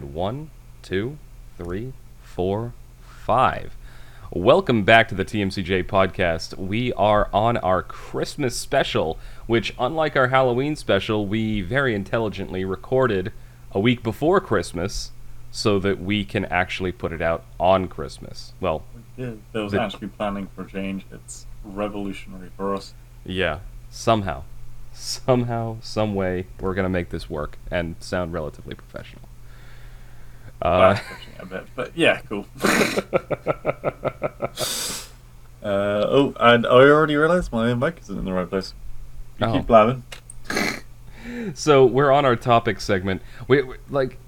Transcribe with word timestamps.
And 0.00 0.14
one, 0.14 0.50
two, 0.80 1.18
three, 1.58 1.92
four, 2.22 2.72
five. 3.02 3.76
Welcome 4.32 4.82
back 4.84 5.08
to 5.08 5.14
the 5.14 5.26
TMCJ 5.26 5.84
podcast. 5.84 6.56
We 6.56 6.90
are 6.94 7.28
on 7.34 7.58
our 7.58 7.82
Christmas 7.82 8.56
special, 8.56 9.18
which, 9.46 9.74
unlike 9.78 10.16
our 10.16 10.28
Halloween 10.28 10.74
special, 10.74 11.26
we 11.26 11.60
very 11.60 11.94
intelligently 11.94 12.64
recorded 12.64 13.30
a 13.72 13.78
week 13.80 14.02
before 14.02 14.40
Christmas 14.40 15.10
so 15.50 15.78
that 15.80 16.00
we 16.00 16.24
can 16.24 16.46
actually 16.46 16.92
put 16.92 17.12
it 17.12 17.20
out 17.20 17.44
on 17.58 17.86
Christmas. 17.86 18.54
Well, 18.58 18.82
Yeah, 19.18 19.32
there 19.52 19.64
was 19.64 19.72
The- 19.72 19.82
actually 19.82 20.08
planning 20.08 20.48
for 20.56 20.64
change. 20.64 21.04
It's 21.12 21.44
revolutionary 21.62 22.48
for 22.56 22.74
us. 22.74 22.94
yeah, 23.22 23.58
somehow, 23.90 24.44
somehow, 24.94 25.76
some 25.82 26.14
way, 26.14 26.46
we're 26.58 26.72
going 26.72 26.84
to 26.84 26.88
make 26.88 27.10
this 27.10 27.28
work 27.28 27.58
and 27.70 27.96
sound 28.00 28.32
relatively 28.32 28.74
professional. 28.74 29.24
Uh, 30.62 30.96
it 31.38 31.42
a 31.42 31.46
bit, 31.46 31.64
but 31.74 31.90
yeah, 31.96 32.20
cool. 32.28 32.46
uh, 35.62 36.04
oh, 36.08 36.34
and 36.40 36.66
I 36.66 36.70
already 36.70 37.16
realised 37.16 37.52
my 37.52 37.74
mic 37.74 37.98
isn't 38.02 38.18
in 38.18 38.24
the 38.24 38.32
right 38.32 38.48
place. 38.48 38.74
You 39.38 39.46
Oh. 39.46 39.52
keep 39.52 39.66
blabbing. 39.66 40.02
so 41.54 41.84
we're 41.86 42.10
on 42.10 42.24
our 42.24 42.36
topic 42.36 42.80
segment. 42.80 43.22
We, 43.48 43.62
we- 43.62 43.76
like 43.88 44.18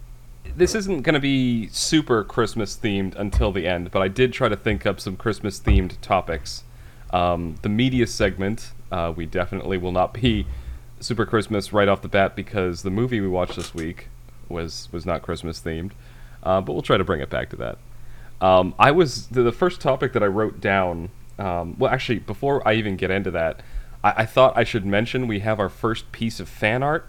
this 0.56 0.74
isn't 0.74 1.02
going 1.02 1.14
to 1.14 1.20
be 1.20 1.68
super 1.68 2.24
Christmas 2.24 2.77
themed 2.77 3.14
until 3.16 3.52
the 3.52 3.66
end, 3.66 3.91
but 3.91 4.02
I 4.02 4.08
did 4.08 4.33
try 4.33 4.48
to 4.48 4.56
think 4.56 4.84
up 4.84 5.00
some 5.00 5.16
Christmas 5.16 5.58
themed 5.60 5.98
topics. 6.02 6.64
Um, 7.10 7.56
the 7.62 7.69
media 7.69 8.06
segment, 8.06 8.72
uh, 8.91 9.12
we 9.14 9.24
definitely 9.27 9.78
will 9.78 9.92
not 9.92 10.14
be 10.14 10.46
super 11.00 11.24
Christmas 11.27 11.72
right 11.72 11.88
off 11.88 12.02
the 12.02 12.08
bat 12.08 12.36
because 12.36 12.83
the 12.83 12.91
movie 12.91 13.20
we 13.20 13.28
watched 13.28 13.56
this 13.56 13.74
week 13.74 14.08
was 14.48 14.89
was 14.92 15.06
not 15.06 15.22
Christmas 15.22 15.61
themed. 15.61 15.92
Uh, 16.43 16.61
but 16.61 16.73
we'll 16.73 16.83
try 16.83 16.97
to 16.97 17.05
bring 17.05 17.21
it 17.21 17.31
back 17.31 17.51
to 17.51 17.57
that. 17.57 17.79
Um, 18.41 18.75
I 18.79 18.91
was 18.91 19.29
the, 19.29 19.43
the 19.43 19.53
first 19.53 19.81
topic 19.81 20.12
that 20.15 20.23
I 20.23 20.27
wrote 20.27 20.61
down. 20.61 21.11
Um, 21.39 21.77
well, 21.79 21.93
actually, 21.93 22.19
before 22.19 22.67
I 22.67 22.75
even 22.75 22.97
get 22.97 23.11
into 23.11 23.31
that, 23.31 23.61
I, 24.03 24.15
I 24.19 24.27
thought 24.27 24.57
I 24.57 24.65
should 24.65 24.85
mention 24.85 25.27
we 25.29 25.41
have 25.41 25.61
our 25.61 25.69
first 25.69 26.11
piece 26.13 26.41
of 26.41 26.48
fan 26.48 26.83
art, 26.83 27.07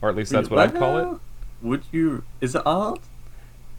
or 0.00 0.08
at 0.08 0.16
least 0.16 0.32
that's 0.32 0.48
what 0.48 0.58
I'd 0.60 0.74
call 0.74 0.98
it. 0.98 1.18
Would 1.60 1.84
you? 1.92 2.24
Is 2.40 2.54
it 2.54 2.62
art, 2.64 3.00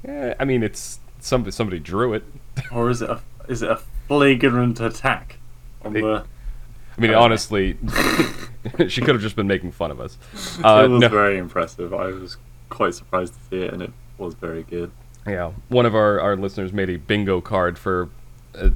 Eh, 0.05 0.33
I 0.39 0.45
mean, 0.45 0.63
it's 0.63 0.99
somebody 1.19 1.51
somebody 1.51 1.79
drew 1.79 2.13
it. 2.13 2.23
or 2.71 2.89
is 2.89 3.01
it 3.01 3.09
a 3.09 3.21
is 3.47 3.61
it 3.61 3.71
a 3.71 3.79
flagrant 4.07 4.79
attack 4.79 5.37
on 5.83 5.95
It- 5.95 6.01
the? 6.01 6.25
I 6.95 7.01
mean, 7.01 7.13
honestly, 7.15 7.75
she 8.87 9.01
could 9.01 9.15
have 9.15 9.21
just 9.21 9.35
been 9.35 9.47
making 9.47 9.71
fun 9.71 9.89
of 9.89 9.99
us. 9.99 10.17
Uh, 10.63 10.83
it 10.85 10.89
was 10.89 11.01
no, 11.01 11.09
very 11.09 11.39
impressive. 11.39 11.91
I 11.91 12.07
was 12.07 12.37
quite 12.69 12.93
surprised 12.93 13.33
to 13.33 13.39
see 13.49 13.63
it, 13.63 13.73
and 13.73 13.81
it 13.81 13.91
was 14.23 14.33
very 14.33 14.63
good. 14.63 14.91
yeah, 15.27 15.51
one 15.69 15.85
of 15.85 15.95
our, 15.95 16.19
our 16.19 16.35
listeners 16.35 16.73
made 16.73 16.89
a 16.89 16.97
bingo 16.97 17.41
card 17.41 17.77
for 17.77 18.09
uh, 18.55 18.69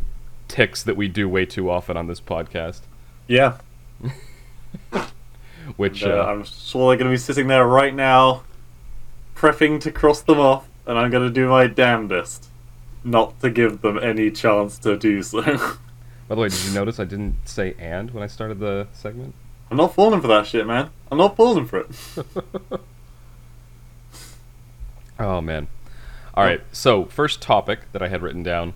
tics 0.47 0.83
that 0.83 0.95
we 0.95 1.07
do 1.07 1.27
way 1.27 1.45
too 1.45 1.69
often 1.69 1.97
on 1.97 2.07
this 2.07 2.21
podcast. 2.21 2.81
Yeah, 3.27 3.57
Which 5.75 6.01
And, 6.01 6.11
uh, 6.13 6.21
uh, 6.21 6.25
I'm 6.25 6.43
sure 6.43 6.89
they're 6.89 6.97
going 6.97 7.11
to 7.11 7.13
be 7.13 7.17
sitting 7.17 7.47
there 7.47 7.67
right 7.67 7.93
now, 7.93 8.43
prepping 9.35 9.81
to 9.81 9.91
cross 9.91 10.21
them 10.21 10.39
off, 10.39 10.67
and 10.85 10.97
I'm 10.97 11.11
going 11.11 11.27
to 11.27 11.33
do 11.33 11.49
my 11.49 11.67
damnedest 11.67 12.47
not 13.03 13.39
to 13.41 13.49
give 13.49 13.81
them 13.81 13.99
any 13.99 14.31
chance 14.31 14.77
to 14.79 14.97
do 14.97 15.23
so. 15.23 15.41
by 16.27 16.35
the 16.35 16.41
way, 16.41 16.49
did 16.49 16.63
you 16.65 16.73
notice 16.73 16.99
I 16.99 17.05
didn't 17.05 17.35
say 17.45 17.75
"and" 17.79 18.11
when 18.11 18.23
I 18.23 18.27
started 18.27 18.59
the 18.59 18.87
segment? 18.93 19.33
I'm 19.69 19.77
not 19.77 19.93
falling 19.93 20.21
for 20.21 20.27
that 20.27 20.47
shit, 20.47 20.65
man. 20.65 20.89
I'm 21.11 21.17
not 21.17 21.35
falling 21.35 21.65
for 21.65 21.81
it. 21.81 21.87
Oh 25.19 25.41
man. 25.41 25.67
All 26.33 26.43
right. 26.43 26.61
So 26.71 27.05
first 27.05 27.41
topic 27.41 27.91
that 27.91 28.01
I 28.01 28.09
had 28.09 28.21
written 28.21 28.43
down 28.43 28.73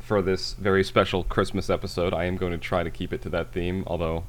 for 0.00 0.22
this 0.22 0.54
very 0.54 0.82
special 0.82 1.24
Christmas 1.24 1.70
episode. 1.70 2.14
I 2.14 2.24
am 2.24 2.36
going 2.36 2.52
to 2.52 2.58
try 2.58 2.82
to 2.82 2.90
keep 2.90 3.12
it 3.12 3.22
to 3.22 3.28
that 3.30 3.52
theme, 3.52 3.84
although 3.86 4.24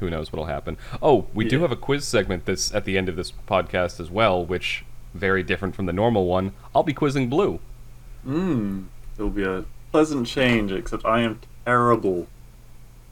who 0.00 0.10
knows 0.10 0.32
what'll 0.32 0.46
happen. 0.46 0.76
Oh, 1.02 1.26
we 1.34 1.48
do 1.48 1.62
have 1.62 1.72
a 1.72 1.76
quiz 1.76 2.04
segment 2.04 2.44
this 2.44 2.74
at 2.74 2.84
the 2.84 2.98
end 2.98 3.08
of 3.08 3.16
this 3.16 3.32
podcast 3.32 3.98
as 3.98 4.10
well, 4.10 4.44
which 4.44 4.84
very 5.14 5.42
different 5.42 5.74
from 5.74 5.86
the 5.86 5.92
normal 5.92 6.26
one. 6.26 6.52
I'll 6.74 6.82
be 6.82 6.92
quizzing 6.92 7.28
Blue. 7.28 7.60
Mmm. 8.26 8.86
It'll 9.16 9.30
be 9.30 9.44
a 9.44 9.64
pleasant 9.90 10.26
change, 10.26 10.72
except 10.72 11.06
I 11.06 11.22
am 11.22 11.40
terrible, 11.64 12.26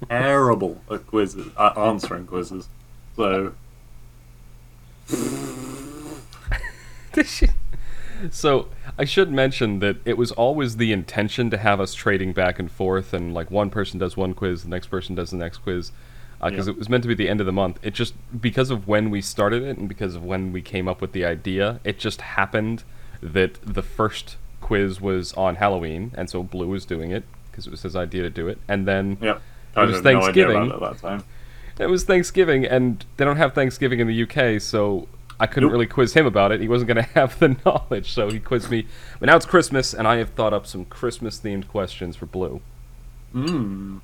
terrible 0.08 0.82
at 0.90 1.06
quizzes, 1.06 1.48
at 1.58 1.78
answering 1.78 2.26
quizzes. 2.26 2.68
So, 3.16 3.54
so 8.30 8.68
I 8.98 9.04
should 9.04 9.30
mention 9.32 9.78
that 9.80 9.96
it 10.04 10.16
was 10.16 10.32
always 10.32 10.76
the 10.76 10.92
intention 10.92 11.50
to 11.50 11.58
have 11.58 11.80
us 11.80 11.94
trading 11.94 12.32
back 12.32 12.58
and 12.58 12.70
forth, 12.70 13.12
and 13.12 13.34
like 13.34 13.50
one 13.50 13.70
person 13.70 13.98
does 13.98 14.16
one 14.16 14.34
quiz, 14.34 14.62
the 14.64 14.68
next 14.68 14.88
person 14.88 15.14
does 15.14 15.30
the 15.30 15.36
next 15.36 15.58
quiz, 15.58 15.92
uh, 16.40 16.50
because 16.50 16.66
Yeah. 16.66 16.72
it 16.72 16.78
was 16.78 16.88
meant 16.88 17.02
to 17.04 17.08
be 17.08 17.14
the 17.14 17.28
end 17.28 17.40
of 17.40 17.46
the 17.46 17.52
month. 17.52 17.78
It 17.82 17.94
just 17.94 18.14
because 18.40 18.70
of 18.70 18.86
when 18.88 19.10
we 19.10 19.20
started 19.20 19.62
it 19.62 19.76
and 19.78 19.88
because 19.88 20.14
of 20.14 20.24
when 20.24 20.52
we 20.52 20.62
came 20.62 20.88
up 20.88 21.00
with 21.00 21.12
the 21.12 21.24
idea, 21.24 21.80
it 21.84 21.98
just 21.98 22.20
happened 22.20 22.84
that 23.22 23.54
the 23.62 23.82
first 23.82 24.36
quiz 24.60 25.00
was 25.00 25.32
on 25.34 25.56
Halloween, 25.56 26.12
and 26.16 26.28
so 26.30 26.42
Blue 26.42 26.68
was 26.68 26.84
doing 26.84 27.10
it 27.10 27.24
because 27.50 27.66
it 27.66 27.70
was 27.70 27.82
his 27.82 27.94
idea 27.96 28.22
to 28.22 28.30
do 28.30 28.48
it, 28.48 28.58
and 28.68 28.86
then 28.88 29.16
yep. 29.20 29.40
It 29.76 29.80
was 29.80 29.96
had 29.96 30.04
no 30.04 30.10
Thanksgiving. 30.20 30.70
it 30.70 30.80
that 30.80 30.98
time. 30.98 31.24
it 31.80 31.86
was 31.86 32.04
Thanksgiving, 32.04 32.64
and 32.64 33.04
they 33.16 33.24
don't 33.24 33.36
have 33.38 33.54
Thanksgiving 33.54 33.98
in 34.00 34.06
the 34.06 34.22
UK, 34.22 34.60
so 34.60 35.08
I 35.40 35.46
couldn't 35.46 35.68
Nope. 35.68 35.72
really 35.72 35.86
quiz 35.86 36.14
him 36.14 36.26
about 36.26 36.52
it. 36.52 36.60
He 36.60 36.68
wasn't 36.68 36.88
going 36.88 37.04
to 37.04 37.10
have 37.14 37.38
the 37.38 37.56
knowledge, 37.64 38.12
so 38.12 38.30
he 38.30 38.38
quizzed 38.38 38.70
me. 38.70 38.86
But 39.18 39.26
now 39.26 39.36
it's 39.36 39.46
Christmas, 39.46 39.92
and 39.94 40.06
I 40.06 40.16
have 40.16 40.30
thought 40.30 40.52
up 40.52 40.66
some 40.66 40.84
Christmas 40.84 41.38
themed 41.40 41.68
questions 41.68 42.16
for 42.16 42.26
Blue. 42.26 42.60
Mmm. 43.34 44.00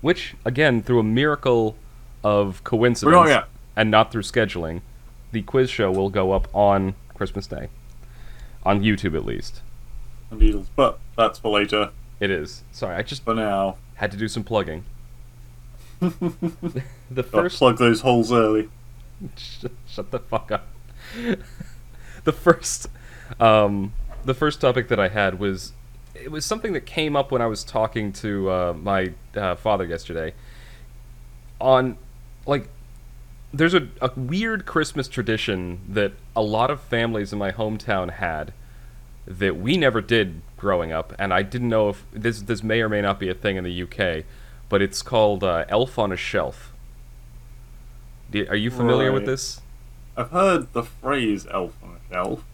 Which, 0.00 0.34
again, 0.44 0.82
through 0.82 1.00
a 1.00 1.04
miracle 1.04 1.76
of 2.22 2.62
coincidence 2.64 3.16
oh, 3.16 3.24
not 3.24 3.48
and 3.76 3.90
not 3.90 4.12
through 4.12 4.22
scheduling, 4.22 4.82
the 5.32 5.42
quiz 5.42 5.70
show 5.70 5.90
will 5.90 6.10
go 6.10 6.32
up 6.32 6.48
on 6.54 6.94
Christmas 7.14 7.46
Day. 7.46 7.68
On 8.64 8.82
YouTube, 8.82 9.16
at 9.16 9.24
least. 9.24 9.62
Beatles, 10.32 10.66
but 10.76 11.00
that's 11.16 11.38
for 11.38 11.50
later. 11.50 11.90
It 12.20 12.30
is. 12.30 12.62
Sorry, 12.70 12.94
I 12.96 13.02
just 13.02 13.24
For 13.24 13.34
now, 13.34 13.78
had 13.94 14.10
to 14.10 14.16
do 14.16 14.28
some 14.28 14.44
plugging. 14.44 14.84
the 16.00 17.22
first 17.22 17.58
plug 17.58 17.78
those 17.78 18.02
holes 18.02 18.30
early. 18.32 18.68
Shut, 19.36 20.10
the 20.10 20.18
fuck 20.18 20.50
up. 20.52 20.68
the 22.24 22.32
first, 22.32 22.88
um, 23.40 23.92
the 24.24 24.34
first 24.34 24.60
topic 24.60 24.88
that 24.88 25.00
I 25.00 25.08
had 25.08 25.38
was 25.38 25.72
it 26.14 26.30
was 26.30 26.44
something 26.44 26.72
that 26.72 26.86
came 26.86 27.16
up 27.16 27.30
when 27.30 27.42
I 27.42 27.46
was 27.46 27.64
talking 27.64 28.12
to 28.14 28.50
uh, 28.50 28.72
my 28.74 29.12
uh, 29.36 29.54
father 29.54 29.84
yesterday. 29.84 30.34
On, 31.60 31.96
like, 32.46 32.68
there's 33.52 33.74
a, 33.74 33.88
a 34.00 34.10
weird 34.16 34.66
Christmas 34.66 35.08
tradition 35.08 35.80
that 35.88 36.12
a 36.36 36.42
lot 36.42 36.70
of 36.70 36.80
families 36.80 37.32
in 37.32 37.38
my 37.38 37.50
hometown 37.52 38.10
had 38.10 38.52
that 39.26 39.56
we 39.56 39.76
never 39.76 40.00
did 40.00 40.42
growing 40.56 40.92
up, 40.92 41.14
and 41.18 41.32
I 41.32 41.42
didn't 41.42 41.68
know 41.68 41.90
if 41.90 42.04
this 42.12 42.42
this 42.42 42.62
may 42.62 42.80
or 42.80 42.88
may 42.88 43.00
not 43.00 43.20
be 43.20 43.28
a 43.28 43.34
thing 43.34 43.56
in 43.56 43.64
the 43.64 43.82
UK, 43.82 44.24
but 44.68 44.82
it's 44.82 45.02
called 45.02 45.44
uh, 45.44 45.64
Elf 45.68 45.98
on 45.98 46.12
a 46.12 46.16
Shelf. 46.16 46.67
Are 48.34 48.56
you 48.56 48.70
familiar 48.70 49.12
with 49.12 49.26
this? 49.26 49.60
I've 50.16 50.30
heard 50.30 50.72
the 50.72 50.82
phrase 50.82 51.46
elf 51.50 51.76
on 51.82 51.96
a 51.96 52.12
shelf. 52.12 52.44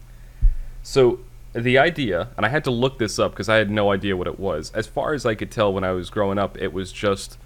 So 0.83 1.21
the 1.55 1.79
idea, 1.79 2.29
and 2.37 2.45
I 2.45 2.49
had 2.49 2.65
to 2.65 2.71
look 2.71 2.99
this 2.99 3.19
up 3.19 3.33
because 3.33 3.49
I 3.49 3.57
had 3.57 3.71
no 3.71 3.91
idea 3.91 4.17
what 4.17 4.27
it 4.27 4.39
was. 4.39 4.71
As 4.73 4.87
far 4.87 5.15
as 5.15 5.25
I 5.25 5.35
could 5.35 5.51
tell 5.51 5.73
when 5.73 5.85
I 5.85 5.93
was 5.93 6.11
growing 6.11 6.39
up, 6.39 6.61
it 6.61 6.73
was 6.73 6.93
just 6.93 7.39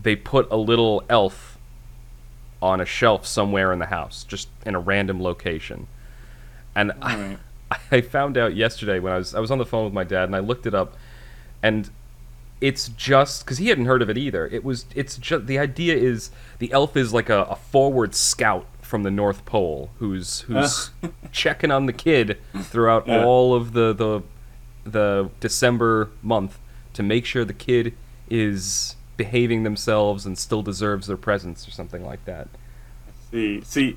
they 0.00 0.16
put 0.16 0.50
a 0.50 0.56
little 0.56 1.02
elf 1.08 1.58
on 2.62 2.80
a 2.80 2.86
shelf 2.86 3.26
somewhere 3.26 3.72
in 3.72 3.78
the 3.78 3.86
house, 3.86 4.24
just 4.24 4.48
in 4.64 4.74
a 4.74 4.80
random 4.80 5.22
location. 5.22 5.88
And 6.74 6.92
I, 7.02 7.36
I 7.90 8.00
found 8.00 8.38
out 8.38 8.54
yesterday 8.54 9.00
when 9.00 9.12
I 9.12 9.18
was 9.18 9.34
I 9.34 9.40
was 9.40 9.50
on 9.50 9.58
the 9.58 9.66
phone 9.66 9.84
with 9.84 9.92
my 9.92 10.04
dad 10.04 10.24
and 10.24 10.36
I 10.36 10.40
looked 10.40 10.66
it 10.66 10.74
up, 10.74 10.96
and 11.62 11.90
it's 12.62 12.88
just 12.90 13.44
because 13.44 13.58
he 13.58 13.68
hadn't 13.68 13.84
heard 13.86 14.00
of 14.00 14.08
it 14.08 14.16
either. 14.16 14.46
It 14.46 14.62
was 14.64 14.86
it's 14.94 15.18
just 15.18 15.46
the 15.46 15.58
idea 15.58 15.94
is 15.96 16.30
the 16.60 16.72
elf 16.72 16.96
is 16.96 17.12
like 17.12 17.28
a, 17.28 17.42
a 17.42 17.56
forward 17.56 18.14
scout 18.14 18.66
from 18.80 19.02
the 19.02 19.10
North 19.10 19.44
Pole 19.44 19.90
who's 19.98 20.40
who's 20.42 20.90
checking 21.32 21.70
on 21.72 21.86
the 21.86 21.92
kid 21.92 22.38
throughout 22.62 23.06
Yeah. 23.08 23.24
all 23.24 23.54
of 23.54 23.72
the 23.72 23.92
the 23.92 24.22
the 24.84 25.30
December 25.40 26.10
month 26.22 26.58
to 26.94 27.02
make 27.02 27.24
sure 27.26 27.44
the 27.44 27.52
kid 27.52 27.94
is 28.30 28.96
behaving 29.16 29.62
themselves 29.64 30.24
and 30.24 30.38
still 30.38 30.62
deserves 30.62 31.06
their 31.08 31.16
presents 31.16 31.66
or 31.66 31.70
something 31.72 32.04
like 32.04 32.24
that. 32.26 32.48
See, 33.30 33.60
see, 33.62 33.96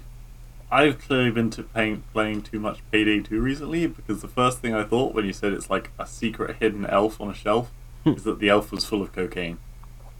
I've 0.71 0.99
clearly 0.99 1.31
been 1.31 1.49
to 1.51 1.63
playing, 1.63 2.03
playing 2.13 2.41
too 2.43 2.59
much 2.59 2.79
Payday 2.91 3.21
2 3.21 3.39
recently 3.41 3.85
because 3.87 4.21
the 4.21 4.27
first 4.27 4.59
thing 4.59 4.73
I 4.73 4.83
thought 4.83 5.13
when 5.13 5.25
you 5.25 5.33
said 5.33 5.53
it's 5.53 5.69
like 5.69 5.91
a 5.99 6.05
secret 6.07 6.57
hidden 6.59 6.85
elf 6.85 7.19
on 7.21 7.29
a 7.29 7.33
shelf 7.33 7.71
is 8.05 8.23
that 8.23 8.39
the 8.39 8.49
elf 8.49 8.71
was 8.71 8.85
full 8.85 9.01
of 9.01 9.11
cocaine. 9.13 9.57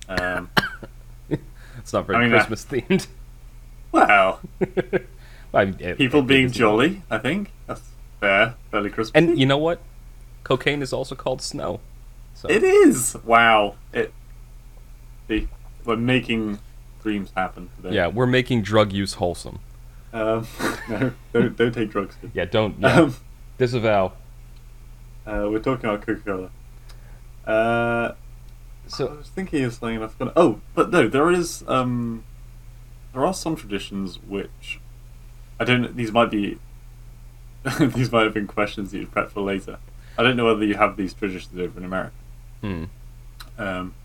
Um, 0.08 0.50
It's 1.78 1.92
not 1.94 2.08
very 2.08 2.18
I 2.18 2.22
mean, 2.22 2.32
Christmas 2.32 2.66
themed. 2.66 3.08
well, 3.92 4.40
I 5.54 5.66
people 5.66 6.22
being 6.22 6.50
jolly, 6.50 7.04
I 7.12 7.18
think. 7.18 7.52
That's 7.68 7.82
fair, 8.20 8.56
fairly 8.72 8.90
Christmas. 8.90 9.12
And 9.14 9.38
you 9.38 9.46
know 9.46 9.58
what? 9.58 9.82
Cocaine 10.44 10.82
is 10.82 10.94
also 10.94 11.16
called 11.16 11.42
snow. 11.42 11.82
So 12.34 12.50
It 12.50 12.64
is. 12.64 13.16
Wow. 13.24 13.76
It. 13.94 14.14
See, 15.28 15.48
we're 15.84 15.96
making 15.98 16.60
dreams 17.04 17.32
happen 17.36 17.70
today. 17.76 17.94
yeah, 17.96 18.08
we're 18.08 18.26
making 18.26 18.62
drug 18.62 18.92
use 18.94 19.16
wholesome. 19.16 19.60
Um, 20.14 20.48
no, 20.90 21.12
don't 21.34 21.58
don't 21.58 21.72
take 21.74 21.90
drugs. 21.92 22.16
Yeah, 22.34 22.46
don't 22.46 22.80
yeah, 22.80 23.00
Um, 23.02 23.16
disavow. 23.58 24.14
uh, 25.28 25.48
we're 25.52 25.60
talking 25.60 25.90
about 25.90 26.06
Coca 26.06 26.22
Cola. 26.22 26.50
Uh, 27.48 28.14
I 29.00 29.04
was 29.04 29.30
thinking 29.30 29.64
of 29.64 29.74
something 29.74 29.96
and 29.96 30.06
I 30.06 30.08
forgot. 30.08 30.34
Oh, 30.36 30.62
but 30.74 30.90
no, 30.92 31.08
there 31.08 31.32
is. 31.32 31.64
Um, 31.68 32.24
there 33.14 33.26
are 33.26 33.34
some 33.34 33.56
traditions 33.56 34.20
which 34.28 34.80
I 35.60 35.64
don't. 35.66 35.96
These 35.96 36.12
might 36.12 36.32
be. 36.32 36.60
these 37.80 38.12
might 38.12 38.24
have 38.24 38.34
been 38.34 38.48
questions 38.48 38.92
that 38.92 39.00
you'd 39.00 39.12
prep 39.12 39.32
for 39.32 39.42
later. 39.42 39.80
I 40.18 40.24
don't 40.24 40.38
know 40.38 40.46
whether 40.46 40.64
you 40.64 40.76
have 40.76 40.98
these 40.98 41.14
traditions 41.14 41.60
over 41.60 41.78
in 41.80 41.86
America. 41.86 42.14
hmm, 42.62 42.84
Um, 43.58 43.96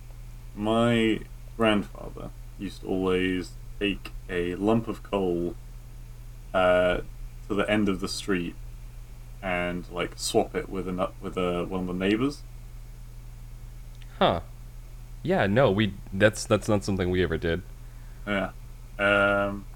my 0.57 1.21
grandfather 1.57 2.31
used 2.59 2.81
to 2.81 2.87
always 2.89 3.53
take 3.79 4.13
a 4.29 4.55
lump 4.57 4.89
of 4.89 5.03
coal 5.03 5.55
uh, 6.55 7.01
to 7.49 7.55
the 7.55 7.71
end 7.71 7.89
of 7.89 8.01
the 8.01 8.09
street 8.09 8.55
and 9.43 9.85
like 9.91 10.13
swap 10.17 10.55
it 10.55 10.69
with 10.69 10.89
a 10.89 11.11
with 11.21 11.37
a 11.37 11.65
one 11.65 11.83
of 11.83 11.87
the 11.87 11.93
neighbors. 11.95 12.43
Huh. 14.21 14.41
Yeah, 15.23 15.47
no, 15.47 15.71
we 15.71 15.95
that's 16.13 16.45
that's 16.45 16.69
not 16.69 16.85
something 16.85 17.11
we 17.11 17.23
ever 17.23 17.37
did. 17.37 17.63
Yeah. 18.27 18.51
Um, 18.99 19.67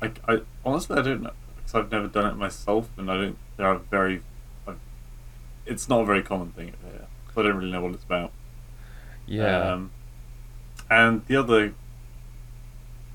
I, 0.00 0.12
I 0.26 0.40
honestly 0.64 0.96
I 0.96 1.02
don't 1.02 1.22
know 1.22 1.32
because 1.56 1.74
I've 1.74 1.90
never 1.90 2.08
done 2.08 2.30
it 2.30 2.36
myself, 2.36 2.88
and 2.96 3.10
I 3.10 3.16
don't. 3.16 3.38
There 3.56 3.66
are 3.66 3.78
very. 3.78 4.22
I, 4.66 4.74
it's 5.66 5.88
not 5.88 6.00
a 6.00 6.04
very 6.04 6.22
common 6.22 6.52
thing 6.52 6.72
here, 6.82 7.06
so 7.34 7.40
I 7.40 7.44
don't 7.44 7.56
really 7.56 7.70
know 7.70 7.82
what 7.82 7.92
it's 7.92 8.04
about. 8.04 8.32
Yeah. 9.26 9.72
Um, 9.72 9.90
and 10.90 11.26
the 11.26 11.36
other 11.36 11.74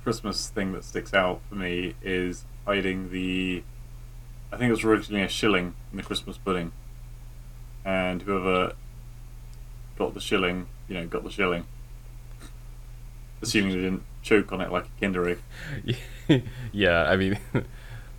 Christmas 0.03 0.49
thing 0.49 0.73
that 0.73 0.83
sticks 0.83 1.13
out 1.13 1.41
for 1.49 1.55
me 1.55 1.95
is 2.03 2.45
hiding 2.65 3.11
the. 3.11 3.63
I 4.51 4.57
think 4.57 4.69
it 4.69 4.73
was 4.73 4.83
originally 4.83 5.23
a 5.23 5.27
shilling 5.27 5.73
in 5.91 5.97
the 5.97 6.03
Christmas 6.03 6.37
pudding, 6.37 6.73
and 7.83 8.21
whoever 8.21 8.73
got 9.97 10.13
the 10.13 10.19
shilling, 10.19 10.67
you 10.87 10.95
know, 10.95 11.05
got 11.07 11.23
the 11.23 11.31
shilling. 11.31 11.65
Assuming 13.41 13.71
they 13.71 13.81
didn't 13.81 14.03
choke 14.21 14.51
on 14.53 14.61
it 14.61 14.71
like 14.71 14.85
a 14.85 15.01
Kinder 15.01 15.29
egg. 15.29 16.43
yeah, 16.71 17.03
I 17.09 17.15
mean, 17.17 17.37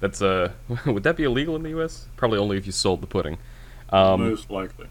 that's 0.01 0.21
uh, 0.23 0.53
would 0.87 1.03
that 1.03 1.17
be 1.17 1.25
illegal 1.25 1.57
in 1.57 1.63
the 1.63 1.71
U.S.? 1.71 2.09
Probably 2.17 2.39
only 2.39 2.57
if 2.57 2.67
you 2.67 2.73
sold 2.73 3.01
the 3.01 3.07
pudding. 3.07 3.39
Um, 3.91 4.21
most 4.21 4.51
likely. 4.51 4.89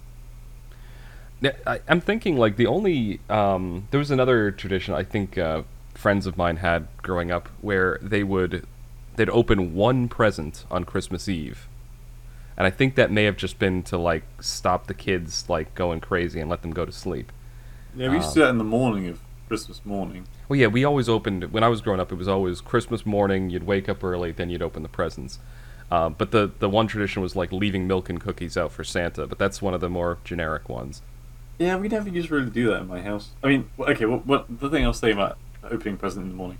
I, 1.67 1.81
I'm 1.89 1.99
thinking 1.99 2.37
like 2.37 2.55
the 2.55 2.67
only 2.67 3.19
um, 3.29 3.87
there 3.91 3.97
was 3.97 4.11
another 4.11 4.51
tradition 4.51 4.93
I 4.93 5.03
think 5.03 5.37
uh, 5.37 5.63
friends 5.93 6.25
of 6.25 6.37
mine 6.37 6.57
had 6.57 6.87
growing 7.01 7.31
up 7.31 7.49
where 7.61 7.99
they 8.01 8.23
would 8.23 8.65
they'd 9.15 9.29
open 9.29 9.73
one 9.73 10.07
present 10.07 10.65
on 10.71 10.85
Christmas 10.85 11.27
Eve, 11.27 11.67
and 12.57 12.67
I 12.67 12.69
think 12.69 12.95
that 12.95 13.11
may 13.11 13.23
have 13.23 13.37
just 13.37 13.59
been 13.59 13.83
to 13.83 13.97
like 13.97 14.23
stop 14.41 14.87
the 14.87 14.93
kids 14.93 15.45
like 15.49 15.73
going 15.75 15.99
crazy 16.01 16.39
and 16.39 16.49
let 16.49 16.61
them 16.61 16.71
go 16.71 16.85
to 16.85 16.91
sleep. 16.91 17.31
Yeah, 17.95 18.09
we 18.09 18.17
used 18.17 18.29
to 18.29 18.35
do 18.35 18.39
that 18.41 18.49
in 18.49 18.57
the 18.57 18.63
morning 18.63 19.07
of 19.07 19.19
Christmas 19.47 19.85
morning. 19.85 20.27
Well, 20.49 20.59
yeah, 20.59 20.67
we 20.67 20.83
always 20.83 21.07
opened 21.07 21.51
when 21.51 21.63
I 21.63 21.67
was 21.67 21.81
growing 21.81 21.99
up. 21.99 22.11
It 22.11 22.15
was 22.15 22.27
always 22.27 22.61
Christmas 22.61 23.05
morning. 23.05 23.49
You'd 23.49 23.65
wake 23.65 23.87
up 23.87 24.03
early, 24.03 24.31
then 24.31 24.49
you'd 24.49 24.61
open 24.61 24.83
the 24.83 24.89
presents. 24.89 25.39
Uh, 25.91 26.09
but 26.09 26.31
the 26.31 26.51
the 26.59 26.69
one 26.69 26.87
tradition 26.87 27.21
was 27.21 27.35
like 27.35 27.51
leaving 27.51 27.87
milk 27.87 28.09
and 28.09 28.19
cookies 28.19 28.57
out 28.57 28.71
for 28.71 28.83
Santa. 28.83 29.27
But 29.27 29.37
that's 29.37 29.61
one 29.61 29.73
of 29.73 29.81
the 29.81 29.89
more 29.89 30.17
generic 30.23 30.69
ones. 30.69 31.01
Yeah, 31.59 31.77
we 31.77 31.87
never 31.87 32.09
used 32.09 32.29
to 32.29 32.35
really 32.35 32.49
do 32.49 32.67
that 32.71 32.81
in 32.81 32.87
my 32.87 33.01
house. 33.01 33.29
I 33.43 33.47
mean, 33.47 33.69
okay, 33.79 34.05
what, 34.05 34.25
what 34.25 34.59
the 34.59 34.69
thing 34.69 34.85
I 34.85 34.87
was 34.87 34.97
saying 34.97 35.13
about 35.13 35.37
opening 35.63 35.97
present 35.97 36.23
in 36.23 36.31
the 36.31 36.35
morning. 36.35 36.57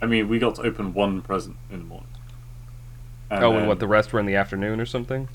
I 0.00 0.06
mean, 0.06 0.28
we 0.28 0.38
got 0.38 0.54
to 0.56 0.62
open 0.62 0.94
one 0.94 1.22
present 1.22 1.56
in 1.70 1.80
the 1.80 1.84
morning. 1.84 2.08
And 3.30 3.44
oh, 3.44 3.56
and 3.56 3.68
what 3.68 3.78
the 3.78 3.86
rest 3.88 4.12
were 4.12 4.20
in 4.20 4.26
the 4.26 4.36
afternoon 4.36 4.80
or 4.80 4.86
something? 4.86 5.28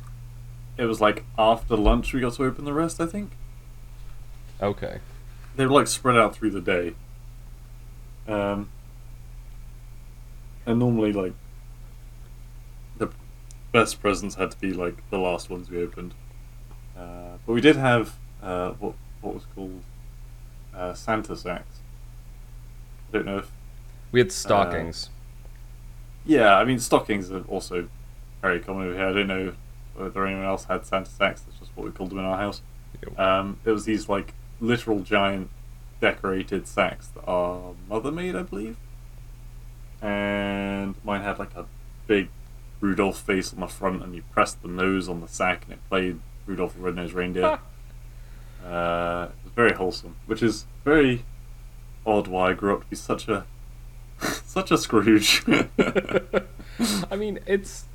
It 0.77 0.85
was 0.85 0.99
like 0.99 1.23
after 1.37 1.75
lunch 1.75 2.13
we 2.13 2.19
got 2.21 2.33
to 2.33 2.43
open 2.43 2.65
the 2.65 2.73
rest. 2.73 2.99
I 2.99 3.05
think 3.05 3.31
Okay. 4.61 4.99
they 5.55 5.65
were 5.65 5.71
like 5.73 5.87
spread 5.87 6.17
out 6.17 6.35
through 6.35 6.51
the 6.51 6.61
day. 6.61 6.95
Um, 8.27 8.69
and 10.65 10.79
normally 10.79 11.11
like 11.13 11.33
the 12.97 13.09
best 13.71 14.01
presents 14.01 14.35
had 14.35 14.51
to 14.51 14.57
be 14.59 14.73
like 14.73 15.07
the 15.09 15.19
last 15.19 15.49
ones 15.49 15.69
we 15.69 15.77
opened. 15.83 16.13
Uh, 16.97 17.37
but 17.45 17.53
we 17.53 17.61
did 17.61 17.75
have 17.75 18.17
uh, 18.41 18.71
what 18.73 18.93
what 19.21 19.33
was 19.35 19.43
called 19.53 19.81
uh, 20.75 20.93
Santa 20.93 21.35
sacks. 21.35 21.79
I 23.09 23.17
don't 23.17 23.25
know 23.25 23.37
if 23.39 23.51
We 24.11 24.19
had 24.19 24.31
stockings. 24.31 25.09
Yeah, 26.25 26.55
I 26.55 26.63
mean 26.63 26.79
stockings 26.79 27.31
are 27.31 27.43
also 27.43 27.89
very 28.41 28.59
common 28.59 28.87
over 28.87 28.95
here. 28.95 29.07
I 29.07 29.13
don't 29.13 29.27
know 29.27 29.53
whether 29.95 30.25
anyone 30.25 30.45
else 30.45 30.65
had 30.65 30.85
Santa 30.85 31.09
sacks. 31.09 31.41
That's 31.41 31.59
just 31.59 31.71
what 31.75 31.85
we 31.85 31.91
called 31.91 32.11
them 32.11 32.19
in 32.19 32.25
our 32.25 32.37
house. 32.37 32.61
Yep. 33.01 33.19
Um, 33.19 33.59
it 33.65 33.71
was 33.71 33.85
these 33.85 34.09
like 34.09 34.33
literal 34.59 34.99
giant 34.99 35.49
decorated 36.01 36.67
sacks 36.67 37.07
that 37.07 37.23
our 37.25 37.73
mother 37.89 38.11
made, 38.11 38.35
I 38.35 38.43
believe. 38.43 38.77
And 40.01 40.95
mine 41.03 41.21
had 41.21 41.39
like 41.39 41.55
a 41.55 41.65
big 42.07 42.29
Rudolph 42.81 43.19
face 43.19 43.53
on 43.53 43.61
the 43.61 43.67
front, 43.67 44.03
and 44.03 44.13
you 44.13 44.23
pressed 44.31 44.61
the 44.61 44.67
nose 44.67 45.07
on 45.07 45.21
the 45.21 45.27
sack, 45.27 45.63
and 45.63 45.73
it 45.73 45.79
played 45.89 46.19
Rudolph 46.45 46.75
the 46.75 46.81
Red-Nosed 46.81 47.13
Reindeer. 47.13 47.59
uh, 48.65 49.27
it 49.29 49.43
was 49.45 49.53
very 49.55 49.73
wholesome, 49.73 50.17
which 50.25 50.43
is 50.43 50.65
very 50.83 51.23
odd. 52.05 52.27
Why 52.27 52.49
I 52.49 52.53
grew 52.53 52.73
up 52.75 52.81
to 52.81 52.87
be 52.87 52.97
such 52.97 53.29
a 53.29 53.45
such 54.45 54.71
a 54.71 54.77
Scrooge. 54.77 55.43
I 57.11 57.15
mean, 57.15 57.39
it's. 57.45 57.85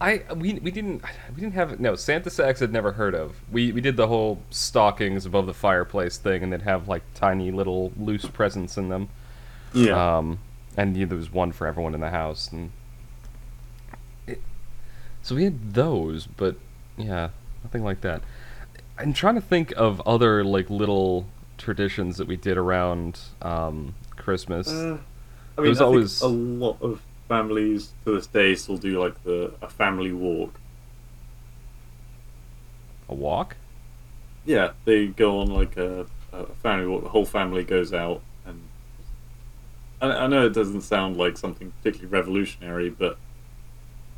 I 0.00 0.22
we 0.34 0.54
we 0.54 0.70
didn't 0.70 1.02
we 1.34 1.40
didn't 1.42 1.54
have 1.54 1.78
no 1.78 1.94
Santa 1.94 2.30
sacks 2.30 2.62
I'd 2.62 2.72
never 2.72 2.92
heard 2.92 3.14
of. 3.14 3.36
We 3.52 3.70
we 3.72 3.80
did 3.82 3.96
the 3.96 4.06
whole 4.06 4.42
stockings 4.48 5.26
above 5.26 5.46
the 5.46 5.54
fireplace 5.54 6.16
thing, 6.16 6.42
and 6.42 6.52
they'd 6.52 6.62
have 6.62 6.88
like 6.88 7.02
tiny 7.14 7.50
little 7.50 7.92
loose 7.98 8.24
presents 8.24 8.78
in 8.78 8.88
them. 8.88 9.08
yeah. 9.74 10.18
Um, 10.18 10.38
and 10.76 10.96
yeah, 10.96 11.04
there 11.04 11.18
was 11.18 11.32
one 11.32 11.52
for 11.52 11.66
everyone 11.66 11.94
in 11.94 12.00
the 12.00 12.10
house, 12.10 12.50
and 12.50 12.70
it, 14.26 14.40
so 15.20 15.34
we 15.34 15.44
had 15.44 15.74
those, 15.74 16.26
but 16.26 16.56
yeah, 16.96 17.30
nothing 17.62 17.84
like 17.84 18.00
that. 18.00 18.22
I'm 18.98 19.12
trying 19.12 19.34
to 19.34 19.40
think 19.40 19.72
of 19.76 20.00
other 20.06 20.44
like 20.44 20.70
little 20.70 21.26
traditions 21.58 22.16
that 22.16 22.26
we 22.26 22.36
did 22.36 22.56
around 22.56 23.18
um, 23.42 23.94
Christmas. 24.20 24.68
Uh, 24.68 24.98
I 25.58 25.60
mean, 25.60 25.66
There's 25.66 25.80
I 25.80 25.84
always- 25.84 26.20
think 26.20 26.30
a 26.32 26.34
lot 26.34 26.76
of 26.80 27.00
families 27.28 27.92
to 28.04 28.12
this 28.14 28.26
day 28.26 28.54
still 28.54 28.76
do 28.76 29.00
like 29.00 29.22
the 29.24 29.52
a 29.62 29.68
family 29.68 30.12
walk. 30.12 30.54
a 33.08 33.14
walk? 33.14 33.56
Yeah, 34.44 34.72
they 34.84 35.06
go 35.08 35.38
on 35.40 35.48
like 35.48 35.76
a, 35.76 36.06
a 36.32 36.46
family 36.62 36.86
walk. 36.86 37.02
The 37.02 37.08
whole 37.10 37.24
family 37.26 37.64
goes 37.64 37.92
out, 37.92 38.22
and 38.46 38.60
I, 40.00 40.10
I 40.10 40.26
know 40.26 40.46
it 40.46 40.52
doesn't 40.54 40.82
sound 40.82 41.16
like 41.16 41.36
something 41.36 41.72
particularly 41.82 42.10
revolutionary, 42.12 42.88
but 42.90 43.18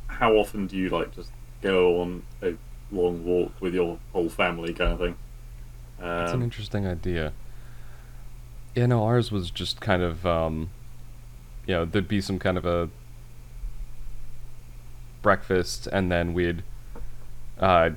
how 0.07 0.33
often 0.33 0.67
do 0.67 0.77
you 0.77 0.89
like 0.89 1.13
just 1.15 1.31
go 1.61 2.01
on 2.01 2.23
a 2.41 2.53
long 2.91 3.25
walk 3.25 3.51
with 3.59 3.73
your 3.73 3.99
whole 4.11 4.29
family, 4.29 4.73
kind 4.73 4.93
of 4.93 4.99
thing? 4.99 5.15
That's 5.99 6.31
an 6.31 6.37
Um, 6.37 6.43
interesting 6.43 6.85
idea. 6.87 7.33
Yeah, 8.75 8.87
no, 8.87 9.03
ours 9.03 9.31
was 9.31 9.51
just 9.51 9.81
kind 9.81 10.01
of, 10.01 10.25
um, 10.25 10.69
you 11.67 11.75
know, 11.75 11.85
there'd 11.85 12.07
be 12.07 12.21
some 12.21 12.39
kind 12.39 12.57
of 12.57 12.65
a 12.65 12.89
breakfast, 15.21 15.87
and 15.87 16.11
then 16.11 16.33
we'd, 16.33 16.63
uh, 17.59 17.91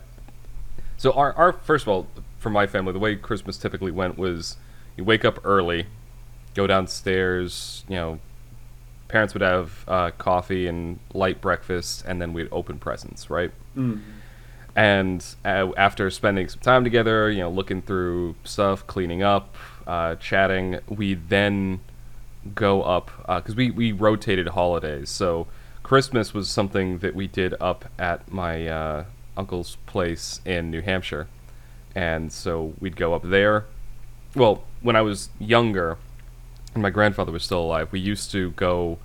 so 0.97 1.12
our, 1.12 1.33
our, 1.35 1.52
first 1.52 1.85
of 1.85 1.88
all, 1.88 2.06
for 2.38 2.50
my 2.50 2.66
family, 2.66 2.92
the 2.92 2.99
way 2.99 3.16
Christmas 3.16 3.56
typically 3.56 3.90
went 3.90 4.18
was 4.18 4.56
you 4.97 5.04
wake 5.04 5.25
up 5.25 5.40
early, 5.45 5.87
go 6.54 6.66
downstairs, 6.66 7.85
you 7.88 7.97
know, 7.97 8.18
parents 9.09 9.35
would 9.35 9.42
have 9.42 9.85
uh, 9.88 10.11
coffee 10.18 10.66
and 10.66 10.99
light 11.14 11.40
breakfast, 11.40 12.04
and 12.06 12.21
then 12.21 12.33
we'd 12.33 12.49
open 12.52 12.78
presents, 12.78 13.30
right? 13.30 13.50
mm. 13.76 14.00
And 14.75 15.25
uh, 15.42 15.73
after 15.78 16.11
spending 16.11 16.49
some 16.49 16.61
time 16.61 16.85
together, 16.85 17.30
you 17.30 17.38
know, 17.38 17.49
looking 17.49 17.80
through 17.80 18.37
stuff, 18.45 18.87
cleaning 18.87 19.23
up, 19.23 19.56
uh, 19.87 20.16
chatting, 20.16 20.81
we 20.88 21.14
then 21.14 21.81
go 22.55 22.83
up 22.83 23.11
because 23.26 23.55
we 23.55 23.71
we 23.71 23.93
rotated 23.93 24.49
holidays. 24.49 25.11
So 25.11 25.47
Christmas 25.83 26.35
was 26.35 26.49
something 26.49 26.99
that 26.99 27.14
we 27.14 27.26
did 27.26 27.55
up 27.61 27.85
at 27.99 28.31
my 28.31 28.66
uh, 28.66 29.05
uncle's 29.37 29.76
place 29.87 30.40
in 30.45 30.71
New 30.71 30.83
Hampshire, 30.83 31.28
and 31.95 32.33
so 32.33 32.75
we'd 32.81 32.97
go 32.97 33.14
up 33.14 33.23
there. 33.23 33.66
Well, 34.35 34.64
when 34.83 34.97
I 34.97 35.02
was 35.02 35.31
younger, 35.38 35.99
and 36.75 36.83
my 36.83 36.90
grandfather 36.90 37.33
was 37.33 37.45
still 37.45 37.62
alive, 37.62 37.88
we 37.93 38.00
used 38.00 38.31
to 38.33 38.50
go 38.52 38.99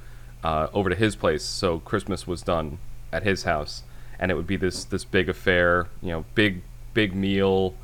uh, 0.44 0.68
over 0.74 0.90
to 0.90 0.96
his 0.96 1.16
place. 1.16 1.44
So 1.44 1.80
Christmas 1.80 2.28
was 2.28 2.42
done 2.42 2.80
at 3.14 3.24
his 3.24 3.44
house, 3.44 3.84
and 4.20 4.32
it 4.32 4.36
would 4.36 4.48
be 4.48 4.58
this 4.58 4.84
this 4.84 5.06
big 5.06 5.30
affair, 5.30 5.88
you 6.02 6.10
know, 6.10 6.26
big 6.36 6.64
big 6.94 7.16
meal, 7.16 7.76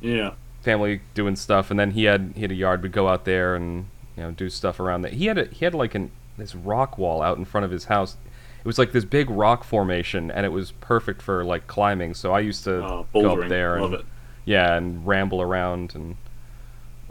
Yeah. 0.00 0.32
Family 0.64 1.00
doing 1.14 1.36
stuff, 1.36 1.70
and 1.70 1.78
then 1.78 1.92
he 1.92 2.04
had 2.04 2.32
he 2.34 2.42
had 2.42 2.50
a 2.50 2.54
yard. 2.54 2.82
We'd 2.82 2.92
go 2.92 3.08
out 3.08 3.24
there 3.24 3.54
and 3.54 3.86
you 4.16 4.22
know 4.24 4.30
do 4.32 4.48
stuff 4.50 4.80
around 4.80 5.02
that. 5.02 5.12
He 5.14 5.26
had 5.26 5.38
a, 5.38 5.44
he 5.46 5.64
had 5.64 5.74
like 5.74 5.94
an 5.94 6.10
this 6.36 6.54
rock 6.54 6.98
wall 6.98 7.22
out 7.22 7.36
in 7.38 7.44
front 7.44 7.64
of 7.64 7.70
his 7.70 7.84
house. 7.84 8.16
It 8.60 8.66
was 8.66 8.78
like 8.78 8.92
this 8.92 9.04
big 9.04 9.28
rock 9.30 9.62
formation, 9.62 10.30
and 10.30 10.44
it 10.46 10.48
was 10.48 10.72
perfect 10.72 11.20
for 11.22 11.44
like 11.44 11.66
climbing. 11.66 12.14
So 12.14 12.32
I 12.32 12.40
used 12.40 12.64
to 12.64 12.82
Oh, 12.84 13.06
go 13.12 13.42
up 13.42 13.48
there 13.48 13.80
Love 13.80 13.92
and 13.92 14.00
it. 14.00 14.06
yeah, 14.46 14.74
and 14.76 15.06
ramble 15.06 15.40
around 15.42 15.94
and 15.94 16.16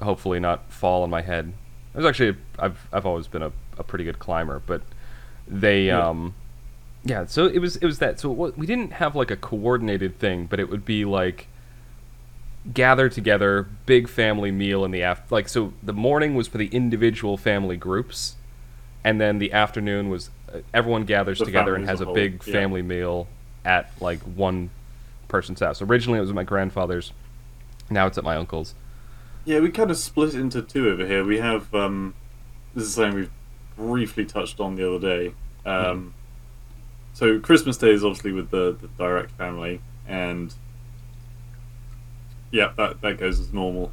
hopefully 0.01 0.39
not 0.39 0.71
fall 0.71 1.03
on 1.03 1.09
my 1.09 1.21
head. 1.21 1.53
I 1.93 1.97
was 1.99 2.05
actually 2.05 2.35
I've 2.57 2.87
I've 2.91 3.05
always 3.05 3.27
been 3.27 3.43
a, 3.43 3.51
a 3.77 3.83
pretty 3.83 4.03
good 4.03 4.19
climber, 4.19 4.61
but 4.65 4.81
they 5.47 5.87
Yeah. 5.87 6.07
um 6.07 6.33
yeah, 7.05 7.25
so 7.25 7.45
it 7.45 7.59
was 7.59 7.75
it 7.77 7.85
was 7.85 7.99
that 7.99 8.19
so 8.19 8.45
it 8.45 8.57
we 8.57 8.65
didn't 8.65 8.93
have 8.93 9.15
like 9.15 9.29
a 9.29 9.35
coordinated 9.35 10.17
thing, 10.19 10.47
but 10.47 10.59
it 10.59 10.69
would 10.69 10.85
be 10.85 11.05
like 11.05 11.47
gather 12.71 13.09
together, 13.09 13.67
big 13.85 14.07
family 14.07 14.51
meal 14.51 14.85
in 14.85 14.91
the 14.91 15.03
after 15.03 15.35
like 15.35 15.49
so 15.49 15.73
the 15.83 15.93
morning 15.93 16.35
was 16.35 16.47
for 16.47 16.57
the 16.57 16.67
individual 16.67 17.35
family 17.35 17.75
groups 17.75 18.35
and 19.03 19.19
then 19.19 19.39
the 19.39 19.51
afternoon 19.51 20.09
was 20.09 20.29
uh, 20.53 20.59
everyone 20.73 21.03
gathers 21.03 21.39
The 21.39 21.45
together 21.45 21.75
and 21.75 21.85
has 21.85 21.99
a 21.99 22.05
whole, 22.05 22.13
big 22.13 22.41
yeah. 22.45 22.53
family 22.53 22.81
meal 22.81 23.27
at 23.65 23.91
like 23.99 24.19
one 24.21 24.69
person's 25.27 25.59
house. 25.59 25.81
Originally 25.81 26.19
it 26.19 26.21
was 26.21 26.29
at 26.29 26.35
my 26.35 26.43
grandfather's. 26.43 27.11
Now 27.89 28.07
it's 28.07 28.17
at 28.17 28.23
my 28.23 28.37
uncle's. 28.37 28.75
Yeah, 29.45 29.59
we 29.59 29.69
kind 29.69 29.91
of 29.91 29.97
split 29.97 30.33
into 30.35 30.61
two 30.61 30.89
over 30.89 31.05
here. 31.05 31.25
We 31.25 31.39
have 31.39 31.73
um, 31.75 32.13
this 32.73 32.85
is 32.85 32.93
something 32.93 33.15
we've 33.15 33.31
briefly 33.75 34.25
touched 34.25 34.59
on 34.59 34.75
the 34.75 34.87
other 34.87 34.99
day. 34.99 35.33
Um, 35.65 36.13
So 37.13 37.39
Christmas 37.39 37.77
Day 37.77 37.91
is 37.91 38.03
obviously 38.03 38.31
with 38.31 38.49
the, 38.49 38.77
the 38.81 38.87
direct 38.97 39.31
family, 39.31 39.81
and 40.07 40.53
yeah, 42.53 42.71
that 42.77 43.01
that 43.01 43.17
goes 43.17 43.39
as 43.39 43.51
normal. 43.51 43.91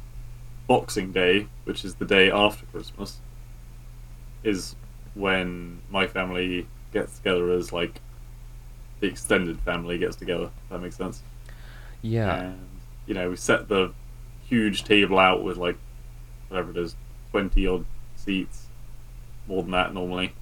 Boxing 0.67 1.11
Day, 1.11 1.47
which 1.65 1.83
is 1.83 1.95
the 1.95 2.05
day 2.05 2.31
after 2.31 2.65
Christmas, 2.67 3.19
is 4.43 4.75
when 5.15 5.81
my 5.89 6.07
family 6.07 6.67
gets 6.93 7.17
together 7.17 7.51
as 7.51 7.73
like 7.73 7.99
the 9.01 9.07
extended 9.07 9.59
family 9.61 9.97
gets 9.97 10.15
together. 10.15 10.45
If 10.45 10.69
that 10.69 10.79
makes 10.79 10.95
sense 10.95 11.23
Yeah. 12.01 12.35
and 12.39 12.67
you 13.07 13.13
know 13.15 13.31
we 13.31 13.35
set 13.35 13.67
the 13.67 13.91
huge 14.47 14.83
table 14.83 15.17
out 15.19 15.43
with 15.43 15.57
like 15.57 15.77
whatever 16.47 16.71
it 16.71 16.77
is 16.77 16.95
20 17.31 17.65
odd 17.67 17.85
seats 18.15 18.67
more 19.47 19.63
than 19.63 19.71
that 19.71 19.93
normally 19.93 20.33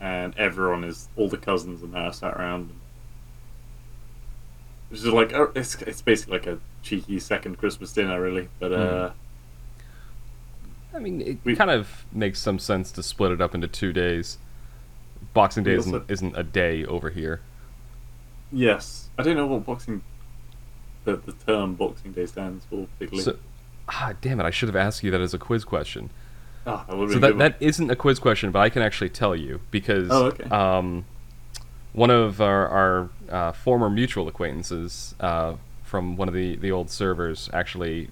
and 0.00 0.34
everyone 0.36 0.84
is 0.84 1.08
all 1.16 1.28
the 1.28 1.36
cousins 1.36 1.82
and 1.82 1.92
that 1.92 2.02
are 2.06 2.12
sat 2.12 2.34
around 2.34 2.70
which 4.88 5.00
is 5.00 5.06
like 5.06 5.32
uh, 5.34 5.48
it's, 5.54 5.74
it's 5.82 6.02
basically 6.02 6.38
like 6.38 6.46
a 6.46 6.58
cheeky 6.86 7.18
second 7.18 7.58
christmas 7.58 7.92
dinner 7.92 8.20
really 8.20 8.48
but 8.60 8.72
uh 8.72 9.10
I 10.94 10.98
mean, 10.98 11.20
it 11.20 11.38
we- 11.44 11.54
kind 11.56 11.70
of 11.70 12.06
makes 12.10 12.38
some 12.38 12.58
sense 12.58 12.90
to 12.92 13.02
split 13.02 13.30
it 13.32 13.40
up 13.42 13.54
into 13.54 13.68
two 13.68 13.92
days. 13.92 14.38
Boxing 15.34 15.62
Day 15.62 15.74
isn't, 15.74 15.92
also- 15.92 16.06
isn't 16.08 16.34
a 16.38 16.42
day 16.42 16.86
over 16.86 17.10
here. 17.10 17.40
yes 18.52 19.08
i 19.18 19.22
don't 19.22 19.36
know 19.36 19.46
what 19.46 19.66
boxing 19.66 20.00
the, 21.04 21.16
the 21.16 21.32
term 21.32 21.74
boxing 21.74 22.12
day 22.12 22.24
stands 22.24 22.64
for 22.66 22.86
particularly 22.98 23.24
So, 23.24 23.36
ah, 23.88 24.14
damn 24.22 24.40
it! 24.40 24.44
I 24.44 24.50
should 24.50 24.68
have 24.68 24.76
asked 24.76 25.02
you 25.04 25.10
that 25.10 25.20
as 25.20 25.34
a 25.34 25.38
quiz 25.38 25.64
question. 25.64 26.10
Ah, 26.66 26.84
that 26.88 27.10
So 27.12 27.18
that 27.18 27.38
that 27.38 27.56
isn't 27.60 27.90
a 27.90 27.96
quiz 27.96 28.18
question, 28.18 28.50
but 28.50 28.60
I 28.60 28.70
can 28.70 28.82
actually 28.82 29.10
tell 29.10 29.36
you 29.36 29.60
because 29.70 30.08
Oh, 30.10 30.26
okay. 30.26 30.44
um, 30.50 31.04
one 31.92 32.10
of 32.10 32.40
our, 32.40 32.68
our 32.68 33.10
uh, 33.30 33.52
former 33.52 33.88
mutual 33.90 34.26
acquaintances 34.28 35.14
uh, 35.20 35.54
from 35.86 36.16
one 36.16 36.28
of 36.28 36.34
the, 36.34 36.56
the 36.56 36.70
old 36.70 36.90
servers 36.90 37.48
actually 37.52 38.08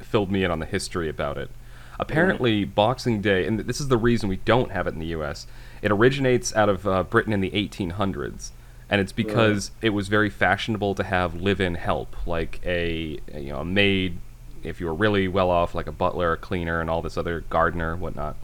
filled 0.00 0.30
me 0.30 0.44
in 0.44 0.50
on 0.50 0.60
the 0.60 0.66
history 0.66 1.08
about 1.08 1.38
it. 1.38 1.50
Apparently, 1.98 2.64
Boxing 2.64 3.20
Day, 3.20 3.46
and 3.46 3.60
this 3.60 3.80
is 3.80 3.88
the 3.88 3.96
reason 3.96 4.28
we 4.28 4.36
don't 4.36 4.70
have 4.72 4.86
it 4.86 4.94
in 4.94 5.00
the 5.00 5.06
U.S. 5.06 5.46
It 5.80 5.90
originates 5.90 6.54
out 6.54 6.68
of 6.68 6.86
uh, 6.86 7.02
Britain 7.04 7.32
in 7.32 7.40
the 7.40 7.50
1800s, 7.50 8.50
and 8.90 9.00
it's 9.00 9.12
because 9.12 9.70
it 9.80 9.90
was 9.90 10.08
very 10.08 10.28
fashionable 10.28 10.94
to 10.96 11.04
have 11.04 11.34
live-in 11.34 11.76
help, 11.76 12.16
like 12.26 12.60
a 12.64 13.18
you 13.34 13.48
know 13.52 13.60
a 13.60 13.64
maid, 13.64 14.18
if 14.62 14.80
you 14.80 14.86
were 14.86 14.94
really 14.94 15.28
well 15.28 15.50
off, 15.50 15.74
like 15.74 15.86
a 15.86 15.92
butler, 15.92 16.32
a 16.32 16.36
cleaner, 16.36 16.80
and 16.80 16.90
all 16.90 17.00
this 17.00 17.16
other 17.16 17.40
gardener, 17.48 17.96
whatnot 17.96 18.36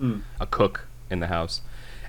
Mm. 0.00 0.22
a 0.38 0.46
cook 0.46 0.86
in 1.10 1.18
the 1.18 1.26
house. 1.26 1.60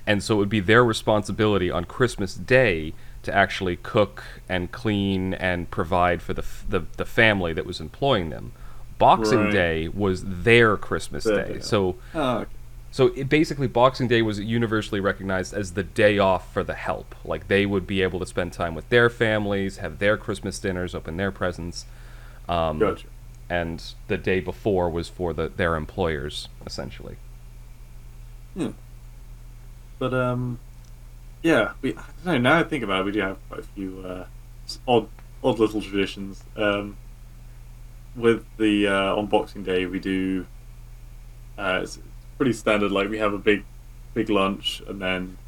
And 0.06 0.22
so 0.22 0.36
it 0.36 0.38
would 0.38 0.48
be 0.48 0.60
their 0.60 0.84
responsibility 0.84 1.72
on 1.72 1.84
Christmas 1.84 2.34
Day 2.36 2.94
to 3.22 3.34
actually 3.34 3.76
cook 3.76 4.24
and 4.48 4.72
clean 4.72 5.34
and 5.34 5.70
provide 5.70 6.22
for 6.22 6.32
the, 6.34 6.42
f- 6.42 6.64
the, 6.68 6.86
the 6.96 7.04
family 7.04 7.52
that 7.52 7.66
was 7.66 7.80
employing 7.80 8.30
them. 8.30 8.52
Boxing 8.98 9.44
Right. 9.44 9.52
Day 9.52 9.88
was 9.88 10.22
their 10.24 10.76
Christmas 10.76 11.24
Day. 11.24 11.58
So 11.60 11.96
okay. 12.14 12.50
so 12.90 13.08
it 13.08 13.28
basically 13.28 13.66
Boxing 13.66 14.08
Day 14.08 14.20
was 14.22 14.38
universally 14.40 15.00
recognized 15.00 15.54
as 15.54 15.72
the 15.72 15.82
day 15.82 16.18
off 16.18 16.52
for 16.52 16.62
the 16.62 16.74
help. 16.74 17.14
Like 17.24 17.48
they 17.48 17.64
would 17.66 17.86
be 17.86 18.02
able 18.02 18.18
to 18.20 18.26
spend 18.26 18.52
time 18.52 18.74
with 18.74 18.88
their 18.90 19.08
families, 19.08 19.78
have 19.78 19.98
their 19.98 20.16
Christmas 20.16 20.58
dinners, 20.58 20.94
open 20.94 21.16
their 21.16 21.30
presents. 21.32 21.86
Um, 22.48 22.78
gotcha 22.78 23.06
And 23.48 23.82
the 24.08 24.18
day 24.18 24.40
before 24.40 24.90
was 24.90 25.08
for 25.08 25.32
the, 25.32 25.48
their 25.48 25.76
employers, 25.76 26.48
essentially. 26.66 27.16
Yeah. 28.54 28.72
But 29.98 30.14
um, 30.14 30.58
yeah, 31.42 31.72
we 31.80 31.96
I 31.96 32.04
don't 32.24 32.42
know. 32.42 32.50
Now 32.50 32.58
I 32.58 32.64
think 32.64 32.84
about 32.84 33.00
it, 33.00 33.04
we 33.06 33.12
do 33.12 33.20
have 33.20 33.38
quite 33.48 33.60
a 33.60 33.64
few 33.64 34.04
uh, 34.06 34.26
odd, 34.86 35.08
odd 35.42 35.58
little 35.58 35.80
traditions. 35.80 36.44
Um, 36.56 36.96
with 38.16 38.44
the 38.58 38.88
uh, 38.88 39.16
on 39.16 39.26
Boxing 39.26 39.62
Day, 39.62 39.86
we 39.86 39.98
do. 39.98 40.46
Uh, 41.56 41.80
it's 41.82 41.98
pretty 42.36 42.52
standard. 42.52 42.92
Like 42.92 43.08
we 43.08 43.18
have 43.18 43.32
a 43.32 43.38
big, 43.38 43.64
big 44.14 44.28
lunch, 44.28 44.82
and 44.86 45.00
then 45.00 45.38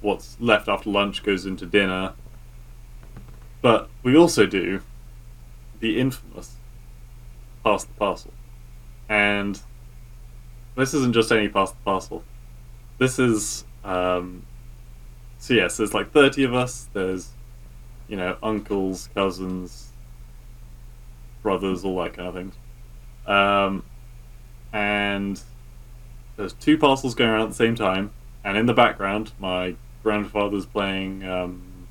what's 0.00 0.36
left 0.40 0.68
after 0.68 0.90
lunch 0.90 1.22
goes 1.22 1.46
into 1.46 1.66
dinner. 1.66 2.12
But 3.60 3.88
we 4.02 4.16
also 4.16 4.44
do 4.44 4.82
the 5.80 6.00
infamous 6.00 6.56
pass 7.64 7.84
the 7.84 7.92
parcel, 7.94 8.32
and 9.08 9.60
this 10.76 10.94
isn't 10.94 11.12
just 11.12 11.30
any 11.30 11.48
pass 11.48 11.70
the 11.70 11.78
parcel. 11.84 12.24
This 12.98 13.18
is 13.18 13.64
um, 13.84 14.44
so 15.42 15.54
yes, 15.54 15.76
there's 15.76 15.92
like 15.92 16.12
thirty 16.12 16.44
of 16.44 16.54
us. 16.54 16.88
There's 16.92 17.30
you 18.06 18.16
know 18.16 18.36
uncles, 18.44 19.08
cousins, 19.12 19.88
brothers, 21.42 21.84
all 21.84 22.00
that 22.00 22.14
kind 22.14 22.28
of 22.28 22.34
things. 22.34 22.54
Um, 23.26 23.82
and 24.72 25.42
there's 26.36 26.52
two 26.52 26.78
parcels 26.78 27.16
going 27.16 27.30
around 27.30 27.42
at 27.42 27.48
the 27.48 27.56
same 27.56 27.74
time, 27.74 28.12
and 28.44 28.56
in 28.56 28.66
the 28.66 28.72
background, 28.72 29.32
my 29.40 29.74
grandfather's 30.04 30.64
playing. 30.64 31.24
Um, 31.24 31.88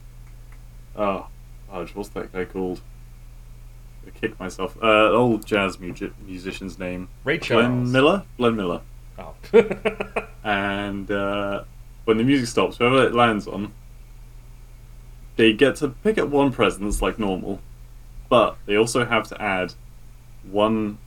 oh, 0.95 1.27
fudge, 1.69 1.93
what's 1.93 2.07
that 2.09 2.31
guy 2.31 2.45
called? 2.45 2.79
I 4.07 4.11
kick 4.11 4.39
myself. 4.39 4.77
Uh, 4.81 5.11
old 5.11 5.45
jazz 5.45 5.77
music- 5.77 6.13
musician's 6.25 6.79
name. 6.79 7.09
Ray 7.25 7.37
Glenn 7.37 7.91
Miller. 7.91 8.23
Glenn 8.37 8.55
Miller. 8.55 8.79
Oh. 9.19 9.35
And 10.43 11.11
uh, 11.11 11.65
when 12.05 12.17
the 12.17 12.23
music 12.23 12.47
stops, 12.47 12.77
whoever 12.77 13.05
it 13.05 13.13
lands 13.13 13.47
on, 13.47 13.73
they 15.35 15.53
get 15.53 15.75
to 15.77 15.89
pick 15.89 16.17
up 16.17 16.29
one 16.29 16.51
present 16.51 16.83
that's 16.83 17.01
like 17.01 17.19
normal, 17.19 17.59
but 18.29 18.57
they 18.65 18.75
also 18.75 19.05
have 19.05 19.27
to 19.29 19.41
add 19.41 19.73
one 20.43 20.97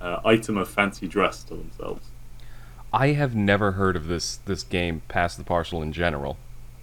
uh, 0.00 0.20
item 0.24 0.56
of 0.56 0.68
fancy 0.68 1.08
dress 1.08 1.42
to 1.44 1.54
themselves. 1.54 2.06
I 2.92 3.08
have 3.08 3.34
never 3.34 3.72
heard 3.72 3.96
of 3.96 4.06
this 4.06 4.36
this 4.44 4.62
game 4.62 5.02
past 5.08 5.38
the 5.38 5.44
parcel 5.44 5.82
in 5.82 5.92
general. 5.92 6.36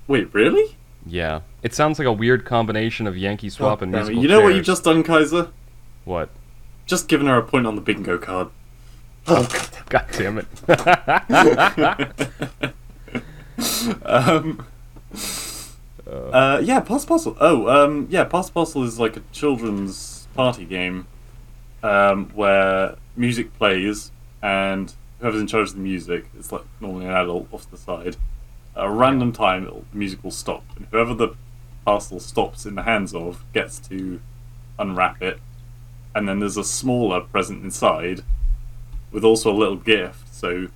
Wait, 0.07 0.33
really? 0.33 0.75
Yeah, 1.05 1.41
it 1.63 1.73
sounds 1.73 1.99
like 1.99 2.07
a 2.07 2.11
weird 2.11 2.45
combination 2.45 3.07
of 3.07 3.17
Yankee 3.17 3.49
swap 3.49 3.81
and 3.81 3.91
Damn 3.91 4.01
it. 4.01 4.05
musical 4.05 4.23
You 4.23 4.29
know 4.29 4.41
what 4.41 4.55
you've 4.55 4.65
just 4.65 4.83
done, 4.83 5.03
Kaiser? 5.03 5.49
what? 6.03 6.29
Just 6.85 7.07
given 7.07 7.27
her 7.27 7.37
a 7.37 7.43
point 7.43 7.65
on 7.65 7.75
the 7.75 7.81
bingo 7.81 8.17
card. 8.17 8.49
Oh 9.27 9.47
God 9.89 10.05
damn 10.11 10.39
it! 10.39 10.47
um, 14.03 14.65
uh, 16.07 16.61
yeah, 16.63 16.79
Pass 16.79 17.05
Puzzle. 17.05 17.37
Oh, 17.39 17.67
um, 17.67 18.07
yeah, 18.09 18.23
Pass 18.23 18.49
Puzzle 18.49 18.83
is 18.83 18.99
like 18.99 19.17
a 19.17 19.21
children's 19.31 20.27
party 20.33 20.65
game 20.65 21.07
um, 21.83 22.29
where 22.33 22.95
music 23.15 23.53
plays 23.57 24.11
and 24.41 24.93
whoever's 25.19 25.41
in 25.41 25.47
charge 25.47 25.69
of 25.69 25.75
the 25.75 25.81
music, 25.81 26.25
it's 26.37 26.51
like 26.51 26.63
normally 26.79 27.05
an 27.05 27.11
adult 27.11 27.47
off 27.51 27.65
to 27.65 27.71
the 27.71 27.77
side. 27.77 28.17
At 28.75 28.85
a 28.85 28.89
random 28.89 29.31
time, 29.31 29.65
it'll, 29.65 29.85
the 29.91 29.97
music 29.97 30.23
will 30.23 30.31
stop, 30.31 30.63
and 30.75 30.87
whoever 30.91 31.13
the 31.13 31.35
parcel 31.85 32.19
stops 32.19 32.65
in 32.65 32.75
the 32.75 32.83
hands 32.83 33.13
of 33.13 33.43
gets 33.53 33.79
to 33.79 34.21
unwrap 34.79 35.21
it. 35.21 35.39
And 36.13 36.27
then 36.27 36.39
there's 36.39 36.57
a 36.57 36.63
smaller 36.63 37.21
present 37.21 37.63
inside 37.63 38.23
with 39.11 39.23
also 39.23 39.51
a 39.51 39.55
little 39.55 39.77
gift. 39.77 40.33
So 40.33 40.67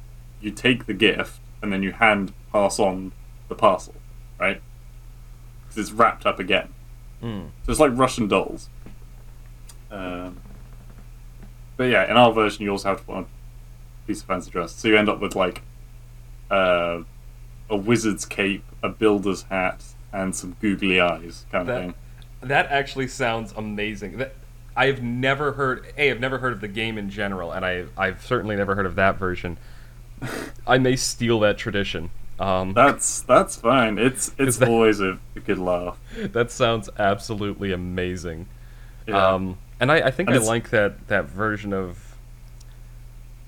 you 0.41 0.51
take 0.51 0.85
the 0.85 0.93
gift 0.93 1.39
and 1.61 1.73
then 1.73 1.83
you 1.83 1.91
hand 1.93 2.33
pass 2.55 2.79
on 2.79 3.11
the 3.49 3.55
parcel, 3.55 3.93
right? 4.39 4.61
because 5.63 5.77
it's 5.77 5.91
wrapped 5.91 6.25
up 6.25 6.39
again. 6.39 6.69
Mm. 7.21 7.49
So 7.65 7.71
it's 7.71 7.79
like 7.81 7.91
Russian 7.97 8.27
dolls. 8.29 8.69
Um, 9.91 10.37
but 11.75 11.85
yeah, 11.85 12.09
in 12.09 12.15
our 12.15 12.31
version, 12.31 12.63
you 12.63 12.69
also 12.71 12.87
have 12.89 12.99
to 12.99 13.03
put 13.03 13.15
on 13.15 13.23
a 13.23 14.07
piece 14.07 14.21
of 14.21 14.27
fancy 14.27 14.51
dress. 14.51 14.71
So 14.73 14.87
you 14.87 14.95
end 14.97 15.09
up 15.09 15.19
with 15.19 15.35
like 15.35 15.63
uh, 16.49 17.01
a 17.69 17.75
wizard's 17.75 18.25
cape, 18.25 18.63
a 18.81 18.87
builder's 18.89 19.43
hat, 19.43 19.83
and 20.13 20.33
some 20.35 20.55
googly 20.61 20.99
eyes 21.01 21.45
kind 21.51 21.61
of 21.61 21.67
That- 21.67 21.81
thing. 21.81 21.93
That 22.41 22.67
actually 22.67 23.07
sounds 23.07 23.53
amazing. 23.57 24.17
That 24.17 24.35
I've 24.77 25.01
never 25.01 25.53
heard. 25.53 25.87
A, 25.97 26.11
I've 26.11 26.19
never 26.19 26.37
heard 26.37 26.53
of 26.53 26.61
the 26.61 26.67
game 26.67 26.97
in 26.97 27.09
general, 27.09 27.51
and 27.51 27.65
I 27.65 27.85
I've 27.97 28.23
certainly 28.23 28.55
never 28.55 28.75
heard 28.75 28.85
of 28.85 28.93
that 28.95 29.17
version. 29.17 29.57
I 30.67 30.77
may 30.77 30.95
steal 30.95 31.39
that 31.39 31.57
tradition. 31.57 32.11
Um, 32.39 32.73
That's 32.73 33.21
that's 33.21 33.55
fine. 33.55 33.97
It's 33.97 34.33
it's 34.37 34.57
that- 34.57 34.67
always 34.69 34.99
a, 34.99 35.17
a 35.35 35.39
good 35.39 35.57
laugh. 35.59 35.97
that 36.17 36.51
sounds 36.51 36.89
absolutely 36.99 37.71
amazing. 37.71 38.47
Yeah. 39.07 39.33
Um, 39.33 39.57
and 39.79 39.91
I, 39.91 40.07
I 40.07 40.11
think 40.11 40.29
And 40.29 40.37
I 40.39 40.41
like 40.41 40.69
that 40.71 41.07
that 41.07 41.25
version 41.25 41.71
of. 41.73 42.15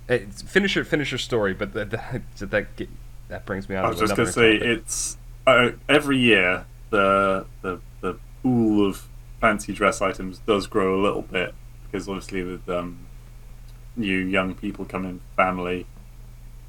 eh, 0.10 0.20
finish 0.46 0.76
your 0.76 0.86
finish 0.86 1.12
your 1.12 1.18
story, 1.20 1.54
but 1.54 1.74
that 1.74 1.90
that 1.92 2.22
that, 2.40 2.76
get, 2.78 2.90
that 3.30 3.46
brings 3.46 3.68
me 3.68 3.76
on. 3.76 3.86
I 3.86 3.90
was 3.90 3.98
to 4.00 4.04
just 4.06 4.16
gonna 4.16 4.32
say 4.32 4.58
topic. 4.60 4.68
it's 4.80 5.18
uh, 5.46 5.72
every 5.90 6.18
year 6.18 6.66
the 6.90 7.46
the 7.62 7.80
the 8.02 8.18
pool 8.42 8.88
of 8.88 9.08
fancy 9.42 9.74
dress 9.74 10.02
items 10.02 10.40
does 10.40 10.66
grow 10.68 11.00
a 11.00 11.02
little 11.02 11.22
bit 11.24 11.54
because 11.86 12.08
obviously 12.08 12.44
with 12.44 12.68
um, 12.70 13.00
new 13.96 14.18
young 14.18 14.54
people 14.56 14.86
come 14.86 15.06
in 15.06 15.20
family 15.36 15.86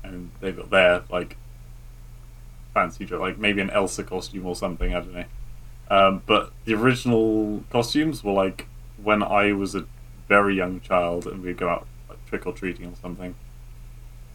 and 0.03 0.31
they've 0.41 0.57
got 0.57 0.71
their 0.71 1.03
like 1.11 1.37
fancy 2.75 3.05
dress 3.05 3.21
like 3.21 3.39
maybe 3.39 3.61
an 3.61 3.71
Elsa 3.71 4.05
costume 4.05 4.47
or 4.47 4.55
something 4.57 4.95
I 4.95 5.01
don't 5.01 5.15
know. 5.15 5.25
Um, 5.91 6.23
but 6.27 6.53
the 6.65 6.75
original 6.75 7.65
costumes 7.71 8.23
were 8.23 8.33
like 8.33 8.67
when 9.03 9.23
I 9.23 9.53
was 9.53 9.75
a 9.75 9.87
very 10.29 10.55
young 10.55 10.81
child 10.81 11.27
and 11.27 11.43
we'd 11.43 11.57
go 11.57 11.69
out 11.69 11.87
like 12.09 12.25
trick 12.27 12.47
or 12.47 12.53
treating 12.53 12.87
or 12.87 12.95
something. 13.01 13.35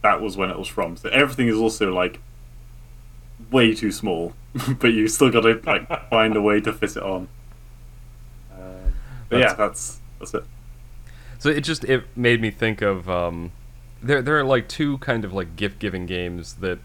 That 0.02 0.20
was 0.20 0.36
when 0.36 0.50
it 0.50 0.58
was 0.58 0.68
from. 0.68 0.96
So 0.96 1.08
everything 1.10 1.48
is 1.48 1.56
also 1.56 1.92
like 1.92 2.20
way 3.50 3.74
too 3.74 3.92
small, 3.92 4.32
but 4.80 4.88
you 4.88 5.06
still 5.08 5.30
got 5.30 5.42
to 5.42 5.60
like 5.64 5.88
find 6.10 6.36
a 6.36 6.42
way 6.42 6.60
to 6.60 6.72
fit 6.72 6.96
it 6.96 7.02
on. 7.02 7.28
Um, 8.52 8.92
but 9.28 9.38
yeah, 9.38 9.54
That's- 9.54 9.56
that's 9.56 10.00
that's 10.18 10.34
it. 10.34 10.44
So 11.38 11.50
it 11.50 11.60
just 11.60 11.84
it 11.84 12.04
made 12.16 12.40
me 12.40 12.50
think 12.50 12.80
of 12.82 13.08
um, 13.08 13.52
there 14.02 14.22
there 14.22 14.38
are 14.38 14.44
like 14.44 14.66
two 14.68 14.98
kind 14.98 15.24
of 15.24 15.32
like 15.32 15.56
gift 15.56 15.78
giving 15.78 16.06
games 16.06 16.54
that 16.54 16.78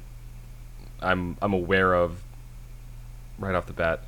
I'm 1.01 1.37
I'm 1.41 1.53
aware 1.53 1.93
of 1.93 2.21
right 3.37 3.55
off 3.55 3.65
the 3.67 3.73
bat. 3.73 4.01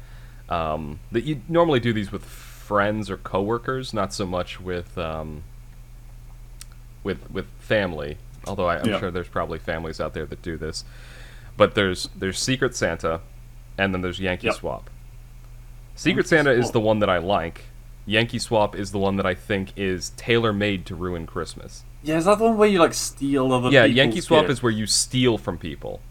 Um, 0.49 0.99
that 1.11 1.23
you 1.23 1.41
normally 1.47 1.79
do 1.79 1.93
these 1.93 2.11
with 2.11 2.25
friends 2.25 3.09
or 3.09 3.17
coworkers, 3.17 3.93
not 3.93 4.13
so 4.13 4.25
much 4.25 4.59
with 4.59 4.97
um, 4.97 5.43
with 7.03 7.29
with 7.31 7.45
family. 7.59 8.17
Although 8.47 8.65
I, 8.65 8.79
I'm 8.79 8.89
Yeah. 8.89 8.99
sure 8.99 9.11
there's 9.11 9.27
probably 9.27 9.59
families 9.59 9.99
out 10.01 10.13
there 10.13 10.25
that 10.25 10.41
do 10.41 10.57
this. 10.57 10.83
But 11.57 11.75
there's 11.75 12.09
there's 12.15 12.39
Secret 12.39 12.75
Santa, 12.75 13.21
and 13.77 13.93
then 13.93 14.01
there's 14.01 14.19
Yankee 14.19 14.47
Yep. 14.47 14.55
Swap. 14.55 14.89
Secret 15.95 16.27
Santa 16.27 16.51
is 16.51 16.71
the 16.71 16.79
one 16.79 16.99
that 16.99 17.09
I 17.09 17.17
like. 17.19 17.65
Yankee 18.07 18.39
Swap 18.39 18.75
is 18.75 18.91
the 18.91 18.97
one 18.97 19.17
that 19.17 19.25
I 19.25 19.35
think 19.35 19.73
is 19.77 20.09
tailor 20.17 20.51
made 20.51 20.85
to 20.87 20.95
ruin 20.95 21.27
Christmas. 21.27 21.83
Yeah, 22.01 22.17
is 22.17 22.25
that 22.25 22.39
the 22.39 22.45
one 22.45 22.57
where 22.57 22.67
you 22.67 22.79
like 22.79 22.95
steal 22.95 23.53
other? 23.53 23.69
yeah, 23.69 23.85
Yankee 23.85 24.21
Swap 24.21 24.49
is 24.49 24.63
where 24.63 24.71
you 24.71 24.87
steal 24.87 25.37
from 25.37 25.57
people. 25.59 26.01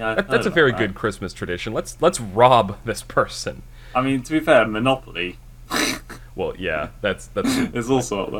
Yeah, 0.00 0.14
That, 0.14 0.28
that's 0.28 0.46
a 0.46 0.50
very 0.50 0.70
that. 0.72 0.78
good 0.78 0.94
Christmas 0.94 1.32
tradition. 1.34 1.72
Let's 1.72 2.00
let's 2.00 2.18
rob 2.20 2.78
this 2.84 3.02
person. 3.02 3.62
I 3.94 4.00
mean, 4.02 4.22
to 4.22 4.32
be 4.32 4.40
fair, 4.40 4.66
Monopoly 4.66 5.36
Well, 6.34 6.54
yeah, 6.58 6.88
that's 7.02 7.26
that's 7.26 7.54
is 7.74 7.90
also 7.90 8.24
up 8.26 8.30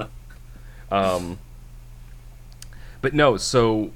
there. 0.90 0.98
Um, 0.98 1.38
but 3.02 3.14
no, 3.14 3.36
so 3.36 3.90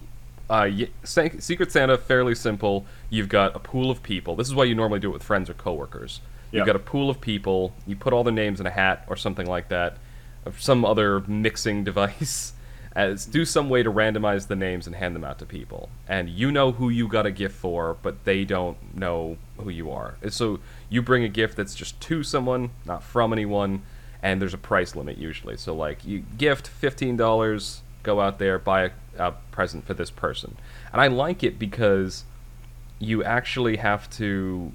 uh, 0.50 0.68
Secret 1.04 1.72
Santa 1.72 1.96
fairly 1.96 2.34
simple. 2.34 2.84
You've 3.10 3.28
got 3.28 3.54
a 3.56 3.58
pool 3.58 3.90
of 3.90 4.02
people. 4.02 4.36
This 4.36 4.46
is 4.48 4.54
why 4.54 4.64
you 4.64 4.74
normally 4.74 5.00
do 5.00 5.08
it 5.10 5.12
with 5.12 5.22
friends 5.22 5.48
or 5.48 5.54
coworkers. 5.54 6.20
You've 6.52 6.60
Yeah. 6.60 6.66
got 6.66 6.76
a 6.76 6.80
pool 6.80 7.08
of 7.10 7.20
people. 7.20 7.74
You 7.86 7.96
put 7.96 8.12
all 8.12 8.24
their 8.24 8.32
names 8.32 8.60
in 8.60 8.66
a 8.66 8.70
hat 8.70 9.04
or 9.08 9.16
something 9.16 9.46
like 9.46 9.68
that, 9.68 9.96
or 10.44 10.52
some 10.58 10.84
other 10.84 11.20
mixing 11.20 11.82
device. 11.90 12.52
As 12.96 13.26
do 13.26 13.44
some 13.44 13.68
way 13.68 13.82
to 13.82 13.90
randomize 13.90 14.46
the 14.46 14.54
names 14.54 14.86
and 14.86 14.94
hand 14.94 15.16
them 15.16 15.24
out 15.24 15.40
to 15.40 15.46
people, 15.46 15.88
and 16.06 16.28
you 16.28 16.52
know 16.52 16.70
who 16.70 16.88
you 16.88 17.08
got 17.08 17.26
a 17.26 17.32
gift 17.32 17.56
for, 17.56 17.96
but 18.02 18.24
they 18.24 18.44
don't 18.44 18.76
know 18.96 19.36
who 19.58 19.68
you 19.68 19.90
are. 19.90 20.16
So 20.28 20.60
you 20.88 21.02
bring 21.02 21.24
a 21.24 21.28
gift 21.28 21.56
that's 21.56 21.74
just 21.74 22.00
to 22.02 22.22
someone, 22.22 22.70
not 22.84 23.02
from 23.02 23.32
anyone, 23.32 23.82
and 24.22 24.40
there's 24.40 24.54
a 24.54 24.58
price 24.58 24.94
limit 24.94 25.18
usually. 25.18 25.56
So 25.56 25.74
like 25.74 26.04
you 26.04 26.20
gift 26.38 26.68
fifteen 26.68 27.16
dollars, 27.16 27.82
go 28.04 28.20
out 28.20 28.38
there 28.38 28.60
buy 28.60 28.82
a, 28.84 28.90
a 29.18 29.32
present 29.50 29.88
for 29.88 29.94
this 29.94 30.12
person, 30.12 30.56
and 30.92 31.00
I 31.00 31.08
like 31.08 31.42
it 31.42 31.58
because 31.58 32.22
you 33.00 33.24
actually 33.24 33.78
have 33.78 34.08
to 34.10 34.70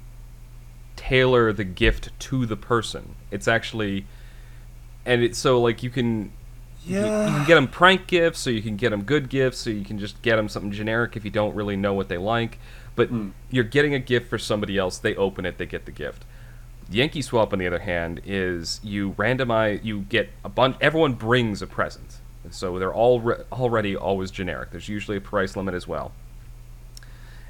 tailor 0.94 1.54
the 1.54 1.64
gift 1.64 2.10
to 2.18 2.44
the 2.44 2.56
person. 2.56 3.14
It's 3.30 3.48
actually, 3.48 4.04
and 5.06 5.22
it's 5.22 5.38
so 5.38 5.58
like 5.58 5.82
you 5.82 5.88
can. 5.88 6.32
You, 6.86 6.96
you 6.96 7.02
can 7.04 7.46
get 7.46 7.54
them 7.56 7.68
prank 7.68 8.06
gifts, 8.06 8.46
or 8.46 8.52
you 8.52 8.62
can 8.62 8.76
get 8.76 8.90
them 8.90 9.02
good 9.02 9.28
gifts, 9.28 9.66
or 9.66 9.72
you 9.72 9.84
can 9.84 9.98
just 9.98 10.20
get 10.22 10.36
them 10.36 10.48
something 10.48 10.72
generic 10.72 11.14
if 11.16 11.24
you 11.24 11.30
don't 11.30 11.54
really 11.54 11.76
know 11.76 11.92
what 11.92 12.08
they 12.08 12.16
like. 12.18 12.58
But 12.96 13.12
Mm. 13.12 13.32
you're 13.50 13.64
getting 13.64 13.94
a 13.94 13.98
gift 13.98 14.28
for 14.28 14.38
somebody 14.38 14.76
else. 14.78 14.98
They 14.98 15.14
open 15.14 15.44
it, 15.44 15.58
they 15.58 15.66
get 15.66 15.84
the 15.84 15.92
gift. 15.92 16.24
Yankee 16.90 17.22
Swap, 17.22 17.52
on 17.52 17.58
the 17.60 17.66
other 17.66 17.78
hand, 17.80 18.20
is 18.24 18.80
you 18.82 19.12
randomize. 19.12 19.84
You 19.84 20.00
get 20.00 20.30
a 20.44 20.48
bunch. 20.48 20.76
Everyone 20.80 21.12
brings 21.12 21.62
a 21.62 21.66
present, 21.66 22.18
so 22.50 22.78
they're 22.80 22.92
all 22.92 23.20
re- 23.20 23.44
already 23.52 23.94
always 23.94 24.30
generic. 24.30 24.70
There's 24.72 24.88
usually 24.88 25.16
a 25.16 25.20
price 25.20 25.54
limit 25.56 25.74
as 25.74 25.86
well, 25.86 26.10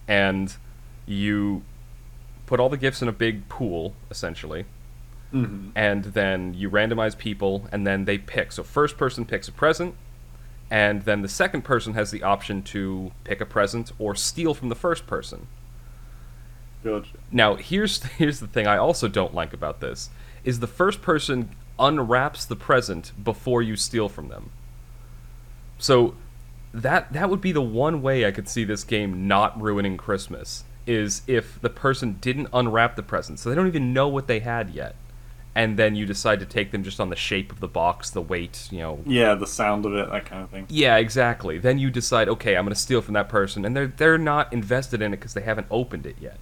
and 0.06 0.54
you 1.06 1.62
put 2.46 2.60
all 2.60 2.68
the 2.68 2.76
gifts 2.76 3.00
in 3.00 3.08
a 3.08 3.12
big 3.12 3.48
pool, 3.48 3.94
essentially, 4.10 4.64
Mhm. 5.32 5.70
and 5.76 6.04
then 6.06 6.54
you 6.54 6.68
randomize 6.70 7.16
people, 7.16 7.68
and 7.70 7.86
then 7.86 8.04
they 8.04 8.18
pick. 8.18 8.50
So 8.52 8.62
first 8.62 8.96
person 8.98 9.24
picks 9.24 9.46
a 9.48 9.52
present, 9.52 9.94
and 10.70 11.02
then 11.02 11.22
the 11.22 11.28
second 11.28 11.62
person 11.62 11.94
has 11.94 12.10
the 12.10 12.22
option 12.22 12.62
to 12.62 13.12
pick 13.24 13.40
a 13.40 13.46
present 13.46 13.92
or 13.98 14.14
steal 14.14 14.54
from 14.54 14.68
the 14.68 14.74
first 14.74 15.06
person. 15.06 15.46
Gotcha. 16.82 17.10
Now, 17.30 17.56
here's 17.56 18.02
here's 18.18 18.40
the 18.40 18.46
thing 18.46 18.66
I 18.66 18.76
also 18.76 19.08
don't 19.08 19.34
like 19.34 19.52
about 19.52 19.80
this 19.80 20.10
is 20.44 20.60
the 20.60 20.66
first 20.66 21.02
person 21.02 21.50
unwraps 21.78 22.44
the 22.44 22.56
present 22.56 23.12
before 23.22 23.62
you 23.62 23.76
steal 23.76 24.08
from 24.08 24.28
them. 24.28 24.50
So 25.78 26.14
that 26.72 27.12
that 27.12 27.30
would 27.30 27.40
be 27.40 27.52
the 27.52 27.60
one 27.62 28.00
way 28.02 28.24
I 28.26 28.30
could 28.30 28.48
see 28.48 28.64
this 28.64 28.84
game 28.84 29.26
not 29.28 29.60
ruining 29.60 29.96
Christmas 29.96 30.64
is 30.86 31.22
if 31.26 31.60
the 31.60 31.70
person 31.70 32.16
didn't 32.20 32.48
unwrap 32.52 32.96
the 32.96 33.02
present. 33.02 33.38
So 33.38 33.48
they 33.48 33.54
don't 33.54 33.66
even 33.66 33.92
know 33.92 34.08
what 34.08 34.26
they 34.26 34.40
had 34.40 34.70
yet. 34.70 34.94
And 35.54 35.76
then 35.76 35.96
you 35.96 36.06
decide 36.06 36.38
to 36.40 36.46
take 36.46 36.70
them 36.70 36.84
just 36.84 37.00
on 37.00 37.08
the 37.10 37.16
shape 37.16 37.50
of 37.50 37.58
the 37.58 37.66
box, 37.66 38.08
the 38.10 38.20
weight, 38.22 38.68
you 38.70 38.78
know, 38.78 39.00
Yeah, 39.04 39.34
the 39.34 39.48
sound 39.48 39.84
of 39.84 39.94
it, 39.96 40.08
that 40.10 40.24
kind 40.24 40.44
of 40.44 40.50
thing. 40.50 40.66
yeah, 40.68 40.96
exactly. 40.96 41.58
Then 41.58 41.78
you 41.78 41.90
decide, 41.90 42.28
okay, 42.28 42.56
I'm 42.56 42.64
going 42.64 42.74
to 42.74 42.80
steal 42.80 43.00
from 43.02 43.14
that 43.14 43.28
person, 43.28 43.64
and 43.64 43.76
they're 43.76 43.88
they're 43.88 44.16
not 44.18 44.52
invested 44.52 45.02
in 45.02 45.12
it 45.12 45.16
because 45.16 45.34
they 45.34 45.40
haven't 45.42 45.66
opened 45.70 46.06
it 46.06 46.16
yet. 46.20 46.38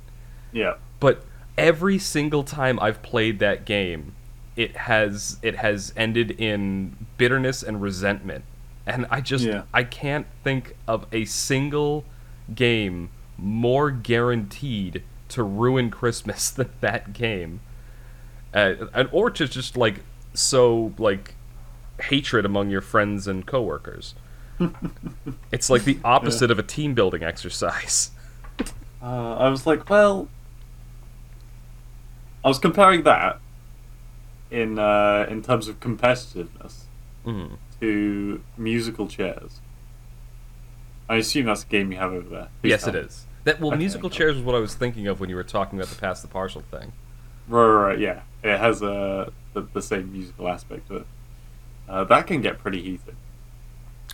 Yeah. 0.53 0.75
But 1.01 1.25
every 1.57 1.99
single 1.99 2.45
time 2.45 2.79
I've 2.81 3.01
played 3.03 3.39
that 3.39 3.65
game, 3.65 4.15
it 4.57 4.77
has 4.77 5.39
it 5.43 5.57
has 5.57 5.93
ended 5.97 6.33
in 6.33 7.07
bitterness 7.17 7.63
and 7.63 7.81
resentment. 7.81 8.45
And 8.87 9.07
I 9.11 9.21
just 9.23 9.45
Yeah. 9.45 9.63
I 9.73 9.85
can't 9.85 10.27
think 10.45 10.77
of 10.87 11.07
a 11.13 11.25
single 11.25 12.05
game 12.55 13.09
more 13.39 13.91
guaranteed 13.91 15.03
to 15.31 15.43
ruin 15.43 15.91
Christmas 15.91 16.51
than 16.59 16.71
that 16.81 17.15
game. 17.15 17.61
Uh, 18.55 18.87
and 18.95 19.09
or 19.13 19.31
to 19.31 19.47
just 19.47 19.77
like 19.77 20.01
so 20.35 20.93
like 20.99 21.35
hatred 22.01 22.45
among 22.45 22.71
your 22.71 22.81
friends 22.81 23.27
and 23.27 23.47
coworkers. 23.47 24.15
it's 25.53 25.69
like 25.71 25.85
the 25.85 25.99
opposite 26.05 26.51
of 26.51 26.59
a 26.59 26.63
team 26.63 26.95
building 26.95 27.23
exercise. 27.23 28.11
Uh, 29.01 29.37
I 29.37 29.49
was 29.49 29.65
like, 29.65 29.89
well, 29.89 30.27
I 32.45 32.49
was 32.49 32.59
comparing 32.59 33.03
that 33.05 33.39
in 34.51 34.77
uh, 34.79 35.27
in 35.29 35.43
terms 35.43 35.69
of 35.69 35.81
competitiveness 35.81 36.81
Mm. 37.27 37.59
to 37.81 38.43
musical 38.57 39.07
chairs. 39.07 39.61
I 41.09 41.17
assume 41.17 41.47
that's 41.47 41.63
a 41.63 41.67
game 41.67 41.93
you 41.93 41.99
have 41.99 42.13
over 42.13 42.29
there. 42.29 42.49
Please 42.63 42.71
Yes, 42.71 42.87
it 42.87 42.95
me. 42.95 43.01
is. 43.01 43.27
That 43.45 43.61
well, 43.61 43.71
Okay, 43.71 43.79
musical 43.79 44.09
chairs 44.11 44.35
was 44.37 44.43
what 44.45 44.55
I 44.55 44.59
was 44.61 44.75
thinking 44.75 45.07
of 45.07 45.21
when 45.21 45.29
you 45.31 45.37
were 45.37 45.45
talking 45.45 45.79
about 45.79 45.91
the 45.91 46.01
pass 46.01 46.21
the 46.23 46.29
parcel 46.29 46.63
thing. 46.63 46.93
Right, 47.49 47.67
right, 47.67 47.99
yeah. 47.99 48.21
It 48.43 48.59
has 48.59 48.83
uh, 48.83 49.31
the, 49.55 49.63
the 49.73 49.83
same 49.83 50.13
musical 50.13 50.49
aspect 50.49 50.89
to 50.89 50.97
it. 50.97 51.07
Uh, 51.89 52.05
that 52.05 52.27
can 52.27 52.41
get 52.43 52.59
pretty 52.59 52.83
heated. 52.83 53.17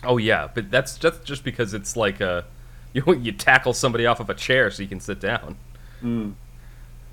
Oh 0.03 0.17
yeah, 0.17 0.47
but 0.53 0.71
that's 0.71 0.97
just 0.97 1.23
just 1.25 1.43
because 1.43 1.73
it's 1.73 1.95
like 1.97 2.21
a 2.21 2.45
you 2.93 3.03
you 3.15 3.31
tackle 3.31 3.73
somebody 3.73 4.05
off 4.05 4.19
of 4.19 4.29
a 4.29 4.33
chair 4.33 4.69
so 4.71 4.81
you 4.83 4.89
can 4.89 4.99
sit 4.99 5.19
down. 5.19 5.57
Mm. 6.01 6.33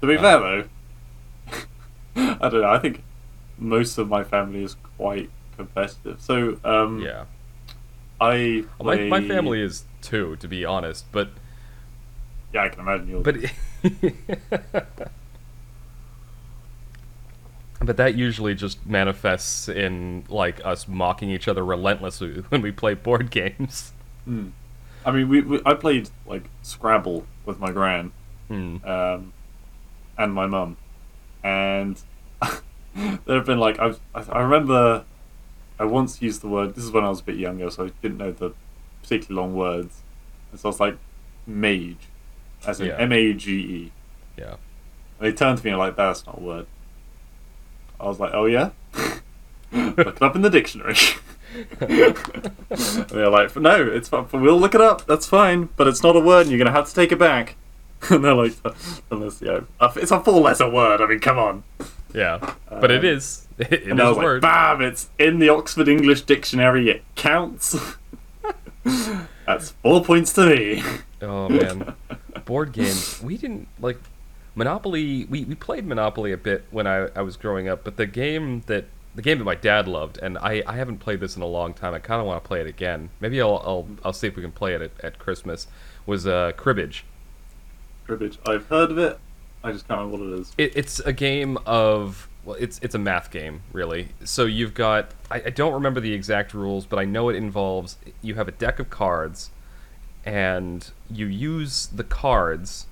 To 0.01 0.07
be 0.07 0.17
fair 0.17 0.39
though, 0.39 0.65
I 2.17 2.49
don't 2.49 2.61
know. 2.61 2.71
I 2.71 2.79
think 2.79 3.03
most 3.59 3.99
of 3.99 4.09
my 4.09 4.25
family 4.25 4.63
is 4.63 4.77
quite 4.97 5.31
competitive. 5.57 6.21
So 6.21 6.59
um, 6.65 7.01
Yeah. 7.01 7.25
I 8.21 8.65
My, 8.81 8.97
play, 8.97 9.09
my 9.09 9.27
family 9.27 9.61
is 9.61 9.85
too, 10.01 10.37
to 10.37 10.47
be 10.49 10.65
honest, 10.65 11.07
but 11.11 11.31
Yeah, 12.53 12.65
I 12.65 12.69
can 12.69 12.81
imagine 12.81 13.09
yours. 13.09 13.25
but 13.25 15.11
but 17.85 17.97
that 17.97 18.15
usually 18.15 18.55
just 18.55 18.85
manifests 18.87 19.69
in 19.69 20.25
like 20.29 20.65
us 20.65 20.87
mocking 20.89 21.31
each 21.31 21.49
other 21.49 21.65
relentlessly 21.65 22.35
when 22.49 22.63
we 22.63 22.71
play 22.73 22.95
board 22.95 23.31
games. 23.31 23.93
Hmm. 24.25 24.49
I 25.05 25.11
mean, 25.11 25.29
we, 25.29 25.41
we 25.41 25.61
I 25.67 25.75
played 25.75 26.11
like 26.27 26.45
Scrabble 26.63 27.27
with 27.45 27.59
my 27.59 27.73
gran 27.73 28.13
Hmm. 28.49 28.77
um, 28.85 29.33
and 30.19 30.33
my 30.35 30.47
mum, 30.47 30.77
and 31.43 32.01
there 32.95 33.37
have 33.37 33.47
been 33.47 33.59
like 33.59 33.79
I've, 33.79 33.99
I 34.15 34.21
I 34.31 34.43
remember 34.43 35.05
I 35.79 35.85
once 35.85 36.21
used 36.21 36.43
the 36.43 36.49
word. 36.49 36.75
This 36.75 36.85
is 36.85 36.91
when 36.91 37.05
I 37.05 37.09
was 37.09 37.21
a 37.21 37.25
bit 37.25 37.37
younger, 37.37 37.71
so 37.71 37.87
I 37.87 37.91
didn't 38.03 38.19
know 38.19 38.31
the 38.33 38.53
particularly 39.03 39.41
long 39.47 39.55
words, 39.57 40.03
and 40.51 40.61
so 40.61 40.69
I 40.69 40.71
was 40.71 40.81
like 40.81 40.99
mage, 41.47 42.09
as 42.67 42.81
in 42.81 42.89
Yeah. 42.89 42.97
M 42.99 43.13
A 43.13 43.33
G 43.33 43.53
E. 43.61 43.93
Yeah. 44.37 44.57
And 45.19 45.29
they 45.29 45.33
turned 45.33 45.59
to 45.59 45.65
me 45.65 45.71
and 45.71 45.79
like, 45.79 45.97
that's 45.97 46.27
not 46.27 46.39
a 46.39 46.41
word. 46.41 46.67
I 48.03 48.07
was 48.07 48.19
like, 48.21 48.33
oh 48.35 48.47
yeah? 48.47 48.71
look 49.73 49.99
it 50.17 50.23
up 50.23 50.35
in 50.37 50.43
the 50.43 50.51
dictionary. 50.51 50.97
they're 51.79 53.31
like, 53.31 53.55
no, 53.57 53.87
it's 53.87 54.09
fine. 54.09 54.27
We'll 54.33 54.59
look 54.59 54.75
it 54.75 54.81
up. 54.81 55.07
That's 55.07 55.27
fine. 55.27 55.69
But 55.77 55.87
it's 55.87 56.03
not 56.03 56.17
a 56.17 56.21
word 56.21 56.43
and 56.43 56.51
you're 56.51 56.59
going 56.59 56.67
to 56.67 56.73
have 56.73 56.89
to 56.89 56.95
take 56.95 57.13
it 57.13 57.19
back. 57.19 57.57
and 58.11 58.25
they're 58.25 58.35
like, 58.35 58.55
unless, 59.11 59.41
you 59.41 59.47
know, 59.49 59.67
it's 59.97 60.11
a 60.11 60.21
four 60.21 60.41
letter 60.41 60.69
word. 60.69 61.01
I 61.01 61.07
mean, 61.07 61.21
come 61.21 61.39
on. 61.39 61.63
Yeah. 62.13 62.55
But 62.69 62.91
it 62.91 63.01
Um, 63.01 63.05
is. 63.07 63.47
It 63.59 63.73
is 63.73 63.89
And 63.93 64.01
I 64.01 64.05
a 64.07 64.09
was 64.09 64.17
like, 64.17 64.25
word. 64.25 64.43
bam, 64.43 64.83
it's 64.83 65.09
in 65.19 65.39
the 65.39 65.49
Oxford 65.51 65.89
English 65.89 66.23
Dictionary. 66.23 66.91
It 66.91 67.05
counts. 67.15 67.77
That's 69.47 69.71
four 69.83 70.05
points 70.05 70.33
to 70.35 70.47
me. 70.47 70.83
Oh 71.21 71.49
man, 71.49 71.95
board 72.45 72.73
games. 72.73 73.21
We 73.23 73.37
didn't 73.37 73.69
like 73.81 73.99
Monopoly. 74.55 75.25
We, 75.25 75.45
we 75.45 75.55
played 75.55 75.87
Monopoly 75.87 76.33
a 76.33 76.37
bit 76.37 76.65
when 76.71 76.87
I, 76.87 77.09
I 77.15 77.23
was 77.23 77.37
growing 77.37 77.69
up, 77.69 77.85
but 77.85 77.97
the 77.97 78.07
game 78.07 78.63
that 78.67 78.87
the 79.15 79.23
game 79.23 79.39
that 79.39 79.45
my 79.45 79.55
dad 79.55 79.87
loved, 79.87 80.19
and 80.23 80.39
I, 80.39 80.63
I 80.67 80.77
haven't 80.77 80.99
played 80.99 81.21
this 81.21 81.37
in 81.37 81.43
a 81.43 81.47
long 81.47 81.75
time. 81.75 81.93
I 81.93 81.99
kind 81.99 82.21
of 82.21 82.27
want 82.27 82.43
to 82.43 82.49
play 82.49 82.61
it 82.61 82.67
again. 82.67 83.11
Maybe 83.21 83.41
I'll, 83.41 83.63
I'll 83.65 83.89
I'll 84.05 84.13
see 84.13 84.27
if 84.27 84.37
we 84.37 84.43
can 84.43 84.53
play 84.53 84.75
it 84.75 84.83
at, 84.83 84.91
at 85.03 85.19
Christmas. 85.19 85.67
Was 86.07 86.27
uh, 86.27 86.53
cribbage. 86.57 87.05
Cribbage. 88.07 88.39
I've 88.47 88.67
heard 88.67 88.91
of 88.91 88.99
it. 88.99 89.19
I 89.65 89.73
just 89.73 89.87
can't 89.87 90.01
remember 90.01 90.25
what 90.25 90.39
it 90.39 90.41
is. 90.41 90.53
It, 90.59 90.77
it's 90.77 91.01
a 91.01 91.13
game 91.13 91.59
of 91.67 92.29
well, 92.45 92.57
it's 92.59 92.79
it's 92.83 92.95
a 92.95 92.99
math 92.99 93.31
game 93.31 93.63
really. 93.73 94.09
So 94.25 94.45
you've 94.47 94.75
got 94.75 95.13
I, 95.31 95.37
I 95.47 95.51
don't 95.51 95.73
remember 95.73 96.01
the 96.01 96.13
exact 96.13 96.55
rules, 96.55 96.87
but 96.87 96.99
I 96.99 97.05
know 97.05 97.29
it 97.29 97.37
involves 97.37 97.99
you 98.21 98.35
have 98.35 98.49
a 98.49 98.53
deck 98.53 98.79
of 98.79 98.91
cards, 98.91 99.51
and 100.25 100.91
you 101.11 101.27
use 101.27 101.87
the 101.87 102.05
cards 102.05 102.87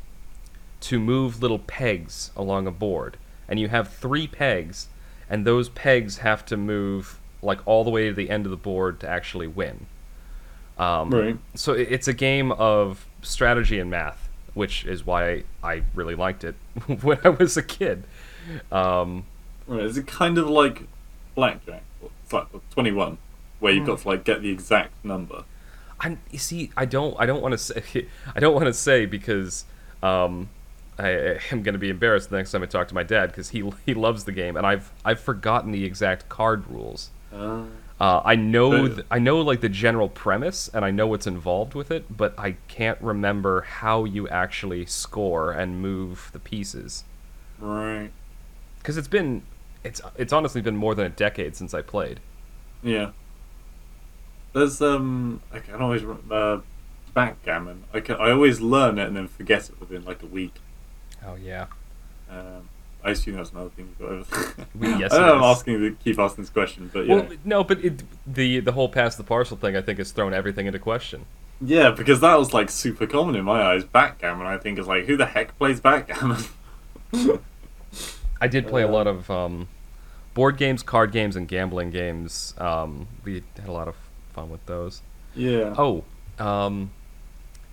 to 0.80 0.98
move 0.98 1.42
little 1.42 1.58
pegs 1.58 2.30
along 2.36 2.66
a 2.66 2.70
board, 2.70 3.16
and 3.48 3.60
you 3.60 3.68
have 3.68 3.88
three 3.88 4.26
pegs, 4.26 4.88
and 5.28 5.46
those 5.46 5.68
pegs 5.68 6.18
have 6.18 6.44
to 6.46 6.56
move 6.56 7.20
like 7.42 7.60
all 7.66 7.84
the 7.84 7.90
way 7.90 8.08
to 8.08 8.14
the 8.14 8.28
end 8.30 8.46
of 8.46 8.50
the 8.50 8.56
board 8.56 9.00
to 9.00 9.08
actually 9.08 9.46
win. 9.46 9.86
Um, 10.78 11.10
Right. 11.10 11.38
So 11.54 11.72
it's 11.72 12.08
a 12.08 12.12
game 12.14 12.52
of 12.52 13.06
strategy 13.22 13.78
and 13.78 13.90
math, 13.90 14.28
which 14.54 14.84
is 14.84 15.06
why 15.06 15.44
I 15.62 15.82
really 15.94 16.14
liked 16.14 16.44
it 16.44 16.54
when 17.02 17.18
I 17.24 17.30
was 17.30 17.56
a 17.56 17.62
kid. 17.62 18.04
Um, 18.72 19.24
Right, 19.66 19.82
is 19.84 19.96
it 19.96 20.06
kind 20.06 20.36
of 20.36 20.48
like 20.48 20.82
blackjack? 21.34 21.82
It's 22.24 22.32
like 22.32 22.46
21, 22.70 23.18
where 23.60 23.72
you've 23.72 23.86
got 23.86 23.98
to 24.00 24.08
like 24.08 24.24
get 24.24 24.42
the 24.42 24.50
exact 24.50 24.92
number. 25.04 25.44
I 26.00 26.16
you 26.30 26.38
see, 26.38 26.70
I 26.76 26.86
don't, 26.86 27.14
I 27.18 27.26
don't 27.26 27.42
want 27.42 27.52
to 27.52 27.58
say, 27.58 28.06
I 28.34 28.40
don't 28.40 28.54
want 28.54 28.66
to 28.66 28.72
say 28.72 29.06
because 29.06 29.64
um, 30.02 30.48
I 31.00 31.38
am 31.52 31.62
going 31.62 31.72
to 31.74 31.78
be 31.78 31.90
embarrassed 31.90 32.30
the 32.30 32.36
next 32.36 32.52
time 32.52 32.62
I 32.62 32.66
talk 32.66 32.88
to 32.88 32.94
my 32.94 33.02
dad 33.02 33.26
because 33.30 33.50
he 33.50 33.68
he 33.86 33.94
loves 33.94 34.24
the 34.24 34.32
game 34.32 34.56
and 34.56 34.66
I've 34.66 34.92
I've 35.04 35.20
forgotten 35.20 35.72
the 35.72 35.84
exact 35.84 36.28
card 36.28 36.66
rules. 36.68 37.10
Uh, 37.32 37.64
Uh, 38.00 38.22
I 38.24 38.34
know, 38.34 38.88
th- 38.88 39.06
I 39.10 39.18
know 39.18 39.42
like 39.42 39.60
the 39.60 39.68
general 39.68 40.08
premise, 40.08 40.70
and 40.72 40.86
I 40.86 40.90
know 40.90 41.06
what's 41.06 41.26
involved 41.26 41.74
with 41.74 41.90
it, 41.90 42.04
but 42.16 42.32
I 42.38 42.56
can't 42.66 42.98
remember 43.02 43.60
how 43.60 44.04
you 44.04 44.26
actually 44.28 44.86
score 44.86 45.52
and 45.52 45.82
move 45.82 46.30
the 46.32 46.38
pieces. 46.38 47.04
right. 47.60 48.10
Because 48.78 48.96
it's 48.96 49.08
been, 49.08 49.42
it's 49.84 50.00
it's 50.16 50.32
honestly 50.32 50.62
been 50.62 50.76
more 50.78 50.94
than 50.94 51.04
a 51.06 51.10
decade 51.10 51.56
since 51.56 51.74
I 51.74 51.82
played. 51.82 52.20
Yeah. 52.82 53.10
There's 54.54 54.80
um, 54.80 55.42
I 55.52 55.58
can 55.60 55.74
always 55.82 56.02
uh, 56.30 56.60
backgammon. 57.14 57.84
I 57.92 58.00
can 58.00 58.16
I 58.16 58.30
always 58.30 58.60
learn 58.60 58.98
it 58.98 59.06
and 59.08 59.16
then 59.16 59.28
forget 59.28 59.68
it 59.68 59.78
within 59.78 60.04
like 60.04 60.22
a 60.22 60.26
week. 60.26 60.54
Oh 61.26 61.36
yeah. 61.36 61.66
Um, 62.30 62.68
I 63.02 63.10
assume 63.10 63.36
that's 63.36 63.50
another 63.50 63.70
thing. 63.70 63.88
You've 63.88 63.98
got 63.98 64.08
over. 64.10 64.66
We- 64.78 64.88
yes, 65.00 65.12
I 65.12 65.18
know 65.18 65.36
I'm 65.36 65.42
asking 65.42 65.78
to 65.80 65.96
keep 66.04 66.18
asking 66.18 66.44
this 66.44 66.50
question, 66.50 66.90
but 66.92 67.06
yeah, 67.06 67.14
Well, 67.14 67.28
no, 67.44 67.64
but 67.64 67.84
it, 67.84 68.02
the 68.26 68.60
the 68.60 68.72
whole 68.72 68.88
pass 68.88 69.16
the 69.16 69.24
parcel 69.24 69.56
thing, 69.56 69.76
I 69.76 69.82
think, 69.82 69.98
has 69.98 70.12
thrown 70.12 70.32
everything 70.34 70.66
into 70.66 70.78
question. 70.78 71.24
yeah, 71.60 71.90
because 71.90 72.20
that 72.20 72.38
was 72.38 72.52
like 72.54 72.70
super 72.70 73.06
common 73.06 73.34
in 73.36 73.44
my 73.44 73.62
eyes. 73.62 73.84
Backgammon, 73.84 74.46
I 74.46 74.58
think, 74.58 74.78
is 74.78 74.86
like 74.86 75.06
who 75.06 75.16
the 75.16 75.26
heck 75.26 75.56
plays 75.58 75.80
backgammon? 75.80 76.42
I 78.40 78.46
did 78.48 78.66
play 78.68 78.82
a 78.82 78.88
lot 78.88 79.06
of 79.06 79.30
um, 79.30 79.68
board 80.34 80.56
games, 80.56 80.82
card 80.82 81.12
games, 81.12 81.36
and 81.36 81.46
gambling 81.46 81.90
games. 81.90 82.54
Um, 82.58 83.08
we 83.24 83.42
had 83.58 83.68
a 83.68 83.72
lot 83.72 83.88
of 83.88 83.96
fun 84.32 84.48
with 84.50 84.64
those. 84.66 85.02
yeah. 85.34 85.74
Oh, 85.76 86.04
um, 86.38 86.90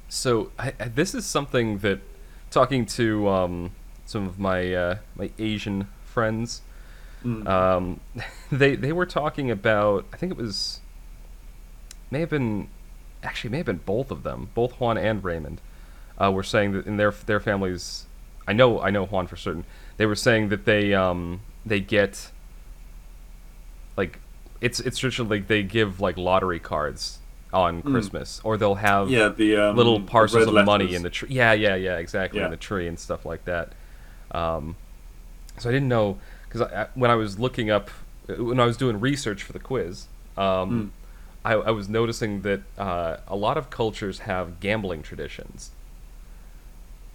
so 0.10 0.51
I, 0.60 0.73
I- 0.79 0.88
this 0.89 1.13
is 1.15 1.25
something 1.25 1.77
that 1.79 1.99
talking 2.51 2.86
to 2.86 3.27
um, 3.29 3.71
some 4.05 4.27
of 4.27 4.39
my 4.39 4.73
uh, 4.73 4.97
my 5.15 5.31
Asian 5.39 5.88
friends, 6.05 6.62
Mm. 7.25 7.47
um, 7.47 7.99
they 8.51 8.75
they 8.75 8.91
were 8.91 9.05
talking 9.07 9.49
about. 9.51 10.05
I 10.13 10.17
think 10.17 10.31
it 10.31 10.38
was 10.38 10.81
may 12.12 12.19
have 12.19 12.29
been 12.29 12.67
actually 13.23 13.49
may 13.49 13.57
have 13.57 13.65
been 13.65 13.77
both 13.86 14.12
of 14.12 14.21
them, 14.23 14.49
both 14.53 14.73
Juan 14.79 14.97
and 14.97 15.23
Raymond, 15.23 15.60
uh, 16.19 16.31
were 16.31 16.43
saying 16.43 16.73
that 16.73 16.86
in 16.86 16.97
their 16.97 17.12
their 17.12 17.39
families. 17.39 18.05
I 18.47 18.53
know 18.53 18.79
I 18.79 18.91
know 18.91 19.05
Juan 19.05 19.25
for 19.27 19.36
certain. 19.36 19.65
They 19.97 20.05
were 20.05 20.15
saying 20.15 20.49
that 20.49 20.65
they 20.65 20.93
um 20.93 21.41
they 21.65 21.79
get 21.81 22.31
like 23.97 24.19
it's 24.62 24.79
it's 24.79 24.99
traditionally 24.99 25.39
like 25.39 25.47
they 25.47 25.63
give 25.63 25.99
like 25.99 26.17
lottery 26.17 26.60
cards 26.60 27.19
on 27.53 27.81
Christmas, 27.81 28.41
or 28.43 28.57
they'll 28.57 28.75
have 28.75 29.10
yeah, 29.10 29.29
the 29.29 29.55
um, 29.55 29.75
little 29.77 30.01
parcels 30.01 30.45
red 30.47 30.55
of 30.60 30.65
money 30.65 30.93
in 30.93 31.01
the 31.01 31.10
tree. 31.10 31.29
Yeah, 31.31 31.53
yeah, 31.53 31.75
yeah, 31.75 31.97
exactly 31.97 32.39
Yeah. 32.39 32.45
in 32.45 32.51
the 32.51 32.57
tree 32.57 32.88
and 32.88 32.99
stuff 32.99 33.25
like 33.25 33.45
that. 33.45 33.73
Um, 34.31 34.75
so 35.57 35.69
I 35.69 35.73
didn't 35.73 35.88
know 35.88 36.17
because 36.49 36.69
when 36.95 37.10
I 37.10 37.15
was 37.15 37.39
looking 37.39 37.69
up, 37.69 37.89
when 38.27 38.60
I 38.60 38.65
was 38.65 38.77
doing 38.77 38.99
research 38.99 39.43
for 39.43 39.53
the 39.53 39.60
quiz, 39.60 40.07
Hmm. 40.36 40.41
um, 40.41 40.91
I, 41.45 41.53
I 41.53 41.71
was 41.71 41.88
noticing 41.88 42.41
that 42.41 42.62
uh, 42.77 43.17
a 43.27 43.36
lot 43.36 43.57
of 43.57 43.69
cultures 43.69 44.19
have 44.19 44.60
gambling 44.60 45.01
traditions. 45.01 45.71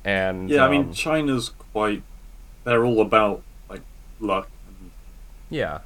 And 0.05 0.49
Yeah, 0.51 0.65
I 0.65 0.71
mean 0.71 0.83
um, 0.85 0.93
China's 0.93 1.51
quite. 1.73 2.03
They're 2.65 2.85
all 2.85 3.01
about 3.01 3.43
like 3.69 3.83
luck. 4.21 4.49
And, 4.67 4.91
yeah, 5.51 5.81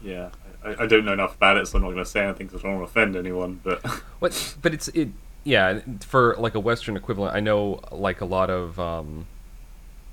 yeah, 0.00 0.30
I, 0.64 0.84
I 0.84 0.86
don't 0.86 1.04
know 1.04 1.12
enough 1.12 1.36
about 1.36 1.56
it, 1.56 1.66
so 1.68 1.76
I'm 1.78 1.82
not 1.82 1.92
going 1.92 2.04
to 2.04 2.10
say 2.10 2.24
anything 2.24 2.46
because 2.48 2.64
I 2.64 2.68
don't 2.68 2.78
want 2.80 2.92
to 2.92 3.00
offend 3.00 3.16
anyone. 3.16 3.60
But 3.62 3.80
But 4.20 4.56
but 4.62 4.74
it's 4.74 4.88
it 4.88 5.08
yeah 5.44 5.80
for 6.00 6.34
like 6.38 6.54
a 6.54 6.60
Western 6.60 6.96
equivalent. 6.96 7.34
I 7.34 7.40
know 7.40 7.80
like 7.92 8.20
a 8.20 8.24
lot 8.24 8.50
of 8.50 8.78
um, 8.80 9.26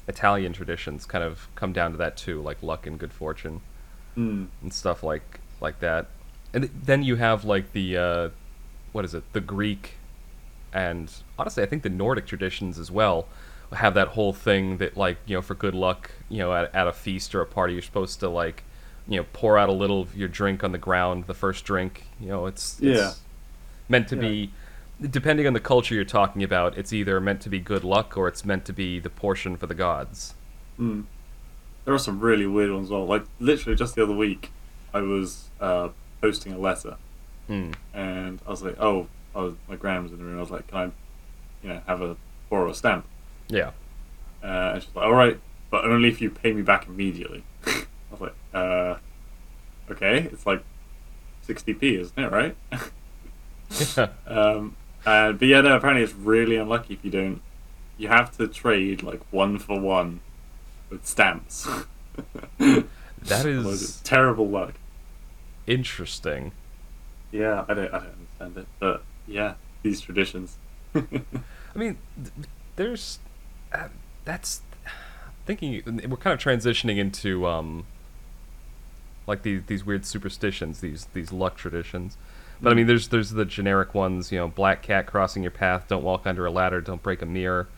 Italian 0.07 0.53
traditions 0.53 1.05
kind 1.05 1.23
of 1.23 1.47
come 1.55 1.73
down 1.73 1.91
to 1.91 1.97
that 1.97 2.15
too, 2.17 2.41
like 2.41 2.61
luck 2.61 2.85
and 2.87 2.99
good 2.99 3.13
fortune 3.13 3.61
Hmm. 4.13 4.45
and 4.61 4.71
stuff 4.73 5.03
like 5.03 5.39
like 5.59 5.79
that. 5.79 6.07
And 6.53 6.69
then 6.83 7.03
you 7.03 7.15
have 7.17 7.43
like 7.43 7.73
the 7.73 7.97
uh, 7.97 8.29
what 8.93 9.03
is 9.03 9.13
it? 9.13 9.23
The 9.33 9.41
Greek 9.41 9.95
and 10.71 11.11
honestly, 11.39 11.63
I 11.63 11.65
think 11.65 11.83
the 11.83 11.89
Nordic 11.89 12.25
traditions 12.25 12.77
as 12.79 12.91
well 12.91 13.27
have 13.73 13.93
that 13.95 14.09
whole 14.09 14.31
thing 14.31 14.77
that 14.77 14.95
like 14.95 15.17
you 15.25 15.35
know 15.35 15.41
for 15.41 15.55
good 15.55 15.73
luck, 15.75 16.11
you 16.29 16.37
know 16.37 16.53
at, 16.53 16.73
at 16.73 16.87
a 16.87 16.93
feast 16.93 17.33
or 17.35 17.41
a 17.41 17.45
party, 17.45 17.73
you're 17.73 17.81
supposed 17.81 18.19
to 18.21 18.29
like 18.29 18.63
you 19.07 19.17
know 19.19 19.25
pour 19.33 19.57
out 19.57 19.69
a 19.69 19.73
little 19.73 20.01
of 20.01 20.15
your 20.15 20.27
drink 20.27 20.63
on 20.63 20.71
the 20.71 20.77
ground, 20.77 21.25
the 21.27 21.33
first 21.33 21.63
drink. 21.65 22.07
You 22.19 22.27
know, 22.29 22.45
it's, 22.45 22.79
it's 22.81 22.99
Yeah. 22.99 23.11
meant 23.89 24.07
to 24.09 24.15
Yeah. 24.15 24.21
be 24.21 24.51
depending 25.09 25.45
on 25.45 25.51
the 25.53 25.59
culture 25.59 25.93
you're 25.93 26.05
talking 26.05 26.41
about, 26.41 26.77
it's 26.77 26.93
either 26.93 27.19
meant 27.19 27.41
to 27.41 27.49
be 27.49 27.59
good 27.59 27.83
luck 27.83 28.15
or 28.17 28.29
it's 28.29 28.45
meant 28.45 28.63
to 28.65 28.71
be 28.73 28.97
the 28.97 29.09
portion 29.09 29.57
for 29.57 29.67
the 29.67 29.75
gods. 29.75 30.35
Hmm. 30.77 31.01
There 31.83 31.93
are 31.93 31.99
some 31.99 32.19
really 32.21 32.47
weird 32.47 32.71
ones 32.71 32.87
as 32.87 32.91
well. 32.91 33.05
Like 33.05 33.25
literally 33.39 33.75
just 33.75 33.95
the 33.95 34.03
other 34.03 34.15
week, 34.15 34.51
I 34.93 35.01
was 35.01 35.49
uh, 35.59 35.89
posting 36.21 36.53
a 36.53 36.57
letter, 36.57 36.95
Hmm. 37.47 37.71
and 37.93 38.39
I 38.47 38.49
was 38.49 38.63
like, 38.63 38.77
"Oh, 38.79 39.07
I 39.35 39.39
was, 39.41 39.55
my 39.67 39.75
gran 39.75 40.03
was 40.03 40.11
in 40.13 40.17
the 40.17 40.23
room." 40.23 40.37
I 40.37 40.41
was 40.41 40.49
like, 40.49 40.67
"Can 40.67 40.77
I, 40.79 40.83
you 41.61 41.73
know, 41.73 41.81
have 41.85 42.01
a 42.01 42.15
borrow 42.49 42.69
a 42.71 42.73
stamp?" 42.73 43.05
Yeah. 43.49 43.71
Uh, 44.41 44.71
and 44.73 44.81
she's 44.83 44.95
like, 44.95 45.05
"All 45.05 45.13
right." 45.13 45.39
but 45.71 45.83
only 45.83 46.07
if 46.07 46.21
you 46.21 46.29
pay 46.29 46.53
me 46.53 46.61
back 46.61 46.87
immediately. 46.87 47.43
I 47.67 47.83
was 48.11 48.21
like, 48.21 48.35
uh, 48.55 48.97
okay, 49.91 50.29
it's 50.31 50.45
like 50.45 50.63
60p, 51.47 51.99
isn't 51.99 52.17
it, 52.17 52.31
right? 52.31 52.55
um, 54.27 54.75
uh, 55.05 55.33
but 55.33 55.47
yeah, 55.47 55.61
no, 55.61 55.75
apparently 55.75 56.03
it's 56.03 56.13
really 56.13 56.55
unlucky 56.55 56.95
if 56.95 57.03
you 57.03 57.11
don't. 57.11 57.41
You 57.97 58.07
have 58.07 58.35
to 58.37 58.47
trade 58.47 59.03
like 59.03 59.21
one 59.31 59.59
for 59.59 59.79
one 59.79 60.21
with 60.89 61.05
stamps. 61.05 61.67
that 62.57 63.45
is 63.45 64.01
terrible 64.03 64.47
luck. 64.47 64.73
interesting. 65.67 66.51
Yeah, 67.31 67.65
I 67.67 67.73
don't, 67.73 67.93
I 67.93 67.99
don't 67.99 68.27
understand 68.39 68.57
it, 68.57 68.67
but 68.79 69.03
yeah, 69.27 69.55
these 69.83 69.99
traditions. 70.01 70.57
I 70.95 71.77
mean, 71.77 71.97
there's 72.77 73.19
uh, 73.73 73.89
that's 74.23 74.61
thinking 75.45 75.81
we're 75.85 76.17
kind 76.17 76.33
of 76.33 76.39
transitioning 76.39 76.97
into 76.97 77.45
um 77.45 77.85
like 79.27 79.43
these 79.43 79.63
these 79.67 79.85
weird 79.85 80.05
superstitions, 80.05 80.81
these 80.81 81.07
these 81.13 81.31
luck 81.31 81.55
traditions. 81.57 82.17
But 82.63 82.71
I 82.73 82.75
Mm. 82.75 82.77
mean, 82.77 82.87
there's 82.87 83.09
there's 83.09 83.31
the 83.31 83.45
generic 83.45 83.93
ones, 83.93 84.31
you 84.31 84.37
know, 84.39 84.47
black 84.47 84.81
cat 84.81 85.05
crossing 85.07 85.43
your 85.43 85.51
path, 85.51 85.87
don't 85.87 86.03
walk 86.03 86.25
under 86.25 86.45
a 86.45 86.51
ladder, 86.51 86.81
don't 86.81 87.03
break 87.03 87.21
a 87.21 87.25
mirror. 87.25 87.69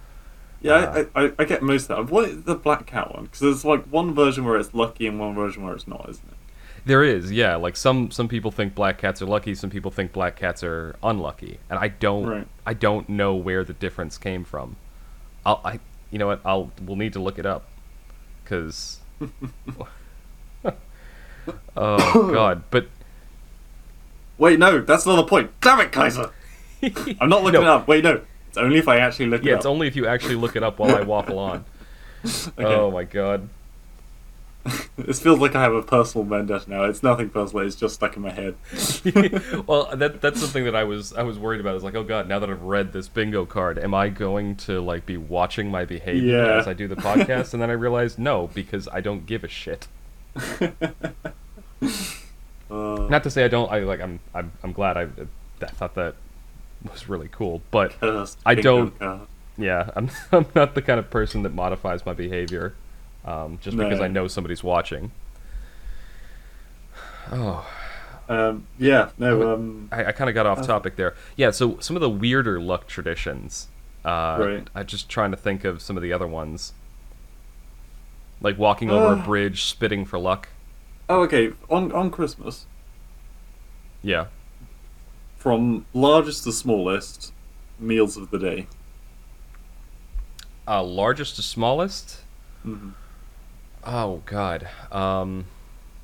Yeah, 0.60 0.74
Uh, 0.74 1.04
I, 1.16 1.24
I, 1.26 1.34
I 1.40 1.46
get 1.46 1.62
most 1.64 1.90
of 1.90 1.98
that. 2.08 2.12
What 2.14 2.30
is 2.30 2.44
the 2.44 2.56
black 2.56 2.86
cat 2.88 3.14
one? 3.14 3.26
Because 3.26 3.40
there's 3.40 3.66
like 3.66 3.86
one 3.86 4.14
version 4.16 4.44
where 4.46 4.58
it's 4.58 4.74
lucky 4.74 5.08
and 5.08 5.20
one 5.20 5.36
version 5.36 5.64
where 5.64 5.76
it's 5.76 5.88
not, 5.88 6.08
isn't 6.10 6.28
it? 6.32 6.38
There 6.86 7.04
is, 7.04 7.32
yeah. 7.32 7.56
Like 7.56 7.76
some 7.76 8.12
some 8.12 8.28
people 8.28 8.52
think 8.52 8.74
black 8.76 8.98
cats 8.98 9.22
are 9.22 9.26
lucky, 9.26 9.56
some 9.56 9.70
people 9.70 9.92
think 9.92 10.12
black 10.14 10.36
cats 10.36 10.64
are 10.64 10.96
unlucky, 11.04 11.60
and 11.70 11.78
I 11.80 11.90
don't 11.90 12.30
Right. 12.30 12.48
I 12.66 12.74
don't 12.74 13.10
know 13.10 13.36
where 13.36 13.64
the 13.64 13.74
difference 13.74 14.18
came 14.18 14.44
from. 14.44 14.78
I'll 15.46 15.62
I 15.66 15.80
you 16.12 16.20
know 16.20 16.28
what 16.28 16.42
I'll 16.46 16.74
we'll 16.82 16.98
need 16.98 17.14
to 17.14 17.22
look 17.22 17.40
it 17.40 17.46
up, 17.46 17.72
because 18.44 19.02
oh 21.76 22.32
god, 22.34 22.64
but 22.72 22.88
Wait, 24.38 24.60
no, 24.60 24.82
that's 24.82 25.06
not 25.08 25.16
the 25.16 25.24
point. 25.24 25.50
Damn 25.62 25.80
it, 25.80 25.92
Kaiser! 25.92 26.32
I'm 27.20 27.28
not 27.30 27.44
looking 27.44 27.62
No, 27.62 27.66
it 27.68 27.70
up. 27.70 27.88
Wait, 27.88 28.04
no, 28.04 28.22
it's 28.50 28.58
only 28.58 28.78
if 28.78 28.88
I 28.88 28.98
actually 29.00 29.26
look 29.28 29.44
Yeah, 29.44 29.52
it 29.52 29.54
up. 29.56 29.60
it's 29.60 29.66
only 29.66 29.88
if 29.88 29.96
you 29.96 30.06
actually 30.06 30.36
look 30.36 30.56
it 30.56 30.62
up 30.64 30.78
while 30.80 30.96
I 30.96 31.02
waffle 31.02 31.40
on. 31.40 31.66
Oh 32.58 32.92
my 32.92 33.04
god. 33.04 33.50
This 34.98 35.22
feels 35.22 35.40
like 35.40 35.56
I 35.56 35.62
have 35.62 35.74
a 35.74 35.82
personal 35.84 36.26
vendetta 36.26 36.70
now. 36.70 36.84
It's 36.86 37.02
nothing 37.02 37.30
personal. 37.30 37.66
It's 37.66 37.76
just 37.76 37.96
stuck 37.96 38.18
in 38.18 38.24
my 38.24 38.32
head. 38.32 38.56
well, 39.66 39.96
that 39.96 40.20
that's 40.22 40.42
something 40.42 40.66
that 40.66 40.76
I 40.76 40.84
was 40.84 41.14
I 41.14 41.24
was 41.24 41.40
worried 41.40 41.62
about. 41.62 41.76
Is 41.76 41.84
like, 41.84 41.96
oh 41.96 42.04
god, 42.04 42.28
now 42.28 42.40
that 42.40 42.50
I've 42.50 42.64
read 42.64 42.92
this 42.92 43.08
bingo 43.08 43.46
card, 43.46 43.78
am 43.80 43.94
I 43.94 44.10
going 44.10 44.56
to 44.58 44.82
like 44.82 45.06
be 45.06 45.16
watching 45.16 45.72
my 45.72 45.86
behavior 45.86 46.36
Yeah. 46.46 46.58
as 46.60 46.68
I 46.68 46.74
do 46.74 46.88
the 46.88 46.96
podcast? 46.96 47.54
and 47.54 47.62
then 47.62 47.70
I 47.70 47.74
realized 47.74 48.20
no, 48.20 48.48
because 48.54 48.88
I 48.92 49.00
don't 49.00 49.26
give 49.26 49.44
a 49.44 49.48
shit. 49.48 49.88
Uh, 52.70 53.08
Not 53.10 53.24
to 53.24 53.30
say 53.30 53.46
I 53.46 53.48
don't. 53.48 53.72
I 53.72 53.80
like. 53.80 54.02
I'm. 54.02 54.20
I'm. 54.36 54.52
I'm 54.62 54.74
glad. 54.74 54.98
I. 54.98 55.04
I 55.62 55.66
thought 55.68 55.96
that 55.96 56.16
was 56.92 57.08
really 57.08 57.30
cool. 57.32 57.62
But 57.72 57.96
I 58.46 58.56
don't- 58.56 58.94
yeah, 59.58 59.90
I'm. 59.96 60.10
I'm 60.34 60.46
not 60.54 60.76
the 60.76 60.82
kind 60.82 61.00
of 61.00 61.10
person 61.10 61.44
that 61.44 61.54
modifies 61.54 62.06
my 62.06 62.12
behavior, 62.14 62.74
um, 63.24 63.58
just 63.62 63.78
because 63.78 64.00
No. 64.00 64.04
I 64.06 64.10
know 64.10 64.28
somebody's 64.28 64.66
watching. 64.66 65.12
Oh. 67.32 67.66
Um, 68.30 68.68
yeah, 68.78 69.12
no, 69.18 69.54
um, 69.54 69.88
I, 69.90 70.06
I 70.08 70.12
kind 70.12 70.30
of 70.30 70.34
got 70.34 70.46
off 70.46 70.60
Uh, 70.60 70.64
topic 70.64 70.98
there. 70.98 71.16
Yeah, 71.38 71.52
so 71.52 71.80
some 71.80 71.96
of 71.96 72.02
the 72.02 72.10
weirder 72.10 72.60
luck 72.60 72.86
traditions. 72.88 73.70
Uh, 74.04 74.38
Right. 74.40 74.68
I'm 74.76 74.86
just 74.86 75.08
trying 75.08 75.32
to 75.32 75.38
think 75.38 75.64
of 75.64 75.82
some 75.82 75.96
of 75.96 76.04
the 76.04 76.12
other 76.12 76.28
ones. 76.28 76.74
Like 78.42 78.58
walking 78.58 78.90
over 78.90 79.14
a 79.14 79.18
Uh. 79.18 79.26
bridge, 79.26 79.64
spitting 79.64 80.06
for 80.06 80.20
luck. 80.20 80.50
oh, 81.10 81.22
okay. 81.24 81.54
On 81.70 81.92
on 81.92 82.12
Christmas, 82.12 82.66
Yeah. 84.04 84.26
from 85.38 85.86
largest 85.94 86.44
to 86.44 86.52
smallest, 86.52 87.32
meals 87.80 88.18
of 88.18 88.30
the 88.32 88.38
day. 88.40 88.68
Uh, 90.68 90.84
largest 90.84 91.36
to 91.38 91.42
smallest. 91.42 92.22
hmm 92.64 92.90
Oh 93.86 94.22
God. 94.26 94.68
Um, 94.92 95.46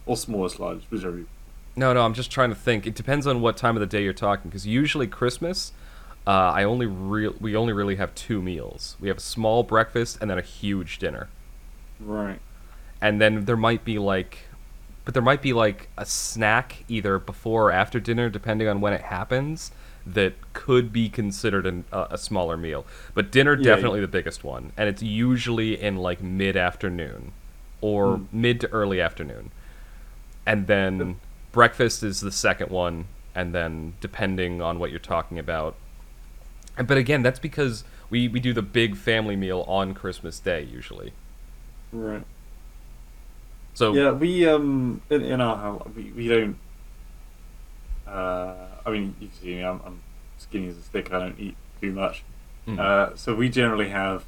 Or 0.06 0.16
smallest, 0.16 0.58
largest, 0.60 0.90
whichever. 0.90 1.18
you- 1.18 1.28
no, 1.76 1.92
no. 1.94 2.02
I'm 2.06 2.14
just 2.14 2.32
trying 2.32 2.50
to 2.50 2.56
think. 2.56 2.88
It 2.88 2.96
depends 2.96 3.28
on 3.28 3.42
what 3.42 3.58
time 3.58 3.76
of 3.76 3.82
the 3.82 3.86
day 3.88 4.04
you're 4.04 4.14
talking. 4.14 4.50
Because 4.50 4.66
usually 4.66 5.08
Christmas, 5.08 5.74
uh, 6.26 6.32
I 6.32 6.64
only 6.64 6.86
real 6.86 7.36
we 7.42 7.56
only 7.56 7.74
really 7.74 7.96
have 7.98 8.16
two 8.16 8.42
meals. 8.42 8.96
We 9.02 9.10
have 9.10 9.18
a 9.18 9.22
small 9.22 9.64
breakfast 9.64 10.18
and 10.22 10.30
then 10.32 10.38
a 10.38 10.42
huge 10.44 10.98
dinner. 11.00 11.28
Right. 12.06 12.40
and 13.02 13.20
then 13.22 13.46
there 13.46 13.58
might 13.58 13.84
be 13.86 13.98
like 14.00 14.40
but 15.06 15.14
there 15.14 15.24
might 15.24 15.42
be 15.42 15.52
like 15.54 15.90
a 15.98 16.06
snack 16.06 16.84
either 16.88 17.20
before 17.20 17.70
or 17.70 17.72
after 17.72 18.00
dinner 18.00 18.30
depending 18.30 18.68
on 18.68 18.80
when 18.82 18.94
it 18.94 19.02
happens 19.02 19.72
that 20.06 20.34
could 20.54 20.92
be 20.94 21.10
considered 21.10 21.66
an, 21.66 21.86
a, 21.92 22.08
a 22.12 22.18
smaller 22.18 22.58
meal. 22.58 22.86
But 23.14 23.32
dinner 23.32 23.56
Yeah, 23.56 23.64
definitely 23.76 24.02
the 24.02 24.08
biggest 24.08 24.44
one 24.44 24.72
and 24.78 24.88
it's 24.90 25.02
usually 25.02 25.82
in 25.82 25.98
like 25.98 26.22
mid 26.22 26.56
afternoon 26.58 27.32
or 27.82 28.18
Mm. 28.18 28.26
mid 28.32 28.62
to 28.62 28.70
early 28.72 29.00
afternoon. 29.02 29.52
And 30.46 30.68
then 30.68 31.20
breakfast 31.52 32.04
is 32.04 32.20
the 32.22 32.32
second 32.32 32.70
one 32.72 33.06
and 33.36 33.54
then 33.54 33.94
depending 34.02 34.62
on 34.62 34.80
what 34.80 34.90
you're 34.90 35.00
talking 35.00 35.38
about. 35.40 35.76
And- 36.78 36.88
but 36.88 36.98
again 36.98 37.22
that's 37.24 37.40
because 37.40 37.84
we, 38.10 38.28
we 38.28 38.40
do 38.40 38.54
the 38.54 38.62
big 38.62 38.96
family 38.96 39.36
meal 39.36 39.66
on 39.68 39.94
christmas 39.94 40.40
day 40.40 40.62
usually 40.64 41.12
Right. 41.94 42.24
so 43.74 43.94
Yeah, 43.94 44.12
we 44.12 44.48
um 44.48 45.02
in, 45.10 45.22
in 45.22 45.42
our 45.42 45.56
house 45.58 45.88
we, 45.96 46.12
we 46.12 46.28
don't. 46.28 46.58
Uh, 48.08 48.56
I 48.86 48.90
mean, 48.92 49.16
you 49.20 49.28
can 49.28 49.38
see 49.38 49.56
me. 49.56 49.62
I'm, 49.62 49.80
I'm 49.86 50.02
skinny 50.38 50.68
as 50.68 50.78
a 50.78 50.82
stick. 50.82 51.14
I 51.14 51.20
don't 51.20 51.40
eat 51.40 51.56
too 51.82 51.92
much. 51.92 52.24
Mm. 52.68 52.80
Uh, 52.80 53.16
so 53.16 53.34
we 53.34 53.50
generally 53.50 53.90
have, 53.90 54.26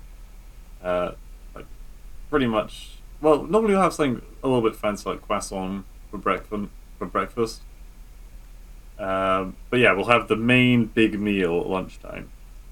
uh, 0.83 1.11
like, 1.53 1.65
pretty 2.29 2.47
much. 2.47 2.97
Well, 3.21 3.43
normally 3.43 3.73
we'll 3.73 3.83
have 3.83 3.93
something 3.93 4.21
a 4.43 4.47
little 4.47 4.61
bit 4.61 4.75
fancy 4.75 5.09
like 5.09 5.21
croissant 5.21 5.85
for 6.09 6.17
breakfast. 6.17 6.69
For 6.97 7.05
breakfast. 7.05 7.61
Um, 8.97 9.57
but 9.69 9.79
yeah, 9.79 9.91
we'll 9.93 10.05
have 10.05 10.27
the 10.27 10.35
main 10.35 10.85
big 10.85 11.19
meal 11.19 11.59
at 11.59 11.67
lunchtime, 11.67 12.29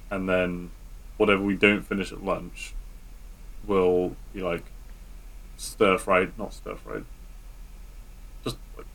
and 0.09 0.29
then 0.29 0.71
whatever 1.17 1.43
we 1.43 1.55
don't 1.55 1.81
finish 1.81 2.11
at 2.11 2.23
lunch, 2.23 2.73
will 3.67 4.15
be 4.33 4.41
like 4.41 4.63
stir 5.63 5.97
fried, 5.97 6.37
not 6.37 6.53
stir 6.53 6.75
fried, 6.75 7.05
just 8.43 8.57
like 8.77 8.85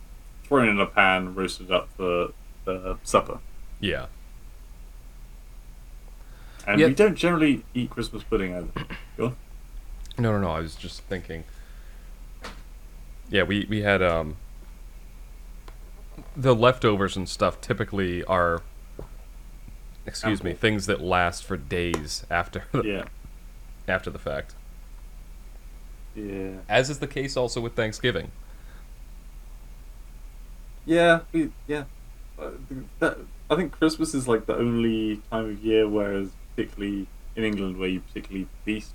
thrown 0.44 0.68
in 0.68 0.78
a 0.80 0.86
pan, 0.86 1.34
roasted 1.34 1.70
up 1.70 1.88
for 1.96 2.28
the 2.64 2.98
supper. 3.02 3.38
yeah 3.80 4.06
And 6.66 6.80
Yeah. 6.80 6.88
we 6.88 6.94
don't 6.94 7.14
generally 7.16 7.64
eat 7.74 7.90
Christmas 7.90 8.22
pudding 8.22 8.54
either. 8.54 8.86
No, 10.20 10.32
no, 10.32 10.40
no. 10.40 10.50
I 10.50 10.58
was 10.58 10.74
just 10.74 11.02
thinking. 11.02 11.44
Yeah, 13.30 13.44
we 13.44 13.66
we 13.68 13.82
had 13.82 14.02
um. 14.02 14.36
The 16.36 16.54
leftovers 16.56 17.16
and 17.16 17.28
stuff 17.28 17.60
typically 17.60 18.24
are. 18.24 18.62
Excuse 20.06 20.42
me, 20.42 20.54
things 20.54 20.86
that 20.86 21.00
last 21.00 21.44
for 21.44 21.56
days 21.56 22.24
after 22.30 22.64
the, 22.72 22.82
Yeah, 22.82 23.04
after 23.86 24.10
the 24.10 24.18
fact. 24.18 24.54
Yeah, 26.18 26.50
As 26.68 26.90
is 26.90 26.98
the 26.98 27.06
case 27.06 27.36
also 27.36 27.60
with 27.60 27.74
Thanksgiving. 27.74 28.30
yeah. 30.86 31.20
We, 31.32 31.50
yeah. 31.66 31.84
Uh, 32.38 32.50
that, 33.00 33.18
I 33.50 33.56
think 33.56 33.72
Christmas 33.72 34.14
is 34.14 34.28
like 34.28 34.46
the 34.46 34.56
only 34.56 35.20
time 35.30 35.46
of 35.50 35.62
year 35.64 35.88
whereas 35.88 36.30
particularly 36.54 37.06
in 37.36 37.44
England, 37.44 37.76
where 37.78 37.88
you 37.88 38.00
particularly 38.00 38.46
feast. 38.64 38.92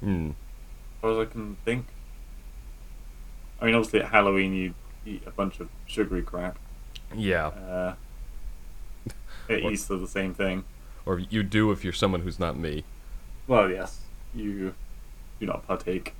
Hmm. 0.00 0.30
As 0.30 1.00
far 1.02 1.10
as 1.12 1.18
I 1.18 1.30
can 1.30 1.56
think. 1.64 1.86
I 3.60 3.66
mean, 3.66 3.74
obviously 3.74 4.00
at 4.00 4.10
Halloween 4.10 4.54
you 4.54 4.74
eat 5.06 5.22
a 5.26 5.30
bunch 5.30 5.60
of 5.60 5.68
sugary 5.86 6.22
crap. 6.22 6.58
Yeah, 7.14 7.46
Uh, 7.48 7.94
at 9.48 9.62
Or- 9.64 9.70
Easter, 9.72 9.96
the 9.96 10.06
same 10.06 10.32
thing. 10.34 10.64
or 11.06 11.18
you 11.18 11.42
do 11.42 11.70
if 11.72 11.82
you're 11.84 11.92
someone 11.92 12.20
who's 12.22 12.38
not 12.38 12.56
me. 12.56 12.84
Well, 13.48 13.68
yes, 13.70 14.00
you 14.34 14.74
do 15.40 15.46
not 15.46 15.66
partake. 15.66 16.14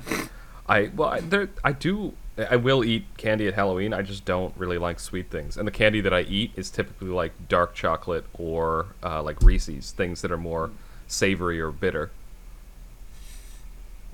I 0.69 0.91
well, 0.97 1.11
I, 1.11 1.21
there 1.21 1.51
I 1.63 1.73
do. 1.73 2.15
I 2.39 2.57
will 2.57 2.83
eat 2.85 3.05
candy 3.19 3.47
at 3.47 3.55
Halloween. 3.55 3.93
I 3.93 4.03
just 4.03 4.25
don't 4.25 4.55
really 4.57 4.79
like 4.79 4.99
sweet 4.99 5.31
things, 5.31 5.57
and 5.57 5.67
the 5.67 5.73
candy 5.73 6.01
that 6.01 6.15
I 6.15 6.21
eat 6.23 6.53
is 6.57 6.71
typically 6.71 7.09
like 7.09 7.33
dark 7.49 7.75
chocolate 7.75 8.25
or 8.33 8.87
uh, 9.03 9.23
like 9.23 9.41
Reese's, 9.43 9.91
things 9.93 10.23
that 10.23 10.33
are 10.33 10.39
more 10.39 10.71
savory 11.07 11.61
or 11.61 11.71
bitter. 11.71 12.11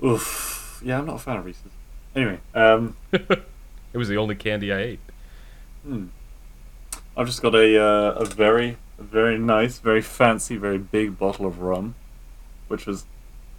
Oof. 0.03 0.81
Yeah, 0.83 0.99
I'm 0.99 1.05
not 1.05 1.15
a 1.15 1.19
fan 1.19 1.37
of 1.37 1.45
Reese's. 1.45 1.71
Anyway, 2.15 2.39
um, 2.53 2.95
It 3.93 3.97
was 3.97 4.09
the 4.09 4.17
only 4.17 4.35
candy 4.35 4.71
I 4.71 4.79
ate. 4.79 4.99
hmm. 5.83 6.07
I've 7.15 7.25
just 7.25 7.41
got 7.41 7.55
a 7.55 7.81
uh, 7.81 8.11
a 8.11 8.25
very 8.25 8.77
a 8.99 9.03
very 9.03 9.39
nice, 9.39 9.79
very 9.79 10.01
fancy, 10.01 10.55
very 10.55 10.77
big 10.77 11.17
bottle 11.17 11.47
of 11.47 11.59
rum, 11.59 11.95
which 12.67 12.85
was 12.85 13.05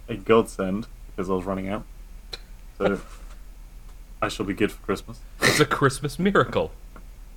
a 0.07 0.15
godsend 0.15 0.87
because 1.19 1.29
I 1.29 1.33
was 1.33 1.43
running 1.43 1.67
out. 1.67 1.83
So 2.77 3.01
I 4.21 4.29
shall 4.29 4.45
be 4.45 4.53
good 4.53 4.71
for 4.71 4.81
Christmas. 4.83 5.19
It's 5.41 5.59
a 5.59 5.65
Christmas 5.65 6.17
miracle. 6.17 6.71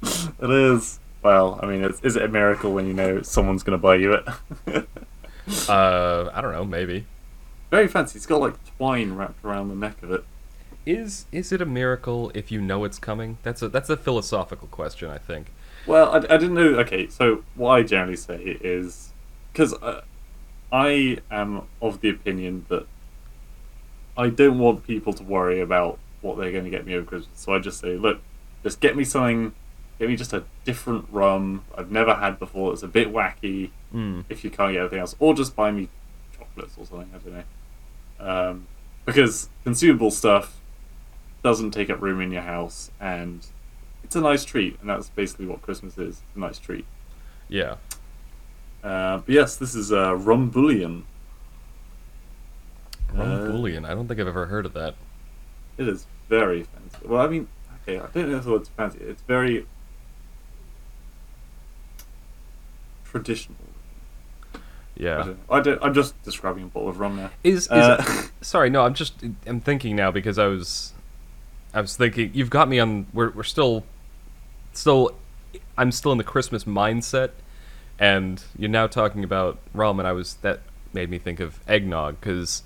It 0.04 0.50
is. 0.50 1.00
Well, 1.20 1.58
I 1.60 1.66
mean, 1.66 1.82
it's, 1.82 2.00
is 2.02 2.14
it 2.14 2.22
a 2.22 2.28
miracle 2.28 2.72
when 2.72 2.86
you 2.86 2.92
know 2.92 3.22
someone's 3.22 3.64
going 3.64 3.76
to 3.76 3.82
buy 3.82 3.96
you 3.96 4.14
it? 4.14 4.88
Uh, 5.68 6.30
I 6.32 6.40
don't 6.40 6.52
know, 6.52 6.64
maybe. 6.64 7.04
Very 7.68 7.88
fancy. 7.88 8.16
It's 8.16 8.26
got 8.26 8.40
like 8.40 8.54
twine 8.76 9.14
wrapped 9.14 9.44
around 9.44 9.70
the 9.70 9.74
neck 9.74 10.00
of 10.04 10.12
it. 10.12 10.24
Is 10.86 11.26
is 11.32 11.50
it 11.50 11.60
a 11.60 11.66
miracle 11.66 12.30
if 12.32 12.52
you 12.52 12.60
know 12.60 12.84
it's 12.84 13.00
coming? 13.00 13.38
That's 13.42 13.60
a 13.60 13.68
that's 13.68 13.90
a 13.90 13.96
philosophical 13.96 14.68
question, 14.68 15.10
I 15.10 15.18
think. 15.18 15.52
Well, 15.84 16.12
I, 16.12 16.18
I 16.18 16.36
didn't 16.36 16.54
know. 16.54 16.74
Okay, 16.78 17.08
so 17.08 17.42
what 17.56 17.70
I 17.72 17.82
generally 17.82 18.14
say 18.14 18.56
is 18.60 19.10
because 19.52 19.74
uh, 19.74 20.02
I 20.70 21.18
am 21.28 21.62
of 21.80 22.00
the 22.02 22.10
opinion 22.10 22.66
that 22.68 22.86
I 24.16 24.28
don't 24.28 24.58
want 24.58 24.86
people 24.86 25.12
to 25.14 25.22
worry 25.22 25.60
about 25.60 25.98
what 26.20 26.36
they're 26.38 26.52
going 26.52 26.64
to 26.64 26.70
get 26.70 26.86
me 26.86 26.94
over 26.94 27.06
Christmas. 27.06 27.40
So 27.40 27.54
I 27.54 27.58
just 27.58 27.80
say, 27.80 27.96
look, 27.96 28.20
just 28.62 28.80
get 28.80 28.96
me 28.96 29.04
something. 29.04 29.52
Get 29.98 30.08
me 30.08 30.16
just 30.16 30.32
a 30.32 30.44
different 30.64 31.06
rum 31.10 31.64
I've 31.76 31.90
never 31.90 32.14
had 32.14 32.38
before. 32.38 32.72
It's 32.72 32.82
a 32.82 32.88
bit 32.88 33.12
wacky. 33.12 33.70
Mm. 33.94 34.24
if 34.30 34.42
you 34.42 34.50
can't 34.50 34.72
get 34.72 34.78
everything 34.78 35.00
else, 35.00 35.14
or 35.18 35.34
just 35.34 35.54
buy 35.54 35.70
me 35.70 35.88
chocolates 36.36 36.76
or 36.78 36.86
something. 36.86 37.10
I 37.14 37.18
don't 37.18 37.34
know, 37.34 38.50
um, 38.50 38.66
because 39.04 39.50
consumable 39.64 40.10
stuff 40.10 40.58
doesn't 41.42 41.72
take 41.72 41.90
up 41.90 42.00
room 42.00 42.20
in 42.20 42.30
your 42.30 42.42
house, 42.42 42.90
and 42.98 43.46
it's 44.02 44.16
a 44.16 44.20
nice 44.20 44.44
treat, 44.44 44.80
and 44.80 44.88
that's 44.88 45.10
basically 45.10 45.44
what 45.46 45.60
Christmas 45.60 45.98
is: 45.98 46.22
a 46.34 46.38
nice 46.38 46.58
treat. 46.58 46.86
Yeah. 47.48 47.76
Uh, 48.82 49.18
but 49.18 49.28
yes, 49.28 49.56
this 49.56 49.74
is 49.74 49.92
uh, 49.92 50.12
Rumbullion. 50.14 51.02
Rum 53.14 53.30
Uh, 53.30 53.46
bullion. 53.50 53.84
I 53.84 53.94
don't 53.94 54.08
think 54.08 54.20
I've 54.20 54.28
ever 54.28 54.46
heard 54.46 54.66
of 54.66 54.72
that. 54.74 54.94
It 55.78 55.88
is 55.88 56.06
very 56.28 56.64
fancy. 56.64 57.06
Well, 57.06 57.20
I 57.20 57.28
mean, 57.28 57.48
okay, 57.82 57.98
I 57.98 58.06
don't 58.12 58.30
know 58.30 58.38
if 58.38 58.46
it's 58.60 58.68
fancy. 58.70 58.98
It's 59.00 59.22
very 59.22 59.66
traditional. 63.04 63.56
Yeah. 64.96 65.34
I 65.50 65.60
don't, 65.60 65.82
I'm 65.82 65.94
just 65.94 66.20
describing 66.22 66.64
a 66.64 66.66
bottle 66.66 66.88
of 66.88 67.00
rum 67.00 67.16
now. 67.16 67.30
Is 67.42 67.64
is 67.64 67.70
Uh, 67.70 68.22
sorry, 68.40 68.70
no, 68.70 68.82
I'm 68.84 68.94
just 68.94 69.14
I'm 69.46 69.60
thinking 69.60 69.96
now 69.96 70.10
because 70.10 70.38
I 70.38 70.46
was 70.46 70.92
I 71.74 71.80
was 71.80 71.96
thinking 71.96 72.30
you've 72.34 72.50
got 72.50 72.68
me 72.68 72.78
on 72.78 73.06
we're 73.12 73.30
we're 73.30 73.42
still 73.42 73.84
still 74.72 75.16
I'm 75.76 75.92
still 75.92 76.12
in 76.12 76.18
the 76.18 76.24
Christmas 76.24 76.64
mindset 76.64 77.30
and 77.98 78.42
you're 78.58 78.70
now 78.70 78.86
talking 78.86 79.24
about 79.24 79.58
rum 79.72 79.98
and 79.98 80.06
I 80.06 80.12
was 80.12 80.34
that 80.42 80.60
made 80.92 81.08
me 81.10 81.18
think 81.18 81.40
of 81.40 81.58
eggnog 81.66 82.20
cuz 82.20 82.62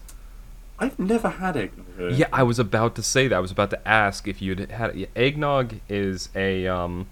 I've 0.79 0.99
never 0.99 1.29
had 1.31 1.57
eggnog. 1.57 1.87
really. 1.97 2.17
yeah, 2.17 2.27
I 2.33 2.43
was 2.43 2.59
about 2.59 2.95
to 2.97 3.03
say 3.03 3.29
that. 3.29 3.37
I 3.37 3.41
was 3.41 3.51
about 3.51 3.71
to 3.71 3.89
ask 3.89 4.29
if 4.29 4.43
you'd 4.43 4.71
had 4.71 4.95
it. 4.97 5.11
Eggnog 5.17 5.77
is 5.89 6.29
a 6.35 6.67
um 6.67 7.07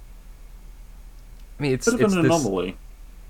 I 1.58 1.62
mean 1.62 1.72
it's 1.72 1.86
bit 1.86 1.94
of 1.94 2.00
it's 2.02 2.12
an 2.14 2.22
this, 2.22 2.30
anomaly. 2.30 2.76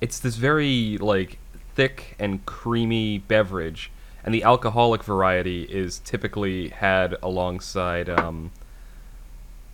it's 0.01 0.19
this 0.19 0.37
very 0.37 0.99
like 0.99 1.39
thick 1.75 2.17
and 2.19 2.45
creamy 2.47 3.19
beverage 3.19 3.91
and 4.25 4.35
the 4.35 4.43
alcoholic 4.43 5.05
variety 5.05 5.65
is 5.65 5.99
typically 6.01 6.69
had 6.71 7.17
alongside 7.23 8.09
um 8.09 8.51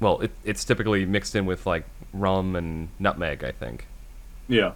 well 0.00 0.18
it, 0.20 0.30
it's 0.44 0.64
typically 0.64 1.04
mixed 1.06 1.34
in 1.36 1.46
with 1.46 1.66
like 1.66 1.84
rum 2.12 2.56
and 2.56 2.88
nutmeg 2.98 3.44
i 3.44 3.52
think 3.52 3.86
Yeah. 4.48 4.72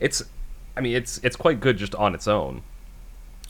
it's 0.00 0.22
i 0.76 0.80
mean 0.80 0.94
it's 0.96 1.18
it's 1.22 1.36
quite 1.36 1.60
good 1.60 1.78
just 1.78 1.94
on 1.94 2.14
its 2.14 2.26
own 2.28 2.62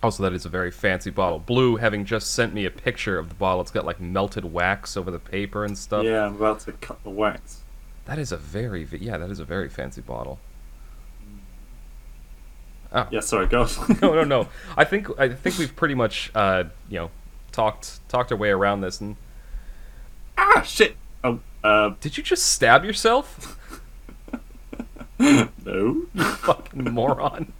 also 0.02 0.22
that 0.22 0.32
is 0.32 0.44
a 0.44 0.48
very 0.48 0.70
fancy 0.70 1.10
bottle 1.10 1.38
blue 1.38 1.76
having 1.76 2.04
just 2.04 2.32
sent 2.32 2.52
me 2.54 2.64
a 2.64 2.70
picture 2.70 3.18
of 3.18 3.28
the 3.28 3.34
bottle 3.34 3.60
it's 3.60 3.70
got 3.70 3.84
like 3.86 4.00
melted 4.00 4.44
wax 4.52 4.96
over 4.96 5.10
the 5.10 5.18
paper 5.18 5.64
and 5.64 5.76
stuff 5.76 6.04
Yeah, 6.04 6.26
I'm 6.26 6.36
about 6.36 6.60
to 6.60 6.72
cut 6.72 7.02
the 7.02 7.10
wax. 7.10 7.62
that 8.04 8.18
is 8.18 8.30
a 8.32 8.36
very 8.36 8.86
yeah 8.92 9.16
that 9.18 9.30
is 9.30 9.40
a 9.40 9.44
very 9.44 9.68
fancy 9.68 10.00
bottle 10.02 10.38
oh 12.92 13.06
Yeah, 13.10 13.20
sorry, 13.20 13.46
go 13.46 13.66
no, 14.02 14.14
no, 14.14 14.24
no. 14.24 14.48
I 14.76 14.84
think 14.84 15.08
I 15.18 15.28
think 15.30 15.58
we've 15.58 15.74
pretty 15.74 15.94
much 15.94 16.30
uh, 16.34 16.64
you 16.88 16.98
know 16.98 17.10
talked 17.52 18.06
talked 18.08 18.30
our 18.32 18.38
way 18.38 18.50
around 18.50 18.82
this. 18.82 19.00
And 19.00 19.16
ah, 20.38 20.62
shit! 20.62 20.96
Oh, 21.24 21.40
uh, 21.64 21.94
did 22.00 22.16
you 22.16 22.22
just 22.22 22.46
stab 22.46 22.84
yourself, 22.84 23.58
no. 25.18 26.06
You 26.14 26.24
fucking 26.24 26.84
moron? 26.84 27.52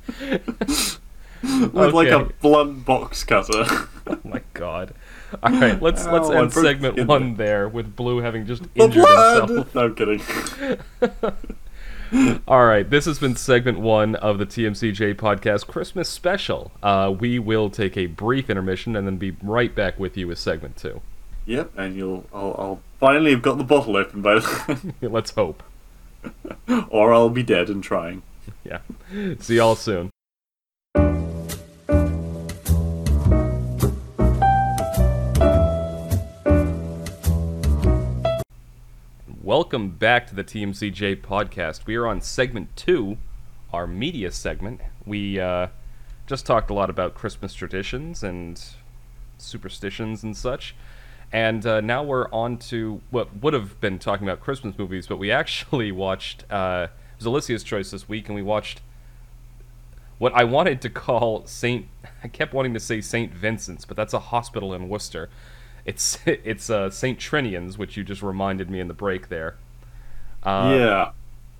With 1.72 1.94
like 1.94 2.08
a 2.08 2.24
blunt 2.40 2.84
box 2.84 3.24
cutter. 3.24 3.64
Oh 4.08 4.20
my 4.22 4.40
god! 4.54 4.94
All 5.42 5.50
right, 5.50 5.82
let's 5.82 6.06
let's 6.06 6.30
end 6.30 6.52
segment 6.52 7.08
one 7.08 7.34
there 7.34 7.68
with 7.68 7.96
Blue 7.96 8.18
having 8.18 8.46
just 8.46 8.62
The 8.74 8.84
injured 8.84 9.02
blood! 9.04 9.48
himself. 9.48 9.66
No, 9.74 9.84
I'm 9.86 9.94
kidding. 9.96 10.22
All 12.46 12.64
right, 12.64 12.88
this 12.88 13.04
has 13.06 13.18
been 13.18 13.34
segment 13.34 13.80
one 13.80 14.14
of 14.14 14.38
the 14.38 14.46
TMCJ 14.46 15.16
podcast 15.16 15.66
Christmas 15.66 16.08
special. 16.08 16.70
Uh, 16.84 17.12
we 17.18 17.40
will 17.40 17.68
take 17.68 17.96
a 17.96 18.06
brief 18.06 18.48
intermission 18.48 18.94
and 18.94 19.08
then 19.08 19.16
be 19.16 19.36
right 19.42 19.74
back 19.74 19.98
with 19.98 20.16
you 20.16 20.28
with 20.28 20.38
segment 20.38 20.76
two. 20.76 21.00
Yep, 21.46 21.72
and 21.76 21.96
you'll. 21.96 22.26
I'll, 22.32 22.54
I'll 22.56 22.80
finally 23.00 23.32
have 23.32 23.42
got 23.42 23.58
the 23.58 23.64
bottle 23.64 23.96
open 23.96 24.22
by 24.22 24.38
then. 24.38 24.94
Let's 25.02 25.32
hope. 25.32 25.64
or 26.90 27.12
I'll 27.12 27.28
be 27.28 27.42
dead 27.42 27.70
and 27.70 27.82
trying. 27.82 28.22
Yeah. 28.62 28.78
See 29.40 29.56
y'all 29.56 29.74
soon. 29.74 30.10
Welcome 39.46 39.90
back 39.90 40.26
to 40.26 40.34
the 40.34 40.42
TMCJ 40.42 41.20
podcast. 41.22 41.86
We 41.86 41.94
are 41.94 42.04
on 42.08 42.20
segment 42.20 42.74
two, 42.74 43.16
our 43.72 43.86
media 43.86 44.32
segment. 44.32 44.80
We 45.04 45.38
uh, 45.38 45.68
just 46.26 46.44
talked 46.44 46.68
a 46.68 46.74
lot 46.74 46.90
about 46.90 47.14
Christmas 47.14 47.54
traditions 47.54 48.24
and 48.24 48.60
superstitions 49.38 50.24
and 50.24 50.36
such. 50.36 50.74
And 51.32 51.64
uh, 51.64 51.80
now 51.80 52.02
we're 52.02 52.28
on 52.32 52.58
to 52.70 53.00
what 53.10 53.40
would 53.40 53.54
have 53.54 53.80
been 53.80 54.00
talking 54.00 54.26
about 54.26 54.40
Christmas 54.40 54.76
movies, 54.76 55.06
but 55.06 55.16
we 55.16 55.30
actually 55.30 55.92
watched. 55.92 56.42
Uh, 56.50 56.88
it 56.90 57.18
was 57.18 57.26
Alicia's 57.26 57.62
choice 57.62 57.92
this 57.92 58.08
week, 58.08 58.26
and 58.26 58.34
we 58.34 58.42
watched 58.42 58.80
what 60.18 60.32
I 60.34 60.42
wanted 60.42 60.80
to 60.80 60.90
call 60.90 61.46
Saint. 61.46 61.86
I 62.24 62.26
kept 62.26 62.52
wanting 62.52 62.74
to 62.74 62.80
say 62.80 63.00
Saint 63.00 63.32
Vincent's, 63.32 63.84
but 63.84 63.96
that's 63.96 64.12
a 64.12 64.18
hospital 64.18 64.74
in 64.74 64.88
Worcester. 64.88 65.28
It's 65.86 66.18
it's 66.26 66.68
uh, 66.68 66.90
Saint 66.90 67.18
Trinian's, 67.18 67.78
which 67.78 67.96
you 67.96 68.04
just 68.04 68.22
reminded 68.22 68.68
me 68.68 68.80
in 68.80 68.88
the 68.88 68.94
break 68.94 69.28
there. 69.28 69.56
Uh, 70.42 70.74
yeah. 70.76 71.10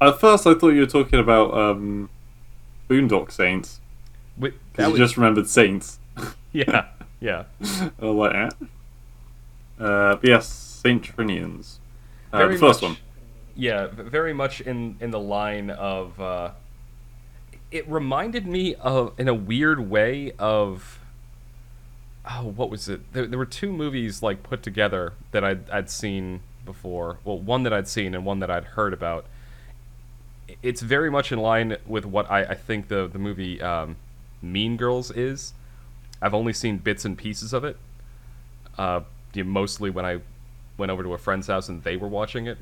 At 0.00 0.20
first, 0.20 0.46
I 0.46 0.52
thought 0.54 0.70
you 0.70 0.80
were 0.80 0.86
talking 0.86 1.18
about 1.18 1.54
um, 1.56 2.10
Boondock 2.90 3.32
Saints. 3.32 3.80
that 4.38 4.52
you 4.90 4.96
just 4.98 5.16
remembered 5.16 5.48
Saints. 5.48 5.98
yeah, 6.52 6.88
yeah. 7.18 7.44
I 7.62 7.90
was 8.04 8.14
like, 8.14 8.34
eh? 8.34 8.48
Uh, 9.82 10.16
but 10.16 10.24
yes, 10.28 10.46
Saint 10.48 11.02
Trinians. 11.02 11.78
Uh, 12.32 12.48
the 12.48 12.58
first 12.58 12.82
much- 12.82 12.90
one. 12.90 12.96
Yeah, 13.58 13.86
very 13.86 14.34
much 14.34 14.60
in 14.60 14.96
in 15.00 15.10
the 15.12 15.20
line 15.20 15.70
of. 15.70 16.20
Uh, 16.20 16.50
it 17.70 17.88
reminded 17.88 18.46
me 18.46 18.74
of, 18.76 19.12
in 19.18 19.28
a 19.28 19.34
weird 19.34 19.90
way, 19.90 20.32
of. 20.38 21.00
Oh, 22.28 22.52
what 22.56 22.70
was 22.70 22.88
it? 22.88 23.12
There, 23.12 23.26
there 23.26 23.38
were 23.38 23.46
two 23.46 23.72
movies 23.72 24.22
like 24.22 24.42
put 24.42 24.62
together 24.62 25.12
that 25.30 25.44
I'd 25.44 25.70
I'd 25.70 25.90
seen 25.90 26.40
before. 26.64 27.18
Well, 27.24 27.38
one 27.38 27.62
that 27.62 27.72
I'd 27.72 27.88
seen 27.88 28.14
and 28.14 28.24
one 28.24 28.40
that 28.40 28.50
I'd 28.50 28.64
heard 28.64 28.92
about. 28.92 29.26
It's 30.62 30.80
very 30.80 31.10
much 31.10 31.32
in 31.32 31.38
line 31.38 31.76
with 31.86 32.04
what 32.04 32.30
I, 32.30 32.42
I 32.42 32.54
think 32.54 32.88
the 32.88 33.06
the 33.06 33.18
movie 33.18 33.62
um, 33.62 33.96
Mean 34.42 34.76
Girls 34.76 35.10
is. 35.10 35.54
I've 36.20 36.34
only 36.34 36.52
seen 36.52 36.78
bits 36.78 37.04
and 37.04 37.16
pieces 37.16 37.52
of 37.52 37.64
it. 37.64 37.76
Uh, 38.78 39.00
you 39.34 39.44
know, 39.44 39.50
mostly 39.50 39.90
when 39.90 40.04
I 40.04 40.20
went 40.78 40.90
over 40.90 41.02
to 41.02 41.14
a 41.14 41.18
friend's 41.18 41.46
house 41.46 41.68
and 41.68 41.82
they 41.84 41.96
were 41.96 42.08
watching 42.08 42.46
it. 42.46 42.58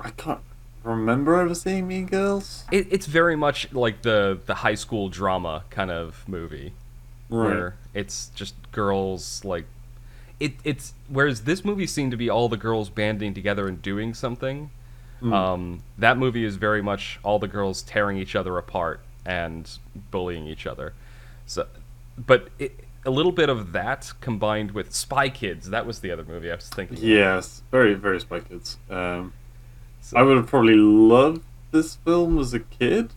I 0.00 0.10
can't 0.10 0.40
remember 0.84 1.36
ever 1.36 1.54
seeing 1.54 1.88
Mean 1.88 2.06
Girls. 2.06 2.64
It, 2.70 2.86
it's 2.90 3.06
very 3.06 3.36
much 3.36 3.72
like 3.72 4.02
the 4.02 4.38
the 4.46 4.56
high 4.56 4.74
school 4.74 5.08
drama 5.08 5.64
kind 5.70 5.90
of 5.90 6.24
movie, 6.28 6.72
where 7.32 7.76
it's 7.94 8.28
just 8.34 8.54
girls 8.72 9.44
like 9.44 9.66
it. 10.40 10.54
It's 10.64 10.94
whereas 11.08 11.42
this 11.42 11.64
movie 11.64 11.86
seemed 11.86 12.10
to 12.12 12.16
be 12.16 12.28
all 12.30 12.48
the 12.48 12.56
girls 12.56 12.88
banding 12.90 13.34
together 13.34 13.66
and 13.68 13.80
doing 13.82 14.14
something. 14.14 14.70
Um, 15.22 15.84
that 15.98 16.18
movie 16.18 16.44
is 16.44 16.56
very 16.56 16.82
much 16.82 17.20
all 17.22 17.38
the 17.38 17.46
girls 17.46 17.82
tearing 17.82 18.16
each 18.18 18.34
other 18.34 18.58
apart 18.58 18.98
and 19.24 19.70
bullying 20.10 20.48
each 20.48 20.66
other. 20.66 20.94
So, 21.46 21.68
but 22.18 22.48
it, 22.58 22.72
a 23.06 23.10
little 23.10 23.30
bit 23.30 23.48
of 23.48 23.70
that 23.70 24.12
combined 24.20 24.72
with 24.72 24.92
Spy 24.92 25.28
Kids. 25.28 25.70
That 25.70 25.86
was 25.86 26.00
the 26.00 26.10
other 26.10 26.24
movie 26.24 26.50
I 26.50 26.56
was 26.56 26.68
thinking. 26.68 26.98
Yes, 27.00 27.62
very, 27.70 27.94
very 27.94 28.18
Spy 28.18 28.40
Kids. 28.40 28.78
Um, 28.90 29.32
So- 30.00 30.16
I 30.18 30.22
would 30.22 30.36
have 30.38 30.48
probably 30.48 30.74
loved 30.74 31.42
this 31.70 31.94
film 31.94 32.40
as 32.40 32.52
a 32.52 32.58
kid. 32.58 33.10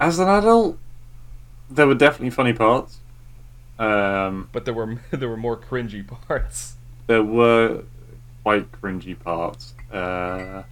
As 0.00 0.18
an 0.18 0.28
adult, 0.28 0.78
there 1.74 1.86
were 1.86 1.94
definitely 1.94 2.30
funny 2.30 2.52
parts. 2.52 2.98
Um, 3.78 4.48
but 4.52 4.64
there 4.64 4.74
were 4.74 5.00
there 5.10 5.28
were 5.28 5.36
more 5.36 5.56
cringy 5.56 6.06
parts. 6.06 6.76
there 7.06 7.22
were 7.22 7.84
quite 8.42 8.70
cringy 8.72 9.18
parts. 9.18 9.74
Uh, 9.92 10.62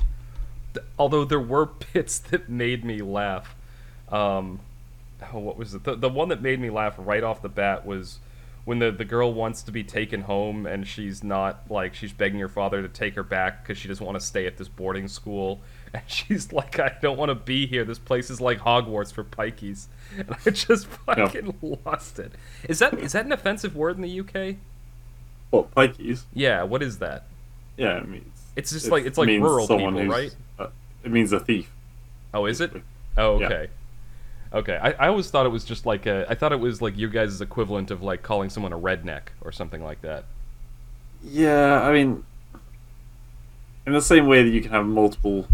Although 0.98 1.24
there 1.24 1.40
were 1.40 1.66
bits 1.92 2.18
that 2.18 2.48
made 2.48 2.84
me 2.84 3.02
laugh. 3.02 3.54
Um, 4.10 4.60
oh, 5.32 5.38
what 5.38 5.56
was 5.56 5.74
it? 5.74 5.84
The, 5.84 5.96
the 5.96 6.08
one 6.08 6.28
that 6.28 6.42
made 6.42 6.60
me 6.60 6.70
laugh 6.70 6.94
right 6.98 7.22
off 7.22 7.42
the 7.42 7.48
bat 7.48 7.86
was 7.86 8.18
when 8.64 8.78
the, 8.78 8.90
the 8.90 9.04
girl 9.04 9.32
wants 9.32 9.62
to 9.62 9.72
be 9.72 9.82
taken 9.82 10.22
home 10.22 10.66
and 10.66 10.86
she's 10.86 11.24
not 11.24 11.62
like 11.70 11.94
she's 11.94 12.12
begging 12.12 12.40
her 12.40 12.48
father 12.48 12.82
to 12.82 12.88
take 12.88 13.14
her 13.14 13.22
back 13.22 13.62
because 13.62 13.78
she 13.78 13.88
doesn't 13.88 14.04
want 14.04 14.18
to 14.18 14.24
stay 14.24 14.46
at 14.46 14.58
this 14.58 14.68
boarding 14.68 15.08
school 15.08 15.60
and 15.94 16.02
she's 16.06 16.52
like 16.52 16.78
I 16.78 16.96
don't 17.00 17.16
want 17.16 17.30
to 17.30 17.34
be 17.34 17.66
here 17.66 17.84
this 17.84 17.98
place 17.98 18.30
is 18.30 18.40
like 18.40 18.58
Hogwarts 18.58 19.12
for 19.12 19.24
pikeys 19.24 19.86
and 20.16 20.36
I 20.46 20.50
just 20.50 20.86
fucking 21.06 21.78
lost 21.84 22.18
it 22.18 22.32
is 22.68 22.78
that 22.80 22.94
is 22.98 23.12
that 23.12 23.24
an 23.26 23.32
offensive 23.32 23.76
word 23.76 23.96
in 23.96 24.02
the 24.02 24.20
UK 24.20 24.56
what 25.50 25.70
pikeys? 25.74 26.22
yeah 26.34 26.62
what 26.62 26.82
is 26.82 26.98
that 26.98 27.24
Yeah, 27.76 27.98
it 27.98 28.08
means 28.08 28.26
It's 28.56 28.70
just 28.70 28.88
like- 28.90 29.04
it's 29.06 29.18
like 29.18 29.28
rural 29.28 29.66
people, 29.66 30.06
right? 30.06 30.34
Uh, 30.58 30.68
it 31.04 31.10
means 31.10 31.32
a 31.32 31.40
thief. 31.40 31.70
oh 32.34 32.46
is 32.46 32.60
it 32.60 32.72
oh 33.16 33.38
Yeah. 33.40 33.46
okay 33.46 33.68
okay 34.52 34.76
I, 34.82 34.90
I 34.92 35.08
always 35.08 35.30
thought 35.30 35.46
it 35.46 35.50
was 35.50 35.64
just 35.64 35.86
like 35.86 36.06
a 36.06 36.26
I 36.28 36.34
thought 36.34 36.52
it 36.52 36.60
was 36.60 36.80
like 36.82 36.96
you 36.96 37.08
guys' 37.08 37.40
equivalent 37.40 37.90
of 37.90 38.02
like 38.02 38.22
calling 38.22 38.50
someone 38.50 38.72
a 38.72 38.78
redneck 38.78 39.28
or 39.42 39.52
something 39.52 39.82
like 39.82 40.02
that 40.02 40.24
Yeah, 41.22 41.82
I 41.82 41.92
mean, 41.92 42.24
in 43.86 43.92
the 43.92 44.00
same 44.02 44.26
way 44.26 44.42
that 44.42 44.50
you 44.50 44.60
can 44.60 44.70
have 44.72 44.86
multiple 44.86 45.46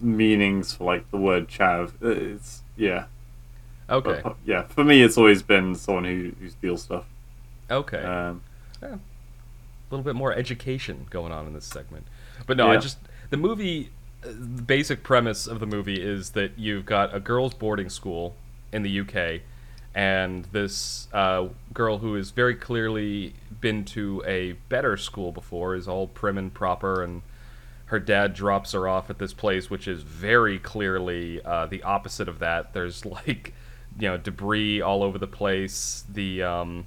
meanings 0.00 0.74
for 0.74 0.84
like 0.84 1.08
the 1.10 1.16
word 1.16 1.48
chav, 1.48 1.92
uh, 2.02 2.08
it's 2.08 2.61
yeah. 2.82 3.04
okay 3.88 4.20
But, 4.22 4.24
uh, 4.24 4.34
yeah, 4.44 4.62
for 4.68 4.84
me, 4.84 5.02
it's 5.02 5.16
always 5.18 5.42
been 5.42 5.74
someone 5.74 6.04
who 6.04 6.32
who 6.40 6.48
steals 6.50 6.82
stuff. 6.82 7.04
okay 7.70 8.02
Um, 8.02 8.42
a 8.82 8.98
little 9.90 10.04
bit 10.04 10.14
more 10.14 10.32
education 10.32 11.06
going 11.10 11.32
on 11.32 11.46
in 11.46 11.52
this 11.52 11.66
segment. 11.66 12.06
But 12.46 12.56
no, 12.56 12.70
I 12.70 12.76
just 12.76 12.98
the 13.30 13.36
movie. 13.36 13.90
uh, 14.24 14.28
The 14.28 14.62
basic 14.62 15.02
premise 15.02 15.46
of 15.46 15.60
the 15.60 15.66
movie 15.66 16.00
is 16.02 16.30
that 16.30 16.58
you've 16.58 16.86
got 16.86 17.14
a 17.14 17.20
girls' 17.20 17.54
boarding 17.54 17.90
school 17.90 18.34
in 18.72 18.82
the 18.82 19.00
UK, 19.00 19.42
and 19.94 20.46
this 20.52 21.08
uh, 21.12 21.48
girl 21.74 21.98
who 21.98 22.14
has 22.14 22.30
very 22.30 22.54
clearly 22.54 23.34
been 23.60 23.84
to 23.84 24.22
a 24.26 24.52
better 24.68 24.96
school 24.96 25.30
before 25.32 25.74
is 25.76 25.86
all 25.86 26.06
prim 26.06 26.38
and 26.38 26.52
proper, 26.54 27.02
and 27.02 27.22
her 27.92 28.00
dad 28.00 28.32
drops 28.32 28.72
her 28.72 28.88
off 28.88 29.10
at 29.10 29.18
this 29.18 29.34
place, 29.34 29.68
which 29.68 29.86
is 29.86 30.02
very 30.02 30.58
clearly 30.58 31.42
uh, 31.44 31.66
the 31.66 31.82
opposite 31.82 32.26
of 32.26 32.38
that. 32.38 32.72
There's 32.72 33.04
like, 33.18 33.52
you 33.98 34.08
know, 34.08 34.16
debris 34.16 34.80
all 34.80 35.02
over 35.02 35.18
the 35.18 35.26
place. 35.26 36.02
The 36.10 36.42
um, 36.42 36.86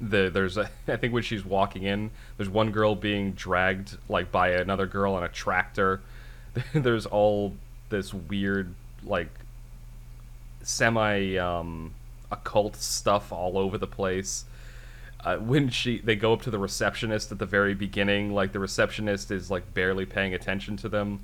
the 0.00 0.30
there's 0.32 0.56
a 0.56 0.70
I 0.88 0.96
think 0.96 1.12
when 1.12 1.22
she's 1.22 1.44
walking 1.44 1.82
in, 1.82 2.10
there's 2.38 2.48
one 2.48 2.70
girl 2.70 2.94
being 2.94 3.32
dragged 3.32 3.98
like 4.08 4.32
by 4.32 4.52
another 4.52 4.86
girl 4.86 5.12
on 5.12 5.22
a 5.22 5.28
tractor. 5.28 6.00
there's 6.72 7.04
all 7.04 7.54
this 7.90 8.14
weird 8.14 8.74
like 9.04 9.28
semi 10.62 11.36
um 11.36 11.92
occult 12.32 12.76
stuff 12.76 13.32
all 13.32 13.58
over 13.58 13.76
the 13.76 13.86
place. 13.86 14.46
Uh, 15.24 15.38
when 15.38 15.70
she 15.70 15.98
they 15.98 16.16
go 16.16 16.34
up 16.34 16.42
to 16.42 16.50
the 16.50 16.58
receptionist 16.58 17.32
at 17.32 17.38
the 17.38 17.46
very 17.46 17.74
beginning, 17.74 18.34
like 18.34 18.52
the 18.52 18.58
receptionist 18.58 19.30
is 19.30 19.50
like 19.50 19.72
barely 19.72 20.04
paying 20.04 20.34
attention 20.34 20.76
to 20.76 20.88
them, 20.88 21.20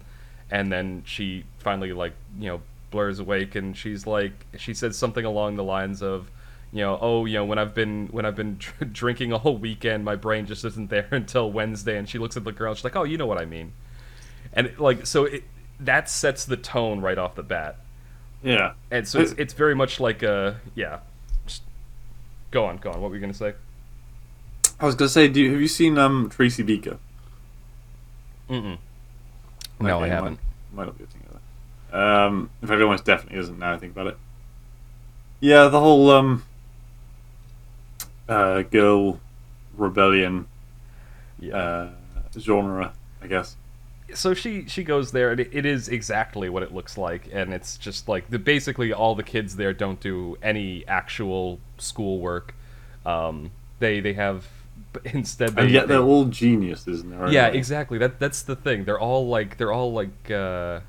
and 0.51 0.72
then 0.72 1.03
she 1.05 1.44
finally 1.59 1.92
like 1.92 2.14
you 2.38 2.48
know 2.48 2.61
blurs 2.90 3.18
awake 3.18 3.55
and 3.55 3.76
she's 3.76 4.07
like 4.07 4.32
she 4.59 4.74
says 4.74 4.96
something 4.98 5.24
along 5.24 5.57
the 5.57 5.62
lines 5.62 6.03
of 6.03 6.30
you 6.72 6.80
know 6.80 6.98
oh 7.01 7.24
you 7.24 7.34
know 7.34 7.44
when 7.44 7.59
i've 7.59 7.74
been 7.74 8.09
when 8.09 8.24
i've 8.24 8.34
been 8.34 8.57
dr- 8.59 8.92
drinking 8.92 9.32
all 9.32 9.57
weekend 9.57 10.05
my 10.05 10.16
brain 10.16 10.44
just 10.46 10.64
isn't 10.64 10.90
there 10.90 11.07
until 11.12 11.51
wednesday. 11.51 11.96
And 11.96 12.09
she 12.09 12.18
looks 12.18 12.36
at 12.36 12.44
the 12.44 12.53
girl 12.53 12.70
and 12.70 12.78
she's 12.78 12.84
like 12.84 12.96
oh 12.96 13.05
you 13.05 13.16
know 13.16 13.26
what 13.26 13.38
i 13.38 13.44
mean. 13.44 13.72
And 14.53 14.66
it, 14.66 14.80
like 14.80 15.07
so 15.07 15.24
it 15.24 15.44
that 15.78 16.11
sets 16.11 16.44
the 16.44 16.57
tone 16.57 17.01
right 17.01 17.16
off 17.16 17.36
the 17.36 17.42
bat. 17.42 17.76
Yeah, 18.42 18.72
and 18.90 19.07
so 19.07 19.20
it's, 19.20 19.32
it's 19.32 19.55
very 19.55 19.74
much 19.74 20.01
like 20.01 20.22
a 20.22 20.61
yeah. 20.74 21.01
Just 21.46 21.62
go 22.51 22.64
on 22.64 22.78
go 22.78 22.90
on. 22.90 23.01
What 23.01 23.11
were 23.11 23.16
you 23.16 23.20
gonna 23.20 23.34
say 23.34 23.55
I 24.81 24.87
was 24.87 24.95
gonna 24.95 25.09
say, 25.09 25.28
do 25.28 25.41
you, 25.41 25.53
have 25.53 25.61
you 25.61 25.68
seen 25.68 25.99
um 25.99 26.31
Tracy 26.31 26.62
Beaker? 26.62 26.99
Mm-mm. 28.49 28.78
no 29.81 30.01
Okay, 30.01 30.11
i 30.11 30.14
haven't 30.14 30.41
Might 30.72 30.87
not 30.87 30.99
be 30.99 31.05
a 31.05 31.07
thing 31.07 31.22
of 31.28 31.39
that. 31.93 31.99
Um, 31.99 32.51
in 32.62 32.68
fact, 32.68 32.81
it 32.81 32.85
almost 32.85 33.05
definitely 33.05 33.39
isn't. 33.41 33.59
Now 33.59 33.72
I 33.74 33.78
think 33.78 33.93
about 33.93 34.07
it. 34.09 34.18
Yeah, 35.41 35.68
the 35.68 35.81
whole 35.81 36.11
um, 36.11 36.45
uh, 38.28 38.62
girl 38.62 39.20
rebellion 39.76 40.47
yeah 41.39 41.57
uh, 41.57 41.91
genre, 42.39 42.93
I 43.22 43.26
guess. 43.26 43.57
so 44.14 44.35
she 44.35 44.66
she 44.66 44.85
goes 44.85 45.12
there 45.12 45.31
and 45.31 45.41
it, 45.41 45.49
it 45.53 45.64
is 45.66 45.89
exactly 45.89 46.49
what 46.49 46.62
it 46.62 46.72
looks 46.74 46.99
like 46.99 47.28
and 47.33 47.55
it's 47.55 47.78
just 47.78 48.09
like 48.09 48.28
the 48.31 48.39
basically 48.39 48.93
all 48.93 49.14
the 49.14 49.22
kids 49.22 49.57
there 49.57 49.72
don't 49.72 50.01
do 50.01 50.37
any 50.43 50.87
actual 50.87 51.59
schoolwork 51.78 52.55
um 53.07 53.51
they 53.78 54.01
they 54.01 54.12
have 54.12 54.47
but 54.93 55.05
instead 55.14 55.55
they, 55.55 55.62
and 55.62 55.70
yet 55.70 55.88
they- 55.88 55.95
they're 55.95 56.03
all 56.03 56.24
geniuses 56.26 57.01
in 57.03 57.11
their 57.11 57.24
own 57.24 57.32
yeah 57.32 57.51
way. 57.51 57.57
exactly 57.57 57.99
that 57.99 58.18
that's 58.18 58.43
the 58.43 58.57
thing 58.57 58.84
they're 58.84 58.99
all 58.99 59.26
like 59.28 59.57
they're 59.57 59.72
all 59.72 59.93
like 59.93 60.30
uh 60.30 60.80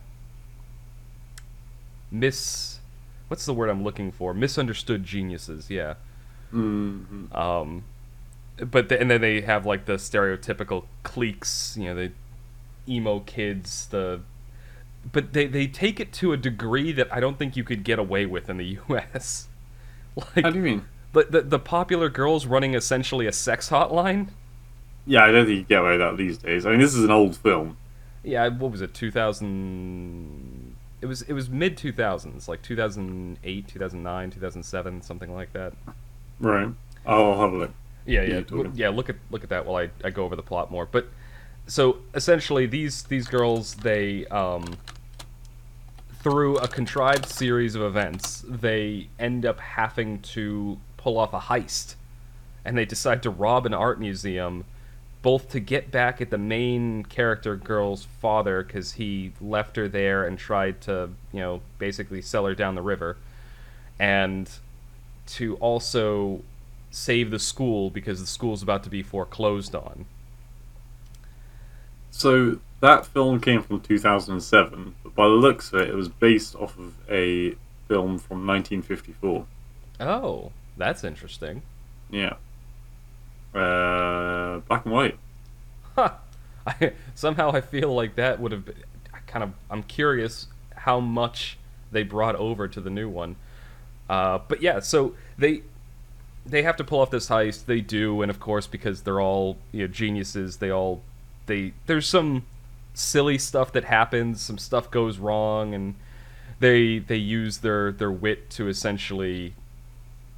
mis 2.11 2.79
what's 3.27 3.45
the 3.45 3.53
word 3.53 3.69
i'm 3.69 3.83
looking 3.83 4.11
for 4.11 4.33
misunderstood 4.33 5.03
geniuses 5.03 5.69
yeah 5.69 5.95
Mhm. 6.53 7.33
um, 7.33 7.83
but 8.57 8.89
the, 8.89 8.99
and 8.99 9.09
then 9.09 9.21
they 9.21 9.39
have 9.39 9.65
like 9.65 9.85
the 9.85 9.93
stereotypical 9.93 10.83
cliques, 11.03 11.77
you 11.79 11.85
know, 11.85 11.95
the 11.95 12.11
emo 12.89 13.21
kids, 13.21 13.87
the 13.87 14.19
but 15.13 15.31
they 15.31 15.47
they 15.47 15.65
take 15.65 16.01
it 16.01 16.11
to 16.11 16.33
a 16.33 16.37
degree 16.37 16.91
that 16.91 17.07
I 17.09 17.21
don't 17.21 17.39
think 17.39 17.55
you 17.55 17.63
could 17.63 17.85
get 17.85 17.99
away 17.99 18.25
with 18.25 18.49
in 18.49 18.57
the 18.57 18.65
U.S. 18.89 19.47
like 20.17 20.43
How 20.43 20.49
do 20.49 20.57
you 20.57 20.63
mean? 20.65 20.85
The, 21.13 21.23
the 21.29 21.41
the 21.41 21.59
popular 21.59 22.09
girls 22.09 22.45
running 22.45 22.73
essentially 22.73 23.27
a 23.27 23.31
sex 23.31 23.69
hotline. 23.69 24.29
Yeah, 25.05 25.23
I 25.25 25.31
don't 25.31 25.45
think 25.45 25.57
you 25.57 25.63
get 25.63 25.81
away 25.81 25.91
with 25.91 25.99
that 25.99 26.17
these 26.17 26.37
days. 26.37 26.65
I 26.65 26.71
mean, 26.71 26.79
this 26.79 26.93
is 26.93 27.03
an 27.03 27.11
old 27.11 27.35
film. 27.35 27.77
Yeah, 28.23 28.47
what 28.49 28.71
was 28.71 28.81
it? 28.81 28.93
Two 28.93 29.11
thousand. 29.11 30.75
It 31.01 31.07
was 31.07 31.23
it 31.23 31.33
was 31.33 31.49
mid 31.49 31.75
two 31.77 31.91
thousands, 31.91 32.47
like 32.47 32.61
two 32.61 32.75
thousand 32.75 33.39
eight, 33.43 33.67
two 33.67 33.79
thousand 33.79 34.03
nine, 34.03 34.29
two 34.29 34.39
thousand 34.39 34.63
seven, 34.63 35.01
something 35.01 35.33
like 35.33 35.51
that. 35.53 35.73
Right. 36.39 36.69
I'll 37.05 37.39
have 37.39 37.51
a 37.53 37.57
look. 37.57 37.71
Yeah, 38.05 38.21
Yeah, 38.21 38.33
yeah. 38.35 38.43
Look- 38.51 38.71
yeah. 38.75 38.89
Look 38.89 39.09
at 39.09 39.15
look 39.31 39.43
at 39.43 39.49
that 39.49 39.65
while 39.65 39.83
I, 39.83 39.89
I 40.07 40.11
go 40.11 40.23
over 40.23 40.35
the 40.35 40.43
plot 40.43 40.69
more. 40.71 40.85
But 40.85 41.07
so 41.65 41.97
essentially, 42.13 42.67
these 42.67 43.03
these 43.03 43.27
girls 43.27 43.73
they 43.75 44.27
um, 44.27 44.77
through 46.21 46.57
a 46.57 46.67
contrived 46.67 47.25
series 47.25 47.73
of 47.73 47.81
events, 47.81 48.45
they 48.47 49.07
end 49.17 49.45
up 49.45 49.59
having 49.59 50.19
to 50.19 50.77
pull 51.01 51.17
off 51.17 51.33
a 51.33 51.39
heist, 51.39 51.95
and 52.63 52.77
they 52.77 52.85
decide 52.85 53.23
to 53.23 53.29
rob 53.29 53.65
an 53.65 53.73
art 53.73 53.99
museum, 53.99 54.65
both 55.21 55.49
to 55.49 55.59
get 55.59 55.91
back 55.91 56.21
at 56.21 56.29
the 56.29 56.37
main 56.37 57.03
character 57.03 57.55
girl's 57.55 58.05
father 58.05 58.63
because 58.63 58.93
he 58.93 59.31
left 59.39 59.75
her 59.75 59.87
there 59.87 60.25
and 60.25 60.37
tried 60.37 60.81
to 60.81 61.09
you 61.31 61.39
know 61.39 61.61
basically 61.79 62.21
sell 62.21 62.45
her 62.45 62.55
down 62.55 62.75
the 62.75 62.81
river, 62.81 63.17
and 63.99 64.49
to 65.25 65.55
also 65.57 66.41
save 66.89 67.31
the 67.31 67.39
school 67.39 67.89
because 67.89 68.19
the 68.19 68.27
school's 68.27 68.61
about 68.61 68.83
to 68.83 68.89
be 68.89 69.01
foreclosed 69.01 69.73
on. 69.73 70.05
So 72.11 72.59
that 72.81 73.05
film 73.05 73.39
came 73.39 73.63
from 73.63 73.79
2007, 73.79 74.95
but 75.03 75.15
by 75.15 75.27
the 75.27 75.33
looks 75.33 75.71
of 75.71 75.81
it, 75.81 75.89
it 75.89 75.95
was 75.95 76.09
based 76.09 76.55
off 76.55 76.77
of 76.77 76.93
a 77.09 77.55
film 77.87 78.19
from 78.19 78.45
1954. 78.45 79.45
Oh, 80.01 80.51
that's 80.81 81.03
interesting. 81.03 81.61
Yeah. 82.09 82.33
Uh, 83.53 84.59
black 84.67 84.85
and 84.85 84.93
white. 84.93 85.19
Huh. 85.95 86.13
I, 86.67 86.93
somehow 87.15 87.51
I 87.51 87.61
feel 87.61 87.93
like 87.93 88.15
that 88.15 88.39
would 88.39 88.51
have 88.51 88.65
been 88.65 88.75
I 89.13 89.19
kind 89.27 89.43
of 89.43 89.53
I'm 89.69 89.83
curious 89.83 90.47
how 90.75 90.99
much 90.99 91.57
they 91.91 92.03
brought 92.03 92.35
over 92.35 92.67
to 92.67 92.81
the 92.81 92.89
new 92.89 93.09
one. 93.09 93.35
Uh, 94.09 94.39
but 94.47 94.61
yeah, 94.61 94.79
so 94.79 95.15
they 95.37 95.61
they 96.45 96.63
have 96.63 96.75
to 96.77 96.83
pull 96.83 96.99
off 96.99 97.11
this 97.11 97.29
heist. 97.29 97.65
They 97.65 97.81
do, 97.81 98.21
and 98.21 98.29
of 98.29 98.39
course, 98.39 98.67
because 98.67 99.01
they're 99.01 99.21
all 99.21 99.57
you 99.71 99.81
know 99.81 99.87
geniuses, 99.87 100.57
they 100.57 100.71
all 100.71 101.01
they 101.45 101.73
there's 101.85 102.07
some 102.07 102.45
silly 102.93 103.37
stuff 103.37 103.71
that 103.73 103.85
happens. 103.85 104.41
Some 104.41 104.57
stuff 104.57 104.89
goes 104.91 105.17
wrong, 105.17 105.73
and 105.73 105.95
they 106.59 106.99
they 106.99 107.17
use 107.17 107.59
their 107.59 107.91
their 107.91 108.11
wit 108.11 108.49
to 108.51 108.67
essentially 108.67 109.53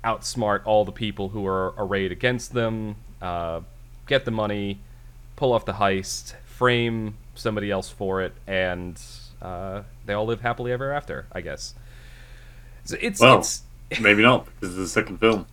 outsmart 0.04 0.62
all 0.66 0.86
the 0.86 0.92
people 0.92 1.30
who 1.30 1.46
are 1.46 1.74
arrayed 1.78 2.12
against 2.12 2.54
them. 2.54 2.96
Uh, 3.22 3.62
get 4.08 4.26
the 4.26 4.32
money, 4.32 4.80
pull 5.36 5.54
off 5.54 5.66
the 5.66 5.74
heist, 5.74 6.36
frame 6.46 7.16
somebody 7.36 7.72
else 7.72 7.90
for 7.90 8.22
it, 8.22 8.34
and 8.46 9.02
uh, 9.42 9.84
they 10.06 10.14
all 10.14 10.26
live 10.26 10.42
happily 10.42 10.72
ever 10.72 10.92
after. 10.92 11.26
I 11.32 11.42
guess. 11.42 11.74
So 12.86 12.98
it's 13.00 13.20
Well, 13.20 13.40
it's 13.40 13.64
Maybe 14.02 14.22
not 14.22 14.46
because 14.46 14.78
it's 14.78 14.90
a 14.90 14.92
second 14.92 15.20
film. 15.20 15.46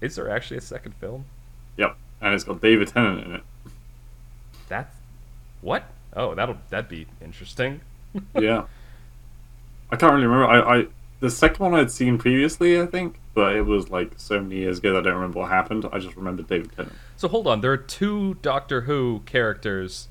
Is 0.00 0.16
there 0.16 0.30
actually 0.30 0.58
a 0.58 0.62
second 0.62 0.94
film? 0.96 1.24
Yep, 1.76 1.96
and 2.20 2.34
it's 2.34 2.44
got 2.44 2.60
David 2.60 2.88
Tennant 2.88 3.24
in 3.26 3.34
it. 3.36 3.42
That's 4.68 4.94
what? 5.60 5.84
Oh, 6.14 6.34
that'll 6.34 6.58
that'd 6.70 6.88
be 6.88 7.06
interesting. 7.22 7.80
yeah, 8.38 8.64
I 9.90 9.96
can't 9.96 10.12
really 10.12 10.26
remember. 10.26 10.46
I, 10.46 10.78
I 10.78 10.86
the 11.20 11.30
second 11.30 11.64
one 11.64 11.74
I'd 11.74 11.90
seen 11.90 12.18
previously, 12.18 12.80
I 12.80 12.86
think, 12.86 13.18
but 13.38 13.54
it 13.54 13.62
was 13.64 13.88
like 13.88 14.10
so 14.16 14.40
many 14.40 14.56
years 14.56 14.78
ago 14.78 14.92
that 14.94 14.98
I 15.00 15.02
don't 15.02 15.14
remember 15.14 15.38
what 15.38 15.50
happened. 15.50 15.86
I 15.92 16.00
just 16.00 16.16
remember 16.16 16.42
David 16.42 16.72
Tennant. 16.74 16.94
So 17.16 17.28
hold 17.28 17.46
on, 17.46 17.60
there 17.60 17.70
are 17.72 17.76
two 17.76 18.34
Doctor 18.42 18.80
Who 18.82 19.22
characters 19.26 20.08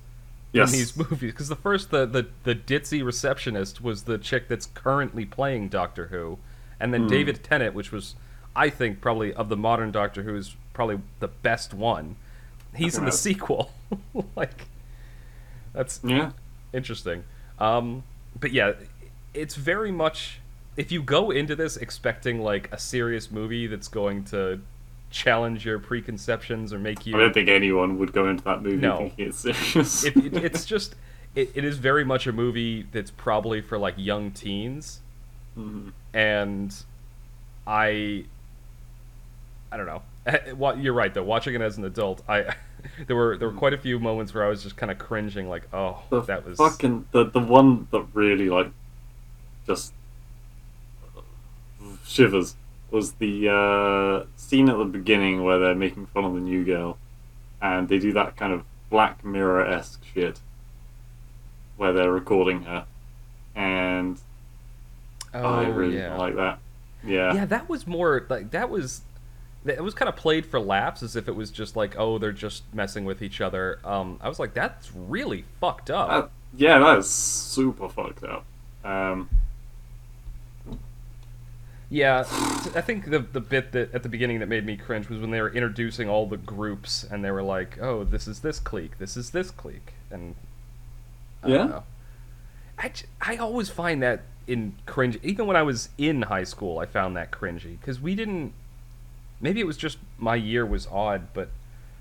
Yes. 0.53 0.71
in 0.71 0.79
these 0.79 0.95
movies 1.11 1.31
because 1.33 1.49
the 1.49 1.57
first 1.57 1.91
the, 1.91 2.05
the 2.05 2.27
the 2.43 2.55
ditzy 2.55 3.03
receptionist 3.03 3.81
was 3.81 4.03
the 4.03 4.17
chick 4.17 4.47
that's 4.47 4.65
currently 4.67 5.25
playing 5.25 5.67
Doctor 5.67 6.07
Who, 6.07 6.37
and 6.79 6.93
then 6.93 7.01
Hmm. 7.03 7.07
David 7.09 7.43
Tennant, 7.43 7.73
which 7.75 7.91
was 7.91 8.15
I 8.55 8.69
think 8.69 9.01
probably 9.01 9.33
of 9.33 9.49
the 9.49 9.57
modern 9.57 9.91
Doctor 9.91 10.23
Who 10.23 10.35
is 10.37 10.55
probably 10.73 10.99
the 11.19 11.27
best 11.27 11.73
one. 11.73 12.15
He's 12.75 12.97
in 12.97 13.03
the 13.03 13.11
sequel. 13.11 13.71
like 14.37 14.67
that's 15.73 15.99
Yeah. 16.01 16.31
interesting. 16.71 17.25
Um, 17.59 18.03
but 18.39 18.53
yeah, 18.53 18.71
it's 19.33 19.55
very 19.55 19.91
much 19.91 20.39
if 20.77 20.91
you 20.91 21.01
go 21.01 21.31
into 21.31 21.55
this 21.55 21.75
expecting 21.75 22.39
like 22.41 22.71
a 22.71 22.77
serious 22.77 23.29
movie 23.31 23.67
that's 23.67 23.87
going 23.87 24.23
to 24.25 24.61
challenge 25.09 25.65
your 25.65 25.79
preconceptions 25.79 26.71
or 26.73 26.79
make 26.79 27.05
you 27.05 27.15
I 27.15 27.19
don't 27.19 27.33
think 27.33 27.49
anyone 27.49 27.97
would 27.97 28.13
go 28.13 28.27
into 28.29 28.43
that 28.43 28.61
movie 28.61 28.77
No. 28.77 28.97
thinking 28.97 29.27
it's 29.27 29.39
serious. 29.39 30.03
it, 30.05 30.15
it, 30.17 30.35
it's 30.37 30.65
just 30.73 30.95
it, 31.35 31.51
it 31.55 31.63
is 31.63 31.77
very 31.77 32.03
much 32.05 32.27
a 32.27 32.31
movie 32.33 32.85
that's 32.91 33.11
probably 33.11 33.61
for 33.61 33.77
like 33.77 33.95
young 33.97 34.31
teens 34.31 35.01
Mhm. 35.57 35.91
and 36.13 36.75
i 37.65 38.25
i 39.71 39.77
don't 39.77 39.87
know 39.87 40.01
what 40.55 40.77
you're 40.79 40.93
right 40.93 41.13
though 41.15 41.23
watching 41.23 41.55
it 41.55 41.61
as 41.61 41.77
an 41.79 41.85
adult 41.85 42.21
i 42.29 42.53
there 43.07 43.15
were 43.15 43.37
there 43.37 43.49
were 43.49 43.55
quite 43.57 43.73
a 43.73 43.77
few 43.77 43.97
moments 43.97 44.33
where 44.33 44.43
i 44.45 44.49
was 44.49 44.61
just 44.61 44.77
kind 44.77 44.91
of 44.91 44.99
cringing 44.99 45.49
like 45.49 45.67
oh 45.73 46.03
The 46.11 46.21
that 46.21 46.45
was 46.45 46.57
fucking 46.59 47.07
the 47.11 47.23
the 47.25 47.39
one 47.39 47.87
that 47.91 48.05
really 48.13 48.49
like 48.49 48.69
just 49.65 49.93
shivers 52.07 52.55
was 52.89 53.13
the 53.13 53.49
uh, 53.49 54.25
scene 54.37 54.69
at 54.69 54.77
the 54.77 54.85
beginning 54.85 55.43
where 55.43 55.59
they're 55.59 55.75
making 55.75 56.05
fun 56.07 56.23
of 56.23 56.33
the 56.33 56.39
new 56.39 56.63
girl, 56.63 56.97
and 57.61 57.89
they 57.89 57.99
do 57.99 58.13
that 58.13 58.37
kind 58.37 58.53
of 58.53 58.63
Black 58.89 59.23
Mirror 59.25 59.65
esque 59.67 60.03
shit 60.13 60.39
where 61.75 61.93
they're 61.93 62.11
recording 62.11 62.63
her, 62.63 62.85
and 63.55 64.19
oh 65.33 65.43
I 65.43 65.67
really 65.67 65.97
yeah 65.97 66.09
don't 66.09 66.17
like 66.19 66.35
that. 66.35 66.59
Yeah, 67.05 67.33
yeah 67.33 67.45
that 67.45 67.69
was 67.69 67.85
more 67.85 68.25
like 68.29 68.51
that 68.51 68.69
was 68.69 69.01
it 69.65 69.83
was 69.83 69.93
kind 69.93 70.07
of 70.07 70.15
played 70.15 70.45
for 70.45 70.59
laughs 70.59 71.03
as 71.03 71.15
if 71.15 71.27
it 71.27 71.35
was 71.35 71.51
just 71.51 71.75
like 71.75 71.95
oh 71.97 72.17
they're 72.17 72.31
just 72.31 72.63
messing 72.73 73.03
with 73.03 73.21
each 73.21 73.41
other 73.41 73.79
um 73.83 74.17
i 74.21 74.29
was 74.29 74.39
like 74.39 74.53
that's 74.53 74.91
really 74.95 75.43
fucked 75.59 75.89
up 75.89 76.09
That- 76.09 76.29
yeah, 76.55 76.79
that 76.79 76.99
is 76.99 77.09
super 77.09 77.89
fucked 77.89 78.23
up. 78.23 78.45
Um, 78.83 79.29
Yeah, 81.89 82.19
I 82.75 82.81
think 82.81 83.09
the 83.09 83.19
the 83.19 83.39
bit 83.39 83.71
that 83.71 83.93
at 83.93 84.03
the 84.03 84.09
beginning 84.09 84.39
that 84.39 84.49
made 84.49 84.65
me 84.65 84.75
cringe 84.75 85.07
was 85.07 85.19
when 85.19 85.31
they 85.31 85.39
were 85.39 85.49
introducing 85.49 86.09
all 86.09 86.25
the 86.27 86.37
groups 86.37 87.05
and 87.09 87.23
they 87.23 87.31
were 87.31 87.43
like, 87.43 87.77
"Oh, 87.81 88.03
this 88.03 88.27
is 88.27 88.41
this 88.41 88.59
clique, 88.59 88.97
this 88.97 89.15
is 89.15 89.29
this 89.31 89.51
clique," 89.51 89.93
and 90.11 90.35
I 91.41 91.47
Yeah? 91.47 91.81
I, 92.77 92.91
I 93.21 93.37
always 93.37 93.69
find 93.69 94.03
that 94.03 94.23
in 94.47 94.75
cringe. 94.85 95.17
Even 95.23 95.47
when 95.47 95.55
I 95.55 95.63
was 95.63 95.89
in 95.97 96.23
high 96.23 96.43
school, 96.43 96.79
I 96.79 96.85
found 96.85 97.15
that 97.15 97.31
cringy 97.31 97.79
because 97.79 98.01
we 98.01 98.15
didn't. 98.15 98.53
Maybe 99.39 99.61
it 99.61 99.67
was 99.67 99.77
just 99.77 99.97
my 100.17 100.35
year 100.35 100.65
was 100.65 100.87
odd, 100.87 101.27
but 101.33 101.49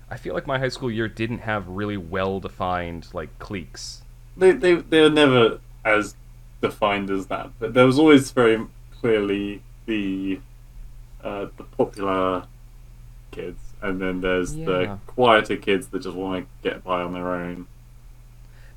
I 0.09 0.17
feel 0.17 0.33
like 0.33 0.47
my 0.47 0.59
high 0.59 0.69
school 0.69 0.91
year 0.91 1.07
didn't 1.07 1.39
have 1.39 1.67
really 1.67 1.97
well 1.97 2.39
defined 2.39 3.07
like 3.13 3.37
cliques. 3.39 4.01
they 4.35 4.51
they 4.51 4.75
they're 4.75 5.09
never 5.09 5.59
as 5.85 6.15
defined 6.61 7.09
as 7.09 7.27
that, 7.27 7.51
but 7.59 7.73
there 7.73 7.85
was 7.85 7.97
always 7.97 8.31
very 8.31 8.65
clearly 8.91 9.61
the 9.87 10.39
uh, 11.23 11.47
the 11.57 11.63
popular 11.63 12.45
kids, 13.31 13.59
and 13.81 13.99
then 13.99 14.21
there's 14.21 14.55
Yeah. 14.55 14.65
the 14.65 14.99
quieter 15.07 15.57
kids 15.57 15.87
that 15.87 16.03
just 16.03 16.15
want 16.15 16.45
to 16.45 16.69
get 16.69 16.83
by 16.83 17.01
on 17.01 17.13
their 17.13 17.33
own. 17.33 17.65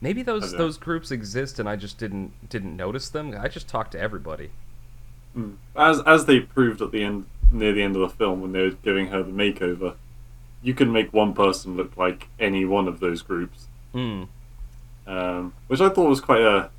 Maybe 0.01 0.23
those 0.23 0.53
those 0.53 0.79
groups 0.79 1.11
exist 1.11 1.59
and 1.59 1.69
I 1.69 1.77
just 1.77 1.99
didn't 1.99 2.49
didn't 2.49 2.75
notice 2.75 3.11
them. 3.11 3.35
I 3.39 3.49
just 3.49 3.69
talked 3.69 3.93
to 3.93 4.01
everybody. 4.01 4.51
Mm. 5.37 5.57
As 5.77 6.01
as 6.07 6.25
they 6.25 6.41
proved 6.41 6.81
at 6.81 6.91
the 6.91 7.05
end, 7.05 7.27
near 7.53 7.73
the 7.75 7.83
end 7.83 7.95
of 7.97 8.01
the 8.01 8.09
film, 8.09 8.41
when 8.41 8.53
they 8.53 8.63
were 8.63 8.71
giving 8.71 9.09
her 9.09 9.23
the 9.23 9.31
makeover, 9.31 9.97
you 10.63 10.73
can 10.73 10.91
make 10.91 11.13
one 11.13 11.35
person 11.35 11.77
look 11.77 11.97
like 11.99 12.29
any 12.39 12.65
one 12.65 12.89
of 12.89 13.01
those 13.01 13.21
groups. 13.21 13.67
Mm. 13.95 14.29
um, 15.07 15.53
which 15.67 15.81
I 15.81 15.89
thought 15.89 16.09
was 16.09 16.21
quite 16.21 16.43
a, 16.43 16.71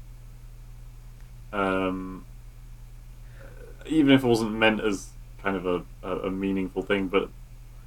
um, 1.52 2.26
even 3.92 4.12
if 4.14 4.24
it 4.24 4.28
wasn't 4.28 4.54
meant 4.54 4.82
as 4.82 5.10
kind 5.44 5.56
of 5.58 5.66
a, 5.66 5.84
a, 6.04 6.18
a 6.28 6.32
meaningful 6.32 6.82
thing, 6.82 7.08
but 7.08 7.30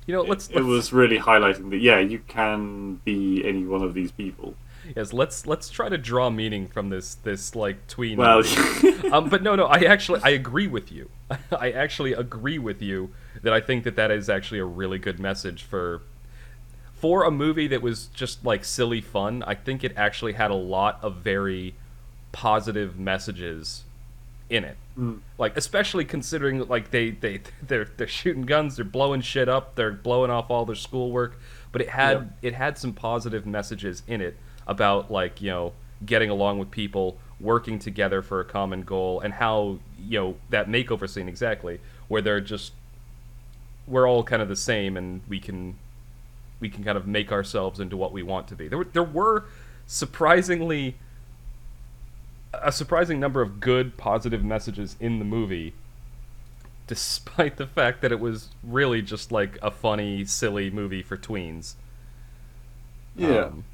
You 0.07 0.15
know, 0.15 0.23
it- 0.23 0.29
let's, 0.29 0.49
it, 0.49 0.57
let's 0.57 0.67
was 0.67 0.93
really 0.93 1.19
highlighting 1.19 1.71
that 1.71 1.79
yeah, 1.81 1.99
you 1.99 2.19
can 2.29 2.97
be 3.05 3.45
any 3.45 3.65
one 3.65 3.83
of 3.83 3.95
these 3.95 4.13
people. 4.13 4.55
yes, 4.97 5.13
let's 5.13 5.47
let's 5.47 5.71
try 5.71 5.89
to 5.89 5.97
draw 5.99 6.29
meaning 6.31 6.69
from 6.69 6.91
this 6.91 7.15
this 7.15 7.55
like 7.57 7.87
tween. 7.89 8.19
Well, 8.19 8.43
um, 9.13 9.29
but 9.29 9.43
no, 9.43 9.55
no, 9.57 9.67
I 9.67 9.81
actually 9.85 10.21
I 10.23 10.31
agree 10.31 10.67
with 10.69 10.93
you. 10.93 11.09
I 11.59 11.71
actually 11.71 12.13
agree 12.13 12.59
with 12.59 12.83
you 12.83 13.11
that 13.43 13.53
I 13.53 13.61
think 13.61 13.85
that 13.85 13.97
that 13.97 14.11
is 14.11 14.29
actually 14.29 14.61
a 14.61 14.65
really 14.65 14.99
good 14.99 15.19
message 15.19 15.63
for 15.63 16.03
for 16.95 17.25
a 17.25 17.31
movie 17.31 17.67
that 17.69 17.83
was 17.83 18.07
just 18.15 18.45
like 18.45 18.65
silly 18.65 19.01
fun. 19.01 19.43
I 19.47 19.55
think 19.55 19.85
it 19.85 19.93
actually 19.97 20.35
had 20.35 20.51
a 20.51 20.55
lot 20.55 20.99
of 21.03 21.17
very 21.17 21.75
positive 22.33 22.99
messages 22.99 23.85
in 24.51 24.65
it. 24.65 24.77
Mm. 24.99 25.21
Like 25.39 25.57
especially 25.57 26.05
considering 26.05 26.67
like 26.69 26.91
they 26.91 27.11
they 27.11 27.41
they're 27.63 27.89
they're 27.97 28.07
shooting 28.07 28.43
guns, 28.43 28.77
they're 28.77 28.85
blowing 28.85 29.21
shit 29.21 29.49
up, 29.49 29.75
they're 29.75 29.93
blowing 29.93 30.31
off 30.31 30.51
all 30.51 30.65
their 30.65 30.77
schoolwork, 30.77 31.39
but 31.73 31.81
it 31.81 31.89
had 31.89 32.33
it 32.43 32.55
had 32.55 32.79
some 32.79 32.93
positive 32.93 33.47
messages 33.47 34.03
in 34.07 34.21
it 34.21 34.37
about 34.67 35.11
like, 35.11 35.41
you 35.41 35.51
know, 35.51 35.73
getting 36.05 36.31
along 36.31 36.59
with 36.59 36.71
people, 36.71 37.19
working 37.41 37.79
together 37.79 38.23
for 38.23 38.41
a 38.41 38.45
common 38.45 38.83
goal 38.83 39.21
and 39.21 39.35
how, 39.35 39.79
you 39.99 40.19
know, 40.19 40.37
that 40.51 40.69
makeover 40.69 41.09
scene 41.09 41.29
exactly 41.29 41.81
where 42.09 42.23
they're 42.23 42.41
just 42.41 42.73
we're 43.87 44.09
all 44.09 44.23
kind 44.23 44.41
of 44.41 44.49
the 44.49 44.57
same 44.57 44.97
and 44.97 45.21
we 45.29 45.39
can 45.39 45.77
we 46.61 46.69
can 46.69 46.85
kind 46.85 46.97
of 46.97 47.07
make 47.07 47.33
ourselves 47.33 47.81
into 47.81 47.97
what 47.97 48.13
we 48.13 48.23
want 48.23 48.49
to 48.49 48.55
be. 48.55 48.69
There 48.69 48.79
were 48.79 48.85
there 48.85 49.03
were 49.03 49.45
surprisingly 49.87 50.97
a 52.63 52.73
surprising 52.73 53.21
number 53.21 53.41
of 53.43 53.61
good 53.61 53.97
positive 53.97 54.45
messages 54.45 54.97
in 55.01 55.19
the 55.19 55.25
movie 55.25 55.75
despite 56.87 57.57
the 57.57 57.67
fact 57.67 58.03
that 58.03 58.13
it 58.13 58.21
was 58.21 58.51
really 58.63 59.01
just 59.01 59.33
like 59.33 59.59
a 59.63 59.71
funny 59.71 60.25
silly 60.25 60.71
movie 60.71 61.03
for 61.03 61.17
tweens 61.17 61.75
yeah, 63.17 63.45
Um, 63.45 63.65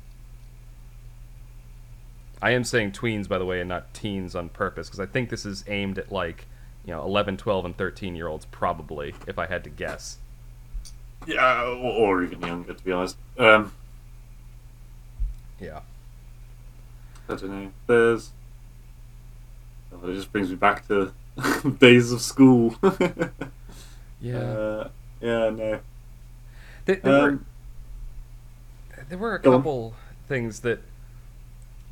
i 2.40 2.50
am 2.50 2.62
saying 2.62 2.92
tweens 2.92 3.28
by 3.28 3.38
the 3.38 3.46
way 3.46 3.60
and 3.60 3.68
not 3.68 3.92
teens 3.94 4.34
on 4.34 4.48
purpose 4.48 4.88
because 4.88 5.00
i 5.00 5.06
think 5.06 5.30
this 5.30 5.44
is 5.44 5.64
aimed 5.66 5.98
at 5.98 6.12
like 6.12 6.46
you 6.84 6.92
know 6.92 7.02
11 7.02 7.36
12 7.36 7.64
and 7.64 7.76
13 7.76 8.14
year 8.14 8.28
olds 8.28 8.44
probably 8.46 9.14
if 9.26 9.38
i 9.38 9.46
had 9.46 9.64
to 9.64 9.70
guess 9.70 10.18
yeah, 11.26 11.64
or, 11.64 11.74
or 11.74 12.24
even 12.24 12.40
younger, 12.40 12.74
to 12.74 12.84
be 12.84 12.92
honest. 12.92 13.16
Um, 13.38 13.72
yeah 15.58 15.80
I 17.28 17.34
don't 17.34 17.50
know. 17.50 17.72
There's. 17.86 18.30
It 20.04 20.14
just 20.14 20.32
brings 20.32 20.50
me 20.50 20.56
back 20.56 20.86
to 20.88 21.12
days 21.78 22.12
of 22.12 22.20
school. 22.20 22.74
yeah 24.20 24.36
Uh, 24.38 24.88
yeah, 25.20 25.50
no. 25.50 25.80
There, 26.86 26.96
there 26.96 27.12
were 27.12 27.28
Um, 27.28 27.46
there 29.08 29.18
were 29.18 29.34
a 29.36 29.40
go 29.40 29.52
on. 29.52 29.58
couple 29.58 29.94
things 30.28 30.60
that 30.60 30.80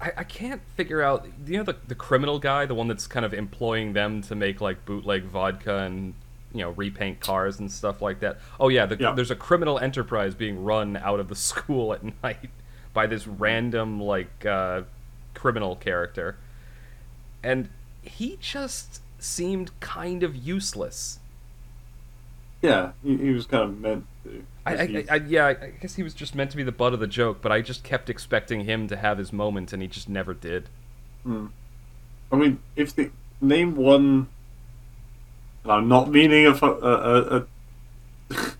I, 0.00 0.12
I 0.18 0.24
can't 0.24 0.62
figure 0.76 1.02
out. 1.02 1.26
You 1.46 1.58
know 1.58 1.62
the 1.64 1.76
the 1.88 1.94
criminal 1.94 2.38
guy, 2.38 2.66
the 2.66 2.74
one 2.74 2.88
that's 2.88 3.06
kind 3.06 3.24
of 3.26 3.34
employing 3.34 3.92
them 3.92 4.22
to 4.22 4.34
make 4.34 4.60
like 4.60 4.84
bootleg 4.84 5.24
vodka 5.24 5.78
and 5.78 6.14
you 6.52 6.60
know 6.60 6.70
repaint 6.70 7.20
cars 7.20 7.58
and 7.58 7.70
stuff 7.70 8.00
like 8.00 8.20
that. 8.20 8.38
Oh 8.60 8.68
yeah, 8.68 8.86
the, 8.86 8.96
Yeah. 8.98 9.12
there's 9.12 9.30
a 9.30 9.36
criminal 9.36 9.78
enterprise 9.78 10.34
being 10.34 10.62
run 10.64 10.96
out 10.96 11.20
of 11.20 11.28
the 11.28 11.34
school 11.48 11.92
at 11.92 12.02
night 12.22 12.50
by 12.94 13.06
this 13.06 13.26
random 13.26 14.00
like 14.00 14.46
uh, 14.46 14.82
criminal 15.34 15.76
character, 15.76 16.36
and 17.42 17.68
he 18.08 18.38
just 18.40 19.02
seemed 19.18 19.78
kind 19.80 20.22
of 20.22 20.34
useless. 20.34 21.18
Yeah, 22.62 22.92
he, 23.04 23.16
he 23.16 23.30
was 23.30 23.46
kind 23.46 23.62
of 23.64 23.78
meant 23.78 24.06
to. 24.24 24.44
I, 24.66 24.74
I, 24.74 25.04
I, 25.10 25.14
yeah, 25.16 25.46
I 25.46 25.54
guess 25.80 25.94
he 25.94 26.02
was 26.02 26.12
just 26.14 26.34
meant 26.34 26.50
to 26.50 26.56
be 26.56 26.62
the 26.62 26.72
butt 26.72 26.92
of 26.92 27.00
the 27.00 27.06
joke, 27.06 27.38
but 27.40 27.52
I 27.52 27.60
just 27.62 27.84
kept 27.84 28.10
expecting 28.10 28.64
him 28.64 28.88
to 28.88 28.96
have 28.96 29.18
his 29.18 29.32
moment, 29.32 29.72
and 29.72 29.80
he 29.80 29.88
just 29.88 30.08
never 30.08 30.34
did. 30.34 30.68
Hmm. 31.22 31.46
I 32.30 32.36
mean, 32.36 32.58
if 32.76 32.94
the 32.94 33.10
name 33.40 33.74
one 33.76 34.28
And 35.62 35.72
I'm 35.72 35.88
not 35.88 36.10
meaning 36.10 36.46
a. 36.46 36.54
fu- 36.54 36.66
a, 36.66 36.92
a, 36.92 37.36
a 37.38 37.46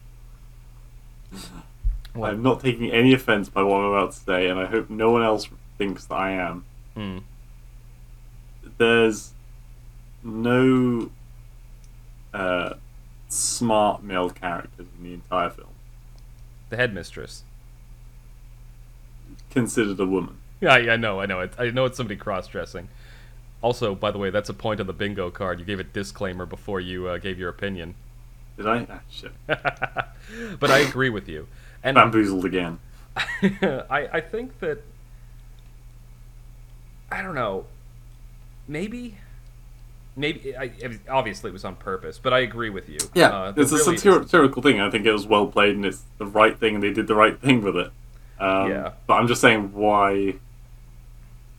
What? 2.15 2.31
I'm 2.33 2.43
not 2.43 2.61
taking 2.61 2.91
any 2.91 3.13
offense 3.15 3.49
by 3.49 3.63
what 3.63 3.77
I'm 3.77 3.85
about 3.93 4.13
to 4.13 4.19
say, 4.19 4.49
and 4.49 4.59
I 4.59 4.67
hope 4.67 4.91
no 4.91 5.11
one 5.11 5.23
else 5.23 5.49
thinks 5.77 6.07
that 6.07 6.15
I 6.15 6.31
am. 6.33 6.65
Hmm. 6.95 7.19
There's 8.79 9.33
no 10.23 11.11
uh, 12.35 12.75
smart 13.29 14.03
male 14.03 14.31
characters 14.31 14.87
in 14.99 15.05
the 15.05 15.15
entire 15.15 15.51
film 15.51 15.69
The 16.71 16.77
headmistress. 16.77 17.45
considered 19.51 19.99
a 20.01 20.07
woman. 20.07 20.37
Yeah, 20.61 20.75
I, 20.75 20.93
I 20.93 20.97
know, 20.97 21.21
I 21.21 21.27
know. 21.27 21.41
It, 21.41 21.53
I 21.59 21.71
know 21.71 21.85
it's 21.85 21.97
somebody 21.97 22.17
cross-dressing. 22.17 22.89
Also, 23.63 23.95
by 23.95 24.11
the 24.11 24.19
way, 24.19 24.31
that's 24.31 24.49
a 24.49 24.55
point 24.55 24.81
on 24.81 24.87
the 24.87 24.93
bingo 24.93 25.31
card. 25.31 25.59
You 25.59 25.65
gave 25.65 25.81
a 25.81 25.85
disclaimer 25.85 26.47
before 26.47 26.81
you 26.81 27.09
uh, 27.09 27.19
gave 27.19 27.39
your 27.39 27.49
opinion. 27.49 27.95
Did 28.57 28.67
I? 28.67 28.87
Ah, 28.91 29.01
shit. 29.09 29.33
but 29.47 30.71
I 30.71 30.79
agree 30.79 31.11
with 31.11 31.29
you. 31.29 31.47
And 31.83 31.95
Bamboozled 31.95 32.45
again. 32.45 32.79
I, 33.17 34.09
I 34.13 34.21
think 34.21 34.59
that 34.61 34.83
I 37.11 37.23
don't 37.23 37.35
know. 37.35 37.65
Maybe, 38.67 39.17
maybe 40.19 40.57
I, 40.57 40.71
obviously 41.09 41.51
it 41.51 41.53
was 41.53 41.65
on 41.65 41.77
purpose, 41.77 42.19
but 42.19 42.33
I 42.35 42.41
agree 42.41 42.71
with 42.71 42.89
you. 42.89 42.99
Yeah, 43.15 43.29
Uh, 43.29 43.53
it's 43.57 43.73
a 43.73 43.77
really 43.77 43.95
is- 43.95 44.03
satirical 44.03 44.61
thing. 44.63 44.81
I 44.81 44.91
think 44.91 45.07
it 45.07 45.13
was 45.13 45.27
well 45.27 45.47
played, 45.47 45.77
and 45.77 45.85
it's 45.87 46.03
the 46.19 46.27
right 46.27 46.59
thing, 46.59 46.75
and 46.75 46.83
they 46.83 46.93
did 46.93 47.07
the 47.07 47.15
right 47.15 47.39
thing 47.41 47.63
with 47.63 47.77
it. 47.77 47.91
Um, 48.41 48.71
Yeah. 48.71 48.93
But 49.07 49.15
I'm 49.15 49.29
just 49.29 49.41
saying 49.41 49.73
why 49.73 50.35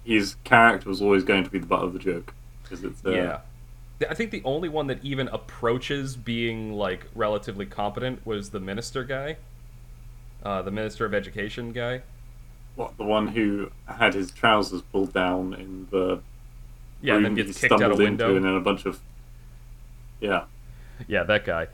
his 0.03 0.35
character 0.43 0.89
was 0.89 1.01
always 1.01 1.23
going 1.23 1.43
to 1.43 1.49
be 1.49 1.59
the 1.59 1.65
butt 1.67 1.83
of 1.83 1.93
the 1.93 1.99
joke. 1.99 2.33
Because 2.63 2.83
it's 2.83 3.03
uh, 3.05 3.11
yeah. 3.11 3.39
I 4.09 4.13
think 4.13 4.31
the 4.31 4.41
only 4.45 4.69
one 4.69 4.87
that 4.87 5.03
even 5.03 5.27
approaches 5.27 6.15
being 6.15 6.73
like 6.73 7.07
relatively 7.15 7.65
competent 7.65 8.25
was 8.25 8.51
the 8.51 8.59
minister 8.59 9.03
guy, 9.03 9.37
uh, 10.43 10.61
the 10.61 10.71
minister 10.71 11.05
of 11.05 11.13
education 11.13 11.71
guy. 11.73 12.01
what 12.75 12.95
the 12.97 13.03
one 13.03 13.27
who 13.27 13.69
had 13.87 14.13
his 14.13 14.31
trousers 14.31 14.81
pulled 14.83 15.11
down 15.11 15.53
in 15.53 15.87
the 15.91 16.21
Yeah, 17.01 17.15
and 17.15 17.25
then 17.25 17.37
he 17.37 17.43
gets 17.43 17.59
kicked 17.59 17.73
out 17.73 17.91
a 17.91 17.95
window. 17.95 18.35
and 18.35 18.45
then 18.45 18.55
a 18.55 18.59
bunch 18.59 18.85
of 18.85 18.99
yeah. 20.19 20.45
Yeah, 21.07 21.23
that 21.23 21.45
guy. 21.45 21.67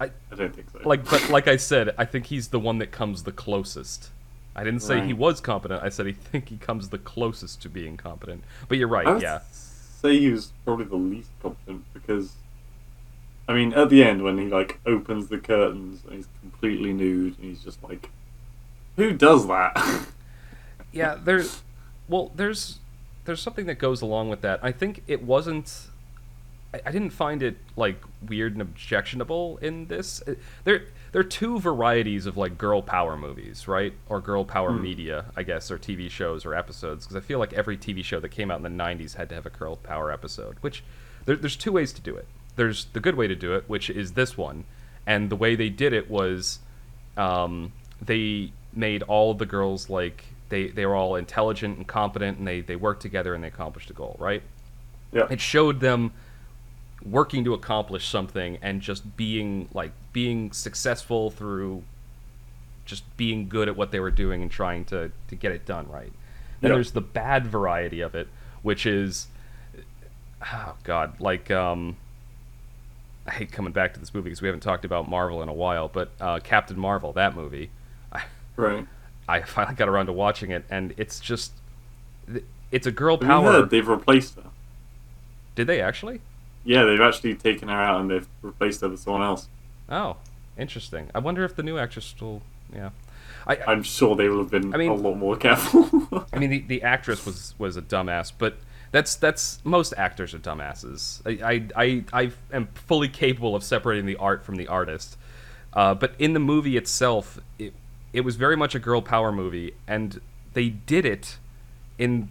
I 0.00 0.06
I 0.30 0.34
don't 0.34 0.54
think 0.54 0.70
so. 0.70 0.80
like 0.84 1.08
but 1.08 1.28
like 1.30 1.46
I 1.48 1.56
said, 1.56 1.94
I 1.98 2.04
think 2.04 2.26
he's 2.26 2.48
the 2.48 2.60
one 2.60 2.78
that 2.78 2.90
comes 2.90 3.24
the 3.24 3.32
closest. 3.32 4.10
I 4.54 4.64
didn't 4.64 4.80
say 4.80 5.00
he 5.06 5.14
was 5.14 5.40
competent. 5.40 5.82
I 5.82 5.88
said 5.88 6.06
I 6.06 6.12
think 6.12 6.50
he 6.50 6.56
comes 6.56 6.90
the 6.90 6.98
closest 6.98 7.62
to 7.62 7.68
being 7.70 7.96
competent. 7.96 8.44
But 8.68 8.78
you're 8.78 8.88
right. 8.88 9.06
I 9.06 9.12
would 9.12 9.22
yeah. 9.22 9.40
say 9.50 10.18
he 10.18 10.30
was 10.30 10.52
probably 10.64 10.84
the 10.84 10.96
least 10.96 11.30
competent 11.40 11.84
because, 11.94 12.34
I 13.48 13.54
mean, 13.54 13.72
at 13.72 13.88
the 13.88 14.04
end 14.04 14.22
when 14.22 14.36
he 14.36 14.48
like 14.48 14.78
opens 14.84 15.28
the 15.28 15.38
curtains 15.38 16.02
and 16.04 16.16
he's 16.16 16.28
completely 16.40 16.92
nude 16.92 17.38
and 17.38 17.48
he's 17.48 17.64
just 17.64 17.82
like, 17.82 18.10
who 18.96 19.12
does 19.12 19.46
that? 19.48 20.06
Yeah, 20.92 21.16
there's 21.22 21.62
well, 22.06 22.30
there's 22.36 22.78
there's 23.24 23.40
something 23.40 23.66
that 23.66 23.78
goes 23.78 24.02
along 24.02 24.28
with 24.28 24.40
that. 24.42 24.60
I 24.62 24.72
think 24.72 25.02
it 25.06 25.22
wasn't 25.22 25.88
I, 26.74 26.80
I 26.86 26.90
didn't 26.92 27.10
find 27.10 27.42
it 27.42 27.56
like 27.76 28.02
weird 28.26 28.52
and 28.54 28.62
objectionable 28.62 29.58
in 29.62 29.86
this. 29.86 30.22
There 30.64 30.84
there 31.12 31.20
are 31.20 31.24
two 31.24 31.60
varieties 31.60 32.24
of 32.26 32.36
like 32.38 32.56
girl 32.56 32.80
power 32.82 33.16
movies, 33.16 33.68
right? 33.68 33.92
Or 34.08 34.20
girl 34.20 34.44
power 34.44 34.72
Hmm. 34.72 34.82
media, 34.82 35.26
I 35.36 35.42
guess, 35.42 35.70
or 35.70 35.78
TV 35.78 36.10
shows 36.10 36.46
or 36.46 36.54
episodes 36.54 37.04
because 37.04 37.16
I 37.16 37.20
feel 37.26 37.38
like 37.38 37.52
every 37.52 37.76
TV 37.76 38.02
show 38.02 38.18
that 38.20 38.30
came 38.30 38.50
out 38.50 38.56
in 38.56 38.62
the 38.62 38.82
90s 38.84 39.16
had 39.16 39.28
to 39.28 39.34
have 39.34 39.44
a 39.46 39.50
girl 39.50 39.76
power 39.76 40.10
episode, 40.10 40.56
which 40.62 40.82
there, 41.26 41.36
there's 41.36 41.56
two 41.56 41.72
ways 41.72 41.92
to 41.92 42.00
do 42.00 42.16
it. 42.16 42.26
There's 42.56 42.86
the 42.86 43.00
good 43.00 43.14
way 43.14 43.28
to 43.28 43.34
do 43.36 43.54
it, 43.54 43.64
which 43.68 43.88
is 43.90 44.12
this 44.12 44.36
one, 44.36 44.64
and 45.06 45.30
the 45.30 45.36
way 45.36 45.54
they 45.54 45.68
did 45.68 45.92
it 45.92 46.10
was 46.10 46.58
um, 47.16 47.72
they 48.00 48.52
made 48.74 49.02
all 49.02 49.34
the 49.34 49.46
girls 49.46 49.90
like 49.90 50.24
they, 50.52 50.68
they 50.68 50.84
were 50.84 50.94
all 50.94 51.16
intelligent 51.16 51.78
and 51.78 51.86
competent 51.88 52.36
and 52.36 52.46
they, 52.46 52.60
they 52.60 52.76
worked 52.76 53.00
together 53.00 53.34
and 53.34 53.42
they 53.42 53.48
accomplished 53.48 53.88
a 53.88 53.94
goal, 53.94 54.16
right? 54.20 54.42
yeah, 55.10 55.26
It 55.30 55.40
showed 55.40 55.80
them 55.80 56.12
working 57.02 57.42
to 57.44 57.54
accomplish 57.54 58.06
something 58.06 58.58
and 58.60 58.82
just 58.82 59.16
being 59.16 59.68
like 59.72 59.92
being 60.12 60.52
successful 60.52 61.30
through 61.30 61.82
just 62.84 63.04
being 63.16 63.48
good 63.48 63.66
at 63.68 63.76
what 63.76 63.92
they 63.92 64.00
were 64.00 64.10
doing 64.10 64.42
and 64.42 64.50
trying 64.50 64.84
to, 64.84 65.10
to 65.28 65.34
get 65.36 65.52
it 65.52 65.64
done 65.64 65.88
right. 65.88 66.12
Then 66.60 66.70
Yeah. 66.70 66.74
there's 66.74 66.92
the 66.92 67.00
bad 67.00 67.46
variety 67.46 68.02
of 68.02 68.14
it, 68.14 68.28
which 68.62 68.84
is 68.86 69.28
oh 70.52 70.74
god, 70.84 71.18
like 71.20 71.50
um 71.50 71.96
I 73.26 73.30
hate 73.30 73.52
coming 73.52 73.72
back 73.72 73.94
to 73.94 74.00
this 74.00 74.12
movie 74.12 74.24
because 74.24 74.42
we 74.42 74.48
haven't 74.48 74.60
talked 74.62 74.84
about 74.84 75.08
Marvel 75.08 75.42
in 75.42 75.48
a 75.48 75.52
while, 75.52 75.88
but 75.88 76.10
uh, 76.20 76.40
Captain 76.40 76.78
Marvel, 76.78 77.12
that 77.12 77.36
movie, 77.36 77.70
I, 78.12 78.24
right. 78.56 78.86
I 79.28 79.40
finally 79.42 79.74
got 79.76 79.88
around 79.88 80.06
to 80.06 80.12
watching 80.12 80.50
it, 80.50 80.64
and 80.70 80.94
it's 80.96 81.20
just, 81.20 81.52
it's 82.70 82.86
a 82.86 82.92
girl 82.92 83.18
power. 83.18 83.52
heard 83.52 83.70
they've 83.70 83.86
replaced 83.86 84.36
her? 84.36 84.50
Did 85.54 85.66
they 85.66 85.80
actually? 85.80 86.20
Yeah, 86.64 86.84
they've 86.84 87.00
actually 87.00 87.34
taken 87.34 87.68
her 87.68 87.80
out 87.80 88.00
and 88.00 88.10
they've 88.10 88.28
replaced 88.40 88.80
her 88.82 88.88
with 88.88 89.00
someone 89.00 89.22
else. 89.22 89.48
Oh, 89.88 90.16
interesting. 90.56 91.10
I 91.14 91.18
wonder 91.18 91.44
if 91.44 91.56
the 91.56 91.62
new 91.62 91.76
actress 91.78 92.14
will. 92.20 92.42
Yeah, 92.74 92.90
I. 93.46 93.58
I'm 93.66 93.82
sure 93.82 94.14
they 94.16 94.28
will 94.28 94.38
have 94.38 94.50
been 94.50 94.72
I 94.72 94.78
mean- 94.78 94.90
a 94.90 94.94
lot 94.94 95.16
more 95.16 95.36
careful. 95.36 96.24
I 96.32 96.38
mean, 96.38 96.50
the, 96.50 96.60
the 96.60 96.82
actress 96.82 97.26
was 97.26 97.54
was 97.58 97.76
a 97.76 97.82
dumbass, 97.82 98.32
but 98.36 98.56
that's 98.92 99.16
that's 99.16 99.60
most 99.64 99.92
actors 99.96 100.34
are 100.34 100.38
dumbasses. 100.38 101.20
I 101.26 101.66
I 101.76 101.84
I, 101.84 102.24
I 102.24 102.32
am 102.52 102.68
fully 102.74 103.08
capable 103.08 103.54
of 103.56 103.62
separating 103.64 104.06
the 104.06 104.16
art 104.16 104.44
from 104.44 104.54
the 104.56 104.68
artist. 104.68 105.18
Uh, 105.74 105.94
but 105.94 106.14
in 106.18 106.32
the 106.32 106.40
movie 106.40 106.76
itself, 106.76 107.40
it 107.58 107.72
it 108.12 108.22
was 108.22 108.36
very 108.36 108.56
much 108.56 108.74
a 108.74 108.78
girl 108.78 109.00
power 109.02 109.32
movie, 109.32 109.74
and 109.86 110.20
they 110.52 110.68
did 110.68 111.04
it 111.06 111.38
in 111.98 112.28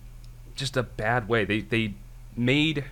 just 0.55 0.77
a 0.77 0.83
bad 0.83 1.27
way. 1.27 1.45
They 1.45 1.61
they 1.61 1.93
made 2.35 2.85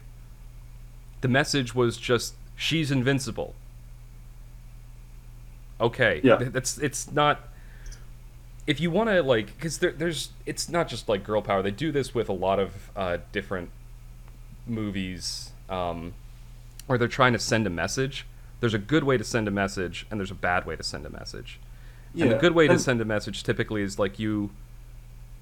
the 1.21 1.27
message 1.27 1.75
was 1.75 1.97
just 1.97 2.33
she's 2.55 2.91
invincible. 2.91 3.53
Okay, 5.81 6.19
Yeah. 6.23 6.35
that's 6.37 6.77
it's 6.77 7.11
not. 7.11 7.47
If 8.67 8.79
you 8.79 8.91
want 8.91 9.09
to 9.09 9.23
like, 9.23 9.47
because 9.55 9.79
there, 9.79 9.91
there's, 9.91 10.29
it's 10.45 10.69
not 10.69 10.87
just 10.87 11.09
like 11.09 11.23
girl 11.23 11.41
power. 11.41 11.63
They 11.63 11.71
do 11.71 11.91
this 11.91 12.13
with 12.13 12.29
a 12.29 12.33
lot 12.33 12.59
of 12.59 12.91
uh, 12.95 13.17
different 13.31 13.69
movies 14.67 15.51
um, 15.69 16.13
where 16.85 16.99
they're 16.99 17.07
trying 17.07 17.33
to 17.33 17.39
send 17.39 17.65
a 17.65 17.69
message. 17.71 18.27
There's 18.59 18.75
a 18.75 18.79
good 18.79 19.03
way 19.05 19.17
to 19.17 19.23
send 19.23 19.47
a 19.47 19.51
message, 19.51 20.05
and 20.11 20.19
there's 20.19 20.29
a 20.29 20.35
bad 20.35 20.65
way 20.67 20.75
to 20.75 20.83
send 20.83 21.05
a 21.05 21.09
message. 21.09 21.59
And 22.17 22.31
the 22.31 22.35
good 22.35 22.53
way 22.53 22.67
to 22.67 22.79
send 22.79 23.01
a 23.01 23.05
message 23.05 23.43
typically 23.43 23.81
is 23.81 23.99
like 23.99 24.19
you 24.19 24.49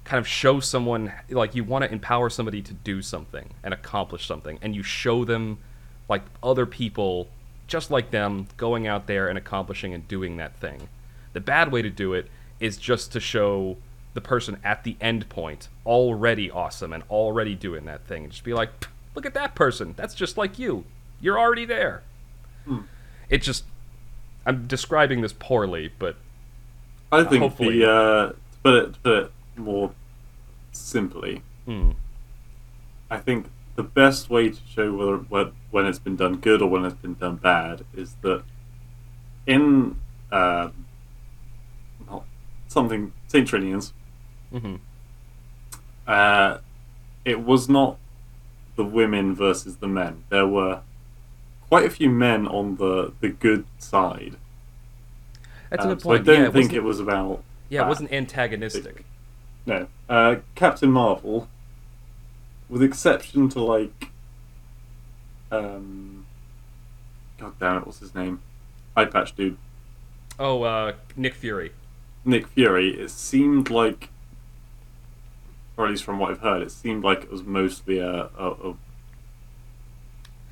kind 0.04 0.18
of 0.18 0.26
show 0.26 0.58
someone 0.58 1.12
like 1.28 1.54
you 1.54 1.64
want 1.64 1.84
to 1.84 1.92
empower 1.92 2.30
somebody 2.30 2.62
to 2.62 2.72
do 2.72 3.02
something 3.02 3.50
and 3.62 3.74
accomplish 3.74 4.26
something 4.26 4.58
and 4.62 4.74
you 4.74 4.82
show 4.82 5.22
them 5.22 5.58
like 6.08 6.22
other 6.42 6.64
people 6.64 7.28
just 7.66 7.90
like 7.90 8.10
them 8.10 8.48
going 8.56 8.86
out 8.86 9.06
there 9.06 9.28
and 9.28 9.36
accomplishing 9.36 9.92
and 9.92 10.08
doing 10.08 10.38
that 10.38 10.56
thing. 10.56 10.88
The 11.34 11.40
bad 11.40 11.70
way 11.70 11.82
to 11.82 11.90
do 11.90 12.14
it 12.14 12.30
is 12.58 12.78
just 12.78 13.12
to 13.12 13.20
show 13.20 13.76
the 14.14 14.20
person 14.22 14.58
at 14.64 14.82
the 14.84 14.96
end 15.00 15.28
point 15.28 15.68
already 15.84 16.50
awesome 16.50 16.92
and 16.94 17.02
already 17.10 17.54
doing 17.54 17.84
that 17.84 18.06
thing 18.06 18.24
and 18.24 18.32
just 18.32 18.44
be 18.44 18.54
like, 18.54 18.70
look 19.14 19.26
at 19.26 19.34
that 19.34 19.54
person. 19.54 19.92
That's 19.96 20.14
just 20.14 20.38
like 20.38 20.58
you. 20.58 20.84
You're 21.20 21.38
already 21.38 21.66
there. 21.66 22.02
Hmm. 22.64 22.80
It 23.28 23.42
just 23.42 23.64
I'm 24.46 24.66
describing 24.66 25.20
this 25.20 25.34
poorly, 25.34 25.92
but 25.98 26.16
I 27.10 27.24
think 27.24 27.42
hopefully. 27.42 27.78
the 27.80 27.90
uh, 27.90 28.26
to 28.28 28.36
put 28.62 28.74
it 28.74 28.92
to 28.94 28.98
put 29.00 29.16
it 29.24 29.32
more 29.56 29.92
simply, 30.72 31.42
mm, 31.66 31.94
I 33.10 33.18
think 33.18 33.46
the 33.76 33.82
best 33.82 34.28
way 34.28 34.50
to 34.50 34.58
show 34.68 34.92
whether 34.92 35.16
whe- 35.16 35.52
when 35.70 35.86
it's 35.86 35.98
been 35.98 36.16
done 36.16 36.36
good 36.36 36.60
or 36.62 36.68
when 36.68 36.84
it's 36.84 36.94
been 36.96 37.14
done 37.14 37.36
bad 37.36 37.84
is 37.94 38.16
that 38.22 38.42
in 39.46 39.98
um, 40.32 40.86
not 42.10 42.24
something 42.68 43.12
Saint 43.28 43.48
Trinians, 43.48 43.92
hmm 44.52 44.76
uh, 46.06 46.58
it 47.24 47.40
was 47.44 47.68
not 47.68 47.98
the 48.76 48.84
women 48.84 49.34
versus 49.34 49.76
the 49.76 49.88
men. 49.88 50.24
There 50.30 50.46
were 50.46 50.80
quite 51.68 51.84
a 51.84 51.90
few 51.90 52.08
men 52.10 52.46
on 52.46 52.76
the 52.76 53.12
the 53.20 53.28
good 53.28 53.64
side. 53.78 54.36
That's 55.70 55.84
a 55.84 55.88
Um, 55.88 55.94
good 55.94 56.02
so 56.02 56.12
I 56.12 56.18
don't 56.18 56.44
yeah, 56.44 56.50
think 56.50 56.72
it 56.72 56.82
was 56.82 57.00
about 57.00 57.42
Yeah, 57.68 57.84
it 57.84 57.88
wasn't 57.88 58.12
antagonistic. 58.12 59.04
No. 59.66 59.86
Uh, 60.08 60.36
Captain 60.54 60.90
Marvel, 60.90 61.48
with 62.70 62.82
exception 62.82 63.48
to 63.50 63.60
like, 63.60 64.10
um, 65.50 66.26
God 67.38 67.52
damn 67.58 67.78
it, 67.78 67.86
what's 67.86 67.98
his 68.00 68.14
name? 68.14 68.40
Eye 68.96 69.04
patch 69.04 69.34
dude, 69.36 69.56
Oh, 70.38 70.62
uh, 70.62 70.92
Nick 71.16 71.34
Fury. 71.34 71.72
Nick 72.24 72.46
Fury. 72.48 72.90
It 73.00 73.10
seemed 73.10 73.70
like, 73.70 74.08
or 75.76 75.84
at 75.86 75.90
least 75.90 76.04
from 76.04 76.18
what 76.18 76.30
I've 76.30 76.40
heard, 76.40 76.62
it 76.62 76.70
seemed 76.70 77.04
like 77.04 77.22
it 77.24 77.30
was 77.30 77.42
mostly 77.42 77.98
a, 77.98 78.30
a, 78.38 78.50
a 78.70 78.74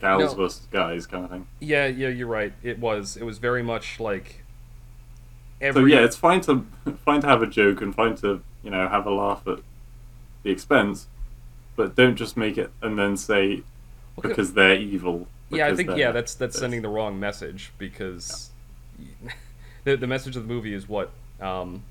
gals 0.01 0.33
No. 0.33 0.43
versus 0.43 0.67
guys 0.71 1.07
kind 1.07 1.25
of 1.25 1.31
thing. 1.31 1.47
Yeah, 1.61 1.87
yeah, 1.87 2.09
you're 2.09 2.27
right. 2.27 2.53
It 2.62 2.79
was. 2.79 3.17
It 3.17 3.25
was 3.25 3.39
very 3.39 3.62
much 3.62 3.99
like 4.01 4.43
So 5.61 5.85
yeah, 5.85 6.05
it's 6.05 6.17
fine 6.17 6.41
to 6.43 6.67
fine 7.05 7.21
to 7.23 7.27
have 7.27 7.43
a 7.43 7.47
joke 7.47 7.81
and 7.81 7.95
fine 7.95 8.15
to 8.17 8.43
you 8.63 8.71
know 8.71 8.89
have 8.89 9.07
a 9.07 9.11
laugh 9.11 9.47
at 9.47 9.59
the 10.43 10.51
expense, 10.51 11.07
but 11.77 11.95
don't 11.95 12.17
just 12.17 12.37
make 12.37 12.59
it 12.59 12.71
and 12.83 12.99
then 12.99 13.17
say 13.17 13.63
Okay. 14.19 14.29
because 14.29 14.55
they're 14.55 14.77
evil. 14.77 15.27
yeah, 15.51 15.67
I 15.67 15.75
think 15.77 15.97
yeah, 15.97 16.11
that's 16.11 16.35
that's 16.35 16.55
this. 16.55 16.61
sending 16.61 16.83
the 16.83 16.89
wrong 16.89 17.21
message 17.21 17.73
because 17.79 18.51
the 19.85 19.97
the 19.97 20.07
message 20.07 20.37
of 20.37 20.43
the 20.47 20.49
movie 20.49 20.73
is 20.75 20.89
what 20.89 21.11
um, 21.41 21.83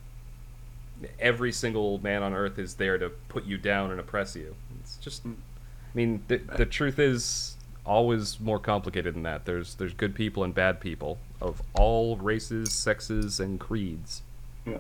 every 1.20 1.52
single 1.52 2.00
man 2.00 2.24
on 2.24 2.34
earth 2.34 2.58
is 2.58 2.76
there 2.76 2.98
to 2.98 3.10
put 3.30 3.46
you 3.46 3.58
down 3.58 3.92
and 3.92 4.00
oppress 4.00 4.36
you. 4.36 4.56
It's 4.82 4.98
just, 4.98 5.22
Hmm. 5.24 5.34
I 5.94 5.96
mean, 5.98 6.24
the 6.28 6.38
the 6.38 6.66
truth 6.66 7.00
is 7.00 7.56
always 7.86 8.40
more 8.40 8.60
complicated 8.60 9.14
than 9.16 9.24
that. 9.24 9.46
There's 9.46 9.76
there's 9.76 9.94
good 9.94 10.14
people 10.16 10.44
and 10.44 10.54
bad 10.54 10.80
people 10.80 11.20
of 11.46 11.62
all 11.74 12.18
races, 12.18 12.72
sexes, 12.72 13.40
and 13.40 13.60
creeds. 13.60 14.24
Yeah. 14.66 14.80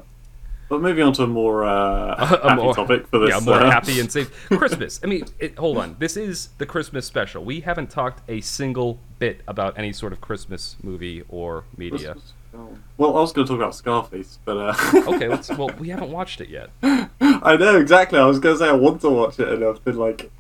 But 0.68 0.82
moving 0.82 1.04
on 1.04 1.14
to 1.14 1.24
a 1.24 1.28
more 1.28 1.64
uh, 1.64 2.16
a 2.18 2.50
happy 2.50 2.62
more, 2.62 2.74
topic 2.74 3.08
for 3.08 3.20
this. 3.20 3.30
Yeah, 3.30 3.40
more 3.40 3.62
uh, 3.62 3.70
happy 3.70 4.00
and 4.00 4.12
safe. 4.12 4.32
Christmas. 4.50 5.00
I 5.04 5.08
mean, 5.08 5.26
it, 5.40 5.58
hold 5.58 5.78
on. 5.78 5.96
This 6.00 6.18
is 6.18 6.50
the 6.58 6.66
Christmas 6.66 7.06
special. 7.06 7.44
We 7.46 7.60
haven't 7.60 7.92
talked 7.92 8.28
a 8.28 8.42
single 8.42 9.00
bit 9.20 9.42
about 9.48 9.78
any 9.78 9.94
sort 9.94 10.12
of 10.12 10.22
Christmas 10.22 10.76
movie 10.82 11.24
or 11.30 11.66
media. 11.78 12.14
Christmas 12.14 12.34
film. 12.52 12.84
Well, 12.98 13.16
I 13.16 13.22
was 13.22 13.32
going 13.32 13.46
to 13.46 13.54
talk 13.54 13.60
about 13.60 13.76
Scarface, 13.76 14.40
but 14.44 14.58
uh, 14.58 14.76
Okay, 15.14 15.28
let's. 15.28 15.50
Well, 15.50 15.70
we 15.78 15.90
haven't 15.90 16.12
watched 16.12 16.42
it 16.42 16.50
yet. 16.50 16.72
I 16.82 17.58
know 17.58 17.78
exactly. 17.78 18.18
I 18.18 18.26
was 18.26 18.40
going 18.40 18.56
to 18.56 18.60
say 18.60 18.70
I 18.70 18.74
want 18.74 19.02
to 19.02 19.10
watch 19.10 19.40
it, 19.40 19.48
and 19.48 19.64
I've 19.64 19.84
been 19.84 19.98
like, 19.98 20.32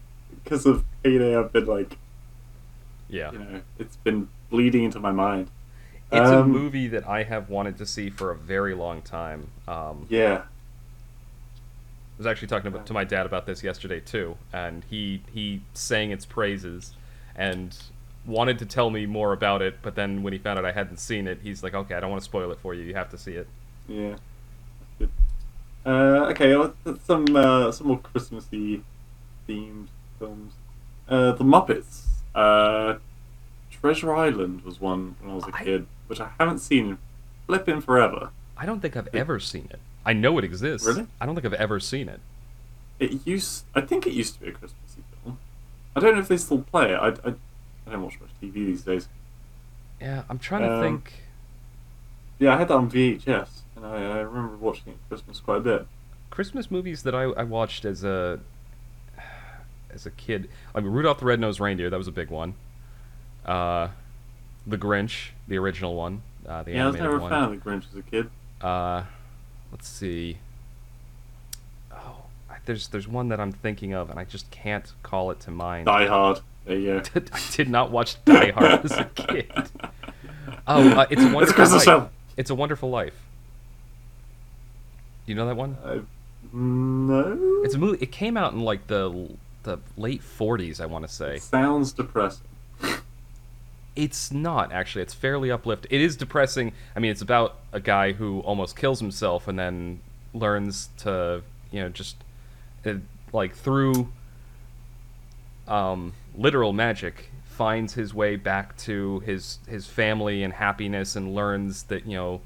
because 0.43 0.65
of 0.65 0.83
payday, 1.03 1.35
I've 1.35 1.53
been 1.53 1.65
like, 1.67 1.97
Yeah, 3.09 3.31
you 3.31 3.39
know, 3.39 3.61
it's 3.77 3.97
been 3.97 4.27
bleeding 4.49 4.85
into 4.85 4.99
my 4.99 5.11
mind. 5.11 5.49
It's 6.11 6.29
a 6.29 6.39
Um, 6.41 6.51
movie 6.51 6.87
that 6.87 7.07
I 7.07 7.23
have 7.23 7.49
wanted 7.49 7.77
to 7.79 7.85
see 7.85 8.09
for 8.09 8.31
a 8.31 8.35
very 8.35 8.73
long 8.73 9.01
time. 9.01 9.47
Um, 9.67 10.05
Yeah. 10.09 10.43
I 10.43 12.17
was 12.17 12.27
actually 12.27 12.47
talking 12.47 12.67
about, 12.67 12.85
to 12.85 12.93
my 12.93 13.03
dad 13.03 13.25
about 13.25 13.45
this 13.45 13.61
yesterday 13.63 13.99
too, 13.99 14.37
and 14.53 14.85
he 14.89 15.21
he 15.33 15.61
sang 15.73 16.11
its 16.11 16.25
praises, 16.25 16.93
and 17.35 17.75
wanted 18.25 18.57
to 18.59 18.65
tell 18.65 18.89
me 18.89 19.05
more 19.05 19.33
about 19.33 19.61
it. 19.61 19.79
But 19.81 19.95
then 19.95 20.23
when 20.23 20.31
he 20.31 20.39
found 20.39 20.57
out 20.57 20.65
I 20.65 20.71
hadn't 20.71 20.97
seen 20.99 21.27
it, 21.27 21.39
he's 21.43 21.61
like, 21.61 21.73
"Okay, 21.73 21.93
I 21.93 21.99
don't 21.99 22.09
want 22.09 22.21
to 22.21 22.25
spoil 22.25 22.51
it 22.51 22.59
for 22.59 22.73
you. 22.73 22.83
You 22.83 22.93
have 22.95 23.09
to 23.11 23.17
see 23.17 23.33
it." 23.33 23.47
Yeah. 23.87 24.15
Uh, 25.85 26.31
okay, 26.31 26.55
some 27.03 27.35
uh, 27.35 27.71
some 27.71 27.87
more 27.87 27.99
Christmassy 27.99 28.81
themed 29.47 29.87
films. 30.17 30.53
Uh, 31.07 31.33
the 31.33 31.43
Muppets. 31.43 32.05
Uh, 32.33 32.95
Treasure 33.69 34.15
Island 34.15 34.61
was 34.63 34.81
one 34.81 35.15
when 35.21 35.31
I 35.31 35.35
was 35.35 35.47
a 35.47 35.51
kid, 35.51 35.85
which 36.07 36.19
I 36.19 36.31
haven't 36.39 36.59
seen 36.59 36.89
in 36.89 36.97
flipping 37.47 37.81
forever. 37.81 38.29
I 38.57 38.65
don't 38.65 38.79
think 38.79 38.95
I've 38.95 39.09
ever 39.13 39.39
seen 39.39 39.67
it. 39.69 39.79
I 40.05 40.13
know 40.13 40.37
it 40.37 40.43
exists. 40.43 40.87
Really? 40.87 41.07
I 41.19 41.25
don't 41.25 41.35
think 41.35 41.45
I've 41.45 41.53
ever 41.53 41.79
seen 41.79 42.07
it. 42.09 42.19
It 42.99 43.25
used, 43.27 43.65
I 43.73 43.81
think 43.81 44.07
it 44.07 44.13
used 44.13 44.35
to 44.35 44.39
be 44.41 44.47
a 44.49 44.51
Christmassy 44.51 45.03
film. 45.23 45.37
I 45.95 45.99
don't 45.99 46.13
know 46.15 46.21
if 46.21 46.27
they 46.27 46.37
still 46.37 46.61
play 46.61 46.91
it. 46.93 46.95
I, 46.95 47.07
I, 47.07 47.33
I 47.87 47.91
don't 47.91 48.03
watch 48.03 48.19
much 48.21 48.29
TV 48.41 48.53
these 48.53 48.83
days. 48.83 49.07
Yeah, 49.99 50.23
I'm 50.29 50.39
trying 50.39 50.61
to 50.61 50.73
Um, 50.75 50.81
think. 50.81 51.13
Yeah, 52.39 52.53
I 52.55 52.57
had 52.57 52.67
that 52.67 52.75
on 52.75 52.89
VHS, 52.91 53.47
and 53.75 53.85
I, 53.85 53.95
I 53.95 54.19
remember 54.19 54.55
watching 54.57 54.89
it 54.89 54.97
at 55.03 55.09
Christmas 55.09 55.39
quite 55.39 55.57
a 55.57 55.61
bit. 55.61 55.87
Christmas 56.29 56.69
movies 56.69 57.03
that 57.03 57.15
I, 57.15 57.23
I 57.23 57.43
watched 57.43 57.85
as 57.85 58.03
a 58.03 58.39
as 59.93 60.05
a 60.05 60.11
kid. 60.11 60.49
I 60.73 60.81
mean, 60.81 60.91
Rudolph 60.91 61.19
the 61.19 61.25
Red-Nosed 61.25 61.59
Reindeer. 61.59 61.89
That 61.89 61.97
was 61.97 62.07
a 62.07 62.11
big 62.11 62.29
one. 62.29 62.55
Uh, 63.45 63.89
the 64.67 64.77
Grinch, 64.77 65.29
the 65.47 65.57
original 65.57 65.95
one. 65.95 66.21
Uh, 66.47 66.63
the 66.63 66.71
yeah, 66.73 66.83
I 66.83 66.87
was 66.87 66.95
animated 66.95 67.03
never 67.21 67.25
a 67.25 67.29
fan 67.29 67.43
of 67.43 67.49
the 67.51 67.57
Grinch 67.57 67.83
as 67.91 67.95
a 67.97 68.01
kid. 68.01 68.29
Uh, 68.61 69.03
let's 69.71 69.87
see. 69.87 70.37
Oh, 71.91 72.23
I- 72.49 72.57
there's 72.65 72.87
there's 72.89 73.07
one 73.07 73.29
that 73.29 73.39
I'm 73.39 73.51
thinking 73.51 73.93
of, 73.93 74.09
and 74.09 74.19
I 74.19 74.23
just 74.25 74.49
can't 74.51 74.91
call 75.03 75.31
it 75.31 75.39
to 75.41 75.51
mind. 75.51 75.85
Die 75.85 76.07
Hard. 76.07 76.39
There 76.65 76.77
you 76.77 77.01
go. 77.01 77.21
I 77.33 77.39
did 77.51 77.69
not 77.69 77.91
watch 77.91 78.23
Die 78.25 78.51
Hard 78.51 78.85
as 78.85 78.91
a 78.93 79.05
kid. 79.05 79.51
Oh, 80.67 80.89
uh, 80.99 81.05
it's 81.09 81.21
a 81.21 81.25
It's 81.25 81.33
wonderful 81.33 81.53
Christmas 81.53 81.85
life. 81.87 82.09
It's 82.37 82.49
a 82.49 82.55
Wonderful 82.55 82.89
Life. 82.89 83.15
You 85.25 85.35
know 85.35 85.45
that 85.47 85.55
one? 85.55 85.77
Uh, 85.83 85.99
no. 86.53 87.61
It's 87.63 87.75
a 87.75 87.77
movie. 87.77 87.97
It 88.01 88.11
came 88.11 88.35
out 88.37 88.53
in 88.53 88.59
like 88.61 88.87
the 88.87 89.29
the 89.63 89.77
late 89.97 90.21
40s, 90.21 90.79
I 90.79 90.85
want 90.85 91.07
to 91.07 91.11
say. 91.13 91.37
Sounds 91.39 91.91
depressing. 91.91 92.45
It's 93.95 94.31
not 94.31 94.71
actually. 94.71 95.03
It's 95.03 95.13
fairly 95.13 95.51
uplifting. 95.51 95.91
It 95.91 96.01
is 96.01 96.17
depressing. 96.17 96.73
I 96.95 96.99
mean, 96.99 97.11
it's 97.11 97.21
about 97.21 97.57
a 97.71 97.79
guy 97.79 98.11
who 98.13 98.39
almost 98.41 98.75
kills 98.75 98.99
himself 98.99 99.47
and 99.47 99.57
then 99.57 100.01
learns 100.33 100.89
to, 100.97 101.41
you 101.71 101.81
know, 101.81 101.89
just 101.89 102.17
uh, 102.85 102.95
like 103.31 103.55
through 103.55 104.09
um, 105.67 106.13
literal 106.35 106.73
magic 106.73 107.29
finds 107.45 107.93
his 107.93 108.13
way 108.13 108.35
back 108.35 108.75
to 108.77 109.19
his 109.21 109.59
his 109.67 109.87
family 109.87 110.43
and 110.43 110.53
happiness 110.53 111.15
and 111.15 111.33
learns 111.33 111.83
that 111.83 112.05
you 112.05 112.13
know 112.13 112.41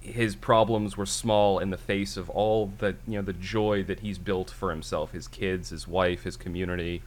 his 0.00 0.36
problems 0.36 0.96
were 0.96 1.06
small 1.06 1.58
in 1.58 1.70
the 1.70 1.76
face 1.76 2.16
of 2.16 2.30
all 2.30 2.72
the 2.78 2.94
you 3.06 3.14
know 3.14 3.22
the 3.22 3.32
joy 3.32 3.82
that 3.82 4.00
he's 4.00 4.18
built 4.18 4.48
for 4.48 4.70
himself 4.70 5.10
his 5.12 5.26
kids 5.26 5.70
his 5.70 5.88
wife 5.88 6.22
his 6.22 6.36
community 6.36 7.02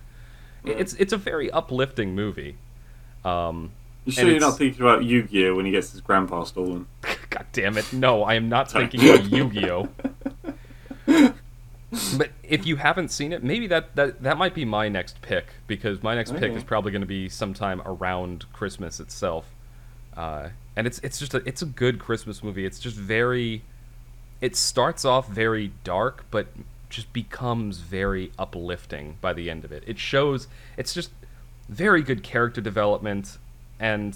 it's 0.65 0.93
it's 0.95 1.13
a 1.13 1.17
very 1.17 1.49
uplifting 1.51 2.13
movie 2.13 2.55
um 3.25 3.71
You 4.05 4.11
sure 4.11 4.29
you're 4.29 4.39
not 4.39 4.57
thinking 4.57 4.81
about 4.81 5.03
Yu-Gi-Oh 5.03 5.55
when 5.55 5.65
he 5.65 5.71
gets 5.71 5.91
his 5.91 6.01
grandpa 6.01 6.43
stolen? 6.43 6.87
God 7.29 7.45
damn 7.51 7.77
it! 7.77 7.91
No, 7.91 8.23
I 8.23 8.35
am 8.35 8.49
not 8.49 8.71
thinking 8.71 9.09
of 9.13 9.27
Yu-Gi-Oh. 9.27 9.89
But 12.17 12.31
if 12.43 12.65
you 12.65 12.75
haven't 12.75 13.09
seen 13.09 13.31
it, 13.31 13.43
maybe 13.43 13.67
that, 13.67 13.95
that 13.95 14.21
that 14.23 14.37
might 14.37 14.53
be 14.53 14.65
my 14.65 14.89
next 14.89 15.21
pick 15.21 15.45
because 15.67 16.03
my 16.03 16.15
next 16.15 16.35
pick 16.35 16.51
is 16.51 16.63
probably 16.63 16.91
going 16.91 17.01
to 17.03 17.07
be 17.07 17.29
sometime 17.29 17.81
around 17.85 18.51
Christmas 18.51 18.99
itself. 18.99 19.45
Uh, 20.17 20.49
and 20.75 20.87
it's 20.87 20.99
it's 20.99 21.19
just 21.19 21.33
a 21.33 21.37
it's 21.45 21.61
a 21.61 21.65
good 21.65 21.99
Christmas 21.99 22.43
movie. 22.43 22.65
It's 22.65 22.79
just 22.79 22.95
very. 22.97 23.63
It 24.41 24.55
starts 24.55 25.05
off 25.05 25.29
very 25.29 25.71
dark, 25.83 26.25
but 26.31 26.47
just 26.89 27.11
becomes 27.13 27.77
very 27.77 28.31
uplifting 28.37 29.17
by 29.21 29.33
the 29.33 29.49
end 29.49 29.63
of 29.63 29.71
it. 29.71 29.83
It 29.87 29.97
shows 29.97 30.47
it's 30.77 30.93
just 30.93 31.11
very 31.69 32.01
good 32.01 32.23
character 32.23 32.61
development, 32.61 33.37
and 33.79 34.15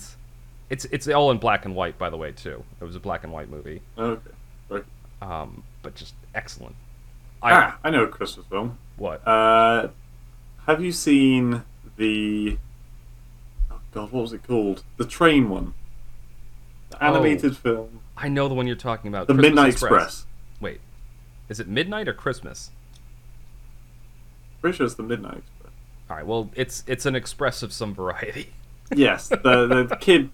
it's 0.70 0.86
it's 0.86 1.08
all 1.08 1.32
in 1.32 1.38
black 1.38 1.66
and 1.66 1.76
white, 1.76 1.98
by 1.98 2.10
the 2.10 2.18
way, 2.18 2.32
too. 2.32 2.64
It 2.80 2.84
was 2.84 2.96
a 2.96 3.00
black 3.00 3.24
and 3.24 3.34
white 3.34 3.50
movie, 3.50 3.82
Okay. 3.98 4.32
Right. 4.70 4.86
um, 5.22 5.64
but 5.82 5.96
just 5.96 6.14
excellent. 6.36 6.76
I 7.42 7.52
ah, 7.54 7.78
I 7.84 7.90
know 7.90 8.04
a 8.04 8.08
Christmas 8.08 8.46
film. 8.48 8.78
what? 8.98 9.26
Uh, 9.28 9.88
have 10.68 10.84
you 10.84 10.92
seen 10.92 11.64
the? 11.98 12.58
Oh 13.72 13.80
God, 13.94 14.12
what 14.12 14.22
was 14.22 14.34
it 14.34 14.44
called? 14.44 14.84
The 14.98 15.06
train 15.06 15.50
one. 15.50 15.74
The 16.90 17.04
animated 17.04 17.56
film. 17.56 18.02
I 18.18 18.28
know 18.28 18.48
the 18.48 18.54
one 18.56 18.68
you're 18.68 18.76
talking 18.76 19.08
about. 19.10 19.28
The 19.28 19.34
Oh, 19.34 19.38
Christmas 19.38 19.50
Midnight 19.56 19.72
Express. 19.72 20.26
Wait, 20.60 20.82
is 21.48 21.60
it 21.60 21.68
midnight 21.68 22.08
or 22.08 22.14
Christmas? 22.14 22.72
Pretty 24.62 24.76
sure 24.76 24.86
it's 24.86 24.96
the 24.96 25.04
Midnight 25.04 25.38
Express. 25.38 25.49
All 26.10 26.16
right. 26.18 26.26
Well, 26.26 26.50
it's 26.56 26.84
it's 26.88 27.06
an 27.06 27.16
express 27.16 27.64
of 27.64 27.72
some 27.74 27.94
variety. 27.94 28.54
Yes, 28.96 29.28
the 29.30 29.86
the 29.88 29.98
kid. 30.00 30.32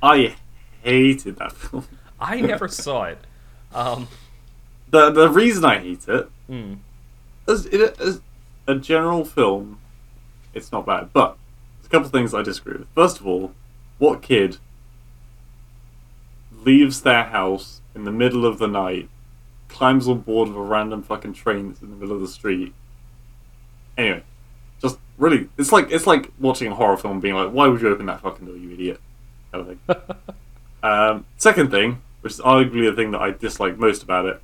I 0.00 0.36
hated 0.82 1.34
that 1.38 1.50
film. 1.50 1.84
I 2.20 2.40
never 2.40 2.68
saw 2.68 3.04
it. 3.06 3.18
Um, 3.74 4.06
The 4.88 5.10
the 5.10 5.28
reason 5.28 5.64
I 5.64 5.78
hate 5.80 6.06
it 6.06 6.28
mm, 6.48 6.78
as, 7.48 7.66
it, 7.66 7.98
as 7.98 8.20
a 8.68 8.76
general 8.76 9.24
film, 9.24 9.80
it's 10.54 10.70
not 10.70 10.86
bad. 10.86 11.12
But 11.12 11.36
there's 11.78 11.86
a 11.86 11.90
couple 11.90 12.06
of 12.06 12.12
things 12.12 12.32
I 12.32 12.42
disagree 12.42 12.78
with. 12.78 12.86
First 12.94 13.18
of 13.18 13.26
all, 13.26 13.52
what 13.98 14.22
kid 14.22 14.58
leaves 16.64 17.02
their 17.02 17.24
house 17.24 17.80
in 17.96 18.04
the 18.04 18.12
middle 18.12 18.46
of 18.46 18.58
the 18.58 18.68
night, 18.68 19.08
climbs 19.68 20.06
on 20.06 20.20
board 20.20 20.48
of 20.48 20.56
a 20.56 20.62
random 20.62 21.02
fucking 21.02 21.32
train 21.32 21.68
that's 21.68 21.82
in 21.82 21.90
the 21.90 21.96
middle 21.96 22.14
of 22.14 22.20
the 22.22 22.28
street? 22.28 22.74
Anyway, 23.96 24.22
just 24.80 24.98
really, 25.16 25.48
it's 25.58 25.72
like 25.72 25.90
it's 25.90 26.06
like 26.06 26.30
watching 26.38 26.70
a 26.70 26.74
horror 26.74 26.96
film, 26.96 27.14
and 27.14 27.22
being 27.22 27.34
like, 27.34 27.50
"Why 27.50 27.68
would 27.68 27.80
you 27.80 27.88
open 27.88 28.06
that 28.06 28.20
fucking 28.20 28.46
door, 28.46 28.56
you 28.56 28.72
idiot?" 28.72 29.00
Kind 29.52 29.68
of 29.68 29.78
thing. 29.96 30.16
Um, 30.80 31.26
second 31.38 31.72
thing, 31.72 32.02
which 32.20 32.34
is 32.34 32.40
arguably 32.40 32.88
the 32.88 32.94
thing 32.94 33.10
that 33.10 33.20
I 33.20 33.32
dislike 33.32 33.78
most 33.78 34.04
about 34.04 34.26
it, 34.26 34.40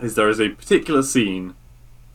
is 0.00 0.14
there 0.14 0.30
is 0.30 0.40
a 0.40 0.48
particular 0.48 1.02
scene 1.02 1.54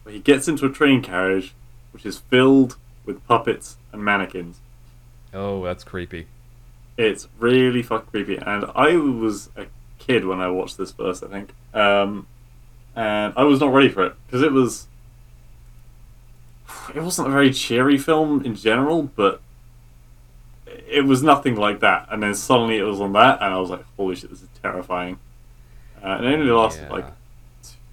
where 0.02 0.14
he 0.14 0.20
gets 0.20 0.48
into 0.48 0.66
a 0.66 0.70
train 0.72 1.04
carriage 1.04 1.54
which 1.92 2.08
is 2.08 2.18
filled 2.18 2.78
with 3.06 3.24
puppets 3.28 3.78
and 3.92 4.04
mannequins. 4.04 4.62
oh, 5.32 5.64
that's 5.64 5.84
creepy. 5.84 6.26
It's 6.98 7.28
really 7.40 7.84
fucking 7.84 8.10
creepy, 8.10 8.38
and 8.38 8.66
I 8.76 8.98
was 8.98 9.50
a 9.56 9.68
kid 10.00 10.26
when 10.26 10.40
I 10.40 10.48
watched 10.48 10.78
this 10.80 10.92
first, 10.92 11.24
I 11.24 11.28
think, 11.28 11.54
um, 11.74 12.26
and 12.96 13.34
I 13.38 13.44
was 13.44 13.60
not 13.60 13.74
ready 13.74 13.90
for 13.90 14.04
it 14.06 14.16
because 14.26 14.42
it 14.42 14.52
was. 14.52 14.88
It 16.96 17.02
wasn't 17.02 17.28
a 17.28 17.32
very 17.32 17.52
cheery 17.52 17.98
film 17.98 18.44
in 18.46 18.56
general, 18.56 19.04
but 19.04 19.42
it 20.68 21.06
was 21.06 21.24
nothing 21.24 21.56
like 21.56 21.80
that, 21.80 22.08
and 22.12 22.22
then 22.22 22.34
suddenly 22.36 22.78
it 22.78 22.84
was 22.84 23.00
on 23.02 23.14
that, 23.14 23.42
and 23.42 23.54
I 23.54 23.58
was 23.60 23.70
like, 23.70 23.86
"Holy 23.98 24.16
shit, 24.16 24.30
this 24.30 24.42
is 24.42 24.50
terrifying!" 24.62 25.20
Uh, 26.04 26.08
and 26.18 26.26
it 26.26 26.34
only 26.40 26.52
lasted 26.52 26.84
Yeah. 26.84 26.94
like 26.94 27.06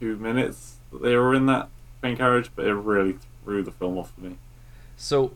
two 0.00 0.16
minutes 0.16 0.76
that 0.92 1.02
they 1.02 1.14
were 1.16 1.34
in 1.34 1.46
that 1.46 1.68
train 2.00 2.16
carriage, 2.16 2.50
but 2.56 2.66
it 2.66 2.74
really 2.74 3.18
threw 3.44 3.62
the 3.62 3.70
film 3.70 3.96
off 3.98 4.12
for 4.12 4.20
me. 4.22 4.36
So, 4.96 5.32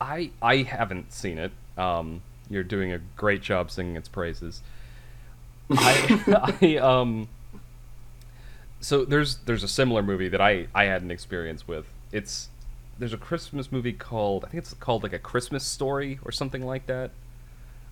I 0.00 0.30
I 0.40 0.58
haven't 0.58 1.12
seen 1.12 1.38
it. 1.38 1.52
Um, 1.76 2.22
you're 2.48 2.64
doing 2.64 2.92
a 2.92 2.98
great 3.16 3.42
job 3.42 3.70
singing 3.70 3.96
its 3.96 4.08
praises. 4.08 4.62
I, 5.70 6.56
I 6.62 6.76
um. 6.76 7.28
So 8.80 9.04
there's 9.04 9.36
there's 9.38 9.62
a 9.62 9.68
similar 9.68 10.02
movie 10.02 10.28
that 10.28 10.40
I 10.40 10.66
I 10.74 10.84
had 10.84 11.02
an 11.02 11.10
experience 11.10 11.66
with. 11.68 11.86
It's 12.12 12.48
there's 12.98 13.12
a 13.12 13.18
Christmas 13.18 13.70
movie 13.72 13.92
called 13.92 14.44
I 14.44 14.48
think 14.48 14.62
it's 14.62 14.74
called 14.74 15.02
like 15.02 15.12
a 15.12 15.18
Christmas 15.18 15.64
Story 15.64 16.18
or 16.24 16.32
something 16.32 16.64
like 16.64 16.86
that. 16.86 17.10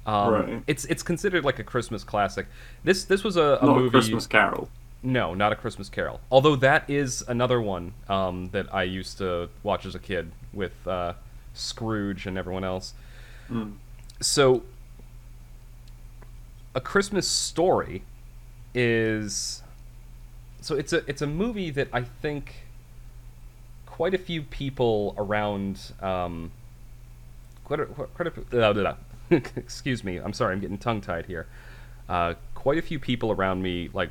Um, 0.06 0.32
Right. 0.32 0.62
It's 0.66 0.84
it's 0.86 1.02
considered 1.02 1.44
like 1.44 1.58
a 1.58 1.64
Christmas 1.64 2.04
classic. 2.04 2.46
This 2.84 3.04
this 3.04 3.22
was 3.22 3.36
a, 3.36 3.58
a 3.60 3.66
Not 3.66 3.76
movie. 3.76 3.88
a 3.88 3.90
Christmas 3.90 4.26
Carol. 4.26 4.68
No, 5.02 5.32
not 5.34 5.52
a 5.52 5.56
Christmas 5.56 5.88
Carol. 5.88 6.20
Although 6.30 6.56
that 6.56 6.88
is 6.90 7.22
another 7.28 7.60
one 7.60 7.92
um, 8.08 8.48
that 8.50 8.74
I 8.74 8.82
used 8.82 9.18
to 9.18 9.48
watch 9.62 9.86
as 9.86 9.94
a 9.94 9.98
kid 10.00 10.32
with 10.52 10.72
uh, 10.88 11.12
Scrooge 11.54 12.26
and 12.26 12.36
everyone 12.36 12.64
else. 12.64 12.94
Mm. 13.48 13.74
So, 14.20 14.64
a 16.74 16.80
Christmas 16.80 17.28
Story 17.28 18.02
is 18.74 19.62
so 20.60 20.74
it's 20.76 20.92
a 20.92 21.08
it's 21.08 21.22
a 21.22 21.26
movie 21.26 21.70
that 21.70 21.88
I 21.92 22.02
think 22.02 22.54
quite 23.86 24.14
a 24.14 24.18
few 24.18 24.42
people 24.42 25.14
around 25.18 25.92
um, 26.00 26.50
quite 27.64 27.80
a, 27.80 27.86
quite 27.86 28.28
a 28.28 28.96
excuse 29.56 30.04
me 30.04 30.16
I'm 30.18 30.32
sorry 30.32 30.54
I'm 30.54 30.60
getting 30.60 30.78
tongue 30.78 31.00
tied 31.00 31.26
here 31.26 31.46
uh, 32.08 32.34
quite 32.54 32.78
a 32.78 32.82
few 32.82 32.98
people 32.98 33.30
around 33.32 33.62
me 33.62 33.88
like 33.92 34.10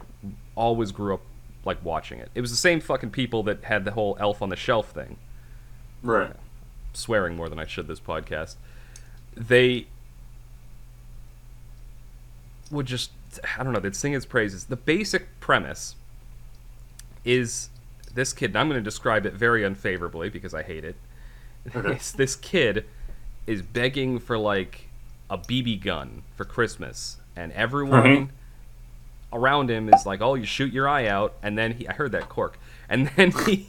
always 0.55 0.91
grew 0.91 1.13
up 1.13 1.21
like 1.65 1.83
watching 1.83 2.19
it 2.19 2.29
it 2.35 2.41
was 2.41 2.51
the 2.51 2.57
same 2.57 2.79
fucking 2.79 3.11
people 3.11 3.43
that 3.43 3.63
had 3.63 3.83
the 3.85 3.91
whole 3.91 4.15
elf 4.19 4.41
on 4.41 4.49
the 4.49 4.55
shelf 4.55 4.91
thing 4.91 5.17
Right. 6.03 6.31
swearing 6.93 7.35
more 7.35 7.49
than 7.49 7.59
I 7.59 7.65
should 7.65 7.87
this 7.87 7.99
podcast. 7.99 8.55
They 9.35 9.87
would 12.71 12.85
just 12.85 13.11
I 13.57 13.63
don't 13.63 13.73
know, 13.73 13.79
they'd 13.79 13.95
sing 13.95 14.13
his 14.13 14.25
praises. 14.25 14.65
The 14.65 14.75
basic 14.75 15.39
premise 15.39 15.95
is 17.27 17.69
this 18.13 18.33
kid, 18.33 18.51
and 18.51 18.57
I'm 18.57 18.67
going 18.69 18.79
to 18.79 18.83
describe 18.83 19.25
it 19.25 19.33
very 19.33 19.63
unfavorably 19.63 20.29
because 20.29 20.53
I 20.53 20.63
hate 20.63 20.83
it. 20.83 20.95
This 22.15 22.35
kid 22.35 22.85
is 23.45 23.61
begging 23.61 24.19
for 24.19 24.37
like 24.37 24.87
a 25.29 25.37
BB 25.37 25.83
gun 25.83 26.23
for 26.35 26.45
Christmas, 26.45 27.17
and 27.35 27.51
everyone 27.51 28.01
Right. 28.01 28.27
around 29.33 29.69
him 29.69 29.93
is 29.93 30.05
like, 30.05 30.21
"Oh, 30.21 30.35
you 30.35 30.45
shoot 30.45 30.71
your 30.71 30.87
eye 30.87 31.07
out," 31.07 31.35
and 31.43 31.57
then 31.57 31.73
he 31.73 31.87
I 31.87 31.93
heard 31.93 32.13
that 32.13 32.29
cork, 32.29 32.57
and 32.89 33.07
then 33.17 33.31
he 33.31 33.67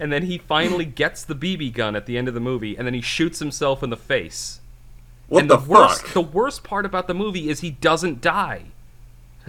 and 0.00 0.12
then 0.12 0.24
he 0.24 0.38
finally 0.38 0.84
gets 0.84 1.22
the 1.24 1.34
BB 1.36 1.72
gun 1.72 1.94
at 1.94 2.06
the 2.06 2.18
end 2.18 2.26
of 2.26 2.34
the 2.34 2.40
movie, 2.40 2.76
and 2.76 2.84
then 2.86 2.94
he 2.94 3.00
shoots 3.00 3.38
himself 3.38 3.82
in 3.84 3.90
the 3.90 3.96
face. 3.96 4.60
What 5.28 5.42
and 5.42 5.50
the, 5.50 5.56
the, 5.56 5.68
worst 5.70 6.02
fuck? 6.02 6.12
the 6.12 6.20
worst 6.20 6.64
part 6.64 6.84
about 6.84 7.06
the 7.06 7.14
movie 7.14 7.48
is 7.48 7.60
he 7.60 7.70
doesn't 7.70 8.20
die. 8.20 8.66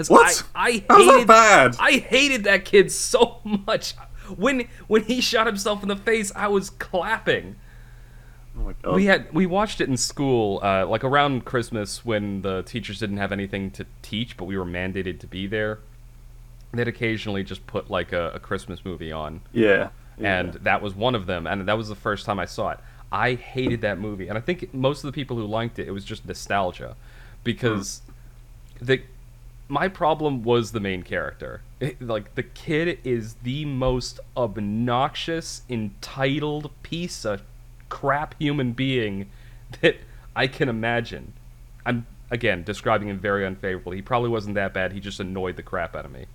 What? 0.05 0.43
I, 0.55 0.67
I 0.67 0.85
How's 0.87 1.05
that 1.05 1.13
hated 1.13 1.27
bad? 1.27 1.75
I 1.79 1.91
hated 1.93 2.43
that 2.43 2.65
kid 2.65 2.91
so 2.91 3.39
much. 3.43 3.95
When 4.35 4.67
when 4.87 5.03
he 5.03 5.21
shot 5.21 5.47
himself 5.47 5.81
in 5.81 5.89
the 5.89 5.95
face, 5.95 6.31
I 6.35 6.47
was 6.47 6.69
clapping. 6.69 7.55
oh 8.57 8.61
my 8.61 8.73
god. 8.81 8.95
We 8.95 9.05
had 9.05 9.33
we 9.33 9.45
watched 9.45 9.81
it 9.81 9.89
in 9.89 9.97
school, 9.97 10.59
uh, 10.61 10.85
like 10.85 11.03
around 11.03 11.45
Christmas 11.45 12.05
when 12.05 12.41
the 12.41 12.61
teachers 12.63 12.99
didn't 12.99 13.17
have 13.17 13.31
anything 13.31 13.71
to 13.71 13.85
teach, 14.01 14.37
but 14.37 14.45
we 14.45 14.57
were 14.57 14.65
mandated 14.65 15.19
to 15.21 15.27
be 15.27 15.47
there. 15.47 15.79
They'd 16.73 16.87
occasionally 16.87 17.43
just 17.43 17.65
put 17.65 17.89
like 17.89 18.11
a, 18.11 18.31
a 18.31 18.39
Christmas 18.39 18.83
movie 18.83 19.11
on, 19.11 19.41
yeah. 19.53 19.89
yeah. 20.19 20.39
and 20.39 20.53
that 20.55 20.81
was 20.81 20.93
one 20.93 21.15
of 21.15 21.25
them, 21.25 21.47
and 21.47 21.67
that 21.67 21.77
was 21.77 21.87
the 21.87 21.95
first 21.95 22.25
time 22.25 22.39
I 22.39 22.45
saw 22.45 22.71
it. 22.71 22.79
I 23.09 23.35
hated 23.35 23.81
that 23.81 23.97
movie, 23.99 24.27
and 24.27 24.37
I 24.37 24.41
think 24.41 24.73
most 24.73 25.03
of 25.03 25.07
the 25.07 25.13
people 25.13 25.37
who 25.37 25.45
liked 25.45 25.79
it, 25.79 25.87
it 25.87 25.91
was 25.91 26.03
just 26.03 26.25
nostalgia, 26.25 26.97
because 27.45 28.01
the 28.81 29.01
my 29.69 29.87
problem 29.87 30.43
was 30.43 30.71
the 30.71 30.79
main 30.79 31.03
character. 31.03 31.61
It- 31.79 32.01
like 32.01 32.35
the 32.35 32.43
kid 32.43 32.99
is 33.03 33.35
the 33.43 33.65
most 33.65 34.19
obnoxious, 34.35 35.61
entitled 35.69 36.71
piece 36.83 37.25
of 37.25 37.41
crap 37.89 38.35
human 38.39 38.71
being 38.73 39.29
that 39.81 39.97
I 40.35 40.47
can 40.47 40.69
imagine. 40.69 41.33
I'm 41.85 42.05
again 42.31 42.63
describing 42.63 43.07
him 43.09 43.19
very 43.19 43.45
unfavorably. 43.45 43.97
He 43.97 44.01
probably 44.01 44.29
wasn't 44.29 44.55
that 44.55 44.73
bad. 44.73 44.91
He 44.93 44.99
just 44.99 45.19
annoyed 45.19 45.55
the 45.55 45.63
crap 45.63 45.95
out 45.95 46.03
of 46.05 46.11
me 46.11 46.25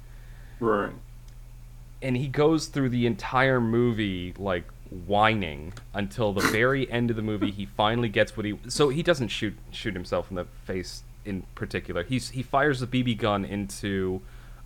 right. 0.61 0.93
and 2.01 2.17
he 2.17 2.29
goes 2.29 2.67
through 2.67 2.89
the 2.89 3.07
entire 3.07 3.61
movie 3.61 4.35
like 4.39 4.65
whining 5.07 5.73
until 5.95 6.33
the 6.33 6.41
very 6.49 6.91
end 6.91 7.11
of 7.11 7.17
the 7.17 7.23
movie 7.23 7.51
he 7.51 7.65
finally 7.67 8.09
gets 8.09 8.37
what 8.37 8.45
he 8.47 8.59
so 8.69 8.91
he 8.91 9.03
doesn't 9.03 9.29
shoot 9.29 9.55
shoot 9.71 9.95
himself 9.95 10.31
in 10.31 10.37
the 10.37 10.45
face 10.65 11.03
in 11.25 11.45
particular. 11.55 12.03
He's 12.05 12.31
he 12.31 12.43
fires 12.43 12.81
the 12.81 12.87
bb 12.87 13.17
gun 13.19 13.45
into 13.45 14.21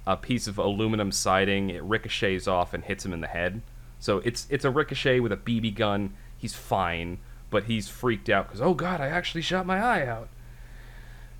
a 0.06 0.16
piece 0.16 0.46
of 0.46 0.58
aluminum 0.58 1.12
siding. 1.12 1.70
It 1.70 1.82
ricochets 1.82 2.46
off 2.46 2.74
and 2.74 2.84
hits 2.84 3.04
him 3.04 3.12
in 3.12 3.20
the 3.20 3.26
head. 3.26 3.62
So 3.98 4.18
it's 4.18 4.46
it's 4.50 4.64
a 4.64 4.70
ricochet 4.70 5.20
with 5.20 5.32
a 5.32 5.36
bb 5.36 5.74
gun. 5.74 6.14
He's 6.38 6.54
fine 6.54 7.18
but 7.50 7.64
he's 7.64 7.88
freaked 7.88 8.28
out 8.28 8.46
because 8.46 8.60
oh 8.60 8.74
god 8.74 9.00
i 9.00 9.06
actually 9.06 9.42
shot 9.42 9.66
my 9.66 9.78
eye 9.78 10.06
out. 10.06 10.28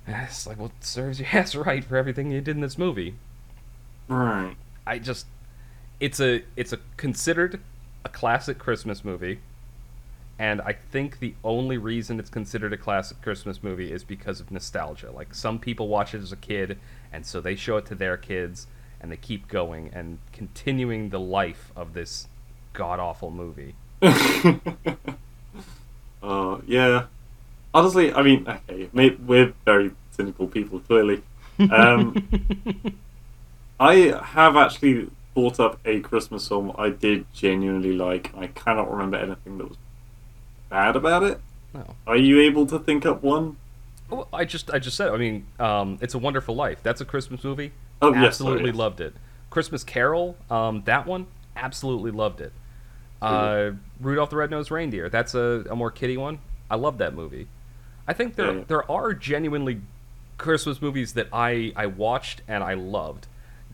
And 0.05 0.15
it's 0.23 0.47
like 0.47 0.57
well 0.57 0.71
it 0.77 0.83
serves 0.83 1.19
your 1.19 1.29
ass 1.33 1.55
right 1.55 1.83
for 1.83 1.97
everything 1.97 2.31
you 2.31 2.41
did 2.41 2.55
in 2.55 2.61
this 2.61 2.77
movie. 2.77 3.15
Right. 4.07 4.55
I 4.85 4.99
just 4.99 5.25
it's 5.99 6.19
a 6.19 6.43
it's 6.55 6.73
a 6.73 6.79
considered 6.95 7.59
a 8.05 8.09
classic 8.09 8.57
Christmas 8.57 9.03
movie. 9.03 9.39
And 10.39 10.61
I 10.61 10.73
think 10.73 11.19
the 11.19 11.33
only 11.43 11.77
reason 11.77 12.19
it's 12.19 12.29
considered 12.29 12.71
a 12.71 12.77
classic 12.77 13.21
Christmas 13.21 13.63
movie 13.63 13.91
is 13.91 14.03
because 14.03 14.39
of 14.39 14.51
nostalgia. 14.51 15.11
Like 15.11 15.33
some 15.33 15.57
people 15.57 15.87
watch 15.87 16.13
it 16.13 16.21
as 16.21 16.31
a 16.31 16.37
kid 16.37 16.77
and 17.11 17.25
so 17.25 17.41
they 17.41 17.55
show 17.55 17.77
it 17.77 17.85
to 17.87 17.95
their 17.95 18.17
kids 18.17 18.67
and 19.01 19.11
they 19.11 19.17
keep 19.17 19.47
going 19.47 19.89
and 19.93 20.19
continuing 20.31 21.09
the 21.09 21.19
life 21.19 21.71
of 21.75 21.93
this 21.93 22.27
god 22.73 22.99
awful 22.99 23.31
movie. 23.31 23.75
Uh, 26.21 26.59
yeah. 26.65 27.05
Honestly, 27.73 28.13
I 28.13 28.21
mean, 28.23 28.47
okay, 28.47 28.89
we're 28.93 29.53
very 29.65 29.91
cynical 30.11 30.47
people, 30.47 30.79
clearly. 30.79 31.21
Um, 31.59 32.27
I 33.79 34.19
have 34.23 34.57
actually 34.57 35.09
thought 35.35 35.59
up 35.59 35.79
a 35.85 35.99
Christmas 35.99 36.47
film 36.47 36.73
I 36.77 36.89
did 36.89 37.31
genuinely 37.33 37.93
like. 37.93 38.33
I 38.35 38.47
cannot 38.47 38.91
remember 38.91 39.17
anything 39.17 39.57
that 39.59 39.69
was 39.69 39.77
bad 40.69 40.95
about 40.95 41.23
it. 41.23 41.39
No. 41.73 41.95
Are 42.05 42.17
you 42.17 42.39
able 42.41 42.65
to 42.67 42.79
think 42.79 43.05
up 43.05 43.23
one? 43.23 43.57
Well, 44.09 44.27
I 44.31 44.45
just 44.45 44.71
I 44.71 44.79
just 44.79 44.95
said 44.95 45.09
I 45.09 45.17
mean 45.17 45.45
um, 45.59 45.97
it's 46.01 46.13
a 46.13 46.17
Wonderful 46.19 46.55
Life. 46.55 46.79
That's 46.83 47.01
a 47.01 47.05
Christmas 47.05 47.43
movie. 47.43 47.71
Oh, 48.01 48.13
yes, 48.13 48.25
absolutely 48.25 48.59
sorry, 48.59 48.69
yes. 48.69 48.75
loved 48.75 49.01
it. 49.01 49.13
Christmas 49.49 49.83
Carol, 49.83 50.37
um, 50.49 50.83
that 50.85 51.07
one, 51.07 51.27
absolutely 51.55 52.11
loved 52.11 52.41
it. 52.41 52.53
Uh, 53.21 53.71
Rudolph 53.99 54.29
the 54.29 54.35
Red-Nosed 54.35 54.69
Reindeer, 54.69 55.09
that's 55.09 55.33
a, 55.33 55.65
a 55.69 55.75
more 55.75 55.89
kiddie 55.89 56.17
one. 56.17 56.39
I 56.69 56.75
love 56.75 56.99
that 56.99 57.15
movie. 57.15 57.47
I 58.07 58.13
think 58.13 58.35
there 58.35 58.51
Yeah, 58.51 58.57
yeah. 58.59 58.63
there 58.67 58.91
are 58.91 59.13
genuinely 59.13 59.81
Christmas 60.37 60.81
movies 60.81 61.13
that 61.13 61.27
I 61.33 61.73
I 61.75 61.87
watched 61.87 62.41
and 62.47 62.63
I 62.63 62.75
loved. 62.75 63.27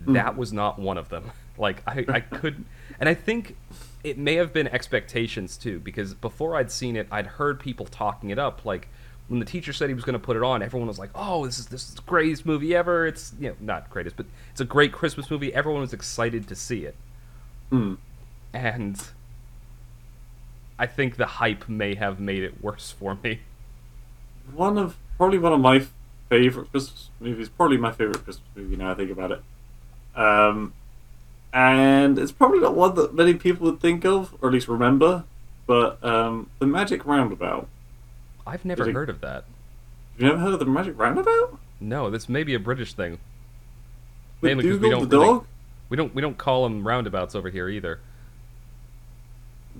Hmm. 0.05 0.13
That 0.13 0.37
was 0.37 0.53
not 0.53 0.79
one 0.79 0.97
of 0.97 1.09
them. 1.09 1.31
Like 1.55 1.83
I 1.85 2.03
I 2.07 2.19
could, 2.19 2.65
and 2.99 3.07
I 3.07 3.13
think 3.13 3.55
it 4.03 4.17
may 4.17 4.35
have 4.35 4.51
been 4.53 4.67
expectations 4.67 5.57
too 5.57 5.79
because 5.79 6.13
before 6.13 6.55
I'd 6.55 6.71
seen 6.71 6.95
it, 6.95 7.07
I'd 7.11 7.25
heard 7.27 7.59
people 7.59 7.85
talking 7.85 8.29
it 8.29 8.39
up 8.39 8.65
like. 8.65 8.87
When 9.29 9.39
the 9.39 9.45
teacher 9.45 9.71
said 9.71 9.87
he 9.87 9.95
was 9.95 10.03
going 10.03 10.13
to 10.13 10.19
put 10.19 10.35
it 10.35 10.43
on, 10.43 10.61
everyone 10.61 10.89
was 10.89 10.99
like, 10.99 11.09
"Oh, 11.15 11.45
this 11.45 11.57
is 11.57 11.67
this 11.67 11.87
is 11.87 11.95
the 11.95 12.01
greatest 12.01 12.45
movie 12.45 12.75
ever!" 12.75 13.07
It's 13.07 13.31
you 13.39 13.49
know 13.49 13.55
not 13.61 13.89
greatest, 13.89 14.17
but 14.17 14.25
it's 14.51 14.59
a 14.59 14.65
great 14.65 14.91
Christmas 14.91 15.31
movie. 15.31 15.53
Everyone 15.53 15.79
was 15.79 15.93
excited 15.93 16.45
to 16.49 16.55
see 16.55 16.83
it, 16.83 16.95
Hmm. 17.69 17.93
and 18.51 19.01
I 20.77 20.87
think 20.87 21.15
the 21.15 21.25
hype 21.25 21.69
may 21.69 21.95
have 21.95 22.19
made 22.19 22.43
it 22.43 22.61
worse 22.61 22.91
for 22.91 23.17
me. 23.23 23.39
One 24.53 24.77
of 24.77 24.97
probably 25.17 25.37
one 25.37 25.53
of 25.53 25.61
my 25.61 25.85
favorite 26.29 26.69
Christmas 26.71 27.09
movies. 27.21 27.47
Probably 27.47 27.77
my 27.77 27.93
favorite 27.93 28.25
Christmas 28.25 28.45
movie 28.55 28.75
now 28.75 28.91
I 28.91 28.95
think 28.95 29.09
about 29.09 29.31
it. 29.31 29.41
Um, 30.15 30.73
and 31.53 32.17
it's 32.19 32.31
probably 32.31 32.59
not 32.59 32.75
one 32.75 32.95
that 32.95 33.13
many 33.13 33.35
people 33.35 33.69
would 33.69 33.79
think 33.79 34.03
of, 34.05 34.33
or 34.41 34.49
at 34.49 34.53
least 34.53 34.67
remember. 34.67 35.23
But 35.65 36.03
um, 36.03 36.49
the 36.59 36.65
Magic 36.67 37.05
Roundabout. 37.05 37.67
I've 38.45 38.65
never 38.65 38.91
heard 38.91 39.09
of 39.09 39.21
that. 39.21 39.45
Have 40.13 40.17
you 40.17 40.25
never 40.27 40.39
heard 40.39 40.53
of 40.53 40.59
the 40.59 40.65
Magic 40.65 40.97
Roundabout? 40.97 41.57
No, 41.79 42.09
this 42.09 42.27
may 42.27 42.43
be 42.43 42.53
a 42.53 42.59
British 42.59 42.93
thing. 42.93 43.19
With 44.41 44.49
Mainly 44.49 44.69
'cause 44.69 44.79
we 44.79 44.89
don't 44.89 45.09
the 45.09 45.17
really- 45.17 45.27
dog. 45.33 45.45
We 45.89 45.97
don't 45.97 46.15
we 46.15 46.21
don't 46.21 46.37
call 46.37 46.63
them 46.63 46.87
roundabouts 46.87 47.35
over 47.35 47.49
here 47.49 47.69
either. 47.69 47.99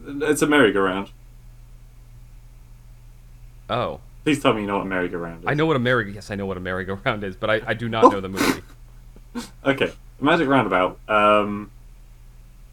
It's 0.05 0.41
a 0.41 0.47
merry-go-round. 0.47 1.09
Oh, 3.69 3.99
Please 4.24 4.41
tell 4.41 4.53
me 4.53 4.61
you 4.61 4.67
know 4.67 4.78
what 4.78 4.86
a 4.86 4.89
merry-go-round 4.89 5.41
is. 5.43 5.47
I 5.47 5.53
know 5.53 5.65
what 5.65 5.76
a 5.76 5.80
merry 5.80 6.13
yes, 6.13 6.32
I 6.32 6.36
know 6.36 6.45
what 6.45 6.55
a 6.55 6.61
merry-go-round 6.61 7.24
is, 7.26 7.36
but 7.36 7.49
I, 7.49 7.61
I 7.67 7.74
do 7.74 7.89
not 7.89 8.03
know 8.11 8.21
the 8.21 8.30
movie. 8.30 8.61
Okay, 9.65 9.91
Magic 10.24 10.47
Roundabout. 10.47 10.99
Um, 11.07 11.71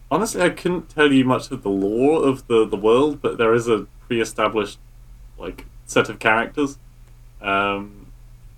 honestly, 0.09 0.41
I 0.41 0.49
couldn't 0.49 0.89
tell 0.89 1.11
you 1.11 1.25
much 1.25 1.51
of 1.51 1.63
the 1.63 1.69
lore 1.69 2.25
of 2.27 2.47
the, 2.47 2.65
the 2.65 2.77
world, 2.77 3.21
but 3.21 3.37
there 3.37 3.53
is 3.53 3.67
a 3.67 3.87
pre-established 4.07 4.79
like 5.37 5.65
set 5.85 6.09
of 6.09 6.19
characters, 6.19 6.77
um, 7.41 8.07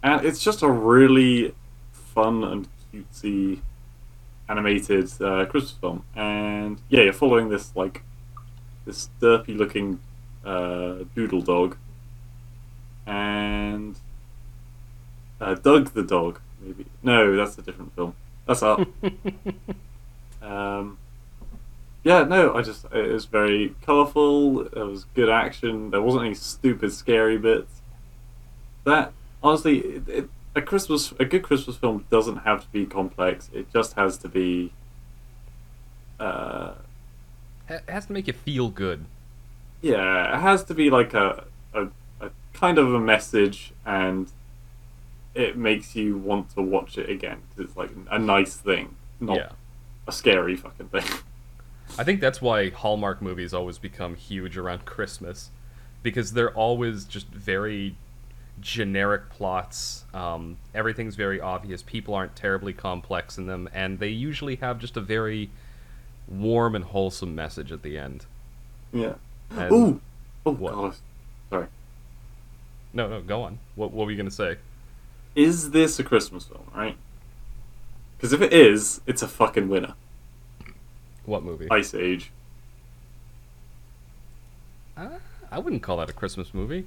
and 0.01 0.25
it's 0.25 0.43
just 0.43 0.61
a 0.61 0.69
really 0.69 1.55
fun 1.91 2.43
and 2.43 2.67
cutesy 2.93 3.59
animated 4.49 5.09
uh, 5.21 5.45
Christmas 5.45 5.71
film. 5.71 6.03
And 6.15 6.79
yeah, 6.89 7.03
you're 7.03 7.13
following 7.13 7.49
this 7.49 7.75
like 7.75 8.03
this 8.85 9.09
derpy-looking 9.21 9.99
uh, 10.45 11.05
doodle 11.15 11.41
dog, 11.41 11.77
and 13.05 13.95
uh, 15.39 15.55
Doug 15.55 15.93
the 15.93 16.03
dog. 16.03 16.39
Maybe 16.61 16.85
no, 17.01 17.35
that's 17.35 17.57
a 17.57 17.61
different 17.61 17.95
film. 17.95 18.15
That's 18.45 18.61
up. 18.63 18.79
um, 20.41 20.97
yeah, 22.03 22.23
no, 22.23 22.53
I 22.53 22.61
just 22.61 22.85
it 22.93 23.11
was 23.11 23.25
very 23.25 23.75
colourful. 23.83 24.65
There 24.65 24.85
was 24.85 25.05
good 25.15 25.29
action. 25.29 25.91
There 25.91 26.01
wasn't 26.01 26.25
any 26.25 26.35
stupid, 26.35 26.91
scary 26.91 27.37
bits. 27.37 27.81
That 28.83 29.13
honestly, 29.41 29.79
it, 29.79 30.09
it, 30.09 30.29
a 30.55 30.61
Christmas, 30.61 31.13
a 31.19 31.25
good 31.25 31.43
Christmas 31.43 31.77
film 31.77 32.05
doesn't 32.11 32.37
have 32.39 32.61
to 32.63 32.67
be 32.71 32.85
complex. 32.85 33.49
It 33.53 33.71
just 33.71 33.93
has 33.93 34.17
to 34.19 34.27
be. 34.27 34.73
Uh, 36.19 36.73
It 37.69 37.83
has 37.87 38.05
to 38.07 38.13
make 38.13 38.27
you 38.27 38.33
feel 38.33 38.69
good. 38.69 39.05
yeah, 39.81 40.35
it 40.37 40.41
has 40.41 40.63
to 40.65 40.73
be 40.73 40.89
like 40.89 41.13
a, 41.13 41.45
a, 41.73 41.87
a 42.21 42.29
kind 42.53 42.77
of 42.77 42.93
a 42.93 42.99
message, 42.99 43.71
and 43.85 44.29
it 45.36 45.57
makes 45.57 45.95
you 45.95 46.17
want 46.17 46.49
to 46.55 46.61
watch 46.61 46.97
it 46.97 47.09
again 47.09 47.41
because 47.49 47.69
it's 47.69 47.77
like 47.77 47.91
a 48.11 48.19
nice 48.19 48.55
thing, 48.55 48.95
not 49.19 49.38
Yeah. 49.38 49.49
a 50.07 50.11
scary 50.11 50.55
fucking 50.55 50.89
thing. 50.89 51.03
I 51.97 52.03
think 52.03 52.21
that's 52.21 52.41
why 52.41 52.69
Hallmark 52.69 53.21
movies 53.21 53.53
always 53.53 53.77
become 53.77 54.15
huge 54.15 54.57
around 54.57 54.86
Christmas, 54.86 55.49
because 56.01 56.34
they're 56.34 56.53
always 56.53 57.03
just 57.05 57.27
very 57.27 57.95
generic 58.61 59.29
plots. 59.29 60.05
Um, 60.13 60.57
everything's 60.73 61.15
very 61.15 61.41
obvious. 61.41 61.84
People 61.84 62.13
aren't 62.13 62.36
terribly 62.36 62.73
complex 62.73 63.38
in 63.38 63.47
them, 63.47 63.67
and 63.73 63.99
they 63.99 64.07
usually 64.09 64.55
have 64.57 64.79
just 64.79 64.95
a 64.97 65.01
very 65.01 65.49
warm 66.27 66.73
and 66.75 66.86
wholesome 66.86 67.36
message 67.36 67.71
at 67.71 67.81
the 67.84 67.97
end. 67.97 68.25
Yeah. 68.91 69.15
And- 69.51 69.71
Ooh. 69.71 70.01
Oh 70.45 70.51
What? 70.53 70.73
god. 70.73 70.95
Sorry. 71.49 71.67
No, 72.93 73.07
no, 73.07 73.21
go 73.21 73.43
on. 73.43 73.59
What, 73.75 73.91
what 73.91 74.05
were 74.05 74.11
you 74.11 74.17
gonna 74.17 74.31
say? 74.31 74.57
Is 75.36 75.71
this 75.71 75.99
a 75.99 76.03
Christmas 76.03 76.45
film? 76.45 76.65
Right. 76.75 76.97
Because 78.17 78.34
if 78.34 78.41
it 78.41 78.53
is, 78.53 79.01
it's 79.05 79.21
a 79.21 79.27
fucking 79.27 79.67
winner. 79.69 79.95
What 81.25 81.43
movie? 81.43 81.67
Ice 81.71 81.93
Age. 81.93 82.31
Uh, 84.95 85.17
I 85.51 85.59
wouldn't 85.59 85.81
call 85.81 85.97
that 85.97 86.09
a 86.09 86.13
Christmas 86.13 86.53
movie. 86.53 86.86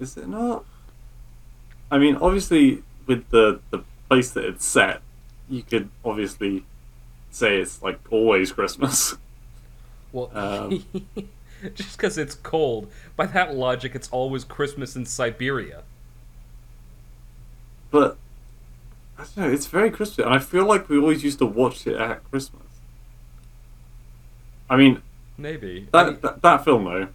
Is 0.00 0.16
it 0.16 0.28
not? 0.28 0.64
I 1.90 1.98
mean, 1.98 2.16
obviously, 2.16 2.82
with 3.06 3.28
the 3.30 3.60
the 3.70 3.84
place 4.08 4.30
that 4.32 4.44
it's 4.44 4.64
set, 4.64 5.02
you 5.48 5.62
could 5.62 5.90
obviously 6.04 6.64
say 7.30 7.58
it's 7.60 7.82
like 7.82 7.98
always 8.10 8.52
Christmas. 8.52 9.16
Well, 10.12 10.30
Um. 10.32 10.84
just 11.74 11.96
because 11.96 12.16
it's 12.18 12.36
cold, 12.36 12.88
by 13.16 13.26
that 13.26 13.56
logic, 13.56 13.96
it's 13.96 14.08
always 14.10 14.44
Christmas 14.44 14.94
in 14.94 15.04
Siberia. 15.06 15.82
But 17.94 18.16
I 19.16 19.22
don't 19.22 19.36
know. 19.36 19.50
It's 19.52 19.66
very 19.66 19.88
Christmas, 19.88 20.26
and 20.26 20.34
I 20.34 20.40
feel 20.40 20.66
like 20.66 20.88
we 20.88 20.98
always 20.98 21.22
used 21.22 21.38
to 21.38 21.46
watch 21.46 21.86
it 21.86 21.94
at 21.96 22.28
Christmas. 22.28 22.64
I 24.68 24.76
mean, 24.76 25.00
Maybe. 25.38 25.86
I 25.94 26.02
that 26.04 26.10
mean- 26.10 26.20
that, 26.22 26.42
that 26.42 26.64
film 26.64 26.84
though, 26.86 27.06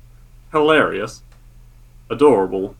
hilarious, 0.54 1.22
adorable, 2.10 2.78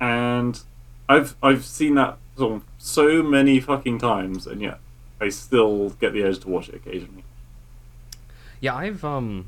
and 0.00 0.60
I've 1.08 1.36
I've 1.40 1.64
seen 1.64 1.94
that 1.94 2.18
film 2.36 2.64
so 2.78 3.22
many 3.22 3.60
fucking 3.60 3.98
times, 4.00 4.48
and 4.48 4.60
yet 4.60 4.80
I 5.20 5.28
still 5.28 5.90
get 5.90 6.12
the 6.12 6.24
urge 6.24 6.40
to 6.40 6.48
watch 6.48 6.68
it 6.68 6.74
occasionally. 6.74 7.22
Yeah, 8.60 8.74
I've 8.74 9.04
um. 9.04 9.46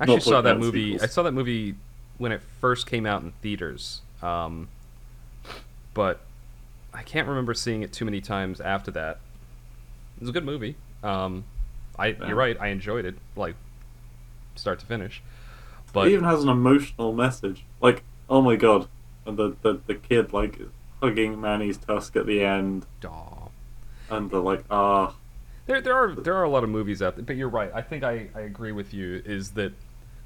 I 0.00 0.04
actually 0.04 0.16
Not 0.16 0.22
saw 0.22 0.40
that 0.40 0.58
movie. 0.58 0.92
sequels. 0.92 1.02
I 1.02 1.06
saw 1.12 1.22
that 1.24 1.32
movie 1.32 1.74
when 2.16 2.32
it 2.32 2.40
first 2.62 2.86
came 2.86 3.04
out 3.04 3.20
in 3.22 3.32
theaters. 3.42 4.00
Um, 4.22 4.68
but 5.94 6.20
I 6.94 7.02
can't 7.02 7.26
remember 7.28 7.54
seeing 7.54 7.82
it 7.82 7.92
too 7.92 8.04
many 8.04 8.20
times 8.20 8.60
after 8.60 8.90
that. 8.92 9.18
It 10.16 10.20
was 10.20 10.28
a 10.28 10.32
good 10.32 10.44
movie. 10.44 10.76
Um, 11.02 11.44
I 11.98 12.08
Yeah. 12.08 12.28
you're 12.28 12.36
right. 12.36 12.56
I 12.60 12.68
enjoyed 12.68 13.04
it 13.04 13.16
like 13.36 13.54
start 14.54 14.78
to 14.80 14.86
finish. 14.86 15.22
But 15.92 16.08
it 16.08 16.12
even 16.12 16.24
has 16.24 16.42
an 16.42 16.48
emotional 16.48 17.12
message. 17.12 17.64
Like, 17.80 18.02
oh 18.28 18.40
my 18.40 18.56
god, 18.56 18.88
and 19.26 19.36
the 19.36 19.56
the, 19.62 19.80
the 19.86 19.94
kid 19.94 20.32
like 20.32 20.58
hugging 21.02 21.40
Manny's 21.40 21.76
tusk 21.78 22.16
at 22.16 22.26
the 22.26 22.42
end, 22.44 22.86
Aw. 23.04 23.48
and 24.10 24.30
the 24.30 24.40
like 24.40 24.64
ah. 24.70 25.14
There, 25.66 25.80
there 25.80 25.94
are 25.94 26.14
there 26.14 26.34
are 26.34 26.42
a 26.44 26.48
lot 26.50 26.64
of 26.64 26.70
movies 26.70 27.02
out 27.02 27.14
there, 27.16 27.24
but 27.24 27.36
you're 27.36 27.48
right. 27.48 27.70
I 27.74 27.82
think 27.82 28.02
I, 28.04 28.28
I 28.34 28.40
agree 28.40 28.72
with 28.72 28.92
you. 28.92 29.22
Is 29.24 29.50
that 29.52 29.72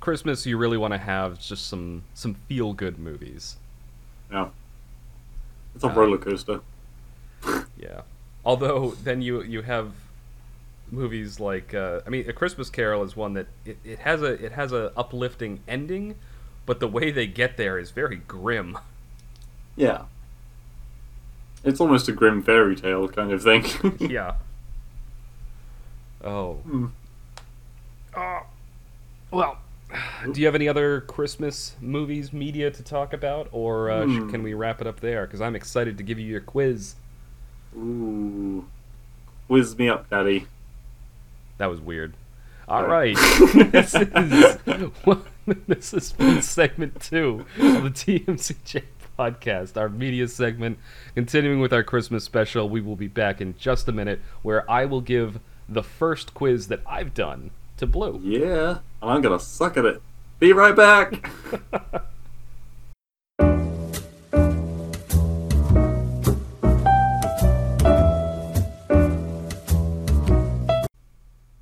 Christmas? 0.00 0.46
You 0.46 0.56
really 0.56 0.78
want 0.78 0.94
to 0.94 0.98
have 0.98 1.38
just 1.38 1.66
some 1.68 2.04
some 2.14 2.34
feel 2.48 2.72
good 2.72 2.98
movies. 2.98 3.56
Yeah. 4.30 4.48
It's 5.76 5.84
a 5.84 5.88
Uh, 5.88 5.94
roller 5.94 6.18
coaster. 6.18 6.60
Yeah. 7.78 8.00
Although 8.44 8.90
then 9.04 9.22
you 9.22 9.42
you 9.42 9.62
have 9.62 9.92
movies 10.90 11.38
like 11.38 11.74
uh, 11.74 12.00
I 12.06 12.10
mean, 12.10 12.28
A 12.28 12.32
Christmas 12.32 12.70
Carol 12.70 13.02
is 13.04 13.14
one 13.16 13.34
that 13.34 13.46
it, 13.64 13.76
it 13.84 13.98
has 14.00 14.22
a 14.22 14.32
it 14.44 14.52
has 14.52 14.72
a 14.72 14.92
uplifting 14.96 15.60
ending, 15.68 16.16
but 16.64 16.80
the 16.80 16.88
way 16.88 17.10
they 17.12 17.26
get 17.26 17.56
there 17.56 17.78
is 17.78 17.90
very 17.92 18.16
grim. 18.16 18.78
Yeah. 19.76 20.02
It's 21.64 21.80
almost 21.80 22.08
a 22.08 22.12
grim 22.12 22.42
fairy 22.42 22.76
tale 22.76 23.08
kind 23.08 23.30
of 23.32 23.42
thing. 23.42 23.64
yeah. 24.10 24.36
Oh. 26.24 26.54
Hmm. 26.54 26.86
Uh, 28.14 28.40
well, 29.30 29.58
do 30.32 30.41
you 30.41 30.47
have 30.47 30.55
any 30.55 30.68
other 30.68 31.03
Christmas 31.03 31.76
movies, 31.80 32.32
media 32.32 32.70
to 32.70 32.82
talk 32.82 33.12
about, 33.12 33.49
or 33.53 33.91
uh, 33.91 34.05
sh- 34.07 34.18
Hmm. 34.18 34.30
can 34.30 34.43
we 34.43 34.55
wrap 34.55 34.80
it 34.80 34.87
up 34.87 35.01
there? 35.01 35.26
Because 35.26 35.41
I'm 35.41 35.55
excited 35.57 35.97
to 35.99 36.03
give 36.05 36.18
you 36.18 36.26
your 36.26 36.41
quiz. 36.41 36.95
Ooh. 37.76 38.66
Whiz 39.49 39.76
me 39.78 39.89
up, 39.89 40.09
daddy. 40.11 40.47
That 41.59 41.66
was 41.66 41.80
weird. 41.80 42.14
All 42.68 42.82
Yeah. 42.82 42.87
right, 42.89 43.16
this 43.72 43.95
is 43.95 44.59
well, 45.05 45.24
this 45.68 45.93
has 45.93 46.12
been 46.12 46.43
segment 46.43 47.01
two 47.01 47.47
of 47.61 47.84
the 47.84 47.91
TMCJ 47.91 48.82
podcast, 49.16 49.76
our 49.76 49.89
media 49.89 50.26
segment. 50.26 50.78
Continuing 51.14 51.61
with 51.61 51.72
our 51.72 51.84
Christmas 51.84 52.24
special, 52.24 52.68
we 52.68 52.80
will 52.80 52.97
be 52.97 53.07
back 53.07 53.41
in 53.41 53.55
just 53.57 53.87
a 53.89 53.93
minute, 53.93 54.20
where 54.43 54.68
I 54.70 54.84
will 54.84 55.01
give 55.01 55.39
the 55.68 55.82
first 55.84 56.34
quiz 56.34 56.66
that 56.68 56.80
I've 56.87 57.14
done 57.14 57.51
to 57.76 57.87
Blue. 57.87 58.20
Yeah. 58.24 58.78
And 59.07 59.14
I'm 59.14 59.22
gonna 59.22 59.38
suck 59.38 59.76
at 59.76 59.84
it. 59.84 60.02
Be 60.40 60.52
right 60.52 60.74
back! 60.74 61.30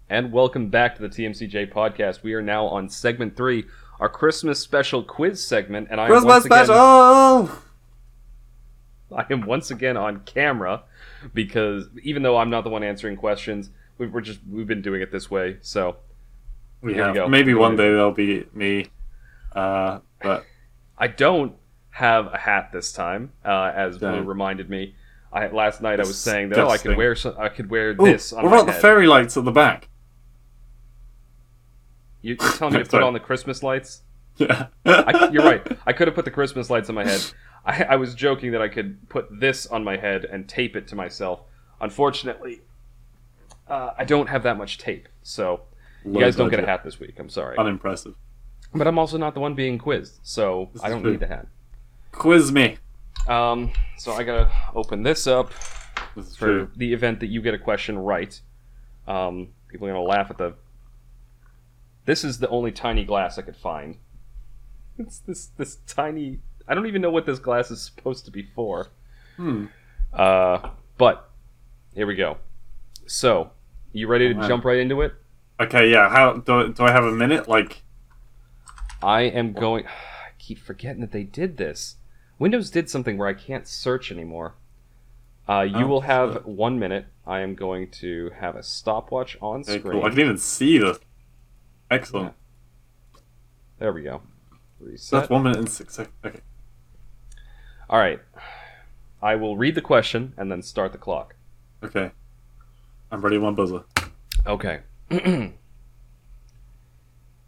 And 0.09 0.31
welcome 0.31 0.69
back 0.69 0.95
to 0.95 1.03
the 1.03 1.09
TMCJ 1.09 1.73
podcast. 1.73 2.23
We 2.23 2.35
are 2.35 2.41
now 2.41 2.67
on 2.67 2.89
segment 2.89 3.37
three, 3.37 3.65
our 3.99 4.09
Christmas 4.09 4.61
special 4.61 5.03
quiz 5.03 5.45
segment, 5.45 5.89
and 5.91 6.01
I 6.01 6.05
am 6.05 6.11
Christmas 6.11 6.31
once 6.31 6.45
again, 6.45 6.65
special! 6.67 7.51
I 9.13 9.27
am 9.29 9.45
once 9.45 9.73
again 9.73 9.97
on 9.97 10.21
camera 10.21 10.85
because 11.35 11.89
even 12.05 12.23
though 12.23 12.37
I'm 12.37 12.49
not 12.49 12.63
the 12.63 12.71
one 12.71 12.85
answering 12.85 13.17
questions, 13.17 13.71
we, 13.99 14.07
we're 14.07 14.21
just 14.21 14.39
we've 14.49 14.69
been 14.69 14.83
doing 14.83 15.03
it 15.03 15.11
this 15.11 15.33
way. 15.33 15.57
So 15.63 15.97
We 16.85 16.93
Here 16.93 17.07
have. 17.07 17.15
go. 17.15 17.29
Maybe 17.29 17.55
one 17.55 17.77
day 17.77 17.89
there'll 17.89 18.13
be 18.13 18.45
me. 18.53 18.89
Uh, 19.57 20.01
but 20.23 20.45
I 20.99 21.07
don't 21.07 21.55
have 21.89 22.27
a 22.27 22.37
hat 22.37 22.73
this 22.75 22.93
time, 22.93 23.33
uh, 23.43 23.73
as 23.75 23.97
Blue 23.97 24.23
reminded 24.23 24.69
me. 24.69 24.95
I 25.33 25.49
last 25.49 25.81
night 25.81 25.99
I 25.99 26.05
was 26.05 26.19
saying 26.19 26.51
that 26.51 26.59
oh 26.59 26.69
I 26.69 26.77
could 26.77 26.97
wear 26.97 27.17
some, 27.17 27.35
I 27.39 27.49
could 27.49 27.71
wear 27.71 27.91
Ooh, 27.91 28.05
this 28.05 28.33
on 28.35 28.45
what 28.45 28.53
about 28.53 28.67
the 28.67 28.73
fairy 28.75 29.07
lights 29.07 29.37
at 29.37 29.47
the 29.47 29.51
back? 29.51 29.89
You, 32.21 32.37
you're 32.39 32.53
telling 32.53 32.75
me 32.75 32.85
to 32.85 32.91
put 32.91 33.03
on 33.03 33.15
the 33.15 33.21
Christmas 33.21 33.63
lights? 33.63 34.03
Yeah. 34.37 34.67
I, 34.85 35.31
you're 35.33 35.43
right. 35.43 35.67
I 35.87 35.95
could 35.95 36.07
have 36.07 36.15
put 36.15 36.27
the 36.27 36.31
Christmas 36.39 36.69
lights 36.69 36.91
on 36.91 36.95
my 36.95 37.05
head. 37.05 37.25
I, 37.65 37.85
I 37.85 37.97
was 37.97 38.15
joking 38.15 38.53
that 38.53 38.61
I 38.61 38.69
could 38.69 39.09
put 39.09 39.41
this 39.41 39.67
on 39.67 39.83
my 39.85 39.97
head 39.97 40.27
and 40.27 40.47
tape 40.47 40.77
it 40.77 40.87
to 40.89 40.97
myself. 40.97 41.41
Unfortunately, 41.81 42.61
uh, 43.69 43.93
I 43.97 44.05
don't 44.05 44.29
have 44.29 44.43
that 44.43 44.59
much 44.59 44.77
tape, 44.77 45.09
so 45.23 45.63
you 46.05 46.21
guys 46.21 46.37
don't 46.37 46.51
get 46.51 46.61
a 46.63 46.67
hat 46.67 46.85
this 46.85 46.99
week. 47.01 47.15
I'm 47.19 47.29
sorry. 47.29 47.57
Unimpressive. 47.59 48.15
But 48.75 48.87
I'm 48.87 48.99
also 48.99 49.19
not 49.19 49.35
the 49.35 49.41
one 49.41 49.55
being 49.55 49.79
quizzed, 49.79 50.19
so 50.23 50.69
This 50.73 50.83
I 50.83 50.89
don't 50.89 51.03
true. 51.03 51.13
need 51.13 51.21
the 51.21 51.27
hat. 51.29 51.47
Quiz 52.13 52.51
me. 52.53 52.79
Um, 53.29 53.71
so 53.99 54.13
I 54.13 54.23
gotta 54.25 54.51
open 54.75 55.03
this 55.03 55.27
up 55.27 55.53
This 56.17 56.29
is 56.29 56.37
for 56.37 56.47
true. 56.47 56.71
the 56.77 56.93
event 56.93 57.21
that 57.21 57.29
you 57.29 57.41
get 57.41 57.55
a 57.55 57.59
question 57.59 57.99
right. 57.99 58.39
Um, 59.07 59.49
people 59.69 59.87
are 59.89 59.93
gonna 59.93 60.03
laugh 60.05 60.31
at 60.31 60.39
the. 60.39 60.55
This 62.05 62.23
is 62.25 62.39
the 62.39 62.49
only 62.49 62.71
tiny 62.73 63.05
glass 63.05 63.39
I 63.39 63.43
could 63.43 63.57
find. 63.57 63.97
It's 64.99 65.19
this 65.21 65.47
this 65.57 65.77
tiny. 65.87 66.41
I 66.69 66.75
don't 66.75 66.87
even 66.87 67.01
know 67.03 67.11
what 67.11 67.27
this 67.27 67.39
glass 67.39 67.71
is 67.71 67.81
supposed 67.83 68.25
to 68.27 68.31
be 68.31 68.43
for. 68.43 68.89
Hmm. 69.37 69.67
Uh, 70.13 70.71
but 70.99 71.31
here 71.95 72.07
we 72.07 72.15
go. 72.17 72.39
So, 73.07 73.51
you 73.93 74.07
ready 74.07 74.29
to 74.29 74.35
Oh, 74.35 74.39
man. 74.41 74.49
jump 74.49 74.65
right 74.65 74.79
into 74.79 75.03
it? 75.03 75.15
Okay, 75.61 75.91
yeah. 75.91 76.09
How 76.09 76.35
do, 76.35 76.73
do 76.73 76.83
I 76.85 76.91
have 76.91 77.05
a 77.05 77.13
minute? 77.13 77.49
Like, 77.49 77.83
I 79.03 79.23
am 79.23 79.53
going. 79.53 79.87
I 80.27 80.31
keep 80.39 80.59
forgetting 80.59 81.01
that 81.01 81.13
they 81.13 81.23
did 81.23 81.57
this. 81.57 81.97
Windows 82.39 82.69
did 82.71 82.91
something 82.91 83.17
where 83.17 83.29
I 83.29 83.35
can't 83.35 83.67
search 83.69 84.11
anymore. 84.13 84.55
Uh, 85.49 85.61
you 85.63 85.85
Oh, 85.85 85.87
will 85.87 86.01
have 86.03 86.33
shit. 86.35 86.47
one 86.47 86.79
minute. 86.79 87.07
I 87.27 87.41
am 87.41 87.55
going 87.55 87.91
to 87.93 88.31
have 88.41 88.57
a 88.57 88.63
stopwatch 88.63 89.37
on 89.41 89.61
okay, 89.61 89.79
screen. 89.79 89.93
cool. 89.95 90.05
I 90.05 90.11
can 90.11 90.21
even 90.21 90.39
see 90.39 90.79
the. 90.79 90.99
Excellent. 91.91 92.35
There 93.79 93.93
we 93.93 94.03
go. 94.03 94.23
Reset. 94.81 95.21
that's 95.21 95.31
one 95.31 95.43
minute 95.45 95.59
and 95.59 95.69
six 95.71 95.95
seconds. 95.95 96.15
Okay. 96.25 96.41
All 97.89 97.99
right. 97.99 98.21
I 99.23 99.37
will 99.37 99.57
read 99.57 99.75
the 99.75 99.81
question 99.81 100.35
and 100.37 100.51
then 100.51 100.63
start 100.63 100.93
the 100.93 100.99
clock. 100.99 101.37
Okay. 101.83 102.11
I'm 103.11 103.21
ready. 103.23 103.39
One 103.39 103.55
buzzer. 103.55 103.85
Okay. 104.47 104.81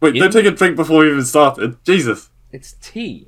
Wait, 0.01 0.15
In- 0.15 0.21
don't 0.21 0.31
take 0.31 0.45
a 0.45 0.51
drink 0.51 0.75
before 0.75 0.99
we 0.99 1.09
even 1.11 1.23
started. 1.25 1.83
Jesus. 1.83 2.29
it's 2.51 2.73
tea. 2.81 3.27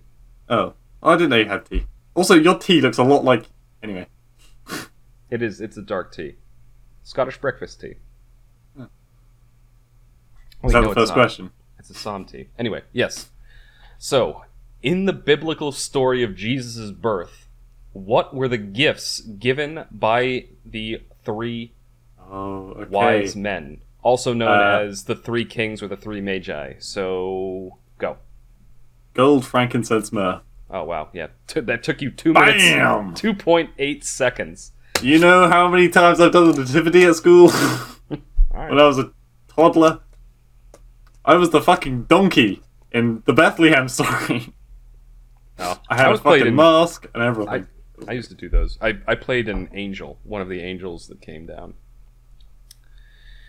Oh, 0.49 0.73
I 1.01 1.15
didn't 1.15 1.29
know 1.31 1.37
you 1.37 1.45
had 1.47 1.65
tea. 1.65 1.85
Also, 2.15 2.35
your 2.35 2.57
tea 2.57 2.81
looks 2.81 2.97
a 2.97 3.03
lot 3.03 3.23
like. 3.23 3.45
Anyway. 3.83 4.07
It 5.31 5.43
is. 5.43 5.61
It's 5.61 5.77
a 5.77 5.83
dark 5.83 6.11
tea. 6.11 6.37
Scottish 7.03 7.37
breakfast 7.37 7.79
tea. 7.81 7.93
Hmm. 8.75 8.85
Wait, 10.63 10.69
Is 10.69 10.73
that 10.73 10.81
no, 10.81 10.85
the 10.85 10.89
it's 10.89 10.95
first 11.01 11.09
not. 11.09 11.13
question? 11.13 11.51
It's 11.77 11.91
Assam 11.91 12.25
tea. 12.25 12.47
Anyway, 12.57 12.81
yes. 12.93 13.29
So, 13.99 14.45
in 14.81 15.05
the 15.05 15.13
biblical 15.13 15.71
story 15.71 16.23
of 16.23 16.35
Jesus' 16.35 16.89
birth, 16.89 17.47
what 17.93 18.33
were 18.35 18.47
the 18.47 18.57
gifts 18.57 19.21
given 19.21 19.85
by 19.91 20.45
the 20.65 21.03
three 21.23 21.73
Oh, 22.27 22.69
okay. 22.75 22.89
wise 22.89 23.35
men, 23.35 23.81
also 24.03 24.33
known 24.33 24.49
Uh, 24.49 24.79
as 24.87 25.03
the 25.05 25.15
three 25.15 25.45
kings 25.45 25.81
or 25.83 25.87
the 25.87 25.97
three 25.97 26.21
magi? 26.21 26.73
So, 26.79 27.77
go. 27.97 28.17
Gold, 29.13 29.45
frankincense, 29.45 30.11
myrrh. 30.11 30.41
Oh 30.71 30.83
wow, 30.83 31.09
yeah, 31.13 31.27
T- 31.47 31.61
that 31.61 31.81
took 31.83 31.99
you 32.01 32.11
two 32.11 32.31
Bam! 32.33 32.45
minutes, 33.05 33.19
two 33.19 33.33
point 33.33 33.71
eight 33.79 34.03
seconds. 34.03 34.71
You 35.01 35.17
know 35.17 35.47
how 35.49 35.67
many 35.67 35.89
times 35.89 36.19
I've 36.19 36.31
done 36.31 36.51
the 36.51 36.61
nativity 36.61 37.03
at 37.05 37.15
school? 37.15 37.51
Right. 38.51 38.71
when 38.71 38.79
I 38.79 38.85
was 38.87 38.97
a 38.99 39.11
toddler? 39.47 39.99
I 41.23 41.35
was 41.35 41.51
the 41.51 41.61
fucking 41.61 42.03
donkey 42.05 42.61
in 42.91 43.21
the 43.25 43.31
Bethlehem 43.33 43.87
story. 43.87 44.53
Oh, 45.59 45.79
I 45.89 45.97
had 45.97 46.07
a 46.07 46.11
was 46.11 46.19
played 46.21 46.39
fucking 46.39 46.47
in- 46.49 46.55
mask 46.55 47.07
and 47.13 47.23
everything. 47.23 47.67
I 48.07 48.13
used 48.13 48.29
to 48.29 48.35
do 48.35 48.49
those. 48.49 48.77
I, 48.81 48.97
I 49.07 49.15
played 49.15 49.47
an 49.49 49.69
angel, 49.73 50.19
one 50.23 50.41
of 50.41 50.49
the 50.49 50.61
angels 50.61 51.07
that 51.07 51.21
came 51.21 51.45
down. 51.45 51.73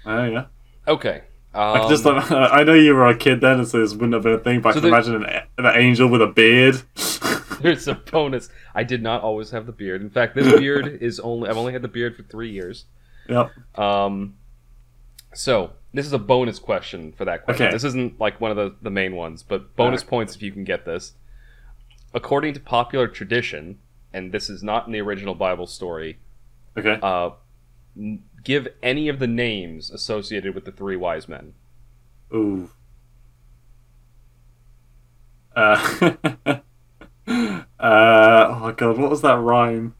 Oh 0.07 0.25
yeah. 0.25 0.45
Okay. 0.89 1.23
I 1.53 1.73
Um, 1.73 1.81
can 1.81 1.89
just 1.97 2.07
I 2.07 2.63
know 2.63 2.75
you 2.75 2.95
were 2.95 3.07
a 3.09 3.17
kid 3.17 3.41
then, 3.41 3.65
so 3.67 3.81
this 3.81 3.93
wouldn't 3.93 4.15
have 4.15 4.23
been 4.23 4.35
a 4.35 4.39
thing. 4.39 4.61
But 4.61 4.75
So 4.75 4.79
I 4.79 4.83
can 4.83 4.91
the- 4.91 4.97
imagine 4.97 5.15
an, 5.25 5.43
an 5.67 5.77
angel 5.81 6.09
with 6.09 6.23
a 6.23 6.27
beard. 6.29 6.83
there's 7.61 7.89
a 7.89 7.95
bonus. 7.95 8.49
I 8.75 8.85
did 8.85 9.03
not 9.03 9.23
always 9.23 9.51
have 9.51 9.67
the 9.67 9.73
beard. 9.73 10.01
In 10.01 10.11
fact, 10.11 10.35
this 10.37 10.51
beard 10.59 10.87
is 11.03 11.19
only 11.21 11.49
I've 11.51 11.57
only 11.57 11.73
had 11.73 11.83
the 11.83 11.89
beard 11.89 12.17
for 12.17 12.23
three 12.23 12.51
years. 12.51 12.85
yep. 13.29 13.51
Um, 13.79 14.37
so 15.35 15.73
this 15.93 16.07
is 16.07 16.13
a 16.13 16.19
bonus 16.19 16.59
question 16.59 17.13
for 17.13 17.25
that 17.25 17.45
question. 17.45 17.67
Okay. 17.67 17.73
This 17.75 17.85
isn't 17.85 18.19
like 18.21 18.41
one 18.41 18.51
of 18.53 18.57
the, 18.57 18.75
the 18.83 18.91
main 18.91 19.15
ones, 19.17 19.43
but 19.43 19.75
bonus 19.77 20.01
Alright. 20.03 20.11
points 20.11 20.35
if 20.37 20.43
you 20.43 20.53
can 20.53 20.65
get 20.65 20.85
this. 20.85 21.15
According 22.15 22.55
to 22.55 22.61
popular 22.61 23.07
tradition, 23.09 23.79
and 24.13 24.33
this 24.33 24.49
is 24.51 24.63
not 24.63 24.87
in 24.87 24.93
the 24.93 25.01
original 25.01 25.35
Bible 25.35 25.67
story, 25.67 26.19
Okay. 26.77 26.99
uh, 27.03 27.31
give 28.43 28.68
any 28.82 29.09
of 29.09 29.18
the 29.18 29.26
names 29.26 29.91
associated 29.91 30.55
with 30.55 30.64
the 30.64 30.72
three 30.72 30.97
wise 30.97 31.28
men. 31.28 31.55
Ooh. 32.34 32.70
Uh, 35.55 36.12
uh, 36.47 36.61
oh 37.28 38.72
god, 38.76 38.99
what 38.99 39.11
was 39.11 39.22
that 39.22 39.34
rhyme? 39.34 39.95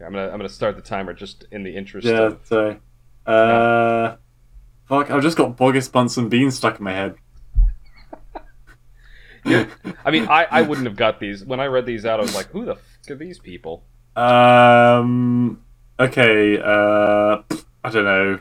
Yeah, 0.00 0.06
I'm 0.06 0.12
gonna 0.12 0.26
I'm 0.30 0.38
gonna 0.38 0.48
start 0.48 0.76
the 0.76 0.82
timer 0.82 1.12
just 1.12 1.44
in 1.50 1.62
the 1.62 1.76
interest 1.76 2.06
Yeah, 2.06 2.22
of 2.22 2.40
sorry. 2.44 2.80
Uh, 3.26 4.16
fuck, 4.88 5.10
I've 5.10 5.22
just 5.22 5.36
got 5.36 5.56
Bogus 5.56 5.88
Bunsen 5.88 6.28
Beans 6.28 6.56
stuck 6.56 6.78
in 6.78 6.84
my 6.84 6.92
head. 6.92 7.14
yeah, 9.44 9.66
I 10.04 10.10
mean, 10.10 10.26
I, 10.28 10.46
I 10.50 10.62
wouldn't 10.68 10.86
have 10.86 10.96
got 10.96 11.20
these. 11.20 11.44
When 11.44 11.60
I 11.60 11.66
read 11.66 11.86
these 11.86 12.04
out, 12.04 12.20
I 12.20 12.22
was 12.22 12.34
like, 12.34 12.50
who 12.50 12.64
the 12.64 12.74
fuck 12.76 13.10
are 13.10 13.14
these 13.16 13.38
people? 13.38 13.84
Um, 14.16 15.62
okay, 15.98 16.58
uh, 16.60 17.42
I 17.82 17.90
don't 17.90 18.04
know. 18.04 18.38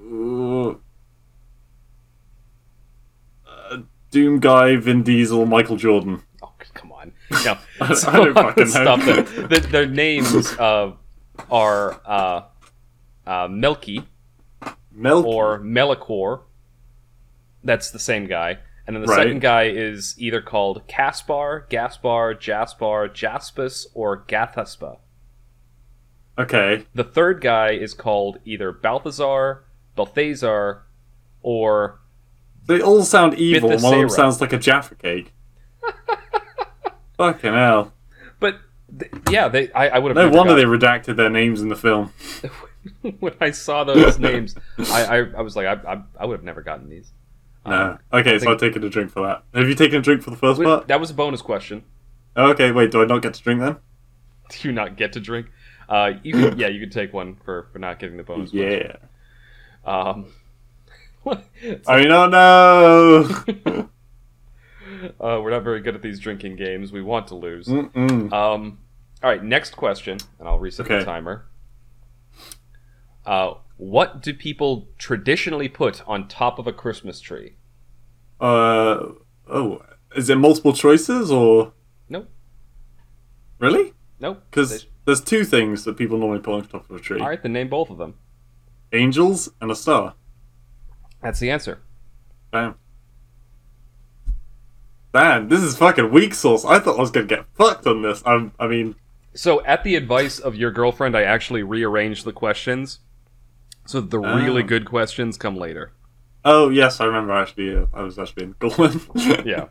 Ooh. 0.00 0.80
Uh, 3.46 3.78
Doom 4.10 4.40
Guy, 4.40 4.76
Vin 4.76 5.02
Diesel, 5.02 5.44
Michael 5.46 5.76
Jordan. 5.76 6.22
Oh, 6.42 6.52
come 6.74 6.92
on. 6.92 7.12
No. 7.44 7.58
I 7.80 7.86
don't 7.88 8.34
fucking 8.34 8.64
know. 8.64 8.70
Stop 8.70 9.00
that. 9.00 9.26
The, 9.50 9.60
their 9.70 9.86
names 9.86 10.52
uh, 10.54 10.92
are 11.50 12.00
uh, 12.06 12.42
uh, 13.26 13.48
Melky 13.48 14.04
Mel. 14.92 15.24
or 15.26 15.58
Melikor. 15.60 16.42
That's 17.62 17.90
the 17.90 17.98
same 17.98 18.26
guy. 18.26 18.58
And 18.90 18.96
then 18.96 19.02
the 19.02 19.08
Right. 19.12 19.22
second 19.22 19.40
guy 19.40 19.68
is 19.68 20.16
either 20.18 20.40
called 20.40 20.82
Caspar, 20.88 21.64
Gaspar, 21.68 22.34
Jaspar, 22.34 23.08
Jaspis, 23.08 23.86
or 23.94 24.24
Gathaspa. 24.24 24.98
Okay. 26.36 26.86
The 26.92 27.04
third 27.04 27.40
guy 27.40 27.70
is 27.70 27.94
called 27.94 28.38
either 28.44 28.72
Balthazar, 28.72 29.62
Balthazar, 29.94 30.82
or 31.40 32.00
They 32.66 32.80
all 32.80 33.04
sound 33.04 33.34
evil, 33.34 33.68
one 33.68 33.76
of 33.94 34.00
them 34.00 34.08
sounds 34.08 34.40
like 34.40 34.52
a 34.52 34.58
Jaffa 34.58 34.96
cake. 34.96 35.34
Fucking 37.16 37.52
hell. 37.52 37.92
but 38.40 38.56
th- 38.98 39.12
yeah, 39.30 39.46
they 39.46 39.70
I, 39.72 39.90
I 39.90 39.98
would 40.00 40.16
have 40.16 40.32
No 40.32 40.36
wonder 40.36 40.56
they 40.56 40.64
redacted 40.64 41.14
their 41.14 41.30
names 41.30 41.60
in 41.60 41.68
the 41.68 41.76
film. 41.76 42.12
when 43.20 43.34
I 43.40 43.52
saw 43.52 43.84
those 43.84 44.18
names, 44.18 44.56
I, 44.78 45.04
I, 45.04 45.16
I 45.38 45.40
was 45.42 45.54
like, 45.54 45.66
I, 45.66 45.92
I, 45.92 46.02
I 46.18 46.26
would 46.26 46.38
have 46.38 46.44
never 46.44 46.60
gotten 46.62 46.88
these. 46.88 47.12
No. 47.66 47.72
Um, 47.72 47.98
Okay, 48.12 48.38
so 48.38 48.40
think- 48.40 48.50
I've 48.52 48.60
taken 48.60 48.84
a 48.84 48.90
drink 48.90 49.10
for 49.10 49.26
that. 49.26 49.44
Have 49.54 49.68
you 49.68 49.74
taken 49.74 49.98
a 49.98 50.02
drink 50.02 50.22
for 50.22 50.30
the 50.30 50.36
first 50.36 50.58
wait, 50.58 50.66
part? 50.66 50.88
that 50.88 51.00
was 51.00 51.10
a 51.10 51.14
bonus 51.14 51.42
question. 51.42 51.84
Okay, 52.36 52.72
wait, 52.72 52.90
do 52.90 53.02
I 53.02 53.06
not 53.06 53.22
get 53.22 53.34
to 53.34 53.42
drink 53.42 53.60
then? 53.60 53.76
Do 54.50 54.68
you 54.68 54.72
not 54.72 54.96
get 54.96 55.12
to 55.12 55.20
drink? 55.20 55.46
Uh, 55.88 56.12
you 56.22 56.32
can, 56.32 56.58
yeah, 56.58 56.68
you 56.68 56.80
can 56.80 56.90
take 56.90 57.12
one 57.12 57.36
for, 57.44 57.68
for 57.72 57.78
not 57.78 57.98
getting 57.98 58.16
the 58.16 58.22
bonus. 58.22 58.52
Yeah. 58.52 58.68
Question. 58.68 59.08
Um, 59.84 60.26
what? 61.22 61.44
I 61.86 62.00
mean, 62.00 62.10
oh 62.10 62.28
no! 62.28 63.88
uh, 65.20 65.40
we're 65.40 65.50
not 65.50 65.62
very 65.62 65.80
good 65.80 65.94
at 65.94 66.02
these 66.02 66.18
drinking 66.18 66.56
games. 66.56 66.92
We 66.92 67.02
want 67.02 67.28
to 67.28 67.34
lose. 67.34 67.68
Um, 67.68 68.32
all 68.32 69.30
right, 69.30 69.42
next 69.42 69.76
question, 69.76 70.18
and 70.38 70.48
I'll 70.48 70.58
reset 70.58 70.88
the 70.88 71.04
timer. 71.04 71.46
Uh, 73.26 73.54
what 73.80 74.20
do 74.20 74.34
people 74.34 74.88
traditionally 74.98 75.66
put 75.66 76.06
on 76.06 76.28
top 76.28 76.58
of 76.58 76.66
a 76.66 76.72
Christmas 76.72 77.18
tree? 77.18 77.54
Uh, 78.38 79.12
oh, 79.48 79.82
is 80.14 80.28
it 80.28 80.36
multiple 80.36 80.74
choices 80.74 81.30
or. 81.30 81.72
Nope. 82.06 82.28
Really? 83.58 83.94
Nope. 84.20 84.42
Because 84.50 84.86
there's 85.06 85.22
two 85.22 85.44
things 85.44 85.84
that 85.84 85.96
people 85.96 86.18
normally 86.18 86.40
put 86.40 86.54
on 86.54 86.66
top 86.66 86.90
of 86.90 86.96
a 86.96 87.00
tree 87.00 87.20
all 87.20 87.28
right, 87.28 87.42
then 87.42 87.54
name 87.54 87.70
both 87.70 87.88
of 87.88 87.96
them. 87.96 88.16
angels 88.92 89.48
and 89.62 89.70
a 89.70 89.74
star. 89.74 90.14
That's 91.22 91.40
the 91.40 91.50
answer. 91.50 91.80
Bam. 92.50 92.74
Man, 95.14 95.48
this 95.48 95.62
is 95.62 95.78
fucking 95.78 96.10
weak 96.12 96.34
sauce. 96.34 96.66
I 96.66 96.80
thought 96.80 96.98
I 96.98 97.00
was 97.00 97.10
gonna 97.10 97.26
get 97.26 97.46
fucked 97.54 97.86
on 97.86 98.02
this. 98.02 98.22
I'm, 98.26 98.52
I 98.60 98.66
mean, 98.66 98.96
So, 99.32 99.64
at 99.64 99.84
the 99.84 99.96
advice 99.96 100.38
of 100.38 100.54
your 100.54 100.70
girlfriend, 100.70 101.16
I 101.16 101.22
actually 101.22 101.62
rearranged 101.62 102.26
the 102.26 102.32
questions 102.32 102.98
so 103.86 104.00
the 104.00 104.18
really 104.18 104.62
Oh. 104.62 104.66
good 104.66 104.84
questions 104.86 105.36
come 105.36 105.56
later. 105.56 105.92
oh 106.44 106.68
yes, 106.68 107.00
I 107.00 107.04
remember 107.06 107.32
actually. 107.34 107.76
Uh, 107.76 107.86
I 107.92 108.02
was 108.02 108.18
actually 108.18 108.44
in 108.44 108.54
Goldman. 108.58 109.00
Yeah. 109.46 109.66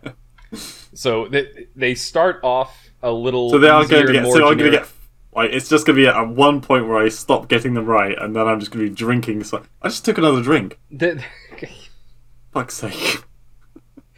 So 0.93 1.27
they, 1.27 1.67
they 1.75 1.93
start 1.95 2.39
off 2.43 2.89
a 3.03 3.11
little. 3.11 3.49
So 3.51 3.59
they 3.59 3.69
are 3.69 3.85
going 3.85 4.07
to 4.07 4.13
get. 4.13 4.25
So 4.25 4.47
I'm 4.47 4.57
going 4.57 4.71
to 4.71 4.77
get. 4.79 4.87
Like 5.35 5.51
it's 5.51 5.69
just 5.69 5.85
gonna 5.85 5.95
be 5.95 6.07
at 6.07 6.27
one 6.27 6.59
point 6.59 6.87
where 6.87 6.97
I 6.97 7.07
stop 7.09 7.47
getting 7.49 7.75
them 7.75 7.85
right, 7.85 8.17
and 8.19 8.35
then 8.35 8.47
I'm 8.47 8.59
just 8.59 8.71
gonna 8.71 8.85
be 8.85 8.89
drinking. 8.89 9.43
So 9.43 9.61
I 9.81 9.89
just 9.89 10.03
took 10.03 10.17
another 10.17 10.41
drink. 10.41 10.79
The- 10.89 11.23
Fuck's 12.51 12.73
sake. 12.73 13.23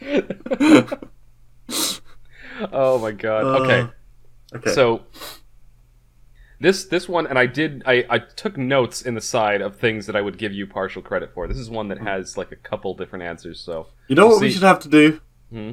oh 2.72 2.98
my 2.98 3.12
god. 3.12 3.44
Okay. 3.62 3.80
Uh, 3.80 3.88
Okay. 4.54 4.72
So 4.72 5.00
this 6.62 6.84
this 6.84 7.08
one, 7.08 7.26
and 7.26 7.38
I 7.38 7.46
did 7.46 7.82
I, 7.86 8.04
I 8.08 8.18
took 8.18 8.56
notes 8.56 9.02
in 9.02 9.14
the 9.14 9.20
side 9.20 9.60
of 9.60 9.76
things 9.76 10.06
that 10.06 10.16
I 10.16 10.20
would 10.20 10.38
give 10.38 10.52
you 10.52 10.66
partial 10.66 11.02
credit 11.02 11.32
for. 11.34 11.46
This 11.46 11.58
is 11.58 11.68
one 11.68 11.88
that 11.88 11.98
has 11.98 12.36
like 12.36 12.52
a 12.52 12.56
couple 12.56 12.94
different 12.94 13.24
answers. 13.24 13.60
So 13.60 13.88
you 14.08 14.14
know 14.14 14.28
what 14.28 14.40
we 14.40 14.50
should 14.50 14.62
have 14.62 14.80
to 14.80 14.88
do? 14.88 15.20
Hmm? 15.50 15.72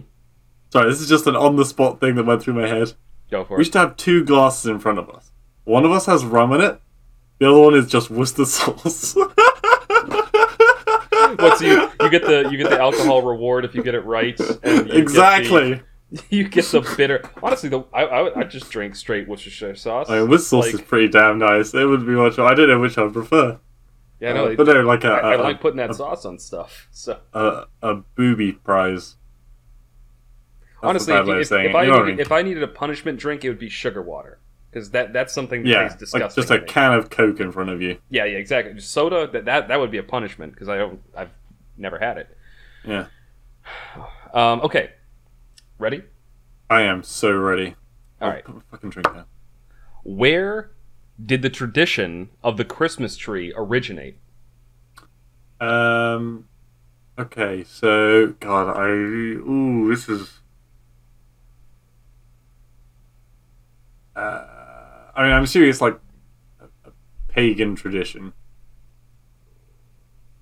Sorry, 0.72 0.90
this 0.90 1.02
is 1.02 1.10
just 1.10 1.28
an 1.28 1.36
on 1.36 1.56
the 1.56 1.66
spot 1.66 1.99
thing 1.99 2.16
that 2.16 2.26
went 2.26 2.41
through 2.44 2.56
my 2.56 2.68
head. 2.68 2.94
go 3.32 3.44
for 3.45 3.53
We 3.53 3.56
it. 3.56 3.57
We 3.60 3.64
should 3.66 3.76
have 3.76 3.98
two 3.98 4.24
glasses 4.26 4.66
in 4.66 4.80
front 4.80 4.99
of 4.99 5.10
us. 5.10 5.32
One 5.64 5.86
of 5.86 5.91
us 5.91 6.06
has 6.07 6.26
rum 6.26 6.52
in 6.53 6.61
it. 6.61 6.82
The 7.40 7.49
other 7.49 7.60
one 7.60 7.76
is 7.76 7.88
just 7.88 8.10
Worcester 8.10 8.45
sauce. 8.45 9.16
What 11.38 11.57
so 11.57 11.66
you, 11.66 11.90
you 12.02 12.10
get 12.10 12.24
the 12.24 12.49
you 12.52 12.57
get 12.57 12.70
the 12.70 12.80
alcohol 12.80 13.22
reward 13.22 13.64
if 13.64 13.74
you 13.74 13.84
get 13.84 13.95
it 13.95 14.02
right. 14.02 14.38
Exactly. 14.64 15.76
The, 15.76 15.84
you 16.30 16.48
get 16.48 16.65
the 16.65 16.81
bitter. 16.98 17.22
Honestly, 17.44 17.69
the 17.69 17.81
I 17.94 18.03
I, 18.03 18.40
I 18.40 18.44
just 18.44 18.69
drink 18.72 18.95
straight 18.95 19.27
Worcestershire 19.27 19.76
sauce. 19.76 20.10
I 20.10 20.19
mean, 20.19 20.30
Worcester 20.30 20.48
sauce 20.49 20.65
Like- 20.65 20.73
is 20.76 20.81
pretty 20.81 21.07
damn 21.10 21.38
nice. 21.38 21.73
It 21.73 21.86
would 21.86 22.06
be 22.06 22.14
much. 22.14 22.40
I 22.40 22.53
don't 22.56 22.68
know 22.68 22.80
which 22.80 22.98
I 22.98 23.03
would 23.03 23.14
prefer. 23.14 23.60
yeah, 24.19 24.34
no, 24.34 24.48
Uh, 24.48 24.56
but 24.56 24.65
no, 24.68 24.81
like 24.81 25.03
a, 25.03 25.10
I, 25.10 25.19
I 25.31 25.34
a- 25.36 25.38
like 25.44 25.61
putting 25.61 25.77
that 25.77 25.94
sauce 25.95 26.26
on 26.26 26.40
stuff. 26.40 26.88
So 26.91 27.19
a, 27.34 27.65
a 27.81 27.95
booby 28.15 28.52
prize. 28.53 29.15
That's 30.81 30.90
honestly, 30.90 31.14
if, 31.14 31.19
bad 31.19 31.27
way 31.27 31.36
of 31.36 31.41
if, 31.41 31.52
if. 31.52 31.53
I 31.53 31.61
what 31.61 31.76
I 31.76 31.84
needed, 31.99 32.06
mean? 32.06 32.19
if 32.19 32.31
I 32.31 32.41
needed 32.41 32.64
a 32.64 32.68
punishment 32.68 33.19
drink, 33.19 33.44
it 33.44 33.49
would 33.49 33.60
be 33.60 33.69
sugar 33.69 34.02
water 34.02 34.40
because 34.72 34.91
that 34.91 35.14
that's 35.14 35.34
something 35.34 35.64
that 35.64 35.69
yeah, 35.69 35.84
tastes 35.84 35.98
disgusting. 35.99 36.41
like 36.41 36.48
just 36.48 36.52
a 36.52 36.61
can 36.73 36.94
of 36.94 37.10
Coke 37.10 37.40
in 37.40 37.52
front 37.52 37.69
of 37.69 37.81
you. 37.81 37.98
Yeah, 38.10 38.26
yeah, 38.26 38.38
exactly. 38.38 38.73
Just 38.73 38.91
soda 38.91 39.27
that 39.34 39.45
that 39.45 39.68
that 39.68 39.80
would 39.80 39.91
be 39.91 39.98
a 39.98 40.03
punishment 40.03 40.53
because 40.53 40.69
I 40.69 40.77
don't 40.77 41.02
I've 41.15 41.31
never 41.77 41.99
had 41.99 42.18
it. 42.18 42.38
Yeah, 42.86 43.07
Um, 44.34 44.61
okay, 44.61 44.91
ready? 45.80 46.03
I 46.69 46.81
am 46.81 47.01
so 47.03 47.31
ready. 47.31 47.76
All 48.22 48.30
right. 48.30 48.43
fucking 48.69 48.91
drink 48.91 49.11
down. 49.14 49.26
Where 50.03 50.72
did 51.23 51.41
the 51.41 51.49
tradition 51.49 52.30
of 52.43 52.57
the 52.57 52.65
Christmas 52.65 53.18
tree 53.18 53.53
originate? 53.56 54.18
Um. 55.60 56.45
Okay, 57.18 57.65
so 57.65 58.27
God, 58.39 58.77
I 58.77 58.88
ooh, 58.89 59.89
this 59.89 60.07
is. 60.07 60.39
Uh, 64.15 64.45
I 65.15 65.23
mean, 65.23 65.31
I'm 65.34 65.45
serious. 65.45 65.81
Like 65.81 65.99
a, 66.61 66.65
a 66.88 66.91
pagan 67.27 67.76
tradition. 67.76 68.31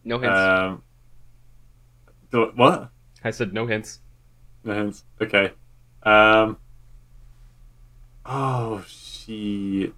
No 0.04 0.20
hints. 0.20 0.38
Um. 0.38 0.84
do- 2.32 2.52
What? 2.56 2.92
I 3.24 3.32
said 3.32 3.54
no 3.54 3.66
hints. 3.66 4.00
Hints. 4.76 5.04
Okay. 5.22 5.52
Um. 6.04 6.58
Oh 8.26 8.84
shit. 8.88 9.94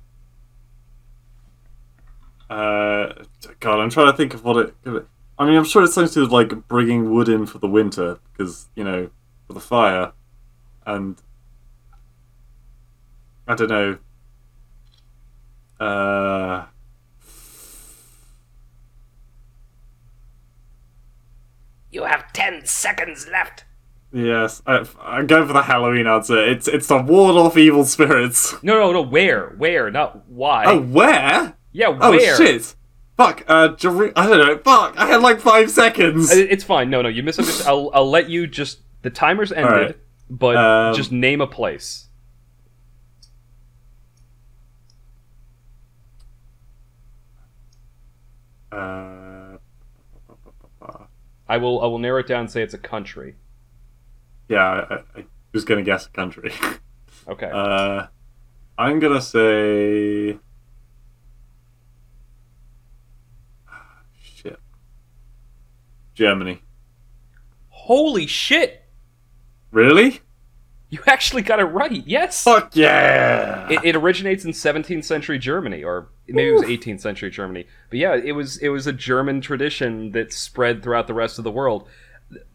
Uh, 2.50 3.14
God, 3.60 3.80
I'm 3.80 3.90
trying 3.90 4.12
to 4.12 4.18
think 4.18 4.34
of 4.34 4.44
what 4.44 4.58
it. 4.58 4.74
I 5.38 5.46
mean, 5.46 5.56
I'm 5.56 5.64
sure 5.64 5.84
it's 5.84 5.94
something 5.94 6.10
to 6.10 6.14
do 6.16 6.22
with 6.22 6.32
like 6.32 6.68
bringing 6.68 7.12
wood 7.12 7.30
in 7.30 7.46
for 7.46 7.60
the 7.60 7.68
winter 7.68 8.20
because 8.32 8.68
you 8.76 8.84
know 8.84 9.10
for 9.48 9.54
the 9.54 9.60
fire, 9.60 10.14
and 10.86 11.22
I 13.48 13.56
don't 13.56 13.70
know. 13.70 13.98
Uh. 15.80 16.66
You 21.92 22.04
have 22.04 22.32
ten 22.34 22.66
seconds 22.66 23.28
left. 23.32 23.64
Yes, 24.12 24.64
I, 24.66 24.88
I'm 25.02 25.28
going 25.28 25.46
for 25.46 25.54
the 25.54 25.62
Halloween 25.62 26.08
answer. 26.08 26.38
It's 26.44 26.68
it's 26.68 26.88
to 26.88 26.98
ward 27.02 27.36
off 27.36 27.58
evil 27.58 27.86
spirits. 27.86 28.56
No, 28.64 28.74
no, 28.80 28.92
no. 28.92 29.02
Where? 29.02 29.50
Where? 29.58 29.92
Not 29.92 30.28
why. 30.28 30.66
Oh, 30.66 30.82
where? 30.82 31.56
yeah, 31.72 31.96
Oh 32.02 32.10
where? 32.12 32.36
shit! 32.36 32.74
Fuck. 33.18 33.44
Uh, 33.48 33.70
Jer- 33.76 34.12
I 34.18 34.28
don't 34.28 34.40
know. 34.40 34.58
Fuck. 34.58 34.98
I 34.98 35.06
had 35.08 35.22
like 35.22 35.40
five 35.40 35.70
seconds. 35.70 36.32
Uh, 36.32 36.36
It's 36.38 36.64
fine. 36.64 36.90
No, 36.90 37.02
no. 37.04 37.10
You 37.10 37.22
misunderstood. 37.22 37.68
I'll, 37.68 37.92
I'll 37.94 38.10
let 38.10 38.30
you 38.30 38.48
just. 38.48 38.80
The 39.04 39.10
timer's 39.12 39.52
ended, 39.52 39.72
right. 39.72 39.98
but 40.30 40.56
Um, 40.58 40.96
just 40.96 41.12
name 41.12 41.40
a 41.42 41.48
place. 41.48 42.08
Uh, 48.72 49.58
I 51.48 51.58
will. 51.58 51.82
I 51.82 51.86
will 51.88 51.98
narrow 52.00 52.20
it 52.20 52.28
down. 52.28 52.42
and 52.42 52.52
Say 52.52 52.62
it's 52.62 52.74
a 52.74 52.78
country. 52.80 53.36
Yeah, 54.50 54.66
I, 54.90 54.94
I, 54.94 54.98
I 55.20 55.26
was 55.54 55.64
gonna 55.64 55.84
guess 55.84 56.06
a 56.08 56.10
country. 56.10 56.52
Okay. 57.28 57.50
uh, 57.54 58.08
I'm 58.76 58.98
gonna 59.00 59.22
say. 59.22 60.40
Shit. 64.20 64.60
Germany. 66.16 66.64
Holy 67.70 68.26
shit! 68.26 68.84
Really? 69.72 70.22
You 70.90 71.00
actually 71.06 71.44
got 71.44 71.60
it 71.60 71.66
right. 71.66 72.04
Yes. 72.08 72.44
Fuck 72.44 72.76
yeah! 72.76 73.70
It, 73.70 73.80
it 73.84 73.96
originates 73.96 74.44
in 74.44 74.52
17th 74.52 75.04
century 75.04 75.38
Germany, 75.38 75.84
or 75.84 76.10
maybe 76.28 76.50
it 76.50 76.54
was 76.54 76.64
18th 76.64 77.02
century 77.02 77.30
Germany. 77.30 77.68
But 77.92 78.00
yeah, 78.00 78.16
it 78.16 78.32
was 78.32 78.58
it 78.58 78.70
was 78.70 78.88
a 78.88 78.94
German 78.94 79.42
tradition 79.42 80.12
that 80.14 80.34
spread 80.34 80.82
throughout 80.82 81.06
the 81.06 81.14
rest 81.14 81.38
of 81.38 81.44
the 81.44 81.52
world. 81.52 81.88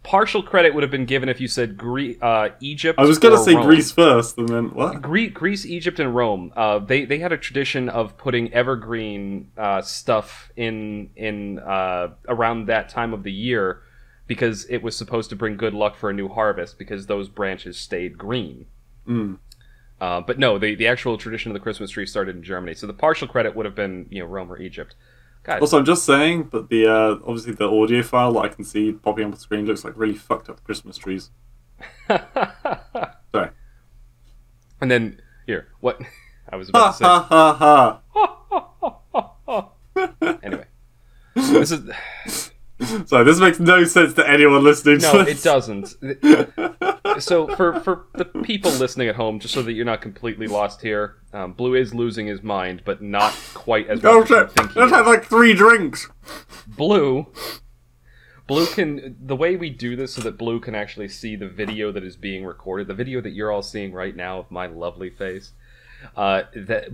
Partial 0.05 0.43
credit 0.43 0.75
would 0.75 0.83
have 0.83 0.91
been 0.91 1.07
given 1.07 1.29
if 1.29 1.41
you 1.41 1.49
said 1.49 1.77
Gre- 1.77 2.13
uh, 2.23 2.51
Egypt. 2.61 2.99
I 2.99 3.05
was 3.05 3.19
gonna 3.19 3.39
say 3.39 3.55
Rome. 3.55 3.67
Greece 3.67 3.91
first, 3.91 4.39
and 4.39 4.49
then 4.49 4.75
what? 4.75 5.03
Gre- 5.03 5.27
Greece, 5.27 5.67
Egypt, 5.67 5.99
and 5.99 6.15
Rome. 6.15 6.53
Uh, 6.55 6.79
they 6.79 7.05
they 7.05 7.19
had 7.19 7.33
a 7.33 7.37
tradition 7.37 7.89
of 7.89 8.17
putting 8.17 8.53
evergreen 8.53 9.51
uh, 9.57 9.83
stuff 9.83 10.53
in 10.57 11.11
in 11.17 11.59
uh, 11.59 12.11
around 12.29 12.67
that 12.67 12.89
time 12.89 13.13
of 13.13 13.25
the 13.25 13.33
year 13.33 13.83
because 14.27 14.65
it 14.67 14.83
was 14.83 14.97
supposed 14.97 15.31
to 15.31 15.37
bring 15.37 15.57
good 15.57 15.75
luck 15.75 15.97
for 15.97 16.11
a 16.11 16.13
new 16.13 16.29
harvest 16.29 16.79
because 16.79 17.07
those 17.07 17.29
branches 17.29 17.77
stayed 17.77 18.17
green. 18.17 18.67
Mm. 19.07 19.39
Uh, 20.01 20.21
but 20.21 20.39
no, 20.39 20.59
the, 20.59 20.75
the 20.75 20.87
actual 20.87 21.17
tradition 21.19 21.51
of 21.51 21.55
the 21.55 21.61
Christmas 21.61 21.91
tree 21.91 22.07
started 22.07 22.37
in 22.37 22.43
Germany. 22.43 22.75
So 22.75 22.87
the 22.87 22.93
partial 22.93 23.29
credit 23.29 23.55
would 23.55 23.67
have 23.67 23.75
been 23.75 24.07
you 24.11 24.21
know 24.21 24.27
Rome 24.27 24.53
or 24.53 24.59
Egypt. 24.59 24.95
God, 25.45 25.61
Also, 25.61 25.79
I'm 25.79 25.85
just 25.85 26.05
saying, 26.05 26.45
but 26.45 26.69
the 26.71 26.87
uh, 26.87 27.17
obviously 27.27 27.53
the 27.53 27.69
audio 27.71 28.03
file 28.03 28.33
that 28.35 28.41
I 28.41 28.49
can 28.49 28.65
see 28.65 28.93
popping 28.93 29.25
up 29.25 29.27
on 29.27 29.31
the 29.33 29.37
screen 29.39 29.67
looks 29.67 29.85
like 29.85 29.93
really 29.97 30.15
fucked 30.17 30.49
up 30.49 30.63
Christmas 30.65 30.97
trees. 30.97 31.31
Sorry. 32.09 33.51
and 34.81 34.91
then 34.91 35.21
here, 35.47 35.69
what 35.81 36.01
I 36.49 36.57
was 36.57 36.71
Ha 36.75 36.79
about 36.79 36.91
to 36.93 36.97
say. 36.99 37.05
ha 37.05 37.23
ha 37.29 37.55
ha. 37.55 38.01
Anyway, 40.43 40.65
this 41.35 41.71
is 41.71 42.51
Sorry, 43.07 43.25
this 43.25 43.39
makes 43.39 43.61
no 43.61 43.85
sense 43.85 44.15
to 44.15 44.29
anyone 44.29 44.65
listening 44.65 44.99
to 44.99 45.13
no, 45.13 45.21
it 45.21 45.43
doesn't. 45.43 45.95
so 47.21 47.47
for 47.55 47.79
for 47.81 48.07
the 48.15 48.25
people 48.43 48.73
listening 48.73 49.09
at 49.09 49.15
home, 49.15 49.39
just 49.39 49.55
so 49.55 49.63
that 49.63 49.73
you're 49.73 49.85
not 49.85 50.01
completely 50.01 50.49
lost 50.49 50.83
here, 50.83 51.17
um, 51.33 51.53
Blue 51.53 51.75
is 51.75 51.95
losing 51.95 52.27
his 52.27 52.43
mind, 52.43 52.83
but 52.85 53.01
not 53.01 53.33
quite 53.55 53.89
as 53.89 54.03
much 54.03 54.13
Oh 54.13 54.23
as 54.23 54.29
shit! 54.29 54.77
I've 54.77 54.91
had 54.91 55.07
like 55.07 55.25
three 55.25 55.55
drinks. 55.55 56.09
Blue, 56.67 57.29
Blue 58.49 58.67
can 58.67 59.17
the 59.21 59.37
way 59.37 59.55
we 59.55 59.71
do 59.71 59.95
this 59.95 60.15
so 60.15 60.23
that 60.23 60.37
Blue 60.37 60.59
can 60.59 60.75
actually 60.75 61.09
see 61.09 61.37
the 61.37 61.49
video 61.49 61.93
that 61.93 62.03
is 62.03 62.17
being 62.17 62.45
recorded, 62.45 62.89
the 62.89 62.95
video 62.95 63.21
that 63.21 63.31
you're 63.31 63.53
all 63.53 63.63
seeing 63.63 63.93
right 63.93 64.17
now 64.17 64.41
of 64.41 64.51
my 64.51 64.67
lovely 64.67 65.11
face. 65.11 65.53
Uh, 66.17 66.43
that 66.55 66.89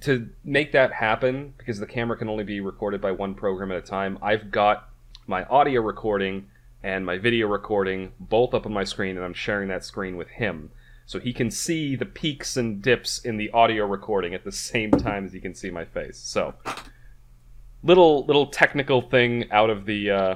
to 0.00 0.28
make 0.44 0.72
that 0.72 0.92
happen 0.92 1.54
because 1.56 1.78
the 1.78 1.86
camera 1.86 2.16
can 2.16 2.28
only 2.28 2.44
be 2.44 2.60
recorded 2.60 3.00
by 3.00 3.10
one 3.10 3.34
program 3.34 3.72
at 3.72 3.78
a 3.78 3.80
time. 3.80 4.18
I've 4.20 4.50
got 4.50 4.88
my 5.26 5.44
audio 5.44 5.80
recording 5.80 6.48
and 6.82 7.06
my 7.06 7.16
video 7.16 7.46
recording 7.46 8.12
both 8.20 8.52
up 8.52 8.66
on 8.66 8.72
my 8.72 8.84
screen, 8.84 9.16
and 9.16 9.24
I'm 9.24 9.34
sharing 9.34 9.68
that 9.68 9.84
screen 9.84 10.16
with 10.16 10.28
him. 10.28 10.70
So 11.06 11.18
he 11.18 11.32
can 11.32 11.50
see 11.50 11.96
the 11.96 12.06
peaks 12.06 12.56
and 12.56 12.80
dips 12.80 13.18
in 13.18 13.36
the 13.36 13.50
audio 13.50 13.86
recording 13.86 14.34
at 14.34 14.44
the 14.44 14.52
same 14.52 14.90
time 14.90 15.26
as 15.26 15.32
he 15.32 15.40
can 15.40 15.54
see 15.54 15.70
my 15.70 15.84
face. 15.84 16.18
So, 16.18 16.54
little 17.82 18.24
little 18.26 18.46
technical 18.46 19.02
thing 19.02 19.50
out 19.50 19.70
of 19.70 19.86
the, 19.86 20.10
uh, 20.10 20.34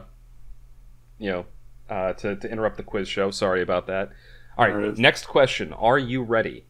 you 1.18 1.30
know, 1.30 1.46
uh, 1.88 2.12
to 2.14 2.36
to 2.36 2.50
interrupt 2.50 2.76
the 2.76 2.82
quiz 2.82 3.08
show. 3.08 3.30
Sorry 3.30 3.62
about 3.62 3.86
that. 3.86 4.10
All 4.56 4.68
right, 4.68 4.98
next 4.98 5.26
question. 5.26 5.72
Are 5.72 5.98
you 5.98 6.22
ready? 6.22 6.66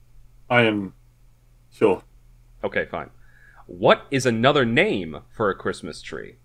I 0.51 0.63
am 0.63 0.95
sure. 1.73 2.03
Okay, 2.63 2.85
fine. 2.85 3.11
What 3.67 4.07
is 4.11 4.27
another 4.27 4.65
name 4.65 5.21
for 5.31 5.51
a 5.51 5.55
Christmas 5.55 6.03
tree? 6.03 6.37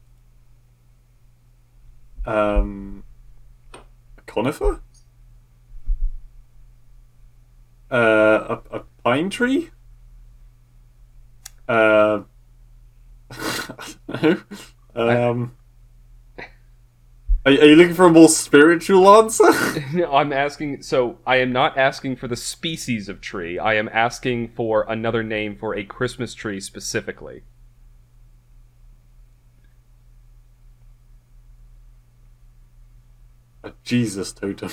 Um, 2.26 3.04
a 3.74 4.22
conifer. 4.26 4.82
Uh, 7.92 8.58
a, 8.72 8.78
a 8.78 8.80
pine 9.04 9.30
tree. 9.30 9.70
Uh, 11.68 12.22
um, 14.96 15.56
are, 17.46 17.52
are 17.52 17.66
you 17.66 17.76
looking 17.76 17.94
for 17.94 18.06
a 18.06 18.10
more 18.10 18.30
spiritual 18.30 19.08
answer? 19.14 19.52
No, 19.94 20.16
I'm 20.16 20.34
asking. 20.34 20.82
So 20.82 21.20
I 21.26 21.38
am 21.38 21.52
not 21.52 21.78
asking 21.78 22.16
for 22.16 22.28
the 22.28 22.36
species 22.36 23.10
of 23.10 23.22
tree. 23.22 23.60
I 23.60 23.76
am 23.76 23.90
asking 23.92 24.50
for 24.50 24.86
another 24.90 25.24
name 25.24 25.56
for 25.56 25.76
a 25.76 25.84
Christmas 25.84 26.34
tree 26.34 26.60
specifically. 26.60 27.44
A 33.64 33.72
Jesus 33.84 34.32
totem. 34.34 34.70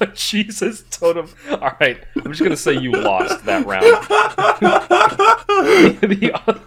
A 0.00 0.06
Jesus 0.14 0.84
totem. 0.90 1.28
All 1.50 1.72
right, 1.80 1.98
I'm 2.16 2.30
just 2.32 2.42
gonna 2.42 2.56
say 2.56 2.74
you 2.74 2.92
lost 2.92 3.44
that 3.44 3.66
round. 3.66 3.84
The 6.00 6.32
other- 6.46 6.60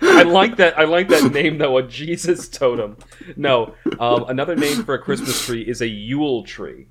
I 0.00 0.22
like 0.22 0.56
that. 0.56 0.78
I 0.78 0.84
like 0.84 1.08
that 1.08 1.32
name 1.32 1.58
though. 1.58 1.76
A 1.78 1.82
Jesus 1.82 2.48
totem. 2.48 2.96
No, 3.36 3.74
um, 3.98 4.24
another 4.28 4.54
name 4.56 4.84
for 4.84 4.94
a 4.94 4.98
Christmas 4.98 5.44
tree 5.44 5.62
is 5.62 5.80
a 5.80 5.86
Yule 5.88 6.44
tree. 6.44 6.88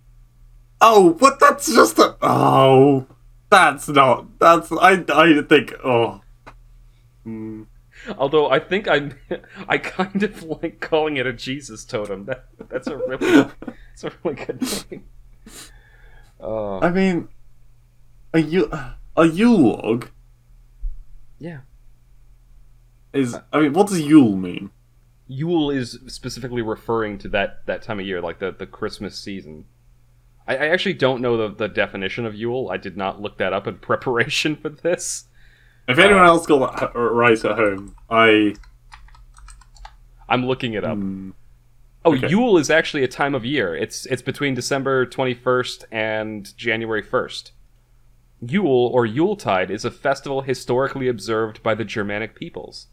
oh, 0.81 1.13
but 1.19 1.39
that's 1.39 1.73
just 1.73 1.97
a. 1.99 2.15
Oh, 2.21 3.07
that's 3.49 3.87
not. 3.87 4.39
That's. 4.39 4.71
I. 4.71 5.03
I 5.09 5.41
think. 5.41 5.73
Oh. 5.83 6.21
Hmm. 7.23 7.63
Although 8.17 8.49
I 8.49 8.59
think 8.59 8.87
I, 8.87 9.09
I 9.67 9.77
kind 9.79 10.23
of 10.23 10.43
like 10.43 10.79
calling 10.79 11.17
it 11.17 11.25
a 11.27 11.33
Jesus 11.33 11.83
totem. 11.83 12.25
That 12.25 12.45
that's 12.69 12.87
a 12.87 12.97
really, 12.97 13.49
it's 13.97 14.03
a 14.03 14.11
really 14.23 14.35
good 14.35 14.61
name. 14.91 15.05
Uh, 16.39 16.77
I 16.77 16.91
mean, 16.91 17.29
a 18.31 18.39
Yule. 18.39 18.69
A 19.15 19.25
Yule 19.25 19.57
log 19.57 20.11
yeah, 21.39 21.61
is. 23.11 23.35
I 23.51 23.61
mean, 23.61 23.73
what 23.73 23.87
does 23.87 24.01
Yule 24.01 24.35
mean? 24.35 24.69
Yule 25.27 25.71
is 25.71 25.99
specifically 26.05 26.61
referring 26.61 27.17
to 27.19 27.29
that 27.29 27.65
that 27.65 27.81
time 27.81 27.99
of 27.99 28.05
year, 28.05 28.21
like 28.21 28.37
the 28.37 28.51
the 28.51 28.67
Christmas 28.67 29.17
season. 29.17 29.65
I, 30.47 30.57
I 30.57 30.67
actually 30.67 30.93
don't 30.93 31.19
know 31.19 31.35
the, 31.35 31.55
the 31.55 31.67
definition 31.67 32.27
of 32.27 32.35
Yule. 32.35 32.69
I 32.69 32.77
did 32.77 32.97
not 32.97 33.19
look 33.19 33.39
that 33.39 33.51
up 33.51 33.65
in 33.65 33.77
preparation 33.79 34.55
for 34.55 34.69
this. 34.69 35.25
If 35.87 35.97
anyone 35.97 36.25
else 36.25 36.45
got 36.45 36.79
that 36.79 36.95
right 36.95 37.43
at 37.43 37.57
home, 37.57 37.95
I. 38.11 38.53
I'm 40.29 40.45
looking 40.45 40.73
it 40.73 40.83
up. 40.83 40.97
Hmm. 40.97 41.31
Oh, 42.05 42.15
Okay. 42.15 42.29
Yule 42.29 42.57
is 42.57 42.69
actually 42.69 43.03
a 43.03 43.07
time 43.07 43.35
of 43.35 43.43
year. 43.43 43.75
It's 43.75 44.05
it's 44.05 44.21
between 44.21 44.53
December 44.53 45.05
21st 45.05 45.83
and 45.91 46.55
January 46.57 47.03
1st. 47.03 47.51
Yule 48.41 48.87
or 48.93 49.05
Yuletide 49.05 49.71
is 49.71 49.83
a 49.83 49.91
festival 49.91 50.41
historically 50.41 51.07
observed 51.07 51.61
by 51.63 51.73
the 51.75 51.83
Germanic 51.83 52.35
peoples. 52.35 52.87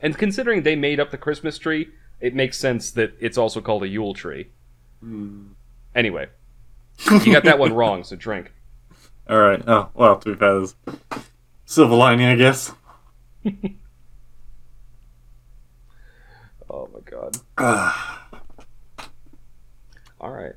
And 0.00 0.16
considering 0.16 0.62
they 0.62 0.74
made 0.74 0.98
up 0.98 1.10
the 1.10 1.18
Christmas 1.18 1.58
tree, 1.58 1.90
it 2.20 2.34
makes 2.34 2.56
sense 2.58 2.90
that 2.92 3.14
it's 3.20 3.36
also 3.38 3.60
called 3.60 3.82
a 3.82 3.88
Yule 3.88 4.14
tree. 4.14 4.48
Hmm. 5.00 5.48
Anyway, 5.94 6.28
you 7.10 7.32
got 7.32 7.44
that 7.44 7.58
one 7.58 7.72
wrong, 7.80 8.04
so 8.04 8.16
drink. 8.16 8.52
All 9.28 9.38
right. 9.38 9.62
Oh 9.66 9.90
well. 9.94 10.18
To 10.18 10.32
be 10.32 10.34
fair, 10.38 10.54
there's 10.54 10.74
silver 11.66 11.94
lining, 11.94 12.26
I 12.26 12.34
guess. 12.36 12.72
Oh 16.72 16.88
my 16.94 17.00
god. 17.00 17.36
All 20.20 20.30
right. 20.30 20.54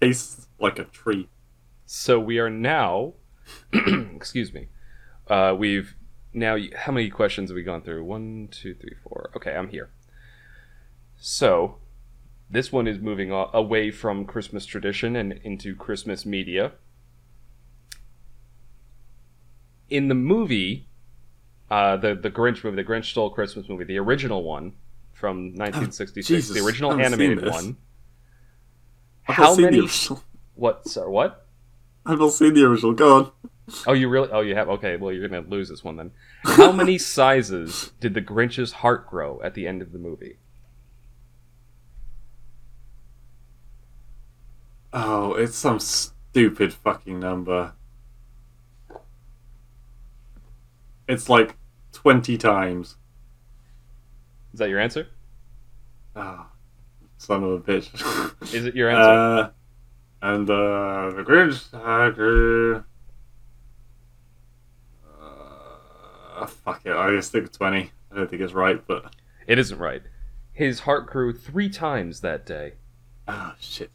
tastes 0.00 0.48
like 0.58 0.78
a 0.78 0.84
tree. 0.84 1.28
So 1.84 2.18
we 2.18 2.38
are 2.38 2.48
now, 2.48 3.14
excuse 4.14 4.54
me, 4.54 4.68
uh, 5.28 5.54
we've 5.58 5.96
now, 6.32 6.56
how 6.76 6.92
many 6.92 7.10
questions 7.10 7.50
have 7.50 7.56
we 7.56 7.62
gone 7.62 7.82
through? 7.82 8.04
One, 8.04 8.48
two, 8.50 8.74
three, 8.74 8.94
four. 9.02 9.30
Okay, 9.36 9.54
I'm 9.54 9.68
here. 9.68 9.90
So, 11.18 11.78
this 12.48 12.72
one 12.72 12.86
is 12.86 12.98
moving 12.98 13.30
away 13.30 13.90
from 13.90 14.24
Christmas 14.24 14.64
tradition 14.64 15.14
and 15.14 15.32
into 15.42 15.74
Christmas 15.76 16.24
media. 16.24 16.72
In 19.90 20.08
the 20.08 20.14
movie, 20.14 20.86
uh, 21.70 21.96
the 21.96 22.14
the 22.14 22.30
Grinch 22.30 22.64
movie, 22.64 22.76
the 22.76 22.84
Grinch 22.84 23.06
Stole 23.06 23.30
Christmas 23.30 23.68
movie, 23.68 23.84
the 23.84 23.98
original 23.98 24.42
one 24.42 24.72
from 25.20 25.48
1966, 25.54 26.26
Jesus, 26.26 26.56
the 26.56 26.64
original 26.64 26.92
animated 26.98 27.46
one. 27.46 27.76
I've 29.28 29.36
How 29.36 29.54
seen 29.54 29.66
many? 29.66 29.76
the 29.76 29.82
original. 29.84 30.24
What? 30.54 30.88
Sorry, 30.88 31.10
what? 31.10 31.46
I've 32.06 32.18
not 32.18 32.32
seen 32.32 32.54
the 32.54 32.64
original. 32.64 32.94
Go 32.94 33.16
on. 33.16 33.32
Oh, 33.86 33.92
you 33.92 34.08
really? 34.08 34.30
Oh, 34.32 34.40
you 34.40 34.56
have. 34.56 34.68
Okay, 34.70 34.96
well, 34.96 35.12
you're 35.12 35.28
gonna 35.28 35.46
lose 35.46 35.68
this 35.68 35.84
one 35.84 35.96
then. 35.96 36.10
How 36.42 36.72
many 36.82 36.98
sizes 36.98 37.92
did 38.00 38.14
the 38.14 38.20
Grinch's 38.22 38.72
heart 38.72 39.06
grow 39.08 39.40
at 39.44 39.54
the 39.54 39.68
end 39.68 39.82
of 39.82 39.92
the 39.92 39.98
movie? 39.98 40.38
Oh, 44.92 45.34
it's 45.34 45.56
some 45.56 45.78
stupid 45.78 46.72
fucking 46.72 47.20
number. 47.20 47.74
It's 51.06 51.28
like 51.28 51.56
20 51.92 52.38
times. 52.38 52.96
Is 54.52 54.58
that 54.58 54.68
your 54.68 54.80
answer? 54.80 55.06
Ah, 56.16 56.48
son 57.18 57.44
of 57.44 57.50
a 57.52 57.60
bitch. 57.60 58.42
Is 58.54 58.66
it 58.66 58.74
your 58.74 58.90
answer? 58.90 59.10
uh, 59.10 59.50
and 60.22 60.50
uh, 60.50 61.10
the 61.16 61.22
Grinch. 61.22 62.14
Grew- 62.14 62.84
uh, 65.20 66.46
fuck 66.46 66.82
it, 66.84 66.92
I 66.92 67.10
just 67.10 67.32
with 67.32 67.56
20. 67.56 67.90
I 68.12 68.16
don't 68.16 68.28
think 68.28 68.42
it's 68.42 68.52
right, 68.52 68.84
but. 68.86 69.14
it 69.46 69.58
isn't 69.58 69.78
right. 69.78 70.02
His 70.52 70.80
heart 70.80 71.06
grew 71.06 71.32
three 71.32 71.68
times 71.68 72.20
that 72.22 72.44
day. 72.44 72.74
Oh, 73.28 73.54
shit. 73.60 73.90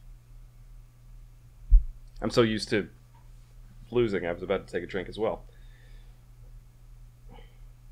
I'm 2.22 2.30
so 2.30 2.42
used 2.42 2.70
to 2.70 2.88
losing. 3.90 4.24
I 4.26 4.32
was 4.32 4.42
about 4.42 4.66
to 4.66 4.72
take 4.72 4.82
a 4.82 4.86
drink 4.86 5.08
as 5.08 5.18
well. 5.18 5.44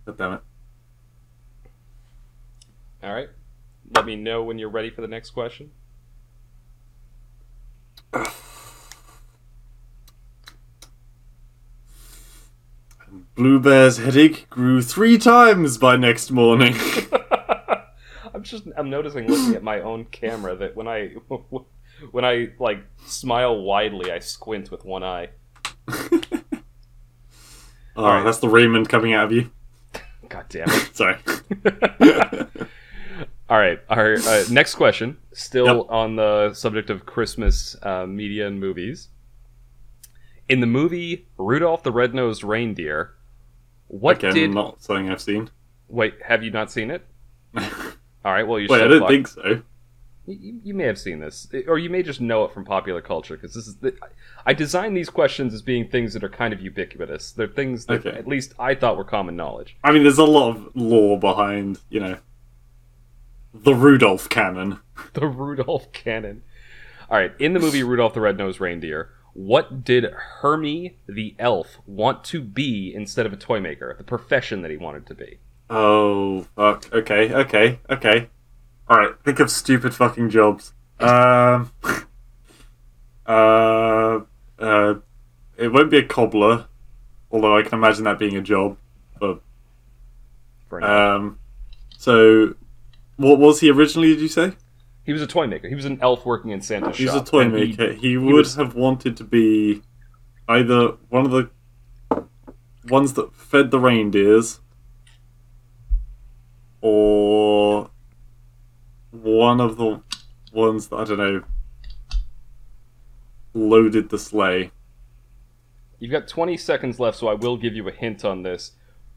God 0.07 0.19
damn 0.19 0.33
it. 0.35 0.41
All 3.05 3.13
right. 3.13 3.29
Let 3.95 4.07
me 4.07 4.17
know 4.17 4.43
when 4.43 4.59
you're 4.59 4.71
ready 4.71 4.89
for 4.89 5.03
the 5.03 5.09
next 5.09 5.31
question. 5.31 5.73
Blue 13.35 13.61
Bear's 13.61 13.99
headache 13.99 14.49
grew 14.49 14.81
three 14.81 15.19
times 15.19 15.77
by 15.77 15.97
next 15.97 16.31
morning. 16.31 16.75
I'm 18.35 18.43
just 18.43 18.65
I'm 18.77 18.89
noticing 18.89 19.29
looking 19.29 19.55
at 19.55 19.63
my 19.63 19.81
own 19.81 20.07
camera 20.07 20.57
that 20.57 20.75
when 20.75 20.89
I 20.89 21.09
when 22.11 22.25
I 22.25 22.53
like 22.59 22.85
smile 23.05 23.61
widely, 23.61 24.11
I 24.11 24.19
squint 24.21 24.71
with 24.71 24.87
one 24.87 25.03
eye. 25.03 25.29
oh, 25.89 26.33
Alright. 27.97 28.25
that's 28.25 28.39
the 28.39 28.49
Raymond 28.49 28.89
coming 28.89 29.13
out 29.13 29.27
of 29.27 29.33
you. 29.33 29.51
God 30.31 30.47
damn 30.49 30.71
it. 30.71 30.97
Sorry. 30.97 31.19
All 33.51 33.59
right, 33.59 33.79
our 33.91 34.15
uh, 34.17 34.45
next 34.51 34.75
question, 34.77 35.19
still 35.33 35.67
Yep. 35.67 35.87
on 35.91 36.17
the 36.17 36.55
subject 36.55 36.89
of 36.91 37.05
Christmas 37.05 37.77
uh, 37.83 38.07
media 38.07 38.47
and 38.47 38.59
movies. 38.59 39.09
In 40.49 40.61
the 40.61 40.67
movie 40.67 41.27
Rudolph 41.37 41.83
the 41.83 41.93
Red-Nosed 41.93 42.43
Reindeer, 42.45 43.15
what 43.89 44.19
Again, 44.19 44.35
did 44.35 44.51
not 44.51 44.83
something 44.83 45.11
I've 45.11 45.21
seen. 45.21 45.51
wait? 45.89 46.15
Have 46.27 46.43
you 46.43 46.51
not 46.51 46.71
seen 46.73 46.91
it? 46.91 47.07
All 47.57 48.33
right, 48.33 48.47
well 48.47 48.59
you 48.59 48.67
should. 48.67 48.73
Wait. 48.73 48.83
I 48.83 48.89
don't 48.89 49.09
think 49.09 49.29
so. 49.29 49.63
You, 50.27 50.59
you 50.65 50.73
may 50.75 50.85
have 50.85 50.99
seen 50.99 51.21
this, 51.21 51.47
or 51.67 51.79
you 51.79 51.91
may 51.91 52.03
just 52.03 52.19
know 52.23 52.45
it 52.45 52.53
from 52.55 52.65
popular 52.65 53.03
culture 53.03 53.37
because 53.37 53.53
this 53.53 53.67
is. 53.67 53.77
The, 53.77 53.95
I 54.47 54.55
designed 54.55 54.97
these 54.97 55.11
questions 55.11 55.53
as 55.53 55.61
being 55.61 55.87
things 55.89 56.15
that 56.15 56.25
are 56.25 56.31
kind 56.31 56.55
of 56.55 56.63
ubiquitous. 56.63 57.33
They're 57.33 57.47
things 57.47 57.85
that 57.87 58.07
Okay. 58.07 58.19
at 58.19 58.27
least 58.27 58.55
I 58.59 58.75
thought 58.75 58.97
were 58.97 59.05
common 59.05 59.37
knowledge. 59.37 59.77
I 59.85 59.93
mean, 59.93 60.03
there's 60.03 60.17
a 60.17 60.25
lot 60.25 60.57
of 60.57 60.71
lore 60.75 61.21
behind, 61.21 61.79
you 61.91 62.01
know, 62.01 62.17
the 63.55 63.75
Rudolph 63.75 64.29
canon. 64.29 64.81
the 65.15 65.27
Rudolph 65.27 65.93
canon. 65.93 66.43
All 67.09 67.19
right, 67.19 67.33
in 67.39 67.53
the 67.53 67.61
movie 67.61 67.83
Rudolph 67.85 68.15
the 68.15 68.21
Red-Nosed 68.21 68.61
Reindeer, 68.61 69.11
what 69.33 69.85
did 69.85 70.05
Hermie 70.13 70.97
the 71.07 71.35
elf 71.39 71.79
want 71.87 72.25
to 72.25 72.41
be 72.41 72.93
instead 72.95 73.27
of 73.27 73.33
a 73.33 73.37
toy 73.37 73.61
maker? 73.61 73.95
The 73.97 74.05
profession 74.05 74.63
that 74.63 74.71
he 74.71 74.77
wanted 74.77 75.07
to 75.07 75.15
be. 75.15 75.39
Oh, 75.71 76.43
fuck. 76.57 76.93
Okay, 76.93 77.33
okay, 77.33 77.81
okay. 77.89 78.29
Alright, 78.91 79.15
think 79.25 79.41
of 79.41 79.51
stupid 79.51 79.95
fucking 79.95 80.31
jobs. 80.31 80.75
Um. 81.01 81.73
uh. 83.27 84.21
Uh. 84.59 84.95
It 85.57 85.73
won't 85.73 85.91
be 85.91 85.99
a 85.99 86.05
cobbler, 86.07 86.67
although 87.31 87.57
I 87.57 87.63
can 87.63 87.75
imagine 87.75 88.05
that 88.05 88.19
being 88.19 88.37
a 88.37 88.43
job. 88.43 88.77
But, 89.19 89.41
For 90.69 90.79
an 90.79 90.85
elf. 90.85 90.93
um. 90.93 91.39
So, 91.97 92.55
what 93.17 93.39
was 93.39 93.61
he 93.61 93.71
originally, 93.71 94.09
did 94.15 94.21
you 94.21 94.29
say? 94.29 94.53
he 95.05 95.13
was 95.13 95.21
a 95.21 95.27
toy 95.27 95.47
maker. 95.47 95.69
He 95.69 95.75
was 95.75 95.85
an 95.85 95.99
elf 96.01 96.25
working 96.25 96.51
in 96.51 96.63
Santa's 96.63 96.97
He 96.97 97.05
was 97.05 97.13
shop. 97.13 97.27
a 97.27 97.31
toy 97.31 97.41
and 97.43 97.55
he- 97.57 97.67
maker. 97.69 97.93
He, 97.93 98.17
would 98.17 98.35
was- 98.35 98.55
have 98.55 98.75
wanted 98.75 99.17
to 99.19 99.25
be 99.25 99.83
either 100.49 100.93
one 101.11 101.27
of 101.27 101.31
the 101.31 101.51
ones 102.89 103.13
that 103.15 103.35
fed 103.35 103.71
the 103.71 103.79
reindeers 103.79 104.61
or 106.81 107.91
one 109.11 109.61
of 109.61 109.77
the 109.77 110.01
ones 110.53 110.89
that 110.89 110.97
I 110.97 111.05
don't 111.05 111.19
know 111.19 111.43
loaded 113.55 114.09
the 114.11 114.19
sleigh. 114.19 114.71
You've 115.99 116.11
got 116.13 116.27
20 116.29 116.57
seconds 116.57 116.99
left, 117.01 117.19
so 117.19 117.29
I 117.29 117.35
will 117.35 117.57
give 117.57 117.75
you 117.75 117.87
a 117.89 117.93
hint 117.93 118.25
on 118.25 118.43
this. 118.43 118.73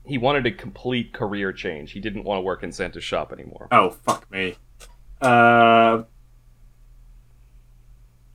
He 0.07 0.17
wanted 0.17 0.45
a 0.45 0.51
complete 0.51 1.13
career 1.13 1.51
change. 1.51 1.91
He 1.91 1.99
didn't 1.99 2.23
want 2.23 2.37
to 2.37 2.41
work 2.41 2.63
in 2.63 2.71
Santa's 2.71 3.03
shop 3.03 3.33
anymore. 3.33 3.67
Oh 3.71 3.89
fuck 3.89 4.29
me. 4.31 4.55
Uh, 5.21 6.03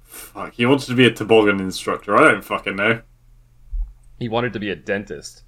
fuck. 0.02 0.52
He 0.52 0.66
wanted 0.66 0.86
to 0.86 0.94
be 0.94 1.06
a 1.06 1.10
toboggan 1.10 1.60
instructor. 1.60 2.16
I 2.16 2.30
don't 2.30 2.44
fucking 2.44 2.76
know. 2.76 3.00
He 4.18 4.28
wanted 4.28 4.52
to 4.52 4.60
be 4.60 4.70
a 4.70 4.76
dentist. 4.76 5.44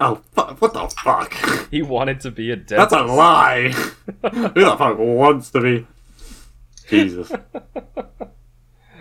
Oh 0.00 0.22
fuck! 0.32 0.60
What 0.60 0.72
the 0.72 0.88
fuck? 1.02 1.34
He 1.70 1.82
wanted 1.82 2.20
to 2.20 2.30
be 2.30 2.50
a 2.50 2.56
dentist. 2.56 2.90
That's 2.90 2.92
a 2.92 3.02
lie. 3.04 3.68
Who 3.68 4.48
the 4.54 4.76
fuck 4.78 4.98
wants 4.98 5.50
to 5.50 5.60
be? 5.60 5.86
Jesus. 6.88 7.30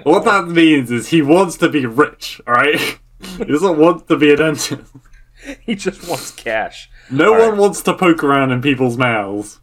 What 0.03 0.25
that 0.25 0.47
means 0.47 0.91
is 0.91 1.07
he 1.07 1.21
wants 1.21 1.57
to 1.57 1.69
be 1.69 1.85
rich. 1.85 2.41
All 2.45 2.53
right. 2.53 2.99
He 3.38 3.45
doesn't 3.45 3.77
want 3.77 4.07
to 4.09 4.17
be 4.17 4.31
a 4.31 4.35
dentist. 4.35 4.81
he 5.61 5.76
just 5.76 6.07
wants 6.07 6.32
cash. 6.32 6.90
No 7.10 7.34
All 7.34 7.40
one 7.40 7.49
right. 7.52 7.60
wants 7.60 7.82
to 7.84 7.94
poke 7.94 8.24
around 8.24 8.52
in 8.52 8.61
people's 8.61 8.98
mouths. 8.98 9.60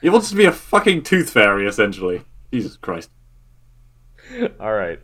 He 0.00 0.08
wants 0.08 0.30
to 0.30 0.36
be 0.36 0.44
a 0.44 0.52
fucking 0.52 1.02
tooth 1.02 1.30
fairy, 1.30 1.66
essentially. 1.66 2.24
Jesus 2.52 2.76
Christ. 2.76 3.10
All 4.60 4.72
right. 4.72 5.00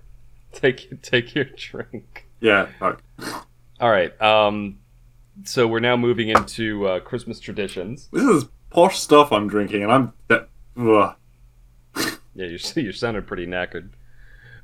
Take 0.52 1.02
take 1.02 1.34
your 1.34 1.44
drink. 1.44 2.28
Yeah, 2.40 2.68
fuck. 2.78 3.02
All 3.80 3.90
right. 3.90 4.20
Um 4.22 4.78
so 5.42 5.66
we're 5.66 5.80
now 5.80 5.96
moving 5.96 6.28
into 6.28 6.86
uh, 6.86 7.00
Christmas 7.00 7.40
traditions. 7.40 8.08
This 8.12 8.22
is 8.22 8.44
posh 8.70 9.00
stuff 9.00 9.32
I'm 9.32 9.48
drinking, 9.48 9.82
and 9.82 9.92
I'm. 9.92 10.12
Yeah, 12.36 12.46
you 12.46 12.58
see, 12.58 12.82
you 12.82 12.92
sounded 12.92 13.26
pretty 13.26 13.46
knackered. 13.46 13.90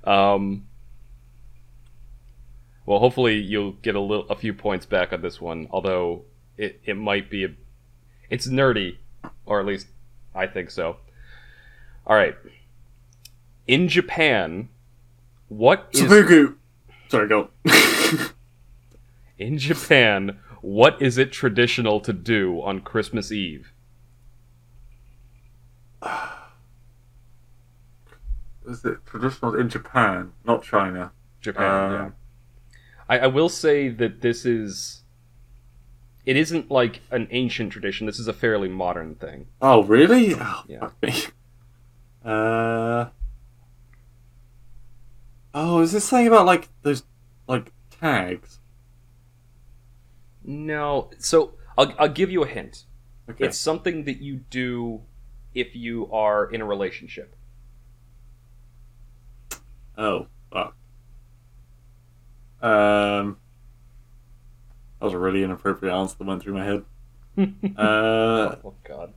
Um 0.04 0.66
Well, 2.90 2.98
hopefully 2.98 3.36
you'll 3.36 3.74
get 3.82 3.94
a 3.94 4.00
little 4.00 4.26
a 4.28 4.34
few 4.34 4.52
points 4.52 4.84
back 4.84 5.12
on 5.12 5.22
this 5.22 5.40
one, 5.40 5.68
although 5.70 6.22
it 6.58 6.80
it 6.84 6.96
might 6.96 7.30
be 7.30 7.44
a 7.44 7.50
it's 8.28 8.48
nerdy 8.48 8.96
or 9.46 9.60
at 9.60 9.66
least 9.66 9.86
I 10.34 10.48
think 10.48 10.72
so. 10.72 10.96
All 12.04 12.16
right. 12.16 12.34
In 13.68 13.86
Japan, 13.86 14.70
what 15.46 15.86
is 15.92 16.00
Seppuku. 16.00 16.56
Sorry, 17.06 17.28
go. 17.28 17.50
In 19.38 19.56
Japan, 19.56 20.40
what 20.60 21.00
is 21.00 21.16
it 21.16 21.30
traditional 21.30 22.00
to 22.00 22.12
do 22.12 22.60
on 22.60 22.80
Christmas 22.80 23.30
Eve? 23.30 23.72
is 28.66 28.84
it 28.84 29.06
traditional 29.06 29.54
in 29.54 29.68
Japan, 29.68 30.32
not 30.44 30.64
China? 30.64 31.12
Japan, 31.40 31.92
yeah. 31.92 32.02
Um, 32.06 32.14
I, 33.10 33.18
I 33.18 33.26
will 33.26 33.48
say 33.50 33.88
that 33.88 34.20
this 34.22 34.46
is. 34.46 35.02
It 36.24 36.36
isn't 36.36 36.70
like 36.70 37.00
an 37.10 37.26
ancient 37.30 37.72
tradition. 37.72 38.06
This 38.06 38.18
is 38.20 38.28
a 38.28 38.32
fairly 38.32 38.68
modern 38.68 39.16
thing. 39.16 39.48
Oh, 39.60 39.82
really? 39.82 40.34
Oh, 40.34 40.62
Yeah. 40.68 40.80
fuck 40.80 41.02
me. 41.02 41.14
Uh. 42.24 43.06
Oh, 45.52 45.80
is 45.80 45.92
this 45.92 46.08
thing 46.08 46.26
about 46.28 46.46
like 46.46 46.68
those 46.82 47.02
like 47.48 47.72
tags? 47.90 48.60
No, 50.44 51.10
so 51.18 51.54
I'll, 51.76 51.92
I'll 51.98 52.08
give 52.08 52.30
you 52.30 52.42
a 52.44 52.46
hint. 52.46 52.84
Okay. 53.28 53.46
It's 53.46 53.58
something 53.58 54.04
that 54.04 54.20
you 54.20 54.36
do 54.50 55.00
if 55.54 55.74
you 55.74 56.10
are 56.12 56.46
in 56.50 56.60
a 56.60 56.64
relationship. 56.64 57.34
Oh, 59.98 60.26
fuck. 60.52 60.76
Um. 62.62 63.36
That 64.98 65.06
was 65.06 65.14
a 65.14 65.18
really 65.18 65.42
inappropriate 65.42 65.94
answer 65.94 66.16
that 66.18 66.26
went 66.26 66.42
through 66.42 66.54
my 66.54 66.64
head. 66.64 66.84
Uh. 67.78 68.56
oh 68.64 68.74
God. 68.86 69.14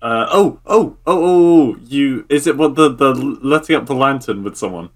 Uh, 0.00 0.26
oh, 0.30 0.60
oh, 0.64 0.96
oh, 1.06 1.14
oh, 1.18 1.72
oh, 1.72 1.76
you, 1.84 2.24
is 2.28 2.46
it 2.46 2.56
what 2.56 2.76
the, 2.76 2.88
the 2.88 3.12
letting 3.12 3.74
up 3.74 3.86
the 3.86 3.94
lantern 3.94 4.44
with 4.44 4.56
someone? 4.56 4.90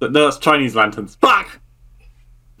But 0.00 0.10
No, 0.12 0.24
that's 0.24 0.38
Chinese 0.38 0.74
lanterns. 0.74 1.14
Fuck! 1.14 1.60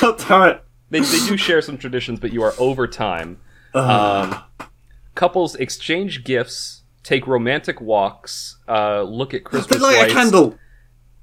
God 0.00 0.18
damn 0.18 0.48
it. 0.48 0.64
They, 0.90 1.00
they 1.00 1.26
do 1.26 1.36
share 1.38 1.62
some 1.62 1.78
traditions, 1.78 2.20
but 2.20 2.32
you 2.32 2.42
are 2.42 2.52
over 2.58 2.86
time. 2.86 3.38
Ugh. 3.74 4.32
Um, 4.34 4.68
couples 5.14 5.54
exchange 5.54 6.24
gifts, 6.24 6.79
take 7.02 7.26
romantic 7.26 7.80
walks, 7.80 8.58
uh, 8.68 9.02
look 9.02 9.34
at 9.34 9.44
Christmas 9.44 9.80
light 9.80 9.98
lights, 9.98 10.12
a 10.12 10.14
candle. 10.14 10.58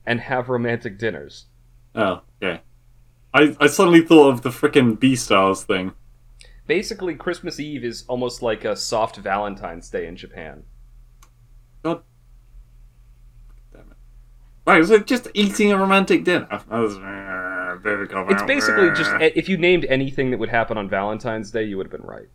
and 0.05 0.19
have 0.21 0.49
romantic 0.49 0.97
dinners. 0.97 1.45
Oh, 1.95 2.21
okay. 2.41 2.61
I, 3.33 3.55
I 3.59 3.67
suddenly 3.67 4.01
thought 4.01 4.29
of 4.29 4.41
the 4.41 4.49
frickin' 4.49 4.99
B-Stars 4.99 5.63
thing. 5.63 5.93
Basically, 6.65 7.15
Christmas 7.15 7.59
Eve 7.59 7.83
is 7.83 8.03
almost 8.07 8.41
like 8.41 8.65
a 8.65 8.75
soft 8.75 9.17
Valentine's 9.17 9.89
Day 9.89 10.07
in 10.07 10.15
Japan. 10.15 10.63
God 11.83 12.01
damn 13.71 13.81
it. 13.91 13.97
Right, 14.65 14.81
is 14.81 14.89
it 14.89 15.07
just 15.07 15.27
eating 15.33 15.71
a 15.71 15.77
romantic 15.77 16.23
dinner? 16.23 16.47
That 16.49 16.69
was, 16.69 16.97
uh, 16.97 17.77
very 17.81 18.07
cop 18.07 18.29
It's 18.31 18.43
basically 18.43 18.89
just 18.89 19.11
if 19.19 19.47
you 19.47 19.57
named 19.57 19.85
anything 19.85 20.31
that 20.31 20.39
would 20.39 20.49
happen 20.49 20.77
on 20.77 20.89
Valentine's 20.89 21.51
Day, 21.51 21.63
you 21.63 21.77
would 21.77 21.85
have 21.85 21.91
been 21.91 22.07
right. 22.07 22.27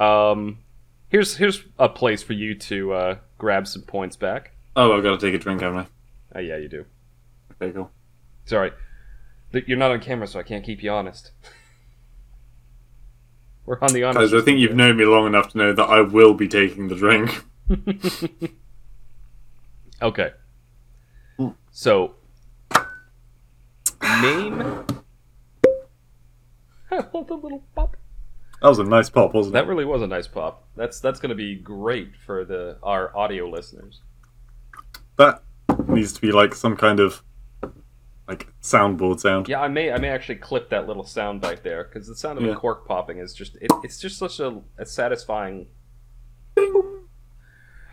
Um, 0.00 0.58
here's 1.08 1.36
here's 1.36 1.64
a 1.78 1.88
place 1.88 2.22
for 2.22 2.32
you 2.32 2.54
to 2.54 2.92
uh, 2.92 3.16
grab 3.36 3.66
some 3.66 3.82
points 3.82 4.16
back. 4.16 4.52
Oh, 4.76 4.96
I've 4.96 5.02
got 5.02 5.18
to 5.18 5.26
take 5.26 5.34
a 5.34 5.38
drink, 5.38 5.60
haven't 5.60 5.88
I? 6.34 6.38
Uh, 6.38 6.40
yeah, 6.40 6.56
you 6.56 6.68
do. 6.68 6.84
Okay, 7.60 7.72
cool. 7.72 7.90
Sorry, 8.44 8.70
you're 9.52 9.78
not 9.78 9.90
on 9.90 10.00
camera, 10.00 10.26
so 10.26 10.38
I 10.38 10.44
can't 10.44 10.64
keep 10.64 10.82
you 10.82 10.90
honest. 10.90 11.32
We're 13.66 13.78
on 13.80 13.92
the 13.92 14.04
honest. 14.04 14.32
Guys, 14.32 14.40
I 14.40 14.44
think 14.44 14.60
you've 14.60 14.74
known 14.74 14.96
me 14.96 15.04
long 15.04 15.26
enough 15.26 15.50
to 15.50 15.58
know 15.58 15.72
that 15.74 15.84
I 15.84 16.00
will 16.00 16.32
be 16.32 16.48
taking 16.48 16.88
the 16.88 16.94
drink. 16.94 17.44
Okay. 20.00 20.30
Hmm. 21.36 21.48
So, 21.72 22.14
name. 24.02 24.62
I 26.90 27.04
love 27.12 27.26
the 27.26 27.34
little 27.34 27.62
pop. 27.74 27.96
That 28.62 28.68
was 28.68 28.78
a 28.80 28.84
nice 28.84 29.08
pop, 29.08 29.34
wasn't 29.34 29.54
it? 29.54 29.58
That 29.60 29.68
really 29.68 29.84
was 29.84 30.02
a 30.02 30.06
nice 30.06 30.26
pop. 30.26 30.66
That's 30.76 30.98
that's 31.00 31.20
going 31.20 31.30
to 31.30 31.36
be 31.36 31.54
great 31.54 32.16
for 32.26 32.44
the 32.44 32.78
our 32.82 33.16
audio 33.16 33.48
listeners. 33.48 34.00
That 35.16 35.42
needs 35.86 36.12
to 36.14 36.20
be 36.20 36.32
like 36.32 36.54
some 36.54 36.76
kind 36.76 36.98
of 37.00 37.22
like 38.26 38.48
soundboard 38.60 39.20
sound. 39.20 39.48
Yeah, 39.48 39.60
I 39.60 39.68
may 39.68 39.92
I 39.92 39.98
may 39.98 40.08
actually 40.08 40.36
clip 40.36 40.70
that 40.70 40.86
little 40.88 41.04
sound 41.04 41.40
bite 41.40 41.62
there 41.62 41.84
because 41.84 42.08
the 42.08 42.16
sound 42.16 42.38
of 42.38 42.44
Yeah. 42.44 42.52
a 42.52 42.56
cork 42.56 42.86
popping 42.86 43.18
is 43.18 43.32
just 43.32 43.56
it, 43.60 43.70
it's 43.84 43.98
just 44.00 44.18
such 44.18 44.40
a, 44.40 44.60
a 44.76 44.84
satisfying. 44.86 45.68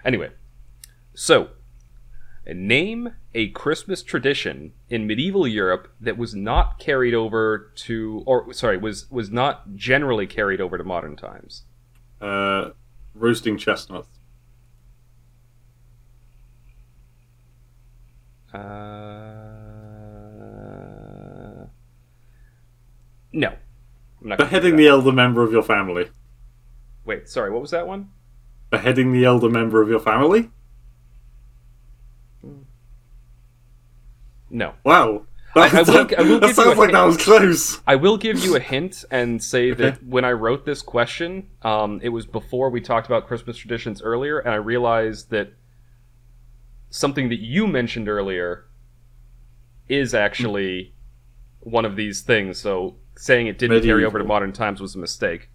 Anyway, 0.04 0.30
so 1.16 1.50
name 2.54 3.16
a 3.34 3.50
Christmas 3.50 4.04
tradition 4.04 4.74
in 4.90 5.08
medieval 5.08 5.48
Europe 5.48 5.92
that 6.00 6.18
was 6.18 6.36
not 6.36 6.78
carried 6.80 7.14
over 7.14 7.72
to, 7.76 8.24
or 8.26 8.54
sorry, 8.54 8.78
was 8.78 9.10
was 9.10 9.32
not 9.32 9.76
generally 9.76 10.28
carried 10.28 10.62
over 10.62 10.78
to 10.78 10.84
modern 10.84 11.16
times. 11.16 11.64
Uh, 12.22 12.70
roasting 13.14 13.58
chestnuts. 13.58 14.10
Uh, 18.54 18.58
no, 23.34 23.50
I'm 24.22 24.30
not. 24.30 24.38
Beheading 24.38 24.76
the 24.78 24.88
elder 24.88 25.12
member 25.12 25.44
of 25.44 25.52
your 25.52 25.64
family. 25.64 26.10
Wait, 27.04 27.28
sorry, 27.28 27.52
what 27.52 27.62
was 27.62 27.72
that 27.72 27.88
one? 27.88 28.12
Beheading 28.70 29.12
the 29.12 29.26
elder 29.26 29.50
member 29.50 29.82
of 29.82 29.90
your 29.90 30.00
family? 30.00 30.52
No. 34.56 34.74
Wow. 34.86 35.26
I- 35.58 35.68
I 35.68 35.82
will- 35.84 35.98
I 35.98 36.00
will 36.00 36.06
that 36.06 36.18
give 36.18 36.42
you 36.50 36.54
sounds 36.54 36.78
a 36.78 36.80
like 36.80 36.92
that 36.92 36.98
hint. 36.98 37.06
was 37.08 37.18
close. 37.18 37.82
I 37.88 37.96
will 37.96 38.18
give 38.18 38.44
you 38.44 38.56
a 38.56 38.60
hint 38.60 39.04
and 39.12 39.42
say 39.44 39.72
that 39.72 40.04
when 40.04 40.24
I 40.26 40.32
wrote 40.32 40.66
this 40.66 40.82
question, 40.82 41.48
um, 41.62 42.00
it 42.02 42.10
was 42.10 42.26
before 42.26 42.70
we 42.70 42.80
talked 42.82 43.06
about 43.08 43.28
Christmas 43.28 43.58
traditions 43.58 44.02
earlier, 44.02 44.40
and 44.40 44.52
I 44.52 44.58
realized 44.58 45.30
that 45.32 45.54
something 46.90 47.30
that 47.30 47.40
you 47.40 47.68
mentioned 47.68 48.08
earlier 48.10 48.66
is 49.90 50.14
actually 50.14 50.94
one 51.60 51.84
of 51.86 51.96
these 51.96 52.22
things. 52.22 52.58
So 52.58 52.96
saying 53.18 53.48
it 53.48 53.58
didn't 53.58 53.84
carry 53.84 54.04
over 54.06 54.18
to 54.18 54.26
modern 54.26 54.52
times 54.54 54.80
was 54.82 54.96
a 54.96 55.00
mistake. 55.00 55.50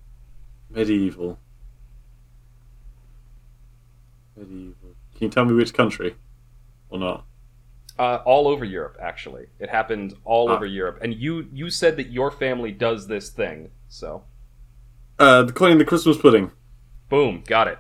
Medieval. 0.71 1.39
Medieval. 4.37 4.75
Can 5.15 5.25
you 5.27 5.29
tell 5.29 5.45
me 5.45 5.55
which 5.55 5.75
country? 5.75 6.17
Or 6.91 6.99
not? 6.99 7.25
Uh, 8.01 8.23
all 8.25 8.49
over 8.49 8.65
Europe, 8.65 8.97
actually. 8.99 9.45
It 9.59 9.69
happened 9.69 10.15
all 10.25 10.49
Ah. 10.49 10.55
over 10.55 10.65
Europe, 10.65 10.99
and 11.03 11.13
you 11.15 11.47
you 11.53 11.69
said 11.69 11.99
that 11.99 12.09
your 12.11 12.31
family 12.31 12.73
does 12.73 13.09
this 13.09 13.29
thing. 13.29 13.71
So, 13.89 14.25
Uh, 15.19 15.43
the 15.43 15.53
coin 15.53 15.77
the 15.77 15.85
Christmas 15.85 16.17
pudding. 16.17 16.51
boom, 17.11 17.43
got 17.47 17.69
it. 17.69 17.79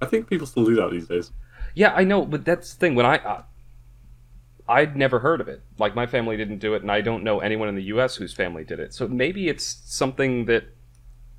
I 0.00 0.06
think 0.06 0.26
people 0.28 0.46
still 0.46 0.64
do 0.64 0.74
that 0.76 0.90
these 0.90 1.06
days. 1.06 1.32
Yeah, 1.74 1.92
I 1.94 2.04
know, 2.04 2.24
but 2.24 2.44
that's 2.46 2.72
the 2.72 2.78
thing. 2.80 2.94
When 2.94 3.04
I, 3.04 3.16
uh, 3.18 3.42
I'd 4.68 4.96
never 4.96 5.18
heard 5.18 5.40
of 5.42 5.48
it. 5.48 5.60
Like 5.78 5.94
my 5.94 6.06
family 6.06 6.36
didn't 6.38 6.58
do 6.60 6.72
it, 6.74 6.80
and 6.82 6.90
I 6.90 7.02
don't 7.02 7.24
know 7.24 7.40
anyone 7.40 7.68
in 7.68 7.74
the 7.74 7.88
U.S. 7.94 8.16
whose 8.16 8.32
family 8.32 8.64
did 8.64 8.80
it. 8.80 8.94
So 8.94 9.06
maybe 9.06 9.48
it's 9.48 9.66
something 9.84 10.46
that 10.46 10.64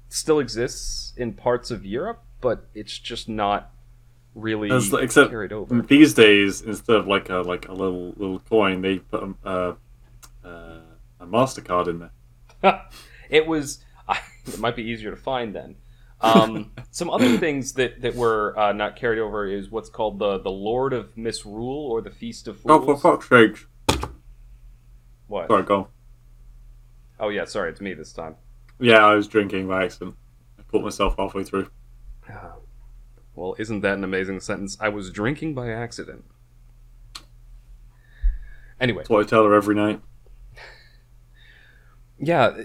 still 0.09 0.37
exists 0.39 1.13
in 1.17 1.33
parts 1.33 1.71
of 1.71 1.83
Europe, 1.83 2.21
but 2.41 2.67
it's 2.75 2.99
just 2.99 3.27
not 3.27 3.71
really 4.35 4.69
As- 4.69 4.93
except 4.93 5.31
carried 5.31 5.53
over. 5.53 5.81
these 5.81 6.13
days, 6.13 6.61
instead 6.61 6.97
of 6.97 7.07
like 7.07 7.29
a 7.29 7.37
like 7.37 7.67
a 7.67 7.73
little 7.73 8.13
little 8.17 8.39
coin, 8.39 8.81
they 8.81 8.99
put 8.99 9.23
a, 9.23 9.47
uh, 9.47 9.75
uh, 10.45 10.79
a 11.19 11.25
Mastercard 11.25 11.87
in 11.87 11.99
there. 11.99 12.81
it 13.29 13.47
was. 13.47 13.83
it 14.45 14.59
might 14.59 14.75
be 14.75 14.83
easier 14.83 15.09
to 15.09 15.17
find 15.17 15.55
then. 15.55 15.75
Um, 16.21 16.71
some 16.91 17.09
other 17.09 17.37
things 17.37 17.73
that 17.73 18.01
that 18.01 18.15
were 18.15 18.57
uh, 18.57 18.73
not 18.73 18.95
carried 18.95 19.19
over 19.19 19.47
is 19.47 19.71
what's 19.71 19.89
called 19.89 20.19
the 20.19 20.37
the 20.39 20.51
Lord 20.51 20.93
of 20.93 21.17
Misrule 21.17 21.87
or 21.91 22.01
the 22.01 22.11
Feast 22.11 22.47
of 22.47 22.59
Fools. 22.59 22.83
Oh, 22.83 22.97
for 22.97 22.97
fuck's 22.97 23.29
sake! 23.29 23.65
What? 25.27 25.47
Sorry, 25.47 25.63
go. 25.63 25.75
on. 25.75 25.87
Oh 27.19 27.29
yeah, 27.29 27.45
sorry, 27.45 27.71
it's 27.71 27.81
me 27.81 27.93
this 27.93 28.13
time. 28.13 28.35
Yeah, 28.79 29.05
I 29.05 29.15
was 29.15 29.27
drinking 29.27 29.67
by 29.67 29.85
accident. 29.85 30.15
I 30.59 30.63
caught 30.63 30.83
myself 30.83 31.15
halfway 31.17 31.43
through. 31.43 31.69
Well, 33.35 33.55
isn't 33.59 33.81
that 33.81 33.97
an 33.97 34.03
amazing 34.03 34.39
sentence? 34.39 34.77
I 34.79 34.89
was 34.89 35.11
drinking 35.11 35.53
by 35.53 35.69
accident. 35.69 36.25
Anyway, 38.79 38.99
That's 38.99 39.09
what 39.09 39.25
I 39.25 39.29
tell 39.29 39.43
her 39.45 39.53
every 39.53 39.75
night. 39.75 40.01
yeah, 42.19 42.63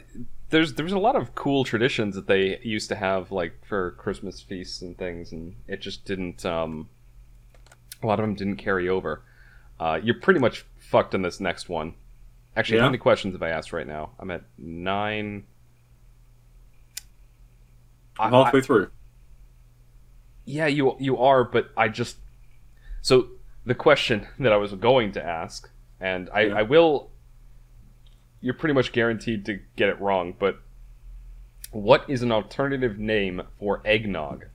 there's 0.50 0.74
there's 0.74 0.92
a 0.92 0.98
lot 0.98 1.16
of 1.16 1.34
cool 1.34 1.64
traditions 1.64 2.14
that 2.14 2.26
they 2.26 2.58
used 2.62 2.88
to 2.88 2.96
have, 2.96 3.30
like 3.30 3.64
for 3.64 3.92
Christmas 3.92 4.40
feasts 4.40 4.82
and 4.82 4.96
things, 4.98 5.32
and 5.32 5.54
it 5.68 5.80
just 5.80 6.04
didn't. 6.04 6.44
Um, 6.44 6.88
a 8.02 8.06
lot 8.06 8.18
of 8.18 8.24
them 8.24 8.34
didn't 8.34 8.56
carry 8.56 8.88
over. 8.88 9.22
Uh, 9.78 10.00
you're 10.02 10.14
pretty 10.18 10.40
much 10.40 10.64
fucked 10.78 11.14
on 11.14 11.22
this 11.22 11.40
next 11.40 11.68
one. 11.68 11.94
Actually, 12.56 12.80
how 12.80 12.86
many 12.86 12.98
questions 12.98 13.34
have 13.34 13.42
I 13.42 13.50
asked 13.50 13.72
right 13.72 13.86
now? 13.86 14.10
I'm 14.18 14.30
at 14.30 14.42
nine. 14.58 15.44
I'm 18.18 18.34
I- 18.34 18.40
I- 18.40 18.44
halfway 18.44 18.60
through. 18.60 18.90
Yeah, 20.50 20.66
you 20.66 20.96
you 20.98 21.16
are, 21.18 21.44
but 21.44 21.70
I 21.76 21.88
just 21.88 22.16
so 23.02 23.28
the 23.64 23.74
question 23.74 24.26
that 24.38 24.52
I 24.52 24.56
was 24.56 24.72
going 24.74 25.12
to 25.12 25.24
ask, 25.24 25.70
and 26.00 26.28
I, 26.32 26.40
Yeah. 26.42 26.54
I 26.58 26.62
will. 26.62 27.10
You're 28.42 28.54
pretty 28.54 28.72
much 28.74 28.92
guaranteed 28.92 29.44
to 29.46 29.60
get 29.76 29.90
it 29.90 30.00
wrong, 30.00 30.34
but 30.38 30.60
what 31.72 32.08
is 32.08 32.22
an 32.22 32.32
alternative 32.32 32.98
name 32.98 33.42
for 33.58 33.82
eggnog? 33.84 34.46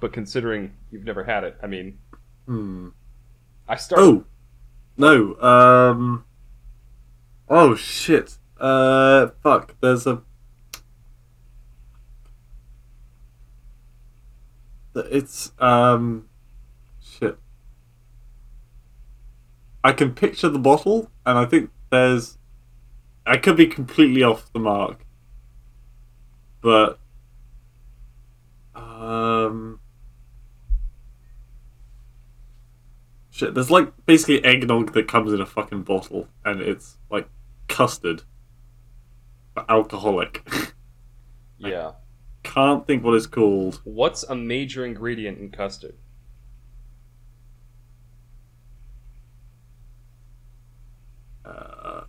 But 0.00 0.12
considering 0.12 0.72
you've 0.90 1.04
never 1.04 1.24
had 1.24 1.44
it, 1.44 1.56
I 1.62 1.66
mean, 1.66 1.98
Hmm. 2.46 2.88
I 3.68 3.76
started. 3.76 4.04
Oh 4.04 4.24
no. 4.96 5.40
Um. 5.40 6.24
Oh 7.48 7.74
shit. 7.74 8.38
Uh. 8.58 9.28
Fuck. 9.42 9.74
There's 9.80 10.06
a. 10.06 10.22
It's 14.94 15.52
um. 15.58 16.28
Shit. 17.00 17.38
I 19.82 19.92
can 19.92 20.14
picture 20.14 20.48
the 20.48 20.58
bottle, 20.58 21.10
and 21.24 21.38
I 21.38 21.46
think 21.46 21.70
there's. 21.90 22.38
I 23.26 23.36
could 23.36 23.56
be 23.56 23.66
completely 23.66 24.22
off 24.22 24.52
the 24.52 24.58
mark, 24.58 25.04
but. 26.60 26.98
Um. 28.74 29.80
Shit, 33.30 33.54
there's 33.54 33.70
like 33.70 33.92
basically 34.04 34.44
eggnog 34.44 34.92
that 34.92 35.08
comes 35.08 35.32
in 35.32 35.40
a 35.40 35.46
fucking 35.46 35.82
bottle, 35.84 36.28
and 36.44 36.60
it's 36.60 36.98
like 37.10 37.28
custard, 37.68 38.24
but 39.54 39.64
alcoholic. 39.70 40.46
yeah. 41.58 41.92
Can't 42.52 42.84
think 42.86 43.04
what 43.04 43.14
it's 43.14 43.26
called. 43.26 43.80
What's 43.84 44.24
a 44.24 44.34
major 44.34 44.84
ingredient 44.84 45.38
in 45.38 45.50
custard? 45.50 45.94
Uh, 51.44 52.02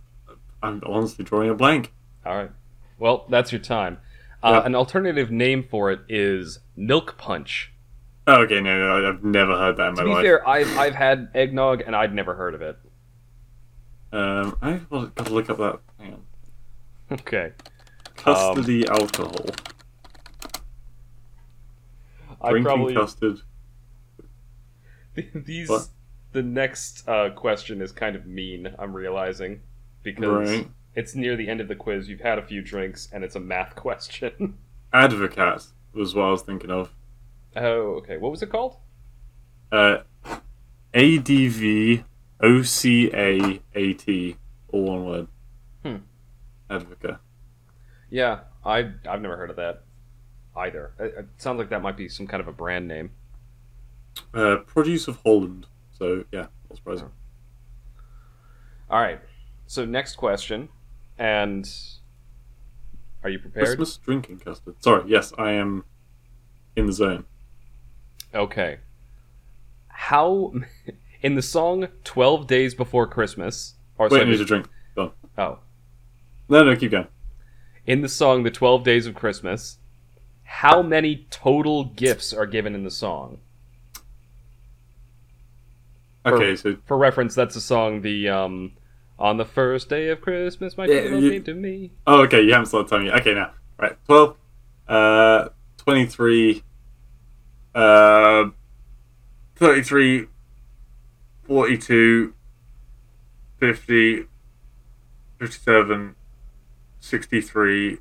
I'm 0.62 0.82
honestly 0.86 1.24
drawing 1.24 1.50
a 1.50 1.54
blank. 1.54 1.92
All 2.24 2.36
right. 2.36 2.50
Well, 2.98 3.26
that's 3.28 3.52
your 3.52 3.60
time. 3.60 3.98
Uh, 4.42 4.50
Yeah. 4.60 4.66
An 4.66 4.74
alternative 4.74 5.30
name 5.30 5.62
for 5.68 5.90
it 5.90 6.00
is 6.08 6.58
milk 6.76 7.16
punch. 7.18 7.72
Oh, 8.26 8.42
okay, 8.42 8.60
no, 8.60 8.78
no, 9.00 9.08
I've 9.08 9.24
never 9.24 9.56
heard 9.56 9.76
that 9.78 9.88
in 9.88 9.94
To 9.96 10.02
my 10.02 10.04
be 10.08 10.14
life. 10.14 10.22
fair, 10.24 10.48
I've 10.48 10.78
I've 10.78 10.94
had 10.94 11.28
eggnog 11.34 11.82
and 11.84 11.96
I'd 11.96 12.14
never 12.14 12.34
heard 12.34 12.54
of 12.54 12.62
it. 12.62 12.78
Um, 14.12 14.56
I've 14.62 14.88
got 14.88 15.16
to 15.16 15.32
look 15.32 15.50
up 15.50 15.58
that. 15.58 15.80
Hang 15.98 16.14
on. 16.14 16.22
Okay. 17.12 17.52
Custardy 18.16 18.88
alcohol. 18.88 19.44
I 22.42 22.50
Drinking 22.50 22.64
probably 22.64 22.94
custard. 22.94 23.40
these 25.34 25.68
What? 25.68 25.88
the 26.32 26.42
next 26.42 27.06
uh, 27.08 27.30
question 27.30 27.80
is 27.80 27.92
kind 27.92 28.16
of 28.16 28.26
mean. 28.26 28.74
I'm 28.78 28.94
realizing 28.94 29.60
because 30.02 30.48
Right. 30.50 30.68
it's 30.94 31.14
near 31.14 31.36
the 31.36 31.48
end 31.48 31.60
of 31.60 31.68
the 31.68 31.74
quiz. 31.76 32.08
You've 32.08 32.20
had 32.20 32.38
a 32.38 32.42
few 32.42 32.62
drinks 32.62 33.08
and 33.12 33.22
it's 33.24 33.36
a 33.36 33.40
math 33.40 33.74
question. 33.76 34.58
Advocaat 34.92 35.68
was 35.92 36.14
what 36.14 36.24
I 36.24 36.30
was 36.30 36.42
thinking 36.42 36.70
of. 36.70 36.90
oh, 37.56 37.94
okay. 37.98 38.16
What 38.16 38.30
was 38.30 38.42
it 38.42 38.50
called? 38.50 38.76
Uh, 39.70 39.98
A 40.94 41.18
D 41.18 41.48
V 41.48 42.04
O 42.40 42.62
C 42.62 43.10
A 43.14 43.60
A 43.74 43.92
T, 43.94 44.36
all 44.68 44.84
one 44.84 45.04
word. 45.06 45.26
Hmm. 45.84 45.96
Advocate. 46.68 47.16
Yeah, 48.10 48.40
I 48.64 48.90
I've 49.08 49.22
never 49.22 49.36
heard 49.36 49.50
of 49.50 49.56
that 49.56 49.84
either. 50.56 50.92
It, 50.98 51.14
it 51.18 51.26
sounds 51.38 51.58
like 51.58 51.70
that 51.70 51.82
might 51.82 51.96
be 51.96 52.08
some 52.08 52.26
kind 52.26 52.40
of 52.40 52.48
a 52.48 52.52
brand 52.52 52.88
name. 52.88 53.10
Uh, 54.34 54.56
produce 54.66 55.08
of 55.08 55.18
Holland. 55.24 55.66
So 55.98 56.24
yeah, 56.32 56.46
not 56.68 56.76
surprising. 56.76 57.10
All 58.90 59.00
right. 59.00 59.20
So 59.66 59.84
next 59.86 60.16
question, 60.16 60.68
and 61.18 61.66
are 63.22 63.30
you 63.30 63.38
prepared? 63.38 63.66
Christmas 63.66 63.96
drinking 63.96 64.40
custard. 64.40 64.74
Sorry, 64.82 65.04
yes, 65.06 65.32
I 65.38 65.52
am 65.52 65.84
in 66.76 66.86
the 66.86 66.92
zone. 66.92 67.24
Okay. 68.34 68.78
How 69.88 70.52
in 71.22 71.34
the 71.36 71.42
song 71.42 71.88
12 72.04 72.46
Days 72.46 72.74
Before 72.74 73.06
Christmas 73.06 73.74
or 73.96 74.08
Wait, 74.08 74.22
I 74.22 74.24
need 74.24 74.40
a 74.40 74.44
drink. 74.44 74.68
Go 74.94 75.02
on. 75.02 75.12
oh, 75.38 75.58
No, 76.48 76.64
no, 76.64 76.76
keep 76.76 76.90
going. 76.90 77.06
in 77.86 78.00
the 78.02 78.08
song 78.08 78.42
The 78.42 78.50
12 78.50 78.84
Days 78.84 79.06
of 79.06 79.14
Christmas, 79.14 79.78
how 80.56 80.82
many 80.82 81.26
total 81.30 81.84
gifts 81.84 82.32
are 82.34 82.44
given 82.44 82.74
in 82.74 82.84
the 82.84 82.90
song? 82.90 83.38
Okay, 86.26 86.54
so 86.56 86.76
For 86.86 86.96
reference, 86.98 87.34
that's 87.34 87.56
a 87.56 87.60
song 87.60 88.02
the 88.02 88.28
um 88.28 88.72
on 89.18 89.38
the 89.38 89.44
first 89.44 89.88
day 89.88 90.08
of 90.08 90.20
Christmas 90.20 90.76
my 90.76 90.84
Yeah, 90.86 91.16
you- 91.16 91.30
came 91.30 91.42
to 91.44 91.54
me. 91.54 91.92
oh, 92.06 92.22
okay, 92.24 92.42
you 92.42 92.52
haven't 92.52 92.66
started 92.66 92.88
telling 92.88 93.06
me. 93.06 93.12
Okay, 93.12 93.34
now 93.34 93.50
right, 93.78 93.96
twelve, 94.06 94.36
uh, 94.88 95.48
twenty-three, 95.78 96.62
uh, 97.74 98.50
thirty-three, 99.56 100.26
forty-two, 101.44 102.34
fifty, 103.58 104.26
fifty-seven, 105.38 106.14
sixty-three. 107.00 107.98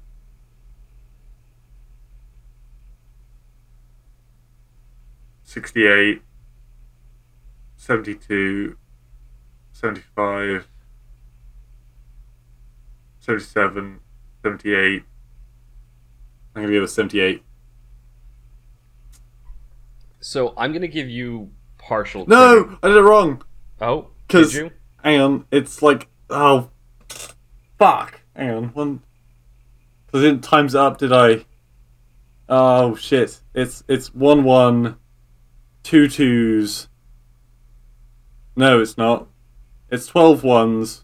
Sixty-eight, 5.52 6.22
seventy-two, 7.76 8.78
seventy-five, 9.74 10.66
77, 13.20 14.00
78. 14.44 15.04
I'm 16.56 16.62
gonna 16.62 16.68
give 16.74 16.82
it 16.84 16.86
a 16.86 16.88
78. 16.88 17.44
So 20.22 20.54
I'm 20.56 20.72
gonna 20.72 20.88
give 20.88 21.10
you 21.10 21.50
partial. 21.78 22.26
No, 22.28 22.64
credit. 22.64 22.80
I 22.84 22.88
did 22.88 22.96
it 22.98 23.02
wrong. 23.02 23.42
Oh, 23.82 24.08
did 24.30 24.38
'Cause- 24.38 24.56
you? 24.56 24.72
Hang 25.04 25.20
on, 25.20 25.46
it's 25.52 25.82
like 25.82 26.08
oh, 26.30 26.70
fuck. 27.78 28.22
Hang 28.38 28.52
on, 28.52 28.64
one. 28.70 29.02
I 30.14 30.20
didn't 30.20 30.44
times 30.46 30.76
it 30.76 30.80
up, 30.80 30.98
did 30.98 31.12
I? 31.12 31.44
Oh 32.48 32.96
shit! 32.96 33.42
It's 33.54 33.84
it's 33.90 34.14
one 34.16 34.46
one, 34.46 34.96
two 35.84 36.08
twos. 36.08 36.88
No, 38.56 38.82
it's 38.82 38.98
not. 38.98 39.28
It's 39.90 40.08
12 40.08 40.44
ones. 40.44 41.04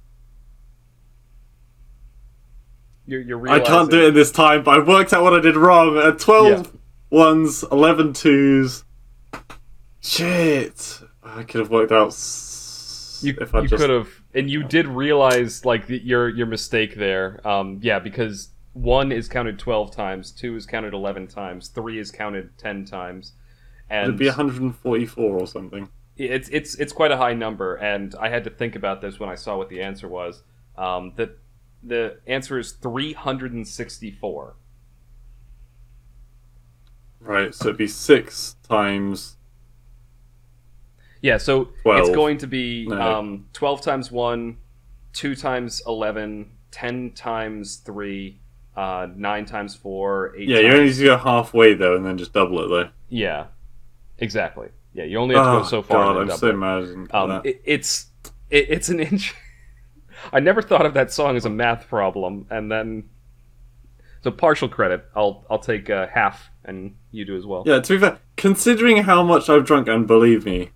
You're, 3.06 3.22
you're 3.22 3.50
I 3.50 3.60
can't 3.60 3.90
do 3.90 4.02
it 4.04 4.08
in 4.10 4.14
this 4.14 4.32
time, 4.32 4.64
but 4.64 4.80
I 4.80 4.84
worked 4.84 5.14
out 5.14 5.24
what 5.24 5.34
I 5.34 5.40
did 5.40 5.56
wrong. 5.56 5.98
Uh, 5.98 6.12
12 6.12 6.48
Yeah. 6.48 6.64
ones, 7.10 7.64
11 7.72 8.14
twos. 8.14 8.84
Shit. 10.02 11.02
I 11.24 11.44
could 11.44 11.60
have 11.60 11.70
worked 11.70 11.92
out 11.92 12.08
You, 13.22 13.36
if 13.40 13.54
I 13.56 13.62
you 13.62 13.68
just. 13.68 13.82
could 13.82 13.90
have, 13.90 14.10
and 14.34 14.50
you 14.50 14.64
did 14.64 14.88
realize 14.88 15.66
like 15.66 15.88
the, 15.88 15.98
your 16.00 16.30
your 16.30 16.48
mistake 16.48 16.96
there. 16.96 17.46
Um, 17.48 17.80
yeah, 17.82 18.00
because 18.00 18.50
one 18.74 19.12
is 19.12 19.28
counted 19.28 19.60
twelve 19.60 19.92
times, 19.94 20.32
two 20.32 20.56
is 20.56 20.66
counted 20.66 20.94
eleven 20.94 21.28
times, 21.28 21.68
three 21.68 22.00
is 22.00 22.12
counted 22.12 22.58
ten 22.58 22.86
times, 22.86 23.34
and 23.90 24.04
It'd 24.10 24.18
be 24.20 24.28
144 24.28 25.24
or 25.40 25.48
something. 25.48 25.90
it's 26.18 26.50
it's 26.50 26.76
it's 26.76 26.92
quite 26.94 27.12
a 27.12 27.18
high 27.18 27.34
number. 27.34 27.76
And 27.76 28.14
I 28.20 28.30
had 28.30 28.44
to 28.46 28.50
think 28.50 28.76
about 28.76 29.02
this 29.02 29.20
when 29.20 29.30
I 29.30 29.36
saw 29.36 29.58
what 29.58 29.70
the 29.70 29.82
answer 29.82 30.08
was. 30.08 30.44
Um, 30.78 31.14
that 31.16 31.38
the 31.84 32.20
answer 32.28 32.58
is 32.60 32.72
three 32.74 33.14
hundred 33.14 33.54
and 33.54 33.68
sixty-four. 33.68 34.56
Right, 37.20 37.54
so 37.54 37.66
it'd 37.70 37.78
be 37.78 37.88
6 37.88 38.56
times. 38.70 39.36
Yeah, 41.22 41.38
so 41.38 41.70
12. 41.84 42.00
it's 42.08 42.16
going 42.16 42.38
to 42.38 42.48
be 42.48 42.86
No. 42.88 43.02
um, 43.02 43.48
12 43.54 43.82
times 43.82 44.12
1, 44.12 44.58
2 45.14 45.36
times 45.36 45.82
11, 45.88 46.50
10 46.72 47.12
times 47.12 47.78
3, 47.78 48.40
uh, 48.78 49.08
9 49.16 49.46
times 49.46 49.76
4, 49.76 50.36
8 50.38 50.48
Yeah, 50.48 50.56
times... 50.58 50.64
you 50.66 50.72
only 50.72 50.86
need 50.86 50.96
to 50.96 51.04
go 51.06 51.18
halfway 51.18 51.74
though 51.74 51.96
and 51.98 52.06
then 52.06 52.18
just 52.18 52.34
double 52.34 52.64
it 52.64 52.68
though. 52.70 52.90
Yeah, 53.10 53.48
exactly. 54.20 54.70
Yeah, 54.94 55.04
you 55.06 55.18
only 55.18 55.36
have 55.36 55.44
to 55.46 55.50
Oh, 55.52 55.60
go 55.62 55.66
so 55.68 55.82
far. 55.82 56.14
God, 56.14 56.22
I'm 56.22 56.38
so 56.38 56.48
double 56.48 56.60
mad. 56.60 56.78
I 56.78 56.82
didn't 56.82 57.04
it. 57.04 57.08
get 57.12 57.16
Um, 57.16 57.42
it, 57.44 57.62
it's 57.66 58.08
it, 58.50 58.66
it's 58.70 58.90
an 58.90 59.00
inch. 59.00 59.36
I 60.34 60.40
never 60.40 60.62
thought 60.62 60.86
of 60.86 60.94
that 60.96 61.12
song 61.12 61.36
as 61.36 61.46
a 61.46 61.50
math 61.50 61.88
problem, 61.88 62.48
and 62.50 62.72
then 62.72 63.10
so 64.22 64.32
partial 64.32 64.68
credit. 64.68 65.06
I'll 65.16 65.46
I'll 65.50 65.60
take 65.60 65.90
uh, 65.90 66.08
half, 66.08 66.50
and 66.66 66.96
you 67.12 67.26
do 67.26 67.36
as 67.38 67.46
well. 67.46 67.64
Yeah, 67.66 67.80
to 67.80 67.94
be 67.94 68.00
fair, 68.00 68.18
considering 68.36 68.98
how 69.04 69.22
much 69.24 69.50
I've 69.50 69.66
drunk, 69.66 69.88
and 69.88 70.08
believe 70.08 70.46
me, 70.46 70.72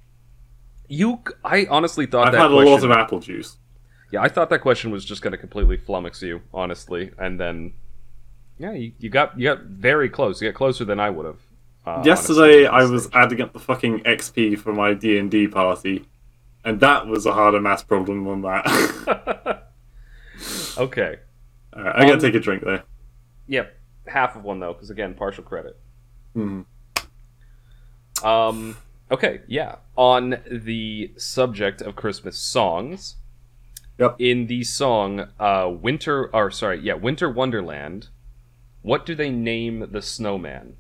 You, 0.88 1.22
I 1.44 1.66
honestly 1.70 2.06
thought 2.06 2.28
I've 2.28 2.34
that 2.34 2.42
had 2.42 2.52
a 2.52 2.54
question, 2.54 2.72
lot 2.72 2.84
of 2.84 2.92
apple 2.92 3.20
juice. 3.20 3.58
Yeah, 4.12 4.22
I 4.22 4.28
thought 4.28 4.50
that 4.50 4.60
question 4.62 4.92
was 4.92 5.04
just 5.06 5.22
going 5.22 5.32
to 5.32 5.38
completely 5.38 5.78
flummox 5.78 6.22
you, 6.22 6.42
honestly, 6.54 7.12
and 7.18 7.40
then, 7.40 7.74
yeah, 8.60 8.74
you, 8.74 8.92
you 9.00 9.10
got 9.10 9.40
you 9.40 9.46
got 9.46 9.64
very 9.64 10.10
close. 10.10 10.42
You 10.42 10.50
got 10.52 10.58
closer 10.58 10.86
than 10.86 11.00
I 11.00 11.10
would 11.10 11.26
have. 11.26 11.40
Uh, 11.86 12.02
Yesterday, 12.06 12.68
I 12.68 12.84
was 12.84 13.10
adding 13.14 13.42
up 13.42 13.54
the 13.54 13.60
fucking 13.60 14.02
XP 14.02 14.58
for 14.60 14.72
my 14.74 14.94
D 14.94 15.18
and 15.18 15.32
D 15.32 15.48
party, 15.48 16.06
and 16.64 16.80
that 16.80 17.08
was 17.08 17.26
a 17.26 17.34
harder 17.34 17.60
math 17.60 17.88
problem 17.88 18.24
than 18.26 18.42
that. 18.42 19.72
okay. 20.78 21.16
Alright, 21.76 21.96
I 21.96 22.02
gotta 22.02 22.14
Um, 22.14 22.20
take 22.20 22.36
a 22.36 22.40
drink 22.40 22.64
there. 22.64 22.84
Yep, 23.48 23.74
half 24.08 24.36
of 24.36 24.44
one 24.44 24.60
though, 24.60 24.74
because 24.74 24.90
again, 24.90 25.14
partial 25.16 25.44
credit. 25.44 25.80
Hmm. 26.34 26.62
Um. 28.24 28.78
Okay. 29.10 29.42
Yeah. 29.48 29.78
On 29.98 30.38
the 30.50 31.12
subject 31.18 31.82
of 31.82 31.96
Christmas 31.96 32.38
songs. 32.38 33.16
Yep. 33.98 34.16
In 34.20 34.48
the 34.48 34.64
song, 34.64 35.28
uh, 35.40 35.70
Winter, 35.72 36.34
or 36.34 36.50
sorry, 36.52 36.80
yeah, 36.82 36.94
Winter 36.94 37.30
Wonderland, 37.30 38.08
what 38.82 39.06
do 39.06 39.14
they 39.16 39.30
name 39.30 39.88
the 39.92 40.02
snowman? 40.02 40.76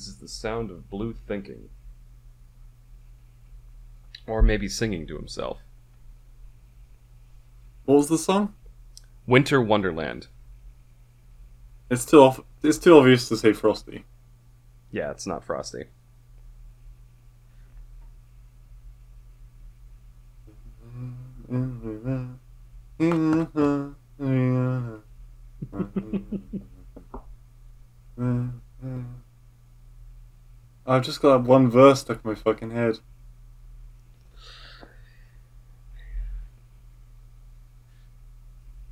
This 0.00 0.08
is 0.08 0.16
the 0.16 0.28
sound 0.28 0.70
of 0.70 0.88
Blue 0.88 1.12
thinking. 1.12 1.68
Or 4.26 4.40
maybe 4.40 4.66
singing 4.66 5.06
to 5.08 5.14
himself. 5.14 5.58
What 7.84 7.96
was 7.96 8.08
the 8.08 8.16
song? 8.16 8.54
Winter 9.26 9.60
Wonderland. 9.60 10.28
It's 11.90 12.06
too 12.06 12.20
off. 12.20 12.40
It's 12.62 12.78
too 12.78 12.96
obvious 12.96 13.28
to 13.28 13.36
say 13.36 13.52
Frosty. 13.52 14.06
Yeah, 14.90 15.10
it's 15.10 15.26
not 15.26 15.44
Frosty. 15.44 15.84
I've 30.90 31.02
just 31.02 31.22
got 31.22 31.38
that 31.38 31.48
one 31.48 31.70
verse 31.70 32.00
stuck 32.00 32.24
in 32.24 32.30
my 32.30 32.34
fucking 32.34 32.72
head. 32.72 32.98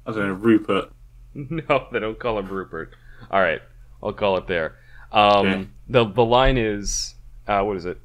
I 0.07 0.13
don't 0.13 0.29
know, 0.29 0.35
Rupert. 0.35 0.93
No, 1.35 1.87
they 1.93 2.01
don't 2.01 2.19
call 2.19 2.39
him 2.39 2.49
Rupert. 2.49 2.95
All 3.31 3.41
right, 3.41 3.61
I'll 4.03 4.13
call 4.13 4.39
it 4.39 4.47
there. 4.49 4.77
Um, 5.13 5.47
Okay. 5.47 5.67
The 5.89 6.05
the 6.07 6.25
line 6.25 6.57
is, 6.59 7.15
uh, 7.47 7.63
what 7.63 7.77
is 7.77 7.85
it? 7.85 8.01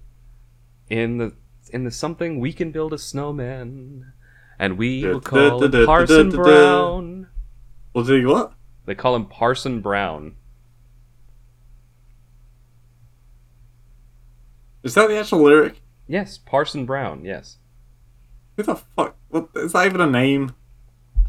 In 0.90 1.18
the 1.18 1.34
in 1.72 1.84
the 1.84 1.90
something 1.92 2.40
we 2.40 2.54
can 2.54 2.72
build 2.72 2.94
a 2.94 2.98
snowman, 2.98 4.14
and 4.60 4.78
we 4.78 5.04
will 5.06 5.22
call 5.22 5.64
him 5.64 5.86
Parson 5.86 6.30
Brown. 6.30 7.28
Well, 7.94 8.04
do 8.04 8.16
you 8.18 8.28
what? 8.28 8.54
They 8.86 8.94
call 8.96 9.16
him 9.16 9.26
Parson 9.26 9.82
Brown. 9.82 10.36
Is 14.84 14.94
that 14.96 15.08
the 15.08 15.18
actual 15.18 15.44
lyric? 15.44 15.82
Yes, 16.08 16.38
Parson 16.38 16.86
Brown. 16.86 17.24
Yes. 17.24 17.58
Who 18.58 18.64
the 18.64 18.76
fuck? 18.76 19.16
What, 19.30 19.50
is 19.56 19.72
that 19.74 19.86
even 19.86 20.02
a 20.02 20.08
name? 20.08 20.54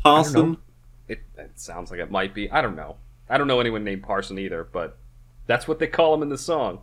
Parson? 0.02 0.59
It, 1.09 1.20
it 1.39 1.52
sounds 1.59 1.90
like 1.90 2.01
it 2.01 2.10
might 2.10 2.35
be. 2.35 2.51
I 2.51 2.60
don't 2.60 2.76
know. 2.76 2.97
I 3.28 3.39
don't 3.39 3.47
know 3.47 3.60
anyone 3.60 3.85
named 3.85 4.02
Parson 4.02 4.39
either, 4.39 4.64
but 4.64 4.98
that's 5.47 5.68
what 5.68 5.78
they 5.78 5.86
call 5.86 6.12
him 6.14 6.22
in 6.22 6.28
the 6.28 6.39
song. 6.39 6.81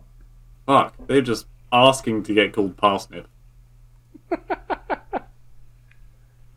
Fuck, 0.66 0.94
they're 1.06 1.20
just 1.20 1.46
asking 1.72 2.22
to 2.24 2.34
get 2.34 2.52
called 2.52 2.76
Parsnip. 2.76 3.26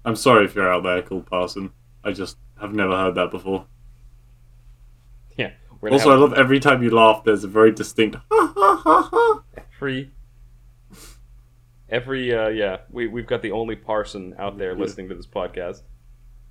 I'm 0.06 0.16
sorry 0.16 0.46
if 0.46 0.56
you're 0.56 0.72
out 0.72 0.84
there 0.84 1.02
called 1.02 1.26
Parson. 1.26 1.72
I 2.04 2.12
just 2.12 2.38
have 2.62 2.74
never 2.74 2.96
heard 2.96 3.16
that 3.16 3.32
before. 3.32 3.66
Yeah. 5.38 5.52
Also, 5.92 6.12
I 6.12 6.16
love 6.16 6.34
every 6.34 6.60
time 6.60 6.82
you 6.84 6.90
laugh, 6.92 7.24
there's 7.24 7.44
a 7.44 7.48
very 7.48 7.72
distinct 7.72 8.16
ha 8.16 8.54
ha 8.56 8.76
ha 8.84 9.10
every 9.76 10.12
every 11.90 12.34
uh, 12.34 12.48
yeah. 12.50 12.78
We 12.90 13.08
we've 13.08 13.28
got 13.28 13.42
the 13.42 13.52
only 13.52 13.76
Parson 13.76 14.36
out 14.38 14.58
there 14.58 14.76
listening 14.76 15.10
to 15.10 15.16
this 15.16 15.28
podcast. 15.28 15.82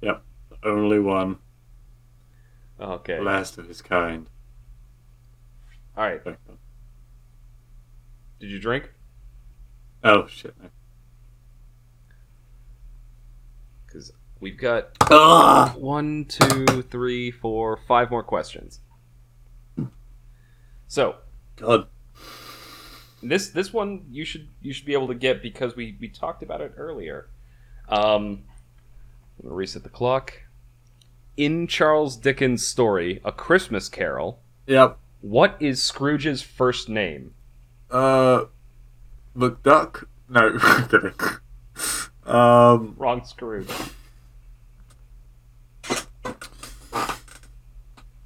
Yep, 0.00 0.22
only 0.64 0.98
one, 0.98 1.38
Okay. 2.80 3.20
last 3.20 3.58
of 3.58 3.68
his 3.68 3.80
kind. 3.80 4.26
All 5.96 6.04
right. 6.04 6.22
Did 6.24 6.36
you 8.50 8.58
drink? 8.58 8.90
Oh 10.02 10.26
shit. 10.26 10.54
Because 13.86 14.12
we've 14.40 14.58
got 14.58 14.88
Ugh. 15.10 15.76
one, 15.80 16.26
two, 16.26 16.82
three, 16.82 17.30
four, 17.30 17.78
five 17.88 18.10
more 18.10 18.24
questions. 18.24 18.80
So 20.88 21.16
God. 21.56 21.86
This 23.30 23.48
this 23.50 23.72
one 23.72 24.04
you 24.10 24.24
should 24.24 24.48
you 24.62 24.72
should 24.72 24.86
be 24.86 24.92
able 24.92 25.08
to 25.08 25.14
get 25.14 25.42
because 25.42 25.76
we 25.76 25.96
we 26.00 26.08
talked 26.08 26.42
about 26.42 26.60
it 26.60 26.72
earlier. 26.76 27.28
Um, 27.88 28.44
I'm 29.38 29.42
gonna 29.44 29.54
reset 29.54 29.82
the 29.82 29.88
clock. 29.88 30.42
In 31.36 31.66
Charles 31.66 32.16
Dickens' 32.16 32.66
story, 32.66 33.20
A 33.24 33.32
Christmas 33.32 33.88
Carol, 33.88 34.38
Yep. 34.66 34.98
what 35.20 35.56
is 35.60 35.82
Scrooge's 35.82 36.42
first 36.42 36.88
name? 36.88 37.34
Uh, 37.90 38.44
McDuck. 39.36 40.04
No, 40.28 40.58
kidding. 40.88 41.12
Um, 42.24 42.94
Wrong 42.96 43.24
Scrooge. 43.24 43.68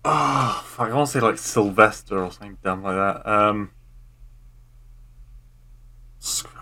Oh, 0.04 0.62
fuck, 0.66 0.90
I 0.90 0.94
want 0.94 1.08
to 1.08 1.12
say 1.12 1.20
like 1.20 1.38
Sylvester 1.38 2.22
or 2.24 2.30
something 2.30 2.56
dumb 2.62 2.82
like 2.82 2.94
that. 2.96 3.28
Um, 3.28 3.70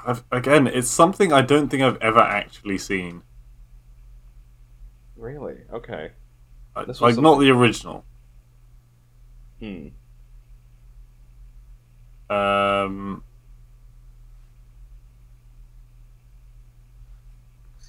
I've, 0.06 0.24
again, 0.30 0.66
it's 0.66 0.88
something 0.88 1.32
I 1.32 1.42
don't 1.42 1.68
think 1.68 1.82
I've 1.82 2.00
ever 2.00 2.20
actually 2.20 2.78
seen. 2.78 3.22
Really? 5.16 5.56
Okay. 5.72 6.12
I- 6.74 6.84
like, 7.00 7.16
not 7.16 7.38
the 7.38 7.50
original. 7.50 8.04
Hmm. 9.60 9.88
Um, 12.28 13.22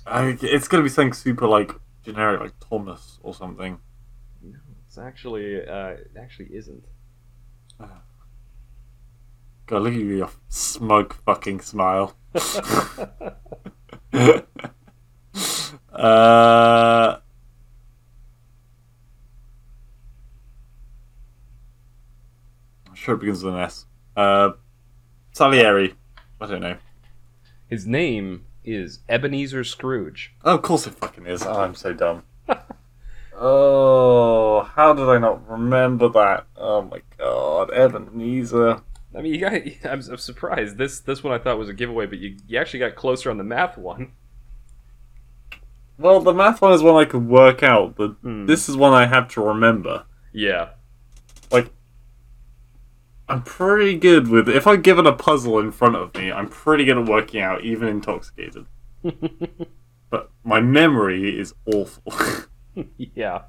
I, 0.05 0.37
it's 0.41 0.67
gonna 0.67 0.83
be 0.83 0.89
something 0.89 1.13
super 1.13 1.47
like 1.47 1.71
generic, 2.03 2.39
like 2.39 2.53
Thomas 2.59 3.19
or 3.23 3.33
something. 3.33 3.79
No, 4.41 4.59
it's 4.85 4.97
actually 4.97 5.67
uh, 5.67 5.87
it 5.89 6.11
actually 6.17 6.55
isn't. 6.55 6.85
God, 9.67 9.81
look 9.81 9.93
at 9.93 9.99
you, 9.99 10.15
your 10.15 10.29
smug 10.47 11.13
fucking 11.25 11.59
smile. 11.59 12.15
uh, 12.33 12.39
I'm 22.87 22.95
sure 22.95 23.15
it 23.15 23.19
begins 23.19 23.43
with 23.43 23.55
an 23.55 23.59
S. 23.59 23.85
Uh, 24.15 24.51
Salieri. 25.33 25.95
I 26.39 26.45
don't 26.45 26.61
know. 26.61 26.77
His 27.67 27.85
name 27.85 28.45
is 28.63 28.99
Ebenezer 29.09 29.65
Scrooge. 29.65 30.33
Oh, 30.45 30.55
of 30.55 30.61
course 30.61 30.87
it 30.87 30.91
fucking 30.91 31.25
is. 31.25 31.43
Oh, 31.43 31.59
I'm 31.59 31.75
so 31.75 31.91
dumb. 31.91 32.23
oh, 33.37 34.61
how 34.61 34.93
did 34.93 35.09
I 35.09 35.17
not 35.17 35.45
remember 35.49 36.07
that? 36.07 36.47
Oh 36.55 36.83
my 36.83 37.01
god, 37.17 37.71
Ebenezer. 37.71 38.81
I 39.15 39.21
mean, 39.21 39.33
you 39.33 39.39
got. 39.39 39.53
I'm, 39.91 40.01
I'm 40.11 40.17
surprised. 40.17 40.77
This 40.77 40.99
this 40.99 41.23
one 41.23 41.33
I 41.33 41.37
thought 41.41 41.57
was 41.57 41.69
a 41.69 41.73
giveaway, 41.73 42.05
but 42.05 42.19
you 42.19 42.37
you 42.47 42.57
actually 42.59 42.79
got 42.79 42.95
closer 42.95 43.29
on 43.29 43.37
the 43.37 43.43
math 43.43 43.77
one. 43.77 44.11
Well, 45.99 46.19
the 46.19 46.33
math 46.33 46.61
one 46.61 46.73
is 46.73 46.83
one 46.83 46.95
I 47.01 47.05
could 47.09 47.27
work 47.27 47.63
out, 47.63 47.95
but 47.95 48.11
Hmm. 48.21 48.45
this 48.45 48.69
is 48.69 48.77
one 48.77 48.93
I 48.93 49.07
have 49.07 49.27
to 49.29 49.41
remember. 49.41 50.05
Yeah. 50.31 50.69
Like, 51.51 51.71
I'm 53.27 53.41
pretty 53.41 53.97
good 53.97 54.27
with. 54.27 54.47
If 54.47 54.67
I'm 54.67 54.81
given 54.83 55.07
a 55.07 55.13
puzzle 55.13 55.57
in 55.57 55.71
front 55.71 55.95
of 55.95 56.13
me, 56.13 56.31
I'm 56.31 56.49
pretty 56.49 56.85
good 56.85 56.97
at 56.99 57.05
working 57.07 57.41
out, 57.41 57.63
even 57.63 57.87
intoxicated. 57.87 58.65
But 60.09 60.31
my 60.45 60.61
memory 60.61 61.37
is 61.37 61.53
awful. 61.65 62.13
yeah. 62.97 63.41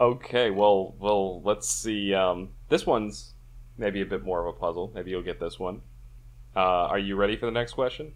Okay. 0.00 0.50
Well, 0.50 0.94
well. 1.00 1.42
Let's 1.42 1.68
see. 1.68 2.14
Um, 2.14 2.50
this 2.68 2.86
one's 2.86 3.34
maybe 3.78 4.02
a 4.02 4.06
bit 4.06 4.24
more 4.24 4.40
of 4.40 4.46
a 4.54 4.58
puzzle. 4.58 4.92
Maybe 4.94 5.10
you'll 5.10 5.22
get 5.22 5.40
this 5.40 5.58
one. 5.58 5.80
Uh, 6.54 6.60
are 6.60 6.98
you 6.98 7.16
ready 7.16 7.36
for 7.36 7.46
the 7.46 7.52
next 7.52 7.72
question? 7.72 8.12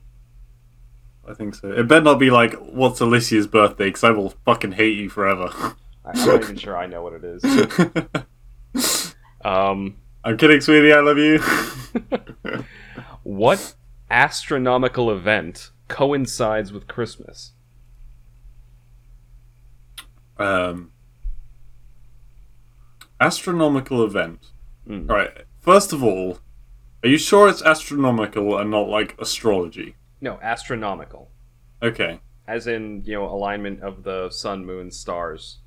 I 1.26 1.34
think 1.34 1.54
so. 1.54 1.70
It 1.70 1.88
better 1.88 2.04
not 2.04 2.18
be 2.18 2.30
like, 2.30 2.54
what's 2.54 3.00
Alicia's 3.00 3.46
birthday? 3.46 3.86
Because 3.86 4.04
I 4.04 4.10
will 4.10 4.30
fucking 4.44 4.72
hate 4.72 4.98
you 4.98 5.08
forever. 5.08 5.48
I'm 6.04 6.26
not 6.26 6.42
even 6.42 6.56
sure 6.56 6.76
I 6.76 6.86
know 6.86 7.02
what 7.02 7.12
it 7.14 7.24
is. 7.24 9.14
Um, 9.44 9.96
I'm 10.24 10.36
kidding, 10.36 10.60
sweetie. 10.60 10.92
I 10.92 11.00
love 11.00 11.18
you. 11.18 11.40
what 13.22 13.74
astronomical 14.10 15.10
event 15.10 15.70
coincides 15.88 16.72
with 16.72 16.86
Christmas? 16.86 17.52
um, 20.38 20.90
astronomical 23.20 24.04
event. 24.04 24.50
Hmm. 24.86 25.08
All 25.08 25.16
right. 25.16 25.30
First 25.62 25.92
of 25.92 26.02
all, 26.02 26.38
are 27.04 27.08
you 27.08 27.18
sure 27.18 27.48
it's 27.48 27.62
astronomical 27.62 28.58
and 28.58 28.68
not 28.70 28.88
like 28.88 29.14
astrology? 29.20 29.94
No, 30.20 30.38
astronomical. 30.42 31.30
Okay. 31.80 32.18
As 32.48 32.66
in, 32.66 33.02
you 33.04 33.14
know, 33.14 33.24
alignment 33.26 33.80
of 33.80 34.02
the 34.02 34.28
sun, 34.30 34.66
moon, 34.66 34.90
stars. 34.90 35.58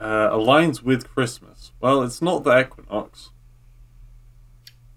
Uh, 0.00 0.30
aligns 0.30 0.82
with 0.82 1.06
Christmas. 1.08 1.72
Well, 1.80 2.02
it's 2.02 2.22
not 2.22 2.44
the 2.44 2.58
equinox. 2.60 3.30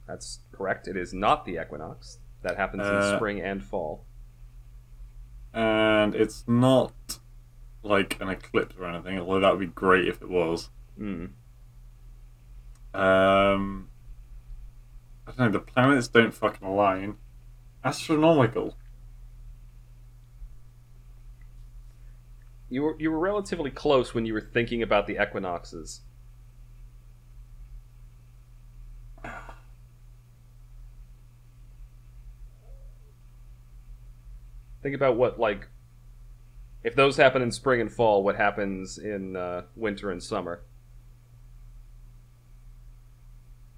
That's 0.07 0.39
correct. 0.53 0.87
It 0.87 0.95
is 0.95 1.13
not 1.13 1.43
the 1.45 1.61
equinox. 1.61 2.19
That 2.41 2.55
happens 2.55 2.87
in 2.87 2.93
Uh, 2.95 3.17
spring 3.17 3.41
and 3.41 3.61
fall. 3.63 4.05
and 5.53 6.13
it's 6.15 6.45
not 6.47 7.19
like 7.83 8.19
an 8.21 8.29
eclipse 8.29 8.75
or 8.79 8.85
anything. 8.85 9.19
Although 9.19 9.39
that 9.41 9.51
would 9.51 9.59
be 9.59 9.65
great 9.73 10.07
if 10.07 10.21
it 10.21 10.29
was. 10.29 10.69
Mm. 10.97 11.31
Um, 12.93 13.89
I 15.27 15.31
don't 15.31 15.39
know. 15.39 15.49
The 15.51 15.59
planets 15.59 16.07
don't 16.07 16.33
fucking 16.33 16.67
align. 16.67 17.17
Astronomical. 17.83 18.75
You 22.69 22.83
were 22.83 22.95
you 22.99 23.09
were 23.11 23.19
relatively 23.19 23.71
close 23.71 24.13
when 24.13 24.25
you 24.25 24.33
were 24.33 24.41
thinking 24.41 24.83
about 24.83 25.07
the 25.07 25.21
equinoxes. 25.21 26.01
Think 34.83 34.95
about 34.95 35.15
what 35.15 35.39
like 35.39 35.67
if 36.83 36.95
those 36.95 37.17
happen 37.17 37.41
in 37.41 37.51
spring 37.51 37.81
and 37.81 37.91
fall, 37.91 38.23
what 38.23 38.35
happens 38.35 38.97
in 38.97 39.35
uh, 39.35 39.63
winter 39.75 40.11
and 40.11 40.23
summer? 40.23 40.61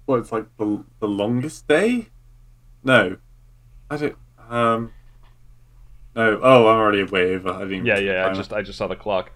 Well, 0.06 0.18
it's 0.20 0.32
like 0.32 0.46
the 0.58 0.84
the 1.00 1.08
longest 1.08 1.68
day. 1.68 2.08
No, 2.84 3.16
I 3.90 3.96
don't. 3.96 4.16
Um, 4.48 4.92
no. 6.14 6.40
Oh, 6.42 6.66
I'm 6.68 6.76
already 6.78 7.02
way 7.04 7.34
over. 7.34 7.50
I 7.50 7.60
didn't. 7.64 7.86
Yeah, 7.86 7.98
yeah. 7.98 8.26
I 8.28 8.34
just 8.34 8.52
I 8.52 8.62
just 8.62 8.78
saw 8.78 8.86
the 8.88 8.96
clock. 8.96 9.30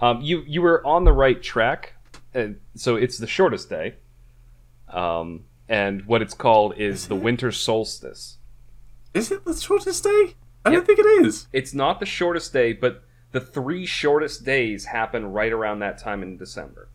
Um, 0.00 0.20
you 0.20 0.42
you 0.46 0.62
were 0.62 0.84
on 0.86 1.04
the 1.04 1.12
right 1.12 1.40
track, 1.42 1.94
and 2.34 2.60
so 2.74 2.96
it's 2.96 3.18
the 3.18 3.26
shortest 3.26 3.68
day. 3.70 3.94
Um, 4.88 5.44
and 5.68 6.06
what 6.06 6.22
it's 6.22 6.34
called 6.34 6.74
is 6.78 7.02
Is 7.02 7.08
the 7.08 7.16
it? 7.16 7.22
winter 7.22 7.52
solstice. 7.52 8.38
Is 9.14 9.30
it 9.30 9.44
the 9.44 9.54
shortest 9.54 10.02
day? 10.04 10.34
I 10.64 10.70
Yep. 10.70 10.72
don't 10.72 10.86
think 10.86 10.98
it 10.98 11.26
is. 11.26 11.46
It's 11.52 11.74
not 11.74 12.00
the 12.00 12.06
shortest 12.06 12.52
day, 12.52 12.72
but 12.72 13.02
the 13.32 13.40
three 13.40 13.84
shortest 13.86 14.44
days 14.44 14.86
happen 14.86 15.26
right 15.32 15.52
around 15.52 15.78
that 15.80 15.98
time 15.98 16.22
in 16.22 16.36
December. 16.36 16.88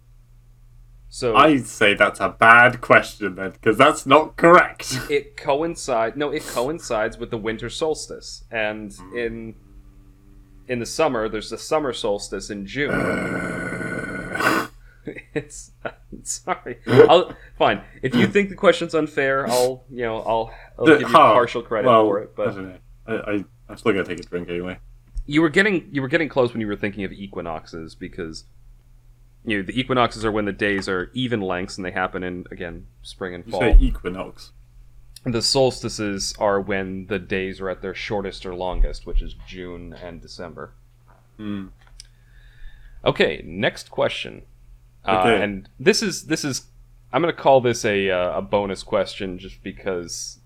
So 1.15 1.35
I'd 1.35 1.68
say 1.68 1.94
that's 1.94 2.19
a 2.19 2.30
bad 2.30 2.81
question 2.81 3.35
then, 3.35 3.52
because 3.52 3.77
that's 3.77 4.07
not 4.07 4.35
correct. 4.35 4.98
it 5.11 5.38
coincides. 5.38 6.18
No, 6.18 6.31
it 6.31 6.44
coincides 6.44 7.19
with 7.19 7.30
the 7.30 7.38
winter 7.38 7.69
solstice, 7.69 8.44
and 8.49 8.91
Hmm. 8.91 9.15
in 9.15 9.56
in 10.68 10.80
the 10.80 10.88
summer, 10.88 11.30
there's 11.30 11.52
the 11.52 11.57
summer 11.60 11.94
solstice 11.94 12.49
in 12.49 12.65
June. 12.65 12.90
it's 15.35 15.72
sorry. 16.23 16.80
I'll 16.88 17.35
fine. 17.60 17.84
If 18.02 18.15
you 18.15 18.26
think 18.26 18.49
the 18.49 18.56
question's 18.56 18.95
unfair, 18.95 19.48
I'll 19.48 19.84
you 19.91 20.02
know 20.06 20.18
I'll, 20.18 20.52
I'll 20.80 20.85
give 20.88 21.02
you 21.02 21.07
how? 21.10 21.34
partial 21.34 21.61
credit 21.61 21.90
well, 21.90 22.07
for 22.07 22.22
it. 22.22 22.30
I 22.31 22.35
But 22.35 22.56
don't 22.56 22.69
know. 22.69 22.77
I, 23.06 23.14
I 23.34 23.45
I'm 23.69 23.77
still 23.77 23.91
gonna 23.91 24.03
take 24.03 24.19
a 24.19 24.23
drink 24.23 24.49
anyway. 24.49 24.80
you 25.27 25.44
were 25.44 25.49
getting 25.49 25.90
you 25.91 26.02
were 26.02 26.07
getting 26.07 26.27
close 26.27 26.53
when 26.53 26.61
you 26.61 26.65
were 26.68 26.76
thinking 26.76 27.03
of 27.03 27.11
equinoxes 27.11 27.94
because 27.94 28.45
you 29.45 29.57
know 29.57 29.63
the 29.63 29.77
equinoxes 29.79 30.23
are 30.25 30.31
when 30.31 30.45
the 30.45 30.51
days 30.53 30.87
are 30.87 31.09
even 31.13 31.41
lengths 31.41 31.77
and 31.77 31.85
they 31.85 31.91
happen 31.91 32.23
in 32.23 32.45
again 32.51 32.87
spring 33.01 33.33
and 33.35 33.45
You 33.45 33.51
fall. 33.51 33.61
say 33.61 33.77
equinox. 33.79 34.51
The 35.25 35.41
solstices 35.41 36.33
are 36.37 36.59
when 36.59 37.07
the 37.07 37.19
days 37.19 37.61
are 37.61 37.69
at 37.69 37.81
their 37.81 37.93
shortest 37.95 38.45
or 38.45 38.53
longest, 38.53 39.05
which 39.05 39.21
is 39.21 39.35
June 39.47 39.93
and 39.93 40.21
December. 40.21 40.73
Hmm. 41.37 41.67
Okay, 43.05 43.41
next 43.45 43.89
question. 43.89 44.43
Uh, 45.05 45.23
and 45.27 45.67
this 45.79 46.01
is 46.01 46.27
this 46.27 46.45
is 46.45 46.67
I'm 47.11 47.21
going 47.21 47.33
to 47.33 47.41
call 47.41 47.61
this 47.61 47.83
a 47.85 48.09
uh, 48.09 48.37
a 48.37 48.41
bonus 48.41 48.83
question 48.83 49.37
just 49.37 49.61
because 49.63 50.39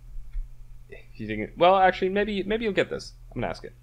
you 1.16 1.28
think 1.28 1.52
well 1.58 1.76
actually 1.78 2.10
maybe 2.10 2.44
maybe 2.44 2.64
you'll 2.64 2.74
get 2.74 2.90
this. 2.90 3.14
I'm 3.32 3.42
going 3.42 3.44
to 3.44 3.50
ask 3.50 3.64
it. 3.64 3.74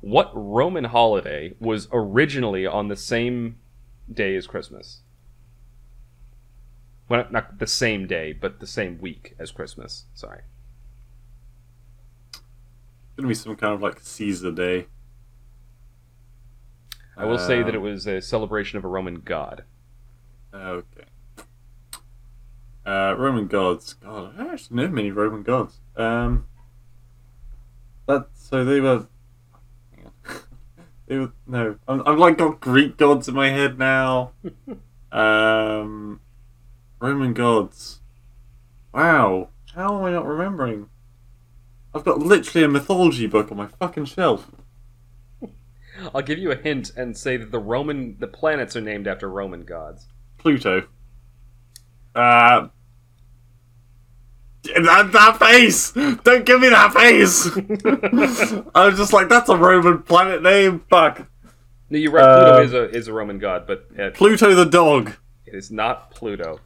What 0.00 0.30
Roman 0.34 0.84
holiday 0.84 1.54
was 1.60 1.88
originally 1.92 2.66
on 2.66 2.88
the 2.88 2.96
same 2.96 3.56
day 4.12 4.36
as 4.36 4.46
Christmas? 4.46 5.02
Well, 7.08 7.26
not 7.30 7.58
the 7.58 7.66
same 7.66 8.06
day, 8.06 8.32
but 8.32 8.60
the 8.60 8.66
same 8.66 8.98
week 9.00 9.34
as 9.38 9.50
Christmas. 9.50 10.06
Sorry. 10.14 10.42
It's 12.32 12.40
gonna 13.16 13.28
be 13.28 13.34
some 13.34 13.56
kind 13.56 13.74
of 13.74 13.82
like 13.82 14.00
Caesar 14.00 14.50
Day. 14.52 14.86
I 17.16 17.26
will 17.26 17.38
say 17.38 17.62
that 17.62 17.74
it 17.74 17.76
Um, 17.76 17.82
was 17.82 18.06
a 18.06 18.22
celebration 18.22 18.78
of 18.78 18.84
a 18.84 18.88
Roman 18.88 19.16
god. 19.20 19.64
Okay. 20.54 21.04
Uh, 22.86 23.14
Roman 23.18 23.46
gods. 23.46 23.92
God, 23.94 24.34
I 24.34 24.38
don't 24.38 24.50
actually 24.54 24.76
know 24.76 24.88
many 24.88 25.10
Roman 25.10 25.42
gods. 25.42 25.80
Um, 25.96 26.46
that 28.06 28.28
so 28.34 28.64
they 28.64 28.80
were. 28.80 29.06
They 31.06 31.18
were 31.18 31.32
no. 31.46 31.76
I'm, 31.88 32.06
I've 32.06 32.18
like 32.18 32.38
got 32.38 32.60
Greek 32.60 32.96
gods 32.96 33.28
in 33.28 33.34
my 33.34 33.50
head 33.50 33.78
now. 33.78 34.32
um, 35.12 36.20
Roman 37.00 37.32
gods. 37.32 38.00
Wow, 38.94 39.48
how 39.74 39.98
am 39.98 40.04
I 40.04 40.10
not 40.10 40.26
remembering? 40.26 40.88
I've 41.94 42.04
got 42.04 42.20
literally 42.20 42.64
a 42.64 42.68
mythology 42.68 43.26
book 43.26 43.50
on 43.50 43.58
my 43.58 43.66
fucking 43.66 44.06
shelf. 44.06 44.50
I'll 46.14 46.22
give 46.22 46.38
you 46.38 46.50
a 46.50 46.56
hint 46.56 46.92
and 46.96 47.16
say 47.16 47.36
that 47.36 47.50
the 47.50 47.58
Roman 47.58 48.16
the 48.18 48.26
planets 48.26 48.76
are 48.76 48.80
named 48.80 49.06
after 49.06 49.28
Roman 49.28 49.64
gods. 49.64 50.06
Pluto. 50.38 50.86
Uh, 52.14 52.68
That, 54.64 55.10
that 55.12 55.38
face! 55.38 55.90
Don't 55.92 56.44
give 56.46 56.60
me 56.60 56.68
that 56.68 56.92
face! 56.92 57.46
I 58.74 58.86
was 58.86 58.96
just 58.96 59.12
like, 59.12 59.28
that's 59.28 59.48
a 59.48 59.56
Roman 59.56 60.02
planet 60.02 60.42
name. 60.42 60.84
Fuck. 60.88 61.26
No, 61.90 61.98
you're 61.98 62.12
right. 62.12 62.22
Uh, 62.24 62.44
Pluto 62.54 62.62
is 62.62 62.72
a 62.72 62.96
is 62.96 63.08
a 63.08 63.12
Roman 63.12 63.38
god, 63.38 63.66
but 63.66 63.86
it, 63.96 64.14
Pluto 64.14 64.54
the 64.54 64.64
dog. 64.64 65.12
it 65.46 65.54
is 65.54 65.70
not 65.70 66.10
Pluto. 66.12 66.60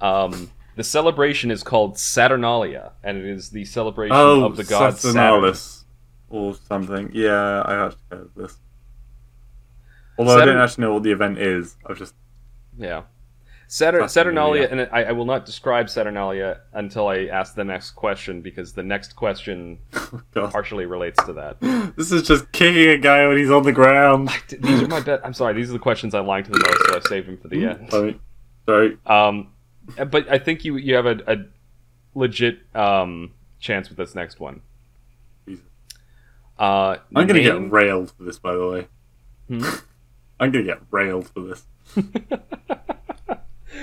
Um, 0.00 0.50
the 0.76 0.82
celebration 0.84 1.50
is 1.50 1.62
called 1.62 1.98
Saturnalia, 1.98 2.92
and 3.02 3.18
it 3.18 3.26
is 3.26 3.50
the 3.50 3.64
celebration 3.66 4.16
Oh, 4.16 4.44
of 4.44 4.56
the 4.56 4.64
god 4.64 4.94
Saturn. 4.96 5.12
Saturnalis. 5.12 5.84
Or 6.30 6.54
something. 6.54 7.10
Yeah, 7.12 7.60
I 7.62 7.86
actually 7.86 8.00
heard 8.10 8.20
of 8.22 8.34
this. 8.34 8.56
Although 10.18 10.32
I 10.32 10.38
Saturn- 10.40 10.54
don't 10.56 10.64
actually 10.64 10.82
know 10.82 10.94
what 10.94 11.02
the 11.04 11.12
event 11.12 11.38
is. 11.38 11.76
I've 11.86 11.98
just. 11.98 12.14
Yeah. 12.78 13.02
Saturn, 13.66 14.08
Saturnalia, 14.08 14.68
and 14.70 14.82
I, 14.92 15.04
I 15.04 15.12
will 15.12 15.24
not 15.24 15.44
describe 15.46 15.88
Saturnalia 15.90 16.60
until 16.74 17.08
I 17.08 17.24
ask 17.26 17.54
the 17.54 17.64
next 17.64 17.92
question 17.92 18.40
because 18.40 18.72
the 18.72 18.82
next 18.82 19.16
question 19.16 19.78
God. 20.34 20.52
partially 20.52 20.86
relates 20.86 21.22
to 21.24 21.32
that. 21.34 21.56
This 21.96 22.12
is 22.12 22.22
just 22.22 22.50
kicking 22.52 22.88
a 22.88 22.98
guy 22.98 23.26
when 23.26 23.36
he's 23.38 23.50
on 23.50 23.62
the 23.62 23.72
ground. 23.72 24.30
These 24.48 24.82
are 24.82 24.88
my 24.88 25.00
bet. 25.00 25.20
I'm 25.24 25.32
sorry. 25.34 25.54
These 25.54 25.70
are 25.70 25.74
the 25.74 25.78
questions 25.78 26.14
I 26.14 26.20
like 26.20 26.46
the 26.46 26.58
most, 26.58 26.86
so 26.88 26.96
I 26.96 27.08
saved 27.08 27.28
them 27.28 27.38
for 27.38 27.48
the 27.48 27.66
end. 27.66 27.90
Sorry. 27.90 28.20
Sorry. 28.66 28.98
Um, 29.06 29.48
but 30.10 30.28
I 30.30 30.38
think 30.38 30.64
you 30.64 30.76
you 30.76 30.94
have 30.94 31.06
a, 31.06 31.18
a 31.26 31.36
legit 32.14 32.58
um, 32.74 33.32
chance 33.60 33.88
with 33.88 33.98
this 33.98 34.14
next 34.14 34.40
one. 34.40 34.60
Uh, 36.58 36.96
I'm 37.14 37.26
gonna 37.26 37.34
name- 37.40 37.64
get 37.64 37.72
railed 37.72 38.12
for 38.12 38.22
this, 38.24 38.38
by 38.38 38.54
the 38.54 38.66
way. 38.68 38.86
Hmm? 39.48 39.64
I'm 40.40 40.50
gonna 40.50 40.64
get 40.64 40.80
railed 40.90 41.28
for 41.28 41.40
this. 41.40 41.64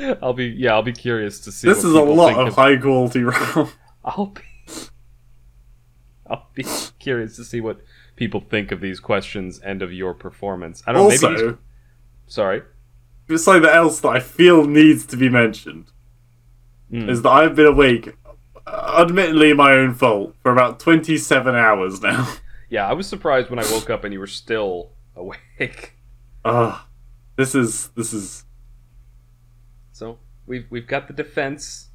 I'll 0.22 0.34
be 0.34 0.46
yeah. 0.48 0.74
I'll 0.74 0.84
be 0.84 0.94
curious 0.94 1.40
to 1.42 1.52
see. 1.52 1.68
This 1.68 1.84
is 1.84 1.94
a 1.94 2.02
lot 2.02 2.48
of 2.48 2.56
high 2.56 2.78
quality 2.78 3.24
round. 3.24 3.72
I'll 4.04 4.28
be. 4.28 4.42
I'll 6.28 6.48
be 6.54 6.66
curious 7.00 7.36
to 7.36 7.44
see 7.44 7.60
what 7.62 7.82
people 8.16 8.40
think 8.40 8.72
of 8.72 8.80
these 8.82 9.00
questions 9.00 9.60
and 9.60 9.82
of 9.82 9.92
your 9.92 10.14
performance. 10.14 10.82
I 10.88 10.94
don't 10.94 11.04
know. 11.04 11.10
Maybe 11.10 11.26
Also, 11.26 11.48
these- 11.50 11.58
sorry. 12.28 12.62
something 13.36 13.70
else 13.70 14.00
that 14.02 14.10
I 14.10 14.20
feel 14.20 14.66
needs 14.66 15.06
to 15.08 15.18
be 15.18 15.30
mentioned 15.30 15.92
Mm. 16.92 17.10
is 17.10 17.22
that 17.22 17.30
I've 17.30 17.56
been 17.56 17.68
awake, 17.68 18.18
admittedly 18.68 19.54
my 19.54 19.72
own 19.72 19.94
fault, 19.94 20.36
for 20.44 20.52
about 20.52 20.78
27 20.80 21.56
hours 21.56 22.02
now. 22.02 22.28
Yeah, 22.70 22.86
I 22.86 22.92
was 22.94 23.08
surprised 23.08 23.50
when 23.50 23.60
I 23.60 23.64
woke 23.72 23.90
up 23.90 24.04
and 24.04 24.12
you 24.14 24.20
were 24.20 24.28
still 24.28 24.92
awake. 25.16 25.94
Ah, 26.44 26.88
this 27.38 27.56
is 27.56 27.90
this 27.96 28.12
is 28.14 28.44
So 30.02 30.18
we've 30.48 30.66
we've 30.72 30.88
got 30.88 31.08
the 31.08 31.14
defense. 31.14 31.90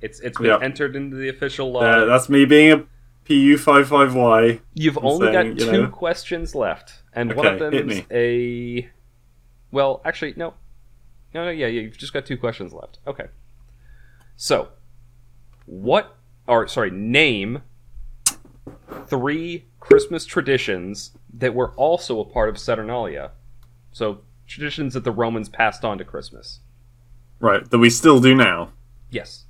It's 0.00 0.20
it's 0.20 0.38
been 0.38 0.46
Yeah. 0.46 0.60
entered 0.62 0.94
into 0.94 1.16
the 1.16 1.28
official 1.28 1.72
law. 1.72 1.80
uh, 1.80 2.04
that's 2.04 2.28
me 2.28 2.44
being 2.44 2.70
a 2.70 2.84
PU55Y. 3.28 4.60
You've 4.74 4.96
I'm 4.96 5.06
only 5.06 5.32
saying, 5.32 5.56
got 5.56 5.58
two 5.66 5.82
know. 5.82 5.88
questions 5.88 6.54
left, 6.54 7.02
and 7.12 7.34
one 7.34 7.46
of 7.48 7.58
them 7.58 7.74
is 7.74 8.02
a. 8.12 8.88
Well, 9.72 10.02
actually, 10.04 10.34
no, 10.36 10.54
no, 11.34 11.46
no. 11.46 11.50
Yeah, 11.50 11.66
yeah. 11.66 11.80
You've 11.80 11.98
just 11.98 12.12
got 12.12 12.24
two 12.26 12.36
questions 12.36 12.72
left. 12.72 13.00
Okay. 13.08 13.26
So, 14.36 14.68
what? 15.66 16.14
Or 16.46 16.68
sorry, 16.68 16.92
name 16.92 17.62
three 19.08 19.64
Christmas 19.80 20.24
traditions 20.26 21.10
that 21.34 21.54
were 21.56 21.72
also 21.72 22.20
a 22.20 22.24
part 22.24 22.48
of 22.48 22.56
Saturnalia. 22.56 23.32
So 23.90 24.20
traditions 24.46 24.94
that 24.94 25.02
the 25.02 25.10
Romans 25.10 25.48
passed 25.48 25.84
on 25.84 25.98
to 25.98 26.04
Christmas. 26.04 26.60
Right, 27.42 27.68
that 27.68 27.78
we 27.78 27.90
still 27.90 28.20
do 28.20 28.36
now. 28.36 28.70
Yes. 29.10 29.46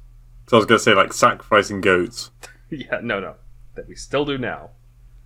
So 0.49 0.57
I 0.57 0.59
was 0.61 0.67
gonna 0.67 0.79
say 0.79 0.95
like 0.95 1.13
sacrificing 1.13 1.81
goats. 1.81 2.31
Yeah. 2.71 3.01
No. 3.03 3.21
No. 3.21 3.35
That 3.75 3.87
we 3.87 3.95
still 3.95 4.25
do 4.25 4.39
now. 4.39 4.71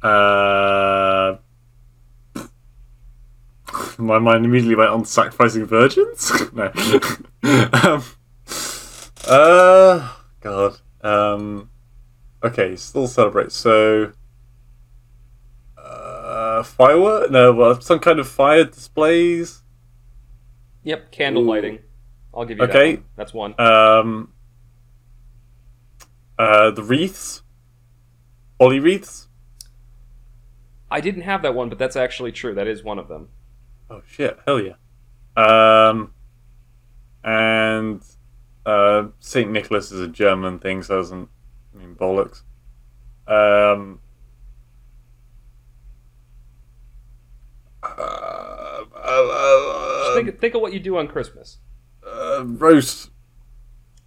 Uh, 0.03 1.37
my 3.99 4.19
mind 4.19 4.45
immediately 4.45 4.75
went 4.75 4.91
on 4.91 5.05
sacrificing 5.05 5.65
virgins. 5.65 6.33
no. 6.53 6.73
um, 7.73 8.03
uh, 9.29 10.13
God. 10.41 10.77
Um, 11.03 11.71
okay, 12.43 12.75
still 12.75 13.07
celebrate. 13.07 13.53
So, 13.53 14.11
uh, 15.79 16.65
firework? 16.65 17.31
No, 17.31 17.53
well, 17.53 17.81
some 17.81 18.01
kind 18.01 18.19
of 18.19 18.27
fire 18.27 18.65
displays. 18.65 19.63
Yep. 20.83 21.13
Candle 21.13 21.45
Ooh. 21.45 21.51
lighting. 21.51 21.79
I'll 22.37 22.45
give 22.45 22.59
you 22.59 22.65
Okay. 22.65 22.97
that. 22.97 22.99
One. 22.99 23.05
That's 23.17 23.35
one. 23.35 23.55
Um, 23.61 24.33
uh, 26.39 26.71
the 26.71 26.83
wreaths, 26.83 27.43
holly 28.61 28.79
wreaths. 28.79 29.29
I 30.91 31.01
didn't 31.01 31.23
have 31.23 31.43
that 31.43 31.55
one, 31.55 31.69
but 31.69 31.79
that's 31.79 31.97
actually 31.97 32.33
true. 32.33 32.55
That 32.55 32.67
is 32.67 32.85
one 32.85 32.99
of 32.99 33.09
them. 33.09 33.29
Oh 33.91 34.03
shit! 34.07 34.39
Hell 34.47 34.61
yeah. 34.61 34.75
Um, 35.37 36.13
and 37.25 38.03
uh, 38.65 39.09
Saint 39.21 39.51
Nicholas 39.51 39.91
is 39.91 40.01
a 40.01 40.09
German 40.09 40.59
thing, 40.59 40.83
so 40.83 40.95
it 40.95 40.99
doesn't 40.99 41.29
I 41.75 41.79
mean 41.79 41.95
bollocks. 41.95 42.43
Um. 43.27 44.01
Uh, 47.83 48.85
uh, 48.95 50.15
think, 50.15 50.41
think 50.41 50.55
of 50.55 50.61
what 50.61 50.73
you 50.73 50.81
do 50.81 50.97
on 50.99 51.07
Christmas. 51.07 51.59
Uh, 52.37 52.45
roast. 52.45 53.11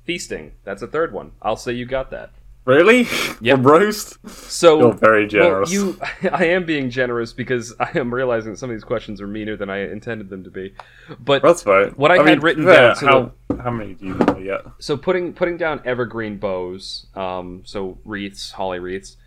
Feasting. 0.06 0.54
That's 0.64 0.82
a 0.82 0.88
third 0.88 1.14
one. 1.14 1.32
I'll 1.42 1.56
say 1.58 1.74
you 1.74 1.86
got 1.86 2.10
that. 2.12 2.32
Really? 2.66 3.08
Yep. 3.42 3.58
A 3.58 3.62
roast? 3.62 4.30
So 4.30 4.80
You're 4.80 4.94
very 4.94 5.22
well, 5.22 5.30
generous. 5.30 5.72
you, 5.72 6.00
I 6.32 6.46
am 6.46 6.66
being 6.66 6.90
generous 6.90 7.34
because 7.34 7.74
I 7.80 7.90
am 7.96 8.14
realizing 8.14 8.52
that 8.52 8.58
some 8.58 8.70
of 8.70 8.76
these 8.76 8.84
questions 8.84 9.22
are 9.22 9.28
meaner 9.28 9.56
than 9.56 9.70
I 9.70 9.90
intended 9.92 10.30
them 10.30 10.44
to 10.44 10.52
be. 10.52 10.76
But 11.20 11.42
That's 11.42 11.64
fine. 11.64 11.90
What 11.92 12.12
I 12.12 12.18
had 12.18 12.26
mean, 12.26 12.40
written 12.42 12.66
fair, 12.66 12.90
down, 12.90 12.96
so 12.96 13.08
how 13.08 13.32
how 13.64 13.72
many 13.72 13.96
do 13.96 14.06
you 14.06 14.14
know 14.14 14.38
yet? 14.38 14.62
so 14.78 14.98
putting 14.98 15.34
putting 15.34 15.58
down 15.58 15.82
evergreen 15.84 16.38
bows, 16.38 17.08
um, 17.16 17.64
so 17.66 17.98
wreaths, 18.06 18.52
holly 18.52 18.80
wreaths, 18.80 19.18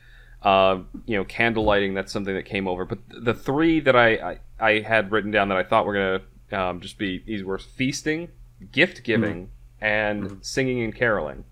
uh, 0.43 0.79
you 1.07 1.17
know, 1.17 1.25
candle 1.25 1.65
lighting. 1.65 1.95
That's 1.95 2.13
something 2.13 2.35
that 2.35 2.45
came 2.45 2.69
over. 2.69 2.85
But 2.85 2.99
the 3.09 3.35
three 3.35 3.81
that 3.81 3.97
I 3.97 4.09
I, 4.15 4.39
I 4.61 4.79
had 4.81 5.11
written 5.11 5.33
down 5.33 5.49
that 5.49 5.59
I 5.59 5.65
thought 5.65 5.85
were 5.87 5.95
gonna 5.95 6.63
um, 6.63 6.81
just 6.81 6.97
be 6.97 7.19
these 7.27 7.43
were 7.43 7.59
feasting, 7.59 8.29
gift 8.71 9.03
giving, 9.05 9.51
and 9.81 10.39
singing 10.43 10.83
and 10.83 10.95
caroling. 10.95 11.45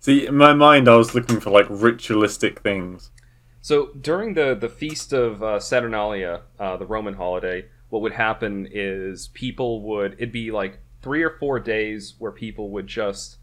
See, 0.00 0.26
in 0.26 0.36
my 0.36 0.52
mind, 0.52 0.86
I 0.86 0.96
was 0.96 1.14
looking 1.14 1.40
for 1.40 1.50
like 1.50 1.66
ritualistic 1.70 2.60
things. 2.60 3.10
So 3.62 3.88
during 3.98 4.34
the 4.34 4.54
the 4.54 4.68
feast 4.68 5.14
of 5.14 5.42
uh, 5.42 5.58
Saturnalia, 5.58 6.42
uh, 6.60 6.76
the 6.76 6.84
Roman 6.84 7.14
holiday, 7.14 7.64
what 7.88 8.02
would 8.02 8.12
happen 8.12 8.68
is 8.70 9.28
people 9.28 9.80
would 9.82 10.12
it'd 10.14 10.32
be 10.32 10.50
like 10.50 10.80
three 11.00 11.22
or 11.22 11.30
four 11.30 11.58
days 11.58 12.14
where 12.18 12.32
people 12.32 12.70
would 12.70 12.86
just 12.86 13.38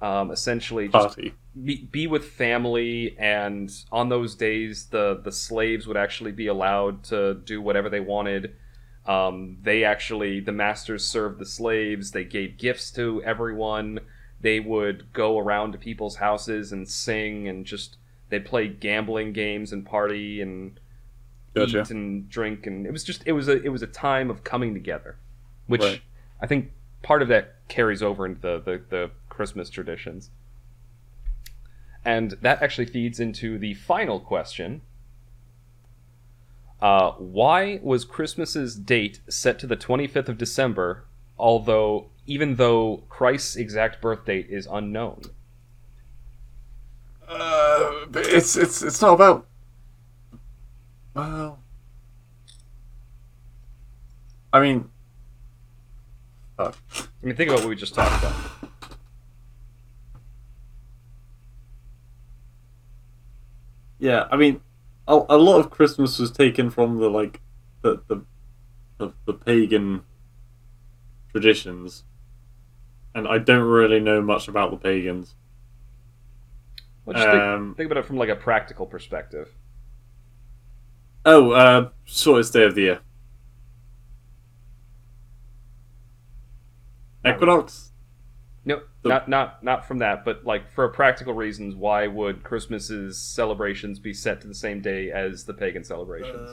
um, 0.00 0.30
essentially 0.30 0.86
just 0.86 1.16
Party. 1.16 1.34
be, 1.64 1.88
be 1.90 2.06
with 2.06 2.24
family, 2.24 3.16
and 3.18 3.72
on 3.90 4.08
those 4.08 4.36
days, 4.36 4.86
the 4.86 5.20
the 5.24 5.32
slaves 5.32 5.88
would 5.88 5.96
actually 5.96 6.32
be 6.32 6.46
allowed 6.46 7.02
to 7.04 7.34
do 7.34 7.60
whatever 7.60 7.88
they 7.88 8.00
wanted. 8.00 8.54
Um, 9.08 9.56
they 9.62 9.84
actually, 9.84 10.38
the 10.38 10.52
masters 10.52 11.04
served 11.04 11.38
the 11.40 11.46
slaves. 11.46 12.10
They 12.10 12.24
gave 12.24 12.58
gifts 12.58 12.90
to 12.92 13.22
everyone. 13.24 14.00
They 14.40 14.60
would 14.60 15.12
go 15.14 15.38
around 15.38 15.72
to 15.72 15.78
people's 15.78 16.16
houses 16.16 16.70
and 16.72 16.86
sing, 16.86 17.48
and 17.48 17.64
just 17.64 17.96
they'd 18.28 18.44
play 18.44 18.68
gambling 18.68 19.32
games 19.32 19.72
and 19.72 19.84
party 19.86 20.42
and 20.42 20.78
Gotcha. 21.54 21.80
eat 21.80 21.90
and 21.90 22.28
drink, 22.28 22.66
and 22.66 22.86
it 22.86 22.92
was 22.92 23.02
just 23.02 23.22
it 23.26 23.32
was 23.32 23.48
a 23.48 23.60
it 23.62 23.70
was 23.70 23.82
a 23.82 23.86
time 23.86 24.30
of 24.30 24.44
coming 24.44 24.74
together, 24.74 25.16
which 25.66 25.82
Right. 25.82 26.02
I 26.42 26.46
think 26.46 26.70
part 27.02 27.22
of 27.22 27.28
that 27.28 27.66
carries 27.68 28.02
over 28.02 28.26
into 28.26 28.40
the, 28.40 28.60
the, 28.60 28.82
the 28.90 29.10
Christmas 29.30 29.70
traditions. 29.70 30.30
And 32.04 32.32
that 32.42 32.62
actually 32.62 32.86
feeds 32.86 33.18
into 33.20 33.58
the 33.58 33.74
final 33.74 34.20
question. 34.20 34.82
Uh, 36.80 37.12
why 37.12 37.80
was 37.82 38.04
Christmas's 38.04 38.76
date 38.76 39.20
set 39.28 39.58
to 39.58 39.66
the 39.66 39.76
25th 39.76 40.28
of 40.28 40.38
December, 40.38 41.04
although 41.36 42.10
even 42.26 42.54
though 42.54 43.04
Christ's 43.08 43.56
exact 43.56 44.00
birth 44.00 44.24
date 44.24 44.46
is 44.48 44.68
unknown? 44.70 45.22
Uh, 47.26 48.06
it's 48.14 48.56
it's 48.56 48.82
it's 48.82 49.02
not 49.02 49.14
about. 49.14 49.46
Well, 51.14 51.58
I 54.52 54.60
mean, 54.60 54.88
fuck. 56.56 56.76
I 56.96 57.26
mean, 57.26 57.34
think 57.36 57.50
about 57.50 57.60
what 57.60 57.68
we 57.68 57.76
just 57.76 57.94
talked 57.94 58.22
about. 58.22 58.34
Yeah, 63.98 64.28
I 64.30 64.36
mean, 64.36 64.60
a, 65.08 65.24
a 65.30 65.38
lot 65.38 65.58
of 65.58 65.70
Christmas 65.70 66.18
was 66.18 66.30
taken 66.30 66.70
from 66.70 66.98
the 66.98 67.08
like 67.10 67.40
the 67.82 68.02
the 68.08 68.24
the, 68.98 69.12
the 69.26 69.32
pagan 69.34 70.02
traditions, 71.30 72.04
and 73.14 73.26
I 73.26 73.38
don't 73.38 73.64
really 73.66 74.00
know 74.00 74.20
much 74.22 74.48
about 74.48 74.70
the 74.70 74.76
pagans. 74.76 75.34
Well, 77.04 77.14
just 77.14 77.28
think, 77.30 77.42
Um, 77.42 77.74
think 77.76 77.90
about 77.90 78.00
it 78.04 78.06
from 78.06 78.16
like 78.16 78.28
a 78.28 78.36
practical 78.36 78.86
perspective. 78.86 79.54
oh, 81.24 81.50
uh, 81.52 81.90
shortest 82.04 82.52
day 82.52 82.64
of 82.64 82.74
the 82.74 82.82
year. 82.82 83.00
Equinox. 87.24 87.92
No, 89.04 89.08
The- 89.10 89.14
not 89.14 89.28
not 89.28 89.62
not 89.62 89.84
from 89.86 89.98
that, 89.98 90.24
but 90.24 90.44
like 90.44 90.70
for 90.72 90.88
practical 90.88 91.32
reasons, 91.34 91.74
why 91.74 92.06
would 92.06 92.42
Christmas's 92.42 93.16
celebrations 93.18 93.98
be 93.98 94.12
set 94.12 94.40
to 94.40 94.48
the 94.48 94.54
same 94.54 94.80
day 94.80 95.10
as 95.12 95.44
the 95.44 95.54
pagan 95.54 95.84
celebrations? 95.84 96.50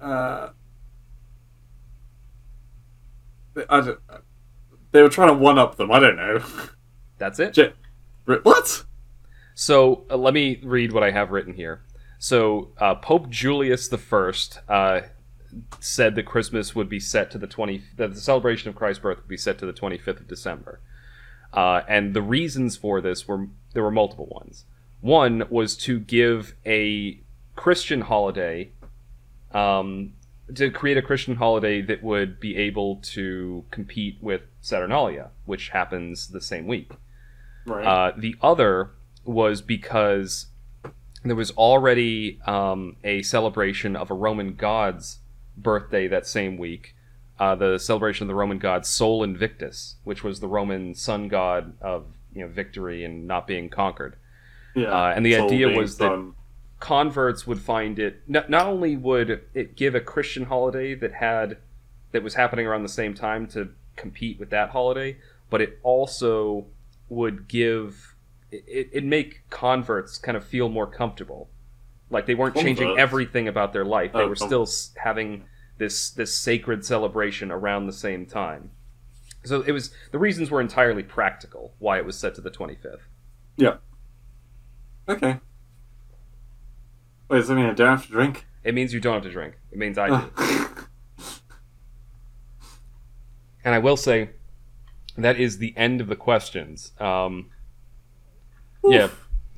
Uh, 0.00 0.04
uh, 0.04 0.50
I 3.68 3.80
don't, 3.80 3.98
they 4.92 5.02
were 5.02 5.08
trying 5.08 5.28
to 5.28 5.34
one 5.34 5.58
up 5.58 5.76
them. 5.76 5.90
I 5.90 5.98
don't 5.98 6.16
know. 6.16 6.42
That's 7.18 7.40
it. 7.40 7.52
J- 7.54 7.72
what? 8.24 8.84
So 9.54 10.04
uh, 10.10 10.16
let 10.16 10.34
me 10.34 10.60
read 10.62 10.92
what 10.92 11.02
I 11.02 11.10
have 11.10 11.30
written 11.30 11.54
here. 11.54 11.82
So 12.18 12.72
uh, 12.78 12.94
Pope 12.96 13.28
Julius 13.28 13.88
the 13.88 13.98
First 13.98 14.60
uh, 14.68 15.00
said 15.80 16.14
that 16.14 16.24
Christmas 16.24 16.74
would 16.74 16.88
be 16.88 17.00
set 17.00 17.30
to 17.30 17.38
the 17.38 17.46
twenty. 17.46 17.82
That 17.96 18.14
the 18.14 18.20
celebration 18.20 18.68
of 18.68 18.76
Christ's 18.76 19.02
birth 19.02 19.18
would 19.18 19.28
be 19.28 19.36
set 19.36 19.58
to 19.58 19.66
the 19.66 19.72
twenty 19.72 19.98
fifth 19.98 20.20
of 20.20 20.28
December. 20.28 20.80
Uh, 21.52 21.82
and 21.88 22.14
the 22.14 22.22
reasons 22.22 22.76
for 22.76 23.00
this 23.00 23.26
were 23.26 23.48
there 23.72 23.82
were 23.82 23.90
multiple 23.90 24.26
ones. 24.30 24.64
One 25.00 25.44
was 25.48 25.76
to 25.78 26.00
give 26.00 26.54
a 26.66 27.20
Christian 27.54 28.02
holiday, 28.02 28.72
um, 29.52 30.12
to 30.54 30.70
create 30.70 30.96
a 30.96 31.02
Christian 31.02 31.36
holiday 31.36 31.80
that 31.82 32.02
would 32.02 32.40
be 32.40 32.56
able 32.56 32.96
to 32.96 33.64
compete 33.70 34.18
with 34.20 34.42
Saturnalia, 34.60 35.30
which 35.44 35.70
happens 35.70 36.28
the 36.28 36.40
same 36.40 36.66
week. 36.66 36.92
Right. 37.66 37.86
Uh, 37.86 38.12
the 38.16 38.36
other 38.42 38.90
was 39.24 39.62
because 39.62 40.46
there 41.24 41.36
was 41.36 41.50
already 41.52 42.40
um, 42.46 42.96
a 43.04 43.22
celebration 43.22 43.96
of 43.96 44.10
a 44.10 44.14
Roman 44.14 44.54
god's 44.54 45.18
birthday 45.62 46.08
that 46.08 46.26
same 46.26 46.56
week. 46.56 46.94
Uh, 47.38 47.54
the 47.54 47.78
celebration 47.78 48.24
of 48.24 48.28
the 48.28 48.34
Roman 48.34 48.58
god 48.58 48.84
Sol 48.84 49.22
Invictus, 49.22 49.96
which 50.04 50.24
was 50.24 50.40
the 50.40 50.48
Roman 50.48 50.94
sun 50.94 51.28
god 51.28 51.74
of 51.80 52.06
you 52.34 52.42
know 52.42 52.48
victory 52.48 53.04
and 53.04 53.26
not 53.26 53.46
being 53.46 53.68
conquered. 53.68 54.16
yeah. 54.74 54.88
uh, 54.88 55.12
and 55.14 55.24
the 55.24 55.36
idea 55.36 55.68
was 55.68 55.98
that- 55.98 56.32
Converts 56.80 57.44
would 57.44 57.60
find 57.60 57.98
it 57.98 58.22
not, 58.28 58.48
not 58.48 58.66
only 58.66 58.96
would 58.96 59.42
it 59.52 59.74
give 59.74 59.96
a 59.96 60.00
Christian 60.00 60.44
holiday 60.44 60.94
that 60.94 61.14
had 61.14 61.56
that 62.12 62.22
was 62.22 62.34
happening 62.34 62.66
around 62.66 62.84
the 62.84 62.88
same 62.88 63.14
time 63.14 63.48
to 63.48 63.70
compete 63.96 64.38
with 64.38 64.50
that 64.50 64.70
holiday, 64.70 65.16
but 65.50 65.60
it 65.60 65.80
also 65.82 66.66
would 67.08 67.48
give 67.48 68.14
it, 68.52 68.88
it 68.92 69.04
make 69.04 69.42
converts 69.50 70.18
kind 70.18 70.36
of 70.36 70.44
feel 70.44 70.68
more 70.68 70.86
comfortable. 70.86 71.48
Like 72.10 72.26
they 72.26 72.34
weren't 72.34 72.56
changing 72.56 72.98
everything 72.98 73.48
about 73.48 73.72
their 73.72 73.84
life; 73.84 74.12
they 74.12 74.20
Oh, 74.20 74.28
were 74.28 74.34
com- 74.36 74.48
still 74.48 74.62
s- 74.62 74.92
having 74.96 75.44
this 75.78 76.10
this 76.10 76.34
sacred 76.36 76.84
celebration 76.84 77.50
around 77.50 77.86
the 77.86 77.92
same 77.92 78.24
time. 78.26 78.70
So 79.44 79.60
it 79.62 79.72
was 79.72 79.92
the 80.10 80.18
reasons 80.18 80.50
were 80.50 80.60
entirely 80.60 81.02
practical 81.02 81.74
why 81.78 81.98
it 81.98 82.04
was 82.06 82.18
set 82.18 82.34
to 82.36 82.40
the 82.40 82.50
twenty 82.50 82.74
fifth. 82.76 83.06
Yeah. 83.56 83.76
Okay. 85.08 85.38
Wait, 87.28 87.38
does 87.38 87.48
that 87.48 87.54
mean 87.54 87.66
I 87.66 87.74
don't 87.74 87.88
have 87.88 88.06
to 88.06 88.12
drink? 88.12 88.46
It 88.64 88.74
means 88.74 88.92
you 88.94 89.00
don't 89.00 89.14
have 89.14 89.22
to 89.22 89.30
drink. 89.30 89.58
It 89.70 89.78
means 89.78 89.98
I 89.98 90.08
do. 90.08 90.30
Oh. 90.38 90.84
And 93.64 93.74
I 93.74 93.78
will 93.78 93.96
say 93.96 94.30
that 95.16 95.38
is 95.38 95.58
the 95.58 95.74
end 95.76 96.00
of 96.00 96.06
the 96.08 96.16
questions. 96.16 96.92
Um, 96.98 97.50
yeah. 98.84 99.08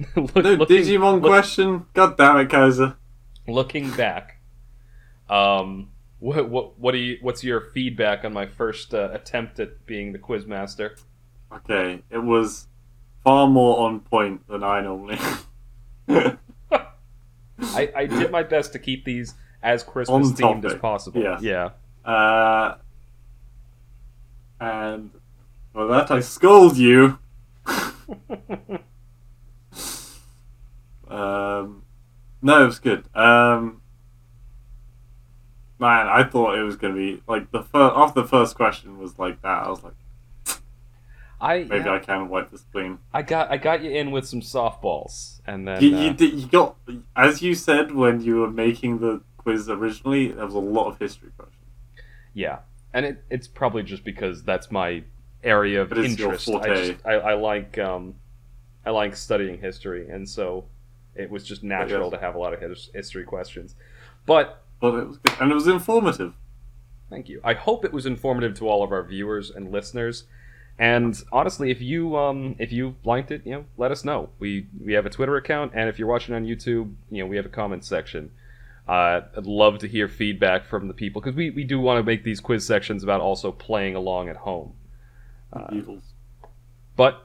Look- 0.16 0.34
no 0.36 0.52
looking, 0.54 0.76
Digimon 0.78 1.20
look- 1.20 1.30
question. 1.30 1.86
God 1.94 2.16
damn 2.16 2.38
it, 2.38 2.48
Kaiser. 2.50 2.96
looking 3.46 3.90
back, 3.92 4.40
um, 5.28 5.90
what 6.18 6.48
what 6.48 6.78
what 6.78 6.92
do 6.92 6.98
you 6.98 7.18
what's 7.20 7.42
your 7.44 7.60
feedback 7.60 8.24
on 8.24 8.32
my 8.32 8.46
first 8.46 8.94
uh, 8.94 9.10
attempt 9.12 9.58
at 9.60 9.84
being 9.86 10.12
the 10.12 10.18
quiz 10.18 10.46
master? 10.46 10.96
Okay, 11.52 12.02
it 12.10 12.18
was 12.18 12.66
far 13.24 13.46
more 13.48 13.80
on 13.86 14.00
point 14.00 14.46
than 14.48 14.62
I 14.62 14.80
normally. 14.80 15.18
I, 17.62 17.92
I 17.94 18.06
did 18.06 18.30
my 18.30 18.42
best 18.42 18.72
to 18.72 18.78
keep 18.78 19.04
these 19.04 19.34
as 19.62 19.82
Christmas 19.82 20.32
themed 20.32 20.64
as 20.64 20.74
possible. 20.76 21.20
yes. 21.22 21.42
Yeah. 21.42 21.70
uh, 22.10 22.76
and 24.58 25.10
for 25.74 25.86
that, 25.88 26.10
I 26.10 26.20
scold 26.20 26.76
you. 26.78 27.18
um, 31.10 31.82
no, 32.42 32.62
it 32.62 32.66
was 32.66 32.78
good. 32.78 33.04
Um, 33.14 33.82
man, 35.78 36.08
I 36.08 36.24
thought 36.24 36.58
it 36.58 36.62
was 36.62 36.76
gonna 36.76 36.94
be 36.94 37.22
like 37.26 37.50
the 37.50 37.62
first. 37.62 37.96
After 37.96 38.22
the 38.22 38.28
first 38.28 38.54
question 38.54 38.98
was 38.98 39.18
like 39.18 39.42
that, 39.42 39.66
I 39.66 39.68
was 39.68 39.82
like, 39.82 39.94
I 41.40 41.64
maybe 41.64 41.84
yeah, 41.86 41.94
I 41.94 41.98
can 41.98 42.28
wipe 42.28 42.50
the 42.50 42.58
spleen. 42.58 42.98
I 43.12 43.22
got 43.22 43.50
I 43.50 43.56
got 43.56 43.82
you 43.82 43.90
in 43.90 44.10
with 44.10 44.26
some 44.26 44.40
softballs, 44.40 45.40
and 45.46 45.66
then 45.66 45.82
You, 45.82 45.96
uh, 45.96 46.00
you, 46.02 46.12
did, 46.12 46.34
you 46.34 46.46
got, 46.46 46.76
as 47.16 47.42
you 47.42 47.54
said 47.54 47.92
when 47.92 48.20
you 48.20 48.36
were 48.36 48.50
making 48.50 48.98
the 48.98 49.22
quiz 49.38 49.68
originally, 49.68 50.28
there 50.32 50.44
was 50.44 50.54
a 50.54 50.58
lot 50.58 50.86
of 50.88 50.98
history 50.98 51.30
questions. 51.36 51.56
Yeah, 52.34 52.58
and 52.92 53.06
it, 53.06 53.24
it's 53.30 53.48
probably 53.48 53.82
just 53.82 54.04
because 54.04 54.42
that's 54.42 54.70
my 54.70 55.02
area 55.42 55.80
of 55.80 55.92
It 55.92 55.98
is 55.98 56.18
your 56.18 56.32
interest. 56.32 56.48
I, 56.50 56.74
just, 56.74 57.06
I, 57.06 57.12
I 57.12 57.34
like 57.34 57.78
um, 57.78 58.16
I 58.84 58.90
like 58.90 59.16
studying 59.16 59.58
history, 59.58 60.08
and 60.10 60.28
so 60.28 60.66
it 61.20 61.30
was 61.30 61.44
just 61.44 61.62
natural 61.62 62.10
to 62.10 62.18
have 62.18 62.34
a 62.34 62.38
lot 62.38 62.54
of 62.54 62.60
his, 62.60 62.90
history 62.94 63.24
questions. 63.24 63.74
But 64.26 64.62
But 64.80 64.94
it 64.94 65.08
was 65.08 65.18
good. 65.18 65.34
And 65.40 65.50
it 65.50 65.54
was 65.54 65.66
informative. 65.66 66.34
thank 67.08 67.28
you. 67.28 67.40
I 67.44 67.54
hope 67.54 67.84
it 67.84 67.92
was 67.92 68.06
informative 68.06 68.54
to 68.58 68.68
all 68.68 68.82
of 68.82 68.92
our 68.92 69.02
viewers 69.02 69.50
and 69.50 69.70
listeners. 69.70 70.24
And 70.78 71.20
honestly, 71.30 71.70
if 71.70 71.82
you 71.82 72.16
um, 72.16 72.56
if 72.58 72.72
you 72.72 72.96
liked 73.04 73.30
it, 73.30 73.42
you 73.44 73.52
know, 73.52 73.64
let 73.76 73.90
us 73.90 74.02
know. 74.04 74.30
We 74.38 74.66
we 74.82 74.94
have 74.94 75.04
a 75.04 75.10
Twitter 75.10 75.36
account, 75.36 75.72
and 75.74 75.90
if 75.90 75.98
you're 75.98 76.08
watching 76.08 76.34
on 76.34 76.46
YouTube, 76.46 76.94
you 77.10 77.22
know, 77.22 77.26
we 77.26 77.36
have 77.36 77.44
a 77.46 77.50
comment 77.50 77.84
section. 77.84 78.30
Uh, 78.88 79.20
I'd 79.36 79.46
love 79.46 79.78
to 79.80 79.88
hear 79.88 80.08
feedback 80.08 80.64
from 80.64 80.88
the 80.88 80.94
people 80.94 81.20
because 81.20 81.36
we, 81.36 81.50
we 81.50 81.62
do 81.62 81.78
want 81.78 81.98
to 81.98 82.02
make 82.02 82.24
these 82.24 82.40
quiz 82.40 82.66
sections 82.66 83.04
about 83.04 83.20
also 83.20 83.52
playing 83.52 83.94
along 83.94 84.28
at 84.28 84.36
home. 84.36 84.72
Uh, 85.52 85.68
Beatles. 85.68 86.02
But 86.96 87.24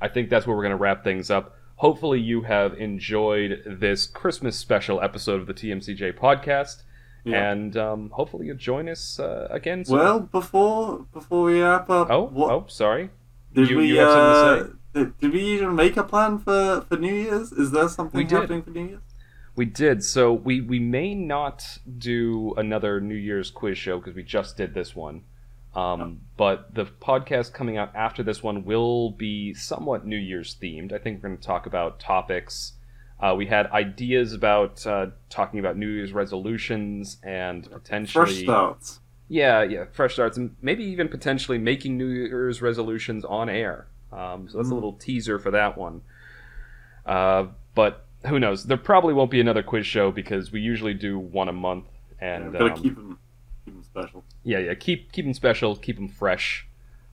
I 0.00 0.08
think 0.08 0.28
that's 0.28 0.46
where 0.46 0.54
we're 0.54 0.62
going 0.62 0.76
to 0.76 0.82
wrap 0.82 1.02
things 1.04 1.30
up. 1.30 1.56
Hopefully, 1.80 2.20
you 2.20 2.42
have 2.42 2.74
enjoyed 2.74 3.62
this 3.66 4.06
Christmas 4.06 4.54
special 4.58 5.00
episode 5.00 5.40
of 5.40 5.46
the 5.46 5.54
TMCJ 5.54 6.12
podcast, 6.18 6.82
Yeah. 7.24 7.50
and 7.50 7.74
um, 7.74 8.10
hopefully, 8.10 8.46
you'll 8.48 8.58
join 8.58 8.86
us 8.86 9.18
uh, 9.18 9.48
again. 9.50 9.86
soon. 9.86 9.96
Well, 9.96 10.20
before 10.20 11.06
before 11.10 11.44
we 11.44 11.62
wrap 11.62 11.88
up, 11.88 12.10
oh, 12.10 12.24
what 12.26 12.50
oh, 12.52 12.66
sorry. 12.68 13.08
did 13.54 13.70
you- 13.70 13.78
we 13.78 13.86
you 13.86 13.98
have 13.98 14.10
something 14.12 14.64
to 14.66 14.70
uh, 14.70 15.04
did, 15.04 15.18
did 15.20 15.32
we 15.32 15.42
even 15.54 15.74
make 15.74 15.96
a 15.96 16.04
plan 16.04 16.38
for 16.38 16.82
for 16.86 16.96
New 16.98 17.14
Year's? 17.14 17.50
Is 17.52 17.70
there 17.70 17.88
something 17.88 18.28
happening 18.28 18.62
for 18.62 18.70
New 18.70 18.86
Year's? 18.86 19.00
We 19.56 19.64
did. 19.64 20.04
So 20.04 20.34
we 20.34 20.60
we 20.60 20.80
may 20.80 21.14
not 21.14 21.78
do 21.96 22.52
another 22.58 23.00
New 23.00 23.14
Year's 23.14 23.50
quiz 23.50 23.78
show 23.78 23.98
because 23.98 24.14
we 24.14 24.22
just 24.22 24.58
did 24.58 24.74
this 24.74 24.94
one. 24.94 25.22
Um, 25.74 26.20
But 26.36 26.74
the 26.74 26.84
podcast 26.86 27.52
coming 27.52 27.76
out 27.76 27.94
after 27.94 28.22
this 28.22 28.42
one 28.42 28.64
will 28.64 29.10
be 29.10 29.54
somewhat 29.54 30.04
New 30.06 30.16
Year's 30.16 30.56
themed. 30.60 30.92
I 30.92 30.98
think 30.98 31.22
we're 31.22 31.28
going 31.28 31.38
to 31.40 31.46
talk 31.46 31.66
about 31.66 32.00
topics. 32.00 32.72
Uh, 33.20 33.34
we 33.36 33.46
had 33.46 33.66
ideas 33.66 34.32
about 34.32 34.84
uh, 34.86 35.08
talking 35.28 35.60
about 35.60 35.76
New 35.76 35.88
Year's 35.88 36.12
resolutions 36.12 37.18
and 37.22 37.70
potentially 37.70 38.24
Fresh 38.24 38.42
starts. 38.42 39.00
yeah, 39.28 39.62
yeah, 39.62 39.84
fresh 39.92 40.14
starts, 40.14 40.36
and 40.38 40.56
maybe 40.62 40.82
even 40.84 41.06
potentially 41.08 41.58
making 41.58 41.98
New 41.98 42.06
Year's 42.06 42.62
resolutions 42.62 43.24
on 43.24 43.48
air. 43.50 43.86
Um, 44.10 44.48
so 44.48 44.56
that's 44.58 44.70
a 44.70 44.72
Mm. 44.72 44.74
little 44.74 44.92
teaser 44.94 45.38
for 45.38 45.50
that 45.52 45.76
one. 45.78 46.00
Uh, 47.06 47.46
but 47.74 48.06
who 48.26 48.38
knows? 48.40 48.64
There 48.64 48.76
probably 48.76 49.14
won't 49.14 49.30
be 49.30 49.40
another 49.40 49.62
quiz 49.62 49.86
show 49.86 50.10
because 50.10 50.50
we 50.50 50.60
usually 50.60 50.94
do 50.94 51.18
one 51.18 51.48
a 51.48 51.52
month, 51.52 51.84
and 52.20 52.52
yeah, 52.52 52.58
gotta 52.58 52.72
um, 52.74 52.82
keep 52.82 52.94
them 52.96 53.18
keep 53.64 53.74
them 53.74 53.84
special. 53.84 54.24
Yeah, 54.44 54.58
yeah, 54.58 54.74
keep 54.74 55.12
keep 55.12 55.24
them 55.24 55.34
special, 55.34 55.76
keep 55.76 55.96
them 55.96 56.08
fresh. 56.08 56.66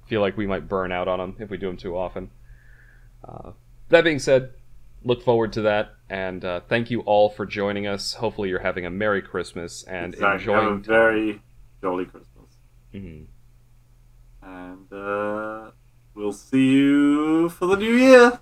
Feel 0.05 0.21
like 0.21 0.37
we 0.37 0.47
might 0.47 0.67
burn 0.67 0.91
out 0.91 1.07
on 1.07 1.19
them 1.19 1.35
if 1.39 1.49
we 1.49 1.57
do 1.57 1.67
them 1.67 1.77
too 1.77 1.97
often. 1.97 2.29
Uh, 3.27 3.51
that 3.89 4.03
being 4.03 4.19
said, 4.19 4.51
look 5.03 5.21
forward 5.21 5.51
to 5.53 5.61
that, 5.63 5.95
and 6.09 6.43
uh, 6.45 6.61
thank 6.69 6.89
you 6.89 7.01
all 7.01 7.29
for 7.29 7.45
joining 7.45 7.87
us. 7.87 8.13
Hopefully, 8.13 8.49
you're 8.49 8.59
having 8.59 8.85
a 8.85 8.89
Merry 8.89 9.21
Christmas 9.21 9.83
and 9.83 10.13
exactly. 10.13 10.53
Have 10.53 10.63
a 10.63 10.67
enjoying. 10.67 10.83
very 10.83 11.41
jolly 11.81 12.05
Christmas. 12.05 12.57
Mhm. 12.93 13.25
And 14.41 14.93
uh, 14.93 15.71
we'll 16.15 16.31
see 16.31 16.71
you 16.71 17.49
for 17.49 17.65
the 17.65 17.75
new 17.75 17.93
year. 17.95 18.39